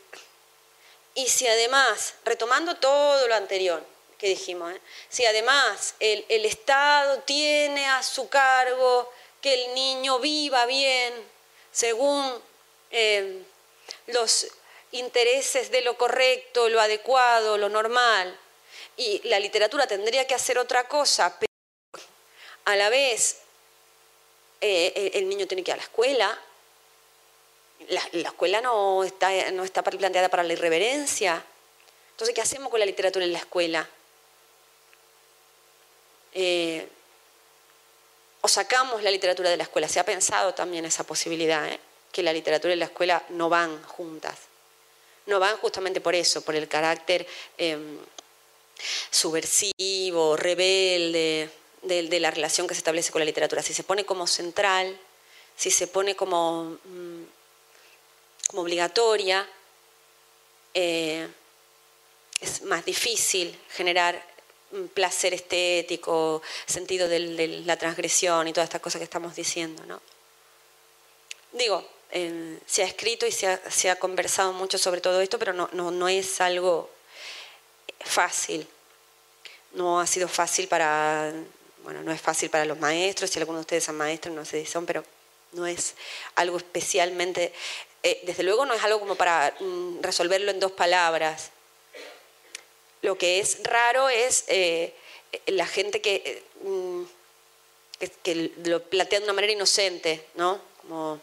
y 1.19 1.27
si 1.27 1.45
además, 1.47 2.13
retomando 2.23 2.75
todo 2.75 3.27
lo 3.27 3.35
anterior 3.35 3.85
que 4.17 4.29
dijimos, 4.29 4.71
¿eh? 4.71 4.79
si 5.09 5.25
además 5.25 5.95
el, 5.99 6.45
Estado 6.45 7.19
tiene 7.23 7.85
a 7.87 8.01
su 8.03 8.29
cargo 8.29 9.11
que 9.41 9.53
el 9.53 9.73
niño 9.73 10.19
viva 10.19 10.65
bien 10.65 11.13
según 11.73 12.41
eh, 12.91 13.43
los 14.07 14.47
intereses 14.93 15.71
de 15.71 15.81
lo 15.81 15.97
correcto, 15.97 16.69
lo 16.69 16.79
adecuado, 16.79 17.57
lo 17.57 17.67
normal, 17.67 18.39
y 18.95 19.19
la 19.27 19.41
literatura 19.41 19.87
tendría 19.87 20.25
que 20.25 20.35
hacer 20.35 20.57
otra 20.57 20.87
cosa, 20.87 21.37
pero 21.37 21.51
a 22.63 22.77
la 22.77 22.87
vez 22.87 23.39
eh, 24.61 25.11
el 25.15 25.27
niño 25.27 25.47
tiene 25.47 25.65
que 25.65 25.71
ir 25.71 25.73
a 25.73 25.77
la 25.77 25.83
escuela, 25.83 26.41
la, 27.87 28.01
escuela 28.13 28.61
no 28.61 29.03
está, 29.03 29.51
no 29.51 29.63
está 29.63 29.83
planteada 29.83 30.29
para 30.29 30.43
la 30.43 30.53
irreverencia. 30.53 31.43
Entonces, 32.11 32.35
¿qué 32.35 32.41
hacemos 32.41 32.69
con 32.69 32.79
la 32.79 32.85
literatura 32.85 33.25
en 33.25 33.33
la 33.33 33.39
escuela? 33.39 33.87
Eh, 36.33 36.87
o 38.41 38.47
sacamos 38.47 39.03
la 39.03 39.11
literatura 39.11 39.49
de 39.49 39.57
la 39.57 39.63
escuela. 39.63 39.87
Se 39.87 39.99
ha 39.99 40.05
pensado 40.05 40.53
también 40.53 40.85
esa 40.85 41.03
posibilidad, 41.03 41.67
¿eh? 41.67 41.79
que 42.11 42.23
la 42.23 42.33
literatura 42.33 42.73
y 42.73 42.77
la 42.77 42.85
escuela 42.85 43.23
no 43.29 43.49
van 43.49 43.81
juntas. 43.83 44.37
No 45.25 45.39
van 45.39 45.57
justamente 45.57 46.01
por 46.01 46.15
eso, 46.15 46.41
por 46.41 46.55
el 46.55 46.67
carácter 46.67 47.27
em, 47.57 47.99
subversivo, 49.11 50.35
rebelde 50.35 51.49
de, 51.83 52.19
la 52.19 52.31
relación 52.31 52.67
que 52.67 52.73
se 52.73 52.79
establece 52.79 53.11
con 53.11 53.19
la 53.19 53.25
literatura. 53.25 53.61
Si 53.61 53.73
se 53.73 53.83
pone 53.83 54.05
como 54.05 54.27
central, 54.27 54.97
si 55.55 55.71
se 55.71 55.87
pone 55.87 56.15
como 56.15 56.77
mm, 56.83 57.18
como 58.49 58.63
obligatoria, 58.63 59.47
eh, 60.73 61.27
es 62.41 62.63
más 62.63 62.83
difícil 62.83 63.55
generar 63.69 64.19
un 64.71 64.87
placer 64.87 65.35
estético, 65.35 66.41
sentido 66.65 67.07
de, 67.07 67.19
la 67.63 67.77
transgresión 67.77 68.47
y 68.47 68.53
todas 68.53 68.65
estas 68.65 68.81
cosas 68.81 68.97
que 68.97 69.03
estamos 69.03 69.35
diciendo. 69.35 69.85
¿no? 69.85 70.01
Digo, 71.51 71.87
se 72.65 72.81
ha 72.81 72.87
escrito 72.87 73.27
y 73.27 73.31
se 73.31 73.89
ha, 73.89 73.95
conversado 73.97 74.51
mucho 74.51 74.79
sobre 74.79 74.99
todo 74.99 75.21
esto, 75.21 75.37
pero 75.37 75.53
no, 75.53 75.69
no, 75.71 76.07
es 76.09 76.41
algo 76.41 76.89
fácil. 77.99 78.67
No 79.73 79.99
ha 79.99 80.07
sido 80.07 80.27
fácil 80.27 80.67
para, 80.67 81.31
bueno, 81.83 82.01
no 82.01 82.11
es 82.11 82.19
fácil 82.19 82.49
para 82.49 82.65
los 82.65 82.79
maestros, 82.79 83.29
si 83.29 83.37
algunos 83.37 83.59
de 83.59 83.65
ustedes 83.65 83.83
son 83.83 83.97
maestros, 83.97 84.33
no 84.33 84.43
sé 84.43 84.65
si 84.65 84.71
son, 84.71 84.87
pero 84.87 85.03
no 85.51 85.67
es 85.67 85.95
algo 86.35 86.57
especialmente 86.57 87.53
eh, 88.01 88.21
desde 88.23 88.43
luego 88.43 88.65
no 88.65 88.73
es 88.73 88.83
algo 88.83 88.99
como 88.99 89.15
para 89.15 89.53
mm, 89.59 90.01
resolverlo 90.01 90.51
en 90.51 90.59
dos 90.59 90.71
palabras. 90.71 91.51
Lo 93.01 93.17
que 93.17 93.39
es 93.39 93.61
raro 93.63 94.09
es 94.09 94.45
eh, 94.47 94.93
la 95.47 95.67
gente 95.67 96.01
que, 96.01 96.43
mm, 96.61 97.03
que, 98.23 98.51
lo 98.63 98.81
plantea 98.83 99.19
de 99.19 99.25
una 99.25 99.33
manera 99.33 99.53
inocente, 99.53 100.25
¿no? 100.35 100.61
Como, 100.81 101.19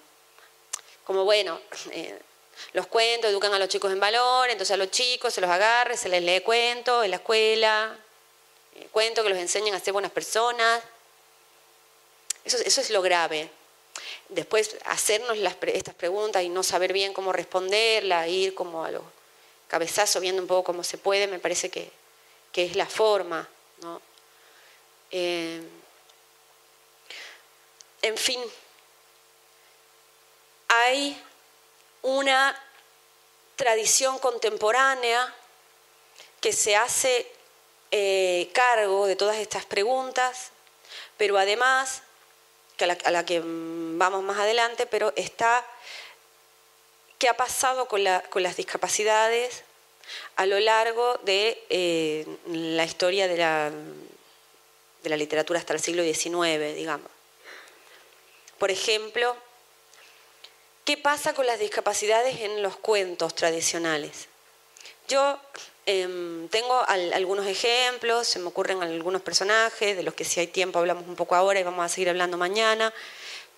como 1.04 1.24
bueno, 1.24 1.60
eh, 1.92 2.18
los 2.72 2.86
cuentos 2.86 3.30
educan 3.30 3.54
a 3.54 3.58
los 3.58 3.68
chicos 3.68 3.90
en 3.90 4.00
valor, 4.00 4.50
entonces 4.50 4.74
a 4.74 4.76
los 4.76 4.90
chicos 4.90 5.32
se 5.32 5.40
los 5.40 5.50
agarre, 5.50 5.96
se 5.96 6.08
les 6.10 6.22
lee 6.22 6.40
cuentos 6.40 7.04
en 7.04 7.10
la 7.10 7.16
escuela, 7.16 7.98
cuentos 8.92 9.24
que 9.24 9.30
los 9.30 9.38
enseñan 9.38 9.74
a 9.74 9.80
ser 9.80 9.92
buenas 9.92 10.12
personas. 10.12 10.82
Eso 12.44 12.80
es 12.80 12.90
lo 12.90 13.02
grave. 13.02 13.50
Después 14.28 14.76
hacernos 14.84 15.38
las 15.38 15.56
estas 15.66 15.94
preguntas 15.94 16.42
y 16.42 16.48
no 16.48 16.62
saber 16.62 16.92
bien 16.92 17.12
cómo 17.12 17.32
responderla, 17.32 18.28
ir 18.28 18.54
como 18.54 18.84
a 18.84 18.90
los 18.90 19.02
cabezazos 19.68 20.20
viendo 20.20 20.42
un 20.42 20.48
poco 20.48 20.64
cómo 20.64 20.82
se 20.84 20.98
puede, 20.98 21.26
me 21.26 21.38
parece 21.38 21.70
que, 21.70 21.90
que 22.52 22.64
es 22.64 22.76
la 22.76 22.86
forma. 22.86 23.48
¿no? 23.82 24.00
Eh, 25.10 25.62
en 28.02 28.16
fin, 28.16 28.40
hay 30.68 31.22
una 32.02 32.60
tradición 33.56 34.18
contemporánea 34.18 35.34
que 36.40 36.52
se 36.52 36.76
hace 36.76 37.26
eh, 37.90 38.50
cargo 38.52 39.06
de 39.06 39.16
todas 39.16 39.38
estas 39.38 39.64
preguntas, 39.64 40.50
pero 41.16 41.38
además, 41.38 42.02
a, 42.84 43.10
la, 43.10 43.24
que 43.24 43.40
mm, 43.40 43.98
vamos 43.98 44.22
más 44.22 44.38
adelante, 44.38 44.86
pero 44.86 45.12
está 45.16 45.64
qué 47.18 47.28
ha 47.28 47.36
pasado 47.36 47.88
con 47.88 48.02
las 48.04 48.56
discapacidades 48.56 49.64
a 50.36 50.46
lo 50.46 50.58
largo 50.60 51.18
de 51.24 51.64
eh, 51.70 52.26
la 52.46 52.84
historia 52.84 53.26
de 53.28 53.36
la, 53.36 53.70
de 55.02 55.10
la 55.10 55.16
literatura 55.16 55.58
hasta 55.58 55.72
el 55.72 55.80
siglo 55.80 56.02
XIX, 56.02 56.74
digamos. 56.74 57.10
Por 58.58 58.70
ejemplo, 58.70 59.36
¿qué 60.84 60.96
pasa 60.96 61.34
con 61.34 61.46
las 61.46 61.58
discapacidades 61.58 62.40
en 62.40 62.62
los 62.62 62.76
cuentos 62.76 63.34
tradicionales? 63.34 64.28
Yo 65.08 65.38
em, 65.86 66.48
tengo 66.48 66.80
al- 66.88 67.12
algunos 67.12 67.46
ejemplos, 67.46 68.26
se 68.28 68.38
me 68.38 68.48
ocurren 68.48 68.82
algunos 68.82 69.22
personajes, 69.22 69.96
de 69.96 70.02
los 70.02 70.14
que 70.14 70.24
si 70.24 70.40
hay 70.40 70.48
tiempo 70.48 70.78
hablamos 70.78 71.06
un 71.06 71.16
poco 71.16 71.34
ahora 71.34 71.60
y 71.60 71.62
vamos 71.62 71.84
a 71.84 71.88
seguir 71.88 72.08
hablando 72.08 72.36
mañana, 72.36 72.92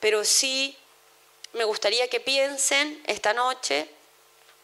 pero 0.00 0.24
sí 0.24 0.76
me 1.54 1.64
gustaría 1.64 2.08
que 2.08 2.20
piensen 2.20 3.02
esta 3.06 3.32
noche, 3.32 3.88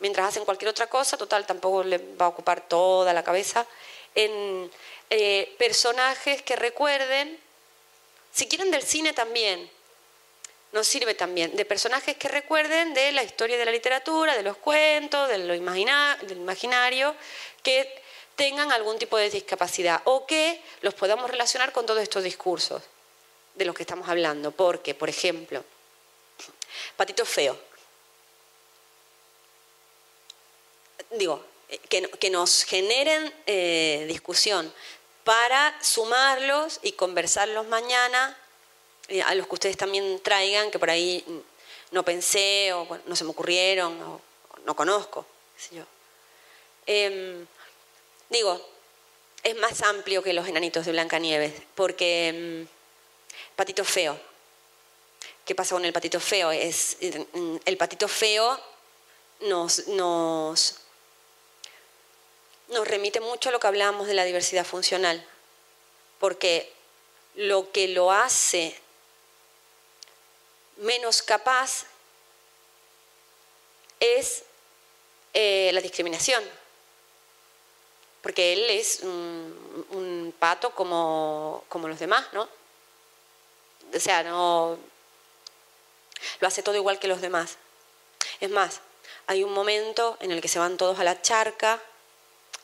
mientras 0.01 0.29
hacen 0.29 0.45
cualquier 0.45 0.69
otra 0.69 0.87
cosa, 0.89 1.17
total 1.17 1.47
tampoco 1.47 1.83
les 1.83 2.01
va 2.01 2.27
a 2.27 2.29
ocupar 2.29 2.61
toda 2.69 3.13
la 3.13 3.25
cabeza, 3.25 3.67
en 4.15 4.71
eh, 5.11 5.55
personajes 5.59 6.43
que 6.43 6.57
recuerden, 6.57 7.39
si 8.33 8.47
quieren 8.47 8.71
del 8.71 8.83
cine 8.83 9.13
también, 9.13 9.71
nos 10.75 10.89
sirve 10.89 11.15
también, 11.15 11.55
de 11.55 11.65
personajes 11.65 12.17
que 12.17 12.27
recuerden 12.27 12.95
de 12.95 13.13
la 13.13 13.23
historia 13.23 13.57
de 13.57 13.65
la 13.65 13.71
literatura, 13.71 14.37
de 14.37 14.43
los 14.43 14.57
cuentos, 14.57 15.29
de 15.29 15.39
lo 15.39 15.53
del 15.53 16.37
imaginario, 16.37 17.15
que 17.63 18.03
tengan 18.35 18.73
algún 18.73 18.99
tipo 18.99 19.17
de 19.17 19.31
discapacidad 19.31 20.03
o 20.05 20.27
que 20.27 20.61
los 20.81 20.93
podamos 20.95 21.31
relacionar 21.31 21.71
con 21.71 21.87
todos 21.87 22.03
estos 22.03 22.25
discursos 22.25 22.83
de 23.55 23.65
los 23.65 23.75
que 23.77 23.85
estamos 23.85 24.09
hablando. 24.09 24.51
Porque, 24.51 24.97
por 24.97 25.09
ejemplo, 25.09 25.65
Patito 26.97 27.25
Feo. 27.25 27.57
Digo, 31.11 31.41
eh, 31.69 31.79
que, 31.89 32.11
que 32.11 32.31
nos 32.31 32.65
generen 32.65 33.33
eh, 33.47 34.07
discusión 34.09 34.75
para 35.23 35.79
sumarlos 35.81 36.81
y 36.83 36.93
conversarlos 36.93 37.69
mañana 37.69 38.37
a 39.25 39.35
los 39.35 39.47
que 39.47 39.55
ustedes 39.55 39.77
también 39.77 40.21
traigan, 40.23 40.71
que 40.71 40.79
por 40.79 40.91
ahí 40.91 41.25
no 41.91 42.05
pensé 42.05 42.73
o 42.73 42.87
no 43.07 43.17
se 43.17 43.25
me 43.25 43.31
ocurrieron 43.31 44.01
o, 44.03 44.21
no 44.65 44.75
conozco. 44.75 45.27
Em, 46.87 47.47
digo, 48.31 48.61
es 49.43 49.57
más 49.57 49.83
amplio 49.83 50.23
que 50.23 50.33
los 50.33 50.49
enanitos 50.49 50.87
de 50.87 50.93
Blancanieves, 50.93 51.53
porque 51.75 52.67
mm, 52.67 53.57
Patito 53.57 53.85
Feo, 53.85 54.19
¿Qué 55.45 55.55
pasa 55.55 55.75
con 55.75 55.85
el 55.85 55.93
patito 55.93 56.21
feo? 56.21 56.51
Es, 56.51 56.97
mm, 57.01 57.57
el 57.67 57.77
patito 57.77 58.09
feo 58.09 58.59
nos, 59.41 59.89
nos, 59.89 60.77
nos 62.69 62.89
remite 62.89 63.21
mucho 63.21 63.51
a 63.51 63.53
lo 63.53 63.61
que 63.61 63.67
hablábamos 63.67 64.07
de 64.07 64.15
la 64.15 64.25
diversidad 64.25 64.65
funcional, 64.65 65.25
porque 66.19 66.73
lo 67.35 67.71
que 67.73 67.89
lo 67.89 68.11
hace 68.11 68.75
menos 70.77 71.23
capaz 71.23 71.85
es 74.01 74.45
eh, 75.33 75.71
la 75.73 75.81
discriminación, 75.81 76.43
porque 78.23 78.53
él 78.53 78.71
es 78.71 79.01
un, 79.01 79.87
un 79.91 80.35
pato 80.39 80.75
como, 80.75 81.65
como 81.69 81.89
los 81.89 81.99
demás, 81.99 82.27
¿no? 82.33 82.49
O 83.95 84.01
sea, 84.01 84.23
no 84.23 84.79
lo 86.41 86.49
hace 86.49 86.63
todo 86.63 86.77
igual 86.77 86.99
que 86.99 87.09
los 87.09 87.21
demás. 87.21 87.57
Es 88.41 88.51
más, 88.51 88.81
hay 89.27 89.43
un 89.43 89.53
momento 89.53 90.17
en 90.21 90.33
el 90.33 90.41
que 90.41 90.49
se 90.49 90.59
van 90.59 90.77
todos 90.77 90.99
a 90.99 91.05
la 91.05 91.23
charca, 91.23 91.81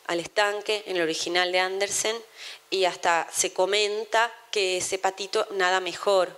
al 0.07 0.21
estanque, 0.21 0.83
en 0.87 0.97
el 0.97 1.03
original 1.03 1.53
de 1.53 1.61
Andersen, 1.61 2.21
y 2.69 2.85
hasta 2.85 3.29
se 3.33 3.53
comenta 3.53 4.33
que 4.51 4.79
ese 4.79 4.99
patito 4.99 5.47
nada 5.53 5.81
mejor. 5.81 6.37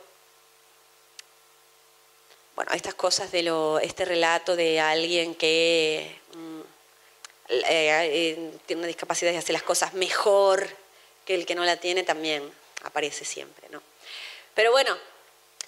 Bueno, 2.54 2.72
estas 2.74 2.94
cosas 2.94 3.32
de 3.32 3.42
lo, 3.42 3.78
este 3.78 4.04
relato 4.04 4.56
de 4.56 4.78
alguien 4.78 5.34
que 5.34 6.18
mm, 6.34 6.60
eh, 7.48 7.64
eh, 7.68 8.50
tiene 8.66 8.80
una 8.80 8.86
discapacidad 8.86 9.32
y 9.32 9.36
hace 9.36 9.54
las 9.54 9.62
cosas 9.62 9.94
mejor 9.94 10.68
que 11.24 11.34
el 11.34 11.46
que 11.46 11.54
no 11.54 11.64
la 11.64 11.78
tiene 11.78 12.02
también 12.02 12.42
aparece 12.82 13.24
siempre, 13.24 13.68
¿no? 13.70 13.82
Pero 14.54 14.70
bueno, 14.70 14.96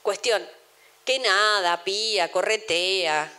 cuestión, 0.02 0.46
que 1.06 1.18
nada, 1.18 1.82
pía, 1.84 2.30
corretea, 2.30 3.32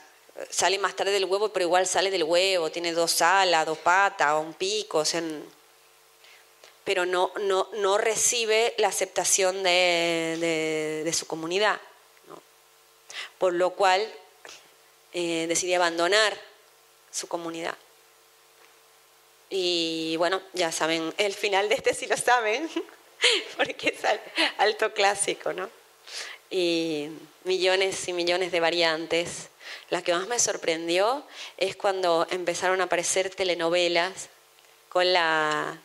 sale 0.50 0.80
más 0.80 0.96
tarde 0.96 1.12
del 1.12 1.26
huevo, 1.26 1.50
pero 1.50 1.66
igual 1.66 1.86
sale 1.86 2.10
del 2.10 2.24
huevo, 2.24 2.72
tiene 2.72 2.94
dos 2.94 3.22
alas, 3.22 3.66
dos 3.66 3.78
patas, 3.78 4.42
un 4.42 4.54
pico, 4.56 5.00
o 5.00 5.06
sea, 5.06 5.22
pero 6.84 7.06
no, 7.06 7.32
no, 7.42 7.70
no 7.74 7.98
recibe 8.00 8.74
la 8.78 8.88
aceptación 8.88 9.62
de, 9.62 11.04
de 11.04 11.14
su 11.14 11.28
comunidad. 11.28 11.80
Por 13.38 13.54
lo 13.54 13.72
cual 13.72 14.02
eh, 15.14 15.46
decidí 15.48 15.74
abandonar 15.74 16.38
su 17.12 17.28
comunidad. 17.28 17.76
Y 19.50 20.16
bueno, 20.18 20.42
ya 20.54 20.72
saben, 20.72 21.14
el 21.18 21.34
final 21.34 21.70
de 21.70 21.76
este 21.76 21.94
sí 21.94 22.08
lo 22.08 22.18
saben, 22.18 22.70
porque 23.58 23.90
es 23.90 24.20
alto 24.58 24.94
clásico, 24.94 25.54
¿no? 25.54 25.70
y 26.50 27.10
millones 27.44 28.08
y 28.08 28.14
millones 28.14 28.52
de 28.52 28.60
variantes. 28.60 29.50
La 29.90 30.02
que 30.02 30.14
más 30.14 30.28
me 30.28 30.40
sorprendió 30.40 31.24
es 31.58 31.76
cuando 31.76 32.28
empezaron 32.30 32.82
a 32.82 32.86
aparecer 32.86 33.30
telenovelas 33.30 34.30
con 34.90 35.12
la 35.12 35.78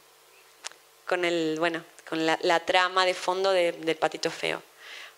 con 1.07 1.25
el 1.25 1.57
bueno 1.59 1.85
con 2.09 2.27
la, 2.27 2.61
trama 2.61 3.07
de 3.07 3.15
fondo 3.15 3.53
de, 3.53 3.73
del 3.73 3.97
patito 3.97 4.31
feo. 4.31 4.63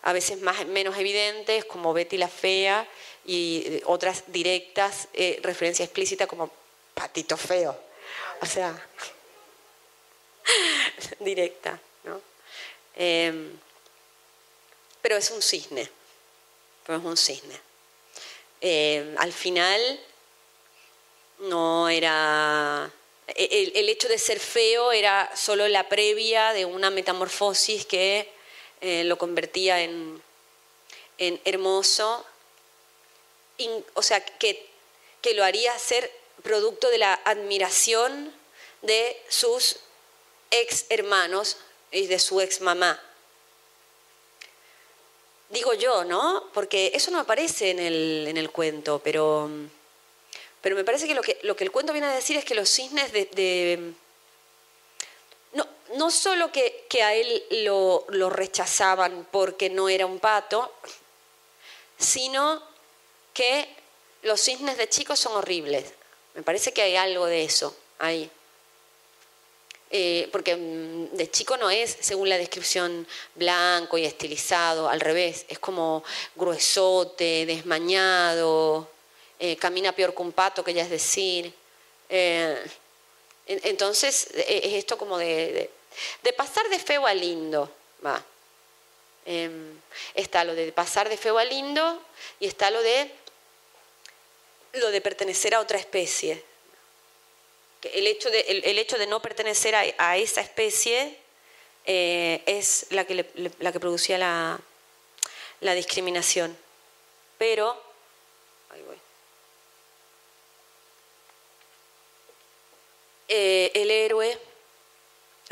A 0.02 0.12
veces 0.12 0.40
más 0.40 0.66
menos 0.66 0.96
evidentes 0.98 1.64
como 1.64 1.92
Betty 1.92 2.16
la 2.16 2.28
fea 2.28 2.88
y 3.24 3.80
otras 3.84 4.24
directas, 4.26 5.08
eh, 5.12 5.38
referencia 5.42 5.84
explícita 5.84 6.26
como 6.26 6.50
patito 6.94 7.36
feo. 7.36 7.78
O 8.40 8.46
sea, 8.46 8.74
directa, 11.20 11.78
¿no? 12.04 12.20
Eh, 12.96 13.52
pero 15.00 15.16
es 15.16 15.30
un 15.30 15.42
cisne, 15.42 15.88
pero 16.86 16.98
es 16.98 17.04
un 17.04 17.16
cisne. 17.16 17.58
Eh, 18.60 19.14
al 19.18 19.32
final 19.32 20.00
no 21.40 21.88
era... 21.88 22.90
El, 23.26 23.72
el, 23.74 23.88
hecho 23.88 24.08
de 24.08 24.18
ser 24.18 24.38
feo 24.38 24.92
era 24.92 25.30
solo 25.36 25.66
la 25.68 25.88
previa 25.88 26.52
de 26.52 26.64
una 26.64 26.90
metamorfosis 26.90 27.86
que 27.86 28.28
eh, 28.82 29.04
lo 29.04 29.16
convertía 29.16 29.80
en, 29.80 30.22
en 31.18 31.40
hermoso, 31.44 32.26
o 33.94 34.02
sea, 34.02 34.22
que, 34.24 34.68
que 35.22 35.34
lo 35.34 35.44
haría 35.44 35.76
ser 35.78 36.10
producto 36.42 36.90
de 36.90 36.98
la 36.98 37.14
admiración 37.24 38.34
de 38.82 39.16
sus 39.28 39.78
ex 40.50 40.86
hermanos 40.90 41.56
y 41.90 42.06
de 42.08 42.18
su 42.18 42.40
ex 42.40 42.60
mamá 42.60 43.00
digo 45.52 45.74
yo, 45.74 46.04
¿no? 46.04 46.48
Porque 46.52 46.90
eso 46.94 47.10
no 47.10 47.20
aparece 47.20 47.70
en 47.70 47.78
el, 47.78 48.26
en 48.26 48.36
el 48.36 48.50
cuento, 48.50 49.00
pero, 49.04 49.48
pero 50.60 50.74
me 50.74 50.84
parece 50.84 51.06
que 51.06 51.14
lo, 51.14 51.22
que 51.22 51.38
lo 51.42 51.54
que 51.54 51.64
el 51.64 51.70
cuento 51.70 51.92
viene 51.92 52.08
a 52.08 52.14
decir 52.14 52.36
es 52.36 52.44
que 52.44 52.54
los 52.54 52.68
cisnes 52.68 53.12
de 53.12 53.92
no, 55.54 55.66
no 55.96 56.10
solo 56.10 56.50
que, 56.52 56.86
a 57.02 57.14
él 57.14 57.42
lo, 57.64 58.04
lo, 58.08 58.30
rechazaban 58.30 59.26
porque 59.30 59.70
no 59.70 59.88
era 59.88 60.06
un 60.06 60.18
pato, 60.18 60.72
sino 61.98 62.62
que 63.34 63.68
los 64.22 64.40
cisnes 64.40 64.76
de 64.76 64.88
chicos 64.88 65.18
son 65.18 65.36
horribles. 65.36 65.92
Me 66.34 66.42
parece 66.42 66.72
que 66.72 66.82
hay 66.82 66.96
algo 66.96 67.26
de 67.26 67.44
eso 67.44 67.74
ahí. 67.98 68.30
eh, 69.90 70.28
porque 70.32 70.56
mm, 70.56 71.16
de 71.16 71.30
chico 71.30 71.56
no 71.58 71.68
es, 71.70 71.98
según 72.00 72.28
la 72.28 72.38
descripción, 72.38 73.06
blanco 73.34 73.98
y 73.98 74.06
estilizado, 74.06 74.88
al 74.88 75.00
revés, 75.00 75.44
es 75.48 75.58
como 75.58 76.02
gruesote, 76.34 77.44
desmañado, 77.44 78.88
eh, 79.38 79.56
camina 79.56 79.92
peor 79.92 80.14
que 80.14 80.22
un 80.22 80.32
pato, 80.32 80.64
que 80.64 80.72
ya 80.72 80.82
es 80.82 80.90
decir. 80.90 81.52
Eh, 82.08 82.56
entonces, 83.46 84.28
es 84.34 84.74
esto 84.74 84.96
como 84.98 85.18
de, 85.18 85.70
de, 86.22 86.32
pasar 86.32 86.68
de 86.68 86.78
feo 86.78 87.06
a 87.06 87.14
lindo, 87.14 87.70
va. 88.04 88.24
Em, 89.24 89.80
está 90.14 90.42
lo 90.44 90.54
de 90.54 90.72
pasar 90.72 91.08
de 91.08 91.16
feo 91.16 91.38
a 91.38 91.44
lindo 91.44 92.02
y 92.40 92.46
está 92.46 92.70
lo 92.70 92.82
de 92.82 93.10
lo 94.72 94.90
de 94.90 95.00
pertenecer 95.00 95.54
a 95.54 95.60
otra 95.60 95.78
especie 95.78 96.42
el 97.82 98.06
hecho 98.06 98.30
de, 98.30 98.40
el, 98.40 98.78
hecho 98.78 98.96
de 98.96 99.06
no 99.06 99.20
pertenecer 99.20 99.74
a, 99.74 100.16
esa 100.16 100.40
especie 100.40 101.16
eh, 101.84 102.42
es 102.46 102.86
la 102.90 103.04
que, 103.04 103.26
la 103.58 103.72
que 103.72 103.80
producía 103.80 104.18
la, 104.18 104.60
la, 105.60 105.74
discriminación. 105.74 106.56
Pero, 107.38 107.80
ahí 108.70 108.82
voy. 108.82 108.96
Eh, 113.34 113.72
el 113.72 113.90
héroe, 113.90 114.38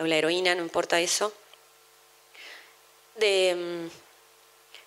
o 0.00 0.04
la 0.04 0.16
heroína, 0.16 0.54
no 0.54 0.60
importa 0.60 1.00
eso, 1.00 1.32
de, 3.14 3.88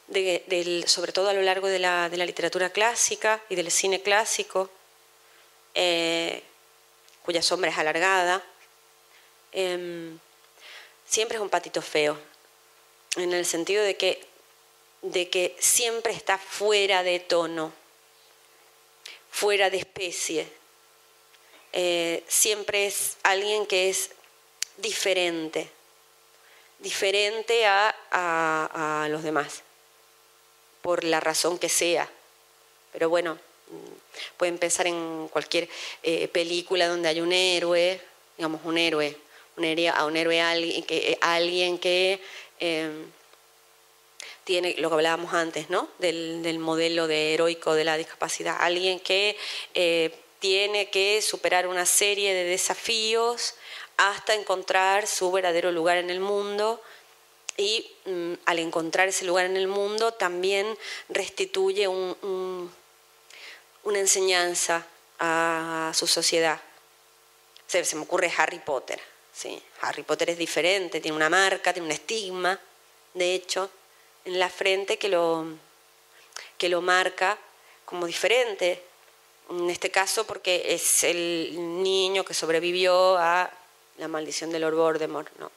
de, 0.09 0.83
sobre 0.85 1.11
todo 1.11 1.29
a 1.29 1.33
lo 1.33 1.41
largo 1.41 1.69
de 1.69 1.79
la, 1.79 2.07
de 2.09 2.17
la, 2.17 2.25
literatura 2.27 2.69
clásica 2.69 3.41
y 3.49 3.55
del 3.55 3.71
cine 3.71 4.03
clásico, 4.03 4.69
eh, 5.73 6.43
cuya 7.23 7.41
sombra 7.41 7.71
es 7.71 7.77
alargada, 7.79 8.43
em, 9.53 10.19
siempre 11.03 11.37
es 11.37 11.41
un 11.41 11.49
patito 11.49 11.81
feo, 11.81 12.15
en 13.15 13.33
el 13.33 13.47
sentido 13.47 13.83
de 13.83 13.97
que, 13.97 14.23
de 15.01 15.31
que 15.31 15.55
siempre 15.57 16.13
está 16.13 16.37
fuera 16.37 17.01
de 17.01 17.19
tono, 17.19 17.73
fuera 19.31 19.71
de 19.71 19.77
especie. 19.77 20.62
Eh, 21.73 22.23
siempre 22.27 22.85
es 22.85 23.17
alguien 23.23 23.65
que 23.65 23.89
es 23.89 24.11
diferente, 24.77 25.69
diferente 26.79 27.65
a, 27.65 27.95
a 28.11 29.07
los 29.09 29.23
demás, 29.23 29.63
por 30.81 31.03
la 31.03 31.19
razón 31.19 31.57
que 31.57 31.69
sea. 31.69 32.09
Pero 32.91 33.09
bueno, 33.09 33.37
Pueden 34.37 34.57
pensar 34.57 34.87
en 34.87 35.27
cualquier 35.29 35.67
eh, 36.03 36.27
película 36.27 36.87
donde 36.87 37.09
hay 37.09 37.21
un 37.21 37.31
héroe, 37.31 37.99
digamos 38.37 38.61
un 38.63 38.77
héroe, 38.77 39.17
un 39.57 39.63
héroe 39.63 39.89
a 39.89 40.05
un 40.05 40.17
héroe 40.17 40.41
alguien 40.41 40.83
que, 40.83 41.11
eh, 41.11 41.17
alguien 41.21 41.79
que 41.79 42.19
em, 42.59 43.05
tiene 44.43 44.75
lo 44.77 44.89
que 44.89 44.95
hablábamos 44.95 45.33
antes, 45.33 45.69
¿no? 45.69 45.87
Del, 45.99 46.59
modelo 46.59 47.07
de 47.07 47.33
heroico 47.33 47.73
de 47.73 47.85
la 47.85 47.97
discapacidad, 47.97 48.57
alguien 48.59 48.99
que 48.99 49.37
tiene 50.43 50.89
que 50.89 51.21
superar 51.21 51.67
una 51.67 51.85
serie 51.85 52.33
de 52.33 52.43
desafíos 52.43 53.55
hasta 53.95 54.33
encontrar 54.33 55.07
su 55.07 55.31
verdadero 55.31 55.71
lugar 55.71 55.95
en 55.95 56.09
el 56.09 56.19
mundo 56.19 56.81
y 57.55 57.89
mm, 58.03 58.33
al 58.45 58.59
encontrar 58.59 59.07
ese 59.07 59.23
lugar 59.23 59.45
en 59.45 59.55
el 59.55 59.67
mundo 59.67 60.11
también 60.11 60.77
restituye 61.07 61.87
un 61.87 62.69
una 63.83 63.99
enseñanza 63.99 64.85
a 65.19 65.91
su 65.93 66.07
sociedad. 66.07 66.59
Se, 67.67 67.83
me 67.95 68.01
ocurre 68.01 68.31
Harry 68.37 68.59
Potter. 68.59 68.99
¿sí? 69.33 69.61
Harry 69.81 70.03
Potter 70.03 70.31
es 70.31 70.37
diferente, 70.37 71.01
tiene 71.01 71.15
una 71.15 71.29
marca, 71.29 71.73
tiene 71.73 71.87
un 71.87 71.91
estigma, 71.91 72.59
de 73.13 73.35
hecho, 73.35 73.69
en 74.25 74.39
la 74.39 74.49
frente 74.49 74.97
que 74.97 75.09
lo, 75.09 75.45
que 76.57 76.69
lo 76.69 76.81
marca 76.81 77.37
como 77.85 78.05
diferente. 78.05 78.81
En 79.49 79.69
este 79.69 79.91
caso 79.91 80.25
porque 80.25 80.73
es 80.73 81.03
el 81.03 81.83
niño 81.83 82.23
que 82.23 82.33
sobrevivió 82.33 83.17
a 83.17 83.51
la 83.97 84.07
maldición 84.07 84.51
de 84.51 84.59
Lord 84.59 84.75
Voldemort. 84.75 85.29
¿no? 85.37 85.51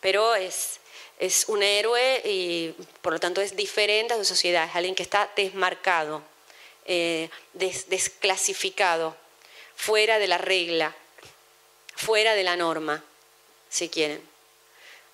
Pero 0.00 0.34
es, 0.34 0.80
es 1.18 1.44
un 1.48 1.62
héroe 1.62 2.20
y 2.24 2.74
por 3.02 3.12
lo 3.12 3.20
tanto 3.20 3.40
es 3.40 3.56
diferente 3.56 4.14
a 4.14 4.18
su 4.18 4.24
sociedad, 4.24 4.68
es 4.68 4.74
alguien 4.74 4.94
que 4.94 5.02
está 5.02 5.30
desmarcado 5.36 6.22
eh, 6.92 7.30
desclasificado, 7.54 9.14
fuera 9.76 10.18
de 10.18 10.26
la 10.26 10.38
regla, 10.38 10.92
fuera 11.94 12.34
de 12.34 12.42
la 12.42 12.56
norma, 12.56 13.04
si 13.68 13.88
quieren. 13.88 14.20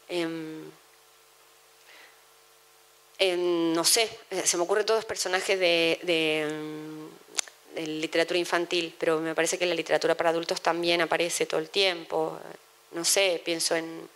Em, 0.09 0.71
no 3.75 3.85
sé, 3.85 4.09
se 4.45 4.57
me 4.57 4.63
ocurren 4.63 4.87
todos 4.87 5.05
personajes 5.05 5.59
de, 5.59 5.99
de, 6.03 6.47
literatura 7.77 8.39
infantil, 8.39 8.95
pero 8.99 9.21
me 9.21 9.35
parece 9.35 9.59
que 9.59 9.65
en 9.65 9.71
la 9.71 9.77
literatura 9.77 10.15
para 10.15 10.31
adultos 10.31 10.61
también 10.61 11.01
aparece 11.01 11.47
todo 11.47 11.61
el 11.61 11.71
tiempo. 11.71 12.39
No 12.93 13.05
sé, 13.05 13.41
pienso 13.45 13.77
en, 13.77 14.09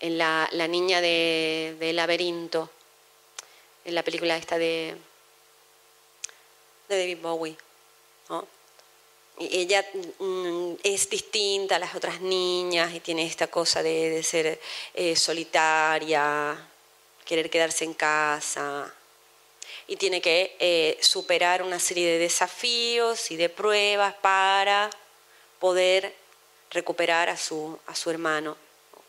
en 0.00 0.18
la, 0.18 0.48
la 0.52 0.68
niña 0.68 1.00
de, 1.00 1.76
de 1.78 1.92
laberinto, 1.92 2.70
en 3.84 3.94
la 3.94 4.02
película 4.02 4.36
esta 4.36 4.58
de 4.58 4.96
de 6.88 6.98
David 6.98 7.18
Bowie. 7.20 7.56
Y 9.38 9.58
ella 9.58 9.84
mm, 10.18 10.76
es 10.82 11.10
distinta 11.10 11.76
a 11.76 11.78
las 11.78 11.94
otras 11.94 12.22
niñas 12.22 12.94
y 12.94 13.00
tiene 13.00 13.26
esta 13.26 13.48
cosa 13.48 13.82
de, 13.82 14.22
ser 14.22 14.58
eh, 14.94 15.14
solitaria, 15.14 16.56
querer 17.24 17.50
quedarse 17.50 17.84
en 17.84 17.92
casa. 17.92 18.92
Y 19.88 19.96
tiene 19.96 20.20
que 20.20 20.56
eh, 20.58 20.98
superar 21.00 21.62
una 21.62 21.78
serie 21.78 22.08
de 22.08 22.18
desafíos 22.18 23.30
y 23.30 23.36
de 23.36 23.48
pruebas 23.48 24.14
para 24.14 24.90
poder 25.60 26.14
recuperar 26.70 27.28
a 27.28 27.36
su, 27.36 27.78
a 27.86 27.94
su 27.94 28.10
hermano 28.10 28.56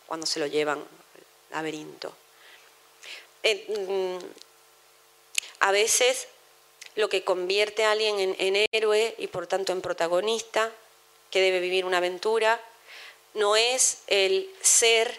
cuando 0.05 0.25
se 0.25 0.39
lo 0.39 0.47
llevan 0.47 0.79
al 0.79 0.85
laberinto. 1.51 2.13
Mm, 3.43 4.17
a 5.59 5.71
veces 5.71 6.27
lo 6.95 7.09
que 7.09 7.23
convierte 7.23 7.85
a 7.85 7.91
alguien 7.91 8.35
en, 8.39 8.67
héroe 8.71 9.15
y 9.17 9.27
por 9.27 9.47
tanto 9.47 9.71
en 9.71 9.81
protagonista, 9.81 10.71
que 11.29 11.41
debe 11.41 11.59
vivir 11.59 11.85
una 11.85 11.97
aventura, 11.97 12.59
no 13.33 13.55
es 13.55 13.99
el 14.07 14.49
ser 14.61 15.13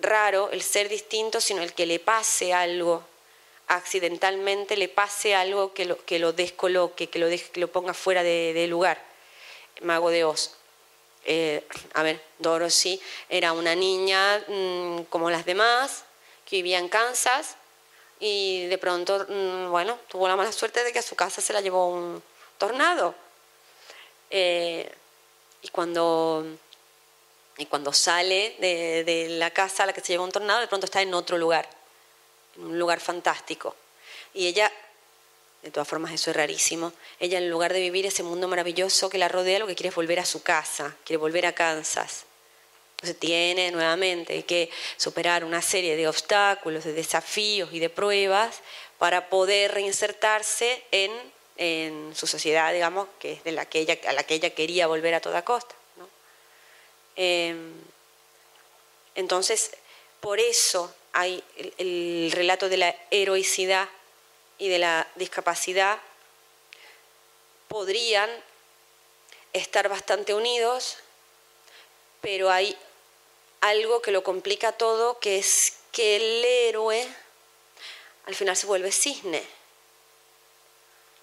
raro, 0.00 0.50
el 0.50 0.62
ser 0.62 0.88
distinto, 0.88 1.40
sino 1.40 1.62
el 1.62 1.74
que 1.74 1.86
le 1.86 1.98
pase 2.00 2.52
algo 2.52 3.04
accidentalmente, 3.68 4.76
le 4.76 4.88
pase 4.88 5.34
algo 5.34 5.72
que 5.74 5.84
lo, 5.84 6.04
que 6.04 6.18
lo 6.18 6.32
descoloque, 6.32 7.08
que 7.08 7.18
lo, 7.18 7.28
que 7.28 7.60
lo 7.60 7.68
ponga 7.68 7.94
fuera 7.94 8.22
de, 8.22 8.66
lugar. 8.68 9.02
Mago 9.82 10.10
de 10.10 10.24
Oz. 10.24 10.52
Eh, 11.24 11.66
a 11.94 12.02
ver, 12.02 12.22
Dorothy 12.38 13.00
era 13.28 13.52
una 13.52 13.74
niña 13.74 14.44
mm, 14.46 15.02
como 15.04 15.30
las 15.30 15.44
demás, 15.44 16.04
que 16.44 16.56
vivía 16.56 16.78
en 16.78 16.88
Kansas, 16.88 17.56
y 18.20 18.66
de 18.66 18.78
pronto, 18.78 19.26
mm, 19.28 19.70
bueno, 19.70 19.98
tuvo 20.08 20.28
la 20.28 20.36
mala 20.36 20.52
suerte 20.52 20.84
de 20.84 20.92
que 20.92 21.00
a 21.00 21.02
su 21.02 21.16
casa 21.16 21.40
se 21.40 21.52
la 21.52 21.60
llevó 21.60 21.88
un 21.88 22.22
tornado. 22.58 23.14
Eh, 24.30 24.90
y, 25.62 25.68
cuando, 25.68 26.44
y 27.58 27.66
cuando 27.66 27.92
sale 27.92 28.56
de, 28.58 29.26
la 29.30 29.50
casa 29.50 29.82
a 29.82 29.86
la 29.86 29.92
que 29.92 30.00
se 30.00 30.12
llevó 30.12 30.24
un 30.24 30.32
tornado, 30.32 30.60
de 30.60 30.68
pronto 30.68 30.86
está 30.86 31.02
en 31.02 31.12
otro 31.14 31.38
lugar, 31.38 31.68
un 32.58 32.78
lugar 32.78 33.00
fantástico. 33.00 33.74
Y 34.34 34.46
ella, 34.46 34.70
de 35.62 35.70
todas 35.70 35.88
formas 35.88 36.12
eso 36.12 36.30
es 36.30 36.36
rarísimo, 36.36 36.92
ella 37.18 37.38
en 37.38 37.50
lugar 37.50 37.72
de 37.72 37.80
vivir 37.80 38.06
ese 38.06 38.22
mundo 38.22 38.48
maravilloso 38.48 39.08
que 39.08 39.18
la 39.18 39.28
rodea, 39.28 39.58
lo 39.58 39.66
que 39.66 39.74
quiere 39.74 39.88
es 39.90 39.94
volver 39.94 40.20
a 40.20 40.24
su 40.24 40.42
casa, 40.42 40.96
quiere 41.04 41.18
volver 41.18 41.46
a 41.46 41.54
Kansas. 41.54 42.24
Entonces 42.96 43.18
tiene 43.18 43.70
nuevamente 43.72 44.44
que 44.44 44.70
superar 44.96 45.44
una 45.44 45.60
serie 45.60 45.96
de 45.96 46.08
obstáculos, 46.08 46.84
de 46.84 46.94
desafíos 46.94 47.70
y 47.72 47.78
de 47.78 47.90
pruebas 47.90 48.60
para 48.98 49.28
poder 49.28 49.72
reinsertarse 49.74 50.82
en, 50.90 51.36
su 52.14 52.26
sociedad, 52.26 52.72
digamos, 52.72 53.08
que 53.18 53.32
es 53.32 53.44
de 53.44 53.52
la 53.52 53.66
que 53.66 53.80
ella, 53.80 53.98
a 54.08 54.12
la 54.12 54.24
que 54.24 54.34
ella 54.34 54.50
quería 54.50 54.86
volver 54.86 55.14
a 55.14 55.20
toda 55.20 55.42
costa. 55.42 55.74
Em, 57.16 57.72
entonces, 59.14 59.70
por 60.20 60.38
eso 60.38 60.94
hay 61.18 61.42
el 61.78 62.30
relato 62.30 62.68
de 62.68 62.76
la 62.76 62.94
heroicidad 63.10 63.88
y 64.58 64.68
de 64.68 64.78
la 64.78 65.08
discapacidad 65.14 65.98
podrían 67.68 68.28
estar 69.54 69.88
bastante 69.88 70.34
unidos, 70.34 70.98
pero 72.20 72.50
hay 72.50 72.76
algo 73.62 74.02
que 74.02 74.10
lo 74.10 74.22
complica 74.22 74.72
todo, 74.72 75.18
que 75.18 75.38
es 75.38 75.78
que 75.90 76.16
el 76.16 76.44
héroe 76.44 77.08
al 78.26 78.34
final 78.34 78.54
se 78.54 78.66
vuelve 78.66 78.92
cisne. 78.92 79.42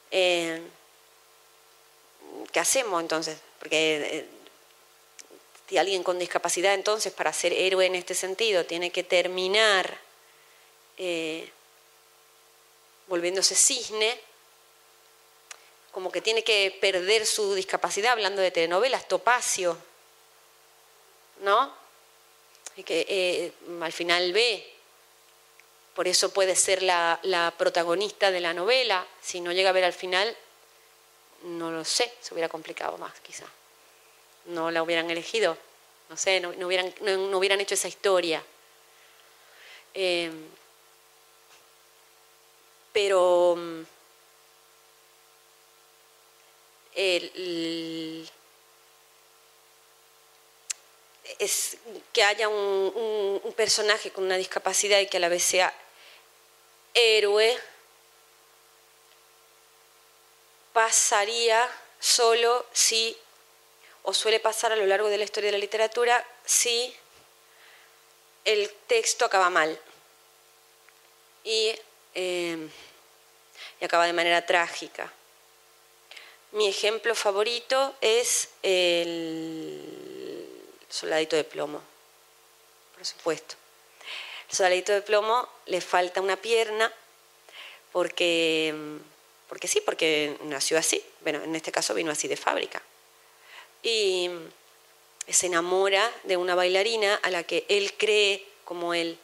Eh, 0.10 0.60
¿Qué 2.52 2.60
hacemos 2.60 3.00
entonces? 3.00 3.38
Porque 3.60 4.18
eh, 4.18 4.28
alguien 5.78 6.04
con 6.04 6.20
discapacidad 6.20 6.76
entonces 6.76 7.12
para 7.12 7.34
ser 7.34 7.52
héroe 7.52 7.88
en 7.88 7.96
este 7.96 8.14
sentido 8.14 8.64
tiene 8.64 8.92
que 8.92 9.04
terminar 9.04 10.00
eh, 10.98 11.50
volviéndose 13.08 13.56
cisne, 13.56 14.20
como 15.92 16.12
que 16.12 16.22
tiene 16.22 16.44
que 16.44 16.76
perder 16.80 17.26
su 17.26 17.54
discapacidad, 17.54 18.14
hablando 18.14 18.42
de 18.42 18.52
telenovelas, 18.52 19.08
Topacio, 19.08 19.78
¿no? 21.42 21.74
Y 22.76 22.84
que 22.84 23.06
eh, 23.08 23.52
al 23.82 23.94
final 23.94 24.34
ve, 24.34 24.68
por 25.94 26.08
eso 26.08 26.34
puede 26.34 26.56
ser 26.56 26.82
la, 26.82 27.20
la, 27.24 27.54
protagonista 27.58 28.32
de 28.32 28.40
la 28.40 28.54
novela, 28.54 29.06
si 29.22 29.42
no 29.42 29.52
llega 29.52 29.70
a 29.70 29.74
ver 29.74 29.84
al 29.84 29.94
final, 29.94 30.36
no 31.44 31.72
lo 31.72 31.86
sé, 31.86 32.12
se 32.22 32.34
hubiera 32.34 32.50
complicado 32.50 32.98
más 32.98 33.20
quizá. 33.20 33.46
No 34.46 34.72
la 34.72 34.84
hubieran 34.84 35.10
elegido, 35.10 35.58
no 36.10 36.18
sé, 36.18 36.40
no, 36.40 36.50
hubieran, 36.68 36.94
no, 37.02 37.38
hubieran 37.38 37.62
hecho 37.62 37.76
esa 37.76 37.88
historia. 37.88 38.44
Eh, 39.94 40.32
pero 42.92 43.58
el, 46.96 48.30
es 51.40 51.78
que 52.12 52.24
haya 52.24 52.48
un, 52.50 53.42
personaje 53.56 54.12
con 54.12 54.24
una 54.24 54.38
discapacidad 54.38 55.00
y 55.00 55.08
que 55.08 55.18
a 55.18 55.20
la 55.20 55.30
vez 55.30 55.44
sea 55.44 55.74
héroe, 56.94 57.58
pasaría 60.74 61.70
solo 62.00 62.66
si, 62.72 63.16
o 64.04 64.14
suele 64.14 64.40
pasar 64.40 64.72
a 64.72 64.76
lo 64.76 64.86
largo 64.86 65.10
de 65.10 65.18
la 65.18 65.24
historia 65.24 65.48
de 65.48 65.58
la 65.58 65.62
literatura, 65.62 66.26
si 66.46 66.96
el 68.46 68.70
texto 68.88 69.26
acaba 69.26 69.50
mal. 69.50 69.80
Y 71.44 71.76
Em, 72.16 72.70
y 73.82 73.86
acaba 73.86 74.06
de 74.06 74.14
manera 74.14 74.46
trágica. 74.46 75.12
Mi 76.52 76.68
ejemplo 76.68 77.16
favorito 77.16 77.96
es 78.02 78.50
el 78.62 80.48
soldadito 80.90 81.36
de 81.36 81.44
plomo, 81.44 81.82
por 82.94 83.06
supuesto. 83.06 83.56
El 84.50 84.56
soldadito 84.56 84.92
de 84.92 85.02
plomo 85.02 85.50
le 85.66 85.82
falta 85.82 86.22
una 86.22 86.38
pierna 86.38 86.94
porque, 87.92 89.00
porque 89.50 89.68
sí, 89.68 89.82
porque 89.82 90.38
nació 90.44 90.78
así. 90.78 91.04
Bueno, 91.22 91.42
en 91.44 91.56
este 91.56 91.72
caso 91.72 91.96
vino 91.96 92.12
así 92.12 92.28
de 92.28 92.38
fábrica. 92.38 92.84
Y 93.84 94.30
se 95.28 95.48
enamora 95.48 96.12
de 96.24 96.38
una 96.38 96.56
bailarina 96.56 97.16
a 97.16 97.30
la 97.30 97.44
que 97.44 97.66
él 97.70 97.94
cree 97.98 98.46
como 98.66 98.94
él 98.94 99.20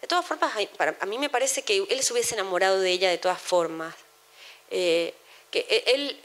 de 0.00 0.06
todas 0.06 0.24
formas, 0.24 0.52
a 1.00 1.06
mí 1.06 1.18
me 1.18 1.28
parece 1.28 1.62
que 1.62 1.84
él 1.88 2.02
se 2.02 2.12
hubiese 2.12 2.34
enamorado 2.34 2.80
de 2.80 2.90
ella 2.90 3.10
de 3.10 3.18
todas 3.18 3.40
formas. 3.40 3.94
Eh, 4.70 5.12
que 5.50 5.66
e, 5.68 5.94
él, 5.94 6.20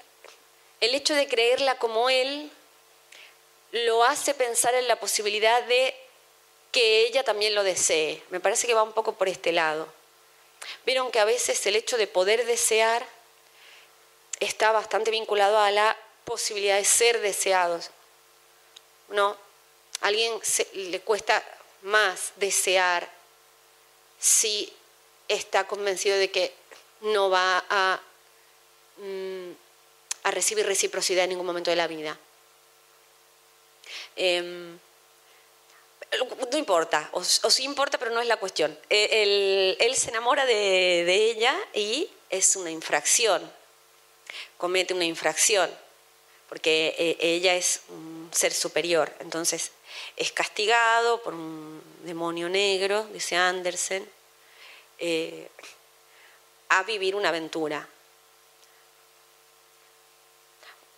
el 0.80 0.94
hecho 0.94 1.16
de 1.16 1.28
creerla 1.28 1.78
como 1.80 2.10
él 2.10 2.52
lo 3.72 4.04
hace 4.04 4.34
pensar 4.36 4.76
en 4.76 4.88
la 4.88 5.00
posibilidad 5.00 5.64
de 5.64 5.96
que 6.72 7.08
ella 7.08 7.24
también 7.24 7.56
lo 7.56 7.64
desee. 7.64 8.22
Me 8.30 8.40
parece 8.40 8.68
que 8.68 8.76
va 8.76 8.84
un 8.84 8.94
poco 8.94 9.14
por 9.14 9.28
este 9.28 9.52
lado. 9.52 9.88
Vieron 10.86 11.12
que 11.12 11.20
a 11.20 11.26
veces 11.26 11.66
el 11.66 11.76
hecho 11.76 11.98
de 11.98 12.08
poder 12.08 12.46
desear 12.46 13.04
está 14.40 14.72
bastante 14.72 15.10
vinculado 15.10 15.58
a 15.58 15.72
la 15.72 15.98
posibilidad 16.26 16.78
de 16.78 16.86
ser 16.86 17.22
deseados. 17.22 17.90
¿No? 19.10 19.38
A 20.02 20.08
alguien 20.08 20.34
le 20.74 21.00
cuesta 21.02 21.44
más 21.84 22.34
desear 22.38 23.10
si 24.20 24.72
está 25.28 25.66
convencido 25.68 26.18
de 26.18 26.32
que 26.32 26.54
no 27.02 27.30
va 27.30 27.64
a, 27.70 28.02
mm, 28.98 29.52
a 30.24 30.32
recibir 30.32 30.66
reciprocidad 30.66 31.26
en 31.26 31.32
ningún 31.32 31.46
momento 31.46 31.70
de 31.70 31.76
la 31.76 31.88
vida. 31.88 32.18
Em, 34.16 34.80
no 36.52 36.58
importa, 36.58 37.10
o, 37.14 37.24
sí 37.24 37.64
importa, 37.64 37.98
pero 37.98 38.12
no 38.12 38.22
es 38.22 38.28
la 38.28 38.38
cuestión. 38.38 38.78
E, 38.90 39.76
él, 39.80 39.96
se 39.96 40.10
enamora 40.10 40.46
de, 40.46 41.04
de, 41.06 41.32
ella 41.32 41.58
y 41.74 42.10
es 42.30 42.56
una 42.56 42.70
infracción, 42.70 43.52
comete 44.58 44.94
una 44.94 45.06
infracción, 45.06 45.70
porque 46.54 46.94
eh, 47.00 47.18
ella 47.20 47.56
es 47.56 47.82
un 47.90 48.30
ser 48.32 48.54
superior. 48.54 49.12
Entonces 49.22 49.72
es 50.16 50.32
castigado 50.32 51.20
por 51.24 51.34
un 51.34 51.82
demonio 52.04 52.48
negro, 52.48 53.08
dice 53.12 53.36
Andersen, 53.36 54.08
eh, 55.00 55.50
a 56.70 56.84
vivir 56.84 57.16
una 57.16 57.30
aventura. 57.30 57.88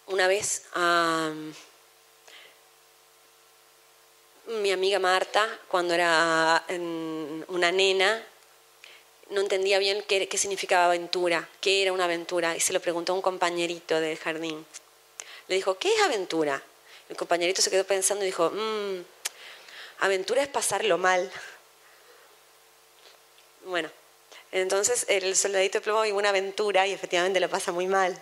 Una 0.07 0.27
vez 0.27 0.64
mi 4.48 4.72
amiga 4.73 4.99
Marta, 4.99 5.57
cuando 5.69 5.94
era 5.94 6.65
una 6.68 7.72
nena, 7.72 8.22
no 9.30 9.40
entendía 9.40 9.80
bien 9.80 10.03
qué, 10.06 10.27
significaba 10.38 10.88
aventura, 10.88 11.48
qué 11.61 11.82
era 11.82 11.94
una 11.94 12.03
aventura, 12.03 12.57
y 12.57 12.60
se 12.60 12.73
lo 12.73 12.82
preguntó 12.82 13.14
a 13.14 13.15
un 13.15 13.22
compañerito 13.22 14.02
del 14.02 14.18
jardín. 14.18 14.65
Le 15.48 15.56
dijo, 15.56 15.78
¿qué 15.78 15.94
es 15.94 16.02
aventura? 16.02 16.62
El 17.10 17.16
compañerito 17.16 17.62
se 17.62 17.70
quedó 17.70 17.84
pensando 17.84 18.24
y 18.24 18.28
dijo, 18.28 18.50
mmm, 18.50 19.04
aventura 20.00 20.42
es 20.42 20.48
pasarlo 20.48 20.98
mal. 20.98 21.32
Bueno, 23.66 23.90
entonces 24.52 25.06
el 25.10 25.36
soldadito 25.36 25.80
de 25.80 25.84
plomo 25.84 26.02
vive 26.02 26.18
una 26.18 26.30
aventura 26.30 26.88
y 26.88 26.94
efectivamente 26.94 27.40
lo 27.40 27.50
pasa 27.50 27.72
muy 27.72 27.88
mal. 27.88 28.20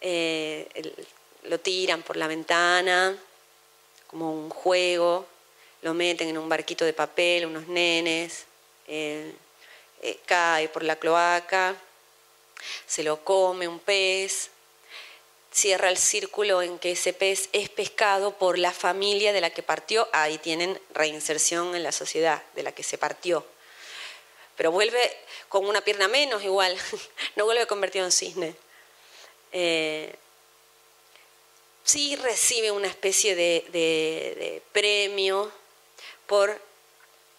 Eh, 0.00 0.94
lo 1.44 1.58
tiran 1.58 2.02
por 2.02 2.16
la 2.16 2.26
ventana 2.26 3.16
como 4.08 4.32
un 4.32 4.50
juego, 4.50 5.26
lo 5.82 5.94
meten 5.94 6.28
en 6.28 6.38
un 6.38 6.48
barquito 6.48 6.84
de 6.84 6.92
papel, 6.92 7.46
unos 7.46 7.68
nenes, 7.68 8.44
eh, 8.86 9.32
eh, 10.02 10.18
cae 10.26 10.68
por 10.68 10.82
la 10.82 10.96
cloaca, 10.96 11.76
se 12.86 13.02
lo 13.02 13.22
come 13.22 13.68
un 13.68 13.78
pez, 13.78 14.50
cierra 15.52 15.88
el 15.88 15.96
círculo 15.96 16.62
en 16.62 16.78
que 16.78 16.92
ese 16.92 17.12
pez 17.12 17.48
es 17.52 17.68
pescado 17.68 18.36
por 18.36 18.58
la 18.58 18.72
familia 18.72 19.32
de 19.32 19.40
la 19.40 19.50
que 19.50 19.62
partió, 19.62 20.08
ahí 20.12 20.38
tienen 20.38 20.80
reinserción 20.90 21.74
en 21.74 21.82
la 21.82 21.92
sociedad 21.92 22.42
de 22.54 22.62
la 22.62 22.72
que 22.72 22.82
se 22.82 22.98
partió. 22.98 23.44
Pero 24.56 24.72
vuelve 24.72 25.00
con 25.48 25.66
una 25.66 25.80
pierna 25.80 26.08
menos 26.08 26.42
igual, 26.42 26.76
no 27.36 27.44
vuelve 27.44 27.66
convertido 27.66 28.04
en 28.04 28.12
cisne. 28.12 28.54
Eh, 29.52 30.14
sí 31.84 32.16
recibe 32.16 32.70
una 32.70 32.88
especie 32.88 33.34
de, 33.34 34.62
premio 34.72 35.50
por 36.26 36.60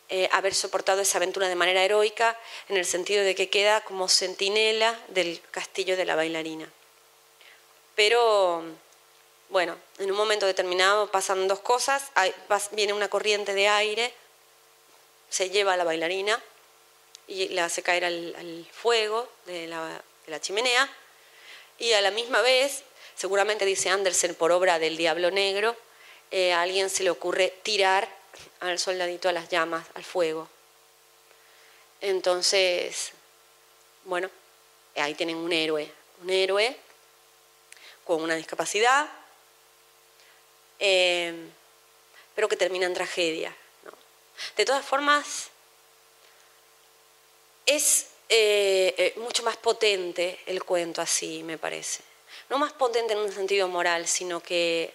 eh, 0.10 0.28
haber 0.32 0.56
soportado 0.56 1.02
esa 1.02 1.20
aventura 1.20 1.48
de 1.48 1.56
manera 1.56 1.84
heroica, 1.84 2.36
en 2.68 2.78
el 2.78 2.86
sentido 2.86 3.24
de 3.24 3.36
que 3.36 3.50
queda 3.50 3.82
como 3.82 4.10
centinela 4.10 5.00
del 5.10 5.40
castillo 5.52 5.96
de 5.96 6.06
la 6.06 6.16
bailarina. 6.16 6.68
Pero, 8.00 8.64
bueno, 9.50 9.76
en 9.98 10.10
un 10.10 10.16
momento 10.16 10.46
determinado 10.46 11.12
pasan 11.12 11.50
dos 11.50 11.60
cosas, 11.60 12.14
viene 12.72 12.94
una 12.94 13.10
corriente 13.10 13.54
de 13.54 13.68
aire, 13.68 14.14
se 15.30 15.50
lleva 15.50 15.74
a 15.74 15.76
la 15.76 15.84
bailarina 15.84 16.42
y 17.28 17.50
la 17.50 17.66
hace 17.66 17.84
caer 17.84 18.06
al, 18.06 18.66
fuego 18.72 19.28
de 19.48 19.68
la, 19.68 20.40
chimenea, 20.40 20.90
y 21.78 21.92
a 21.92 22.00
la 22.00 22.10
misma 22.12 22.40
vez, 22.40 22.84
seguramente 23.18 23.66
dice 23.66 23.90
Andersen 23.90 24.34
por 24.34 24.54
obra 24.54 24.80
del 24.80 24.96
Diablo 24.96 25.30
Negro, 25.30 25.76
eh, 26.32 26.54
a 26.54 26.62
alguien 26.62 26.90
se 26.90 27.04
le 27.04 27.10
ocurre 27.10 27.54
tirar 27.64 28.08
al 28.62 28.80
soldadito 28.80 29.28
a 29.28 29.34
las 29.34 29.50
llamas, 29.50 29.86
al 29.96 30.06
fuego. 30.06 30.48
Entonces, 32.00 33.12
bueno, 34.06 34.30
ahí 34.96 35.16
tienen 35.16 35.36
un 35.36 35.52
héroe, 35.52 35.92
un 36.24 36.30
héroe 36.30 36.80
con 38.10 38.24
una 38.24 38.34
discapacidad, 38.34 39.08
eh, 40.80 41.32
pero 42.34 42.50
que 42.50 42.56
termina 42.56 42.88
en 42.88 42.96
tragedia. 42.96 43.56
De 44.58 44.66
todas 44.66 44.84
formas, 44.84 45.50
es 47.68 48.08
eh, 48.28 48.96
eh, 48.98 49.14
mucho 49.18 49.44
más 49.44 49.58
potente 49.58 50.40
el 50.48 50.64
cuento 50.64 51.04
así, 51.04 51.44
me 51.44 51.60
parece. 51.60 52.02
No 52.50 52.58
más 52.58 52.74
potente 52.74 53.14
en 53.14 53.20
un 53.20 53.32
sentido 53.32 53.68
moral, 53.68 54.08
sino 54.08 54.40
que 54.40 54.92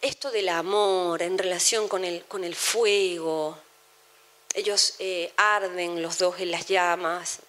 esto 0.00 0.30
del 0.30 0.48
amor 0.48 1.20
en 1.20 1.36
relación 1.36 1.88
con 1.88 2.06
el, 2.06 2.24
con 2.24 2.42
el 2.42 2.54
fuego, 2.54 3.58
ellos 4.54 4.94
arden 5.36 6.00
los 6.00 6.16
dos 6.16 6.40
en 6.40 6.52
las 6.52 6.64
llamas, 6.68 7.40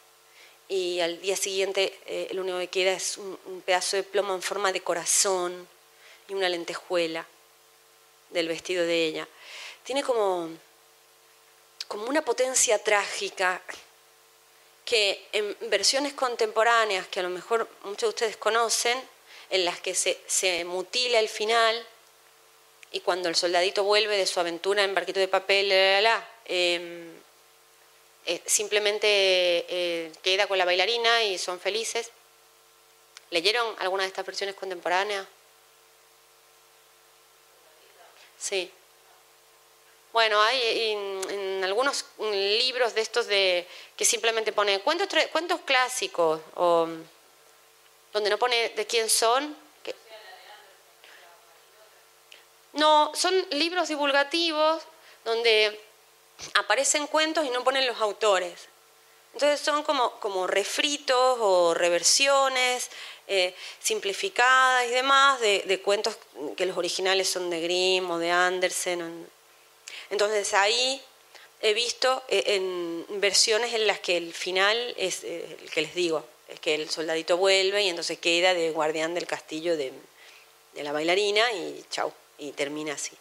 y 0.69 0.99
al 0.99 1.21
día 1.21 1.35
siguiente 1.35 1.99
eh, 2.05 2.29
lo 2.31 2.41
único 2.41 2.59
que 2.59 2.67
queda 2.67 2.93
es 2.93 3.17
un, 3.17 3.61
pedazo 3.65 3.97
de 3.97 4.03
plomo 4.03 4.33
en 4.33 4.41
forma 4.41 4.71
de 4.71 4.81
corazón 4.81 5.67
y 6.27 6.33
una 6.33 6.49
lentejuela 6.49 7.25
del 8.29 8.47
vestido 8.47 8.85
de 8.85 9.05
ella. 9.05 9.27
Tiene 9.83 10.03
como, 10.03 10.49
como 11.87 12.05
una 12.05 12.23
potencia 12.23 12.77
trágica 12.83 13.61
que 14.83 15.27
en 15.31 15.55
versiones 15.69 16.13
contemporáneas, 16.13 17.07
que 17.07 17.19
a 17.19 17.23
lo 17.23 17.29
mejor 17.29 17.67
muchos 17.83 18.01
de 18.01 18.09
ustedes 18.09 18.37
conocen, 18.37 19.01
en 19.49 19.65
las 19.65 19.79
que 19.79 19.95
se, 19.95 20.19
se 20.27 20.65
mutila 20.65 21.19
el 21.19 21.29
final 21.29 21.85
y 22.91 23.01
cuando 23.01 23.29
el 23.29 23.35
soldadito 23.35 23.83
vuelve 23.83 24.17
de 24.17 24.25
su 24.25 24.39
aventura 24.39 24.83
en 24.83 24.95
barquito 24.95 25.19
de 25.19 25.27
papel, 25.27 25.71
em, 25.71 26.21
eh, 26.45 27.11
simplemente 28.45 29.07
eh, 29.09 30.11
queda 30.21 30.47
con 30.47 30.57
la 30.57 30.65
bailarina 30.65 31.23
y 31.23 31.37
son 31.37 31.59
felices. 31.59 32.11
¿Leyeron 33.29 33.75
alguna 33.79 34.03
de 34.03 34.09
estas 34.09 34.25
versiones 34.25 34.55
contemporáneas? 34.55 35.25
Sí. 38.37 38.71
Bueno, 40.13 40.41
hay 40.41 40.91
en, 41.29 41.63
algunos 41.63 42.05
libros 42.17 42.93
de 42.95 43.01
estos 43.01 43.27
de 43.27 43.67
que 43.95 44.05
simplemente 44.05 44.51
pone 44.51 44.79
cuentos, 44.79 45.07
cuentos 45.31 45.61
clásicos 45.61 46.41
o 46.55 46.87
donde 48.13 48.29
no 48.29 48.37
pone 48.37 48.69
de 48.69 48.87
quién 48.87 49.09
son. 49.09 49.55
No, 52.73 53.11
son 53.15 53.33
libros 53.51 53.87
divulgativos 53.87 54.83
donde 55.25 55.86
aparecen 56.53 57.07
cuentos 57.07 57.45
y 57.45 57.49
no 57.49 57.63
ponen 57.63 57.87
los 57.87 57.99
autores. 58.01 58.67
Entonces 59.33 59.59
son 59.59 59.83
como, 59.83 60.19
como 60.19 60.47
refritos 60.47 61.37
o 61.39 61.73
reversiones 61.73 62.89
eh, 63.27 63.53
simplificadas 63.79 64.87
y 64.87 64.89
demás 64.89 65.39
de, 65.39 65.81
cuentos 65.83 66.17
que 66.55 66.65
los 66.65 66.77
originales 66.77 67.29
son 67.29 67.49
de 67.49 67.61
Grimm 67.61 68.09
o 68.09 68.17
de 68.17 68.31
Andersen. 68.31 69.27
Entonces 70.09 70.53
ahí 70.53 71.01
he 71.61 71.73
visto 71.73 72.23
eh, 72.29 73.03
versiones 73.09 73.73
en 73.73 73.85
las 73.85 73.99
que 73.99 74.17
el 74.17 74.33
final 74.33 74.95
es 74.97 75.23
eh, 75.23 75.57
el 75.61 75.69
que 75.69 75.81
les 75.81 75.93
digo, 75.93 76.25
es 76.47 76.59
que 76.59 76.73
el 76.73 76.89
soldadito 76.89 77.37
vuelve 77.37 77.83
y 77.83 77.89
entonces 77.89 78.17
queda 78.17 78.53
de 78.53 78.71
guardián 78.71 79.13
del 79.13 79.27
castillo 79.27 79.77
de, 79.77 79.91
la 80.75 80.91
bailarina 80.91 81.51
y 81.51 81.83
chau, 81.91 82.13
y 82.37 82.53
termina 82.53 82.93
así. 82.93 83.15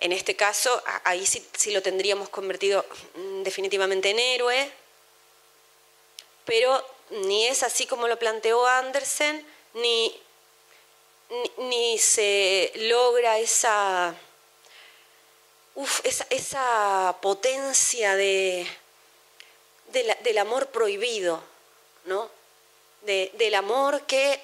En 0.00 0.12
este 0.12 0.36
caso, 0.36 0.82
ahí 1.04 1.26
sí, 1.26 1.70
lo 1.70 1.82
tendríamos 1.82 2.28
convertido 2.28 2.84
mm, 3.14 3.42
definitivamente 3.42 4.10
en 4.10 4.18
héroe, 4.18 4.70
pero 6.44 6.84
ni 7.10 7.46
es 7.46 7.62
así 7.62 7.86
como 7.86 8.08
lo 8.08 8.18
planteó 8.18 8.66
Andersen, 8.66 9.46
ni, 9.74 10.20
ni, 11.58 11.98
se 11.98 12.72
logra 12.76 13.38
esa, 13.38 14.14
esa, 16.30 17.16
potencia 17.20 18.16
de, 18.16 18.66
del 19.92 20.38
amor 20.38 20.68
prohibido, 20.68 21.42
¿no? 22.04 22.30
del 23.02 23.54
amor 23.54 24.02
que, 24.02 24.40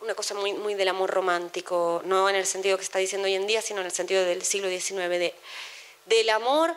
una 0.00 0.14
cosa 0.14 0.34
muy, 0.34 0.52
muy 0.52 0.74
del 0.74 0.88
amor 0.88 1.10
romántico, 1.10 2.02
no 2.04 2.28
en 2.28 2.36
el 2.36 2.46
sentido 2.46 2.76
que 2.76 2.84
está 2.84 2.98
diciendo 2.98 3.26
hoy 3.26 3.34
en 3.34 3.46
día, 3.46 3.62
sino 3.62 3.80
en 3.80 3.86
el 3.86 3.92
sentido 3.92 4.24
del 4.24 4.42
siglo 4.42 4.68
XIX, 4.68 5.08
de, 5.08 5.34
del 6.06 6.30
amor 6.30 6.74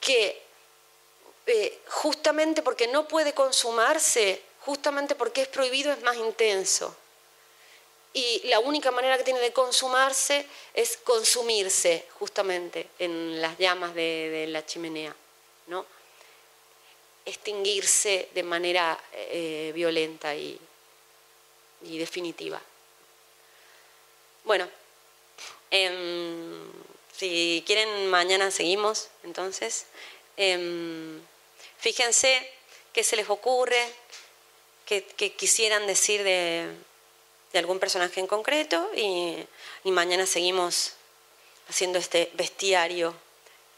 que 0.00 0.42
eh, 1.46 1.80
justamente 1.88 2.62
porque 2.62 2.86
no 2.86 3.06
puede 3.08 3.32
consumarse, 3.34 4.40
justamente 4.60 5.14
porque 5.14 5.42
es 5.42 5.48
prohibido, 5.48 5.92
es 5.92 6.02
más 6.02 6.16
intenso. 6.16 6.94
Y 8.12 8.48
la 8.48 8.58
única 8.58 8.90
manera 8.90 9.16
que 9.16 9.24
tiene 9.24 9.40
de 9.40 9.52
consumarse 9.52 10.46
es 10.74 10.96
consumirse 10.98 12.06
justamente 12.18 12.88
en 12.98 13.40
las 13.40 13.56
llamas 13.58 13.94
de, 13.94 14.46
la 14.48 14.66
chimenea, 14.66 15.14
¿no? 15.68 15.86
extinguirse 17.24 18.30
de 18.34 18.42
manera 18.42 18.98
eh, 19.12 19.70
violenta 19.74 20.34
y, 20.34 20.58
definitiva. 21.80 22.60
Bueno, 24.44 24.68
em, 25.70 26.70
si 27.16 27.62
quieren 27.66 28.06
mañana 28.08 28.50
seguimos, 28.50 29.08
entonces. 29.22 29.86
Em, 30.36 31.20
Fíjense 31.80 32.46
qué 32.92 33.02
se 33.02 33.16
les 33.16 33.30
ocurre, 33.30 33.82
qué, 34.84 35.02
quisieran 35.34 35.86
decir 35.86 36.22
de, 36.22 36.68
algún 37.54 37.78
personaje 37.78 38.20
en 38.20 38.26
concreto 38.26 38.90
y, 38.94 39.46
mañana 39.84 40.26
seguimos 40.26 40.92
haciendo 41.70 41.98
este 41.98 42.30
bestiario, 42.34 43.14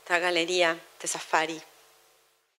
esta 0.00 0.18
galería 0.18 0.76
de 1.00 1.08
safari. 1.08 1.62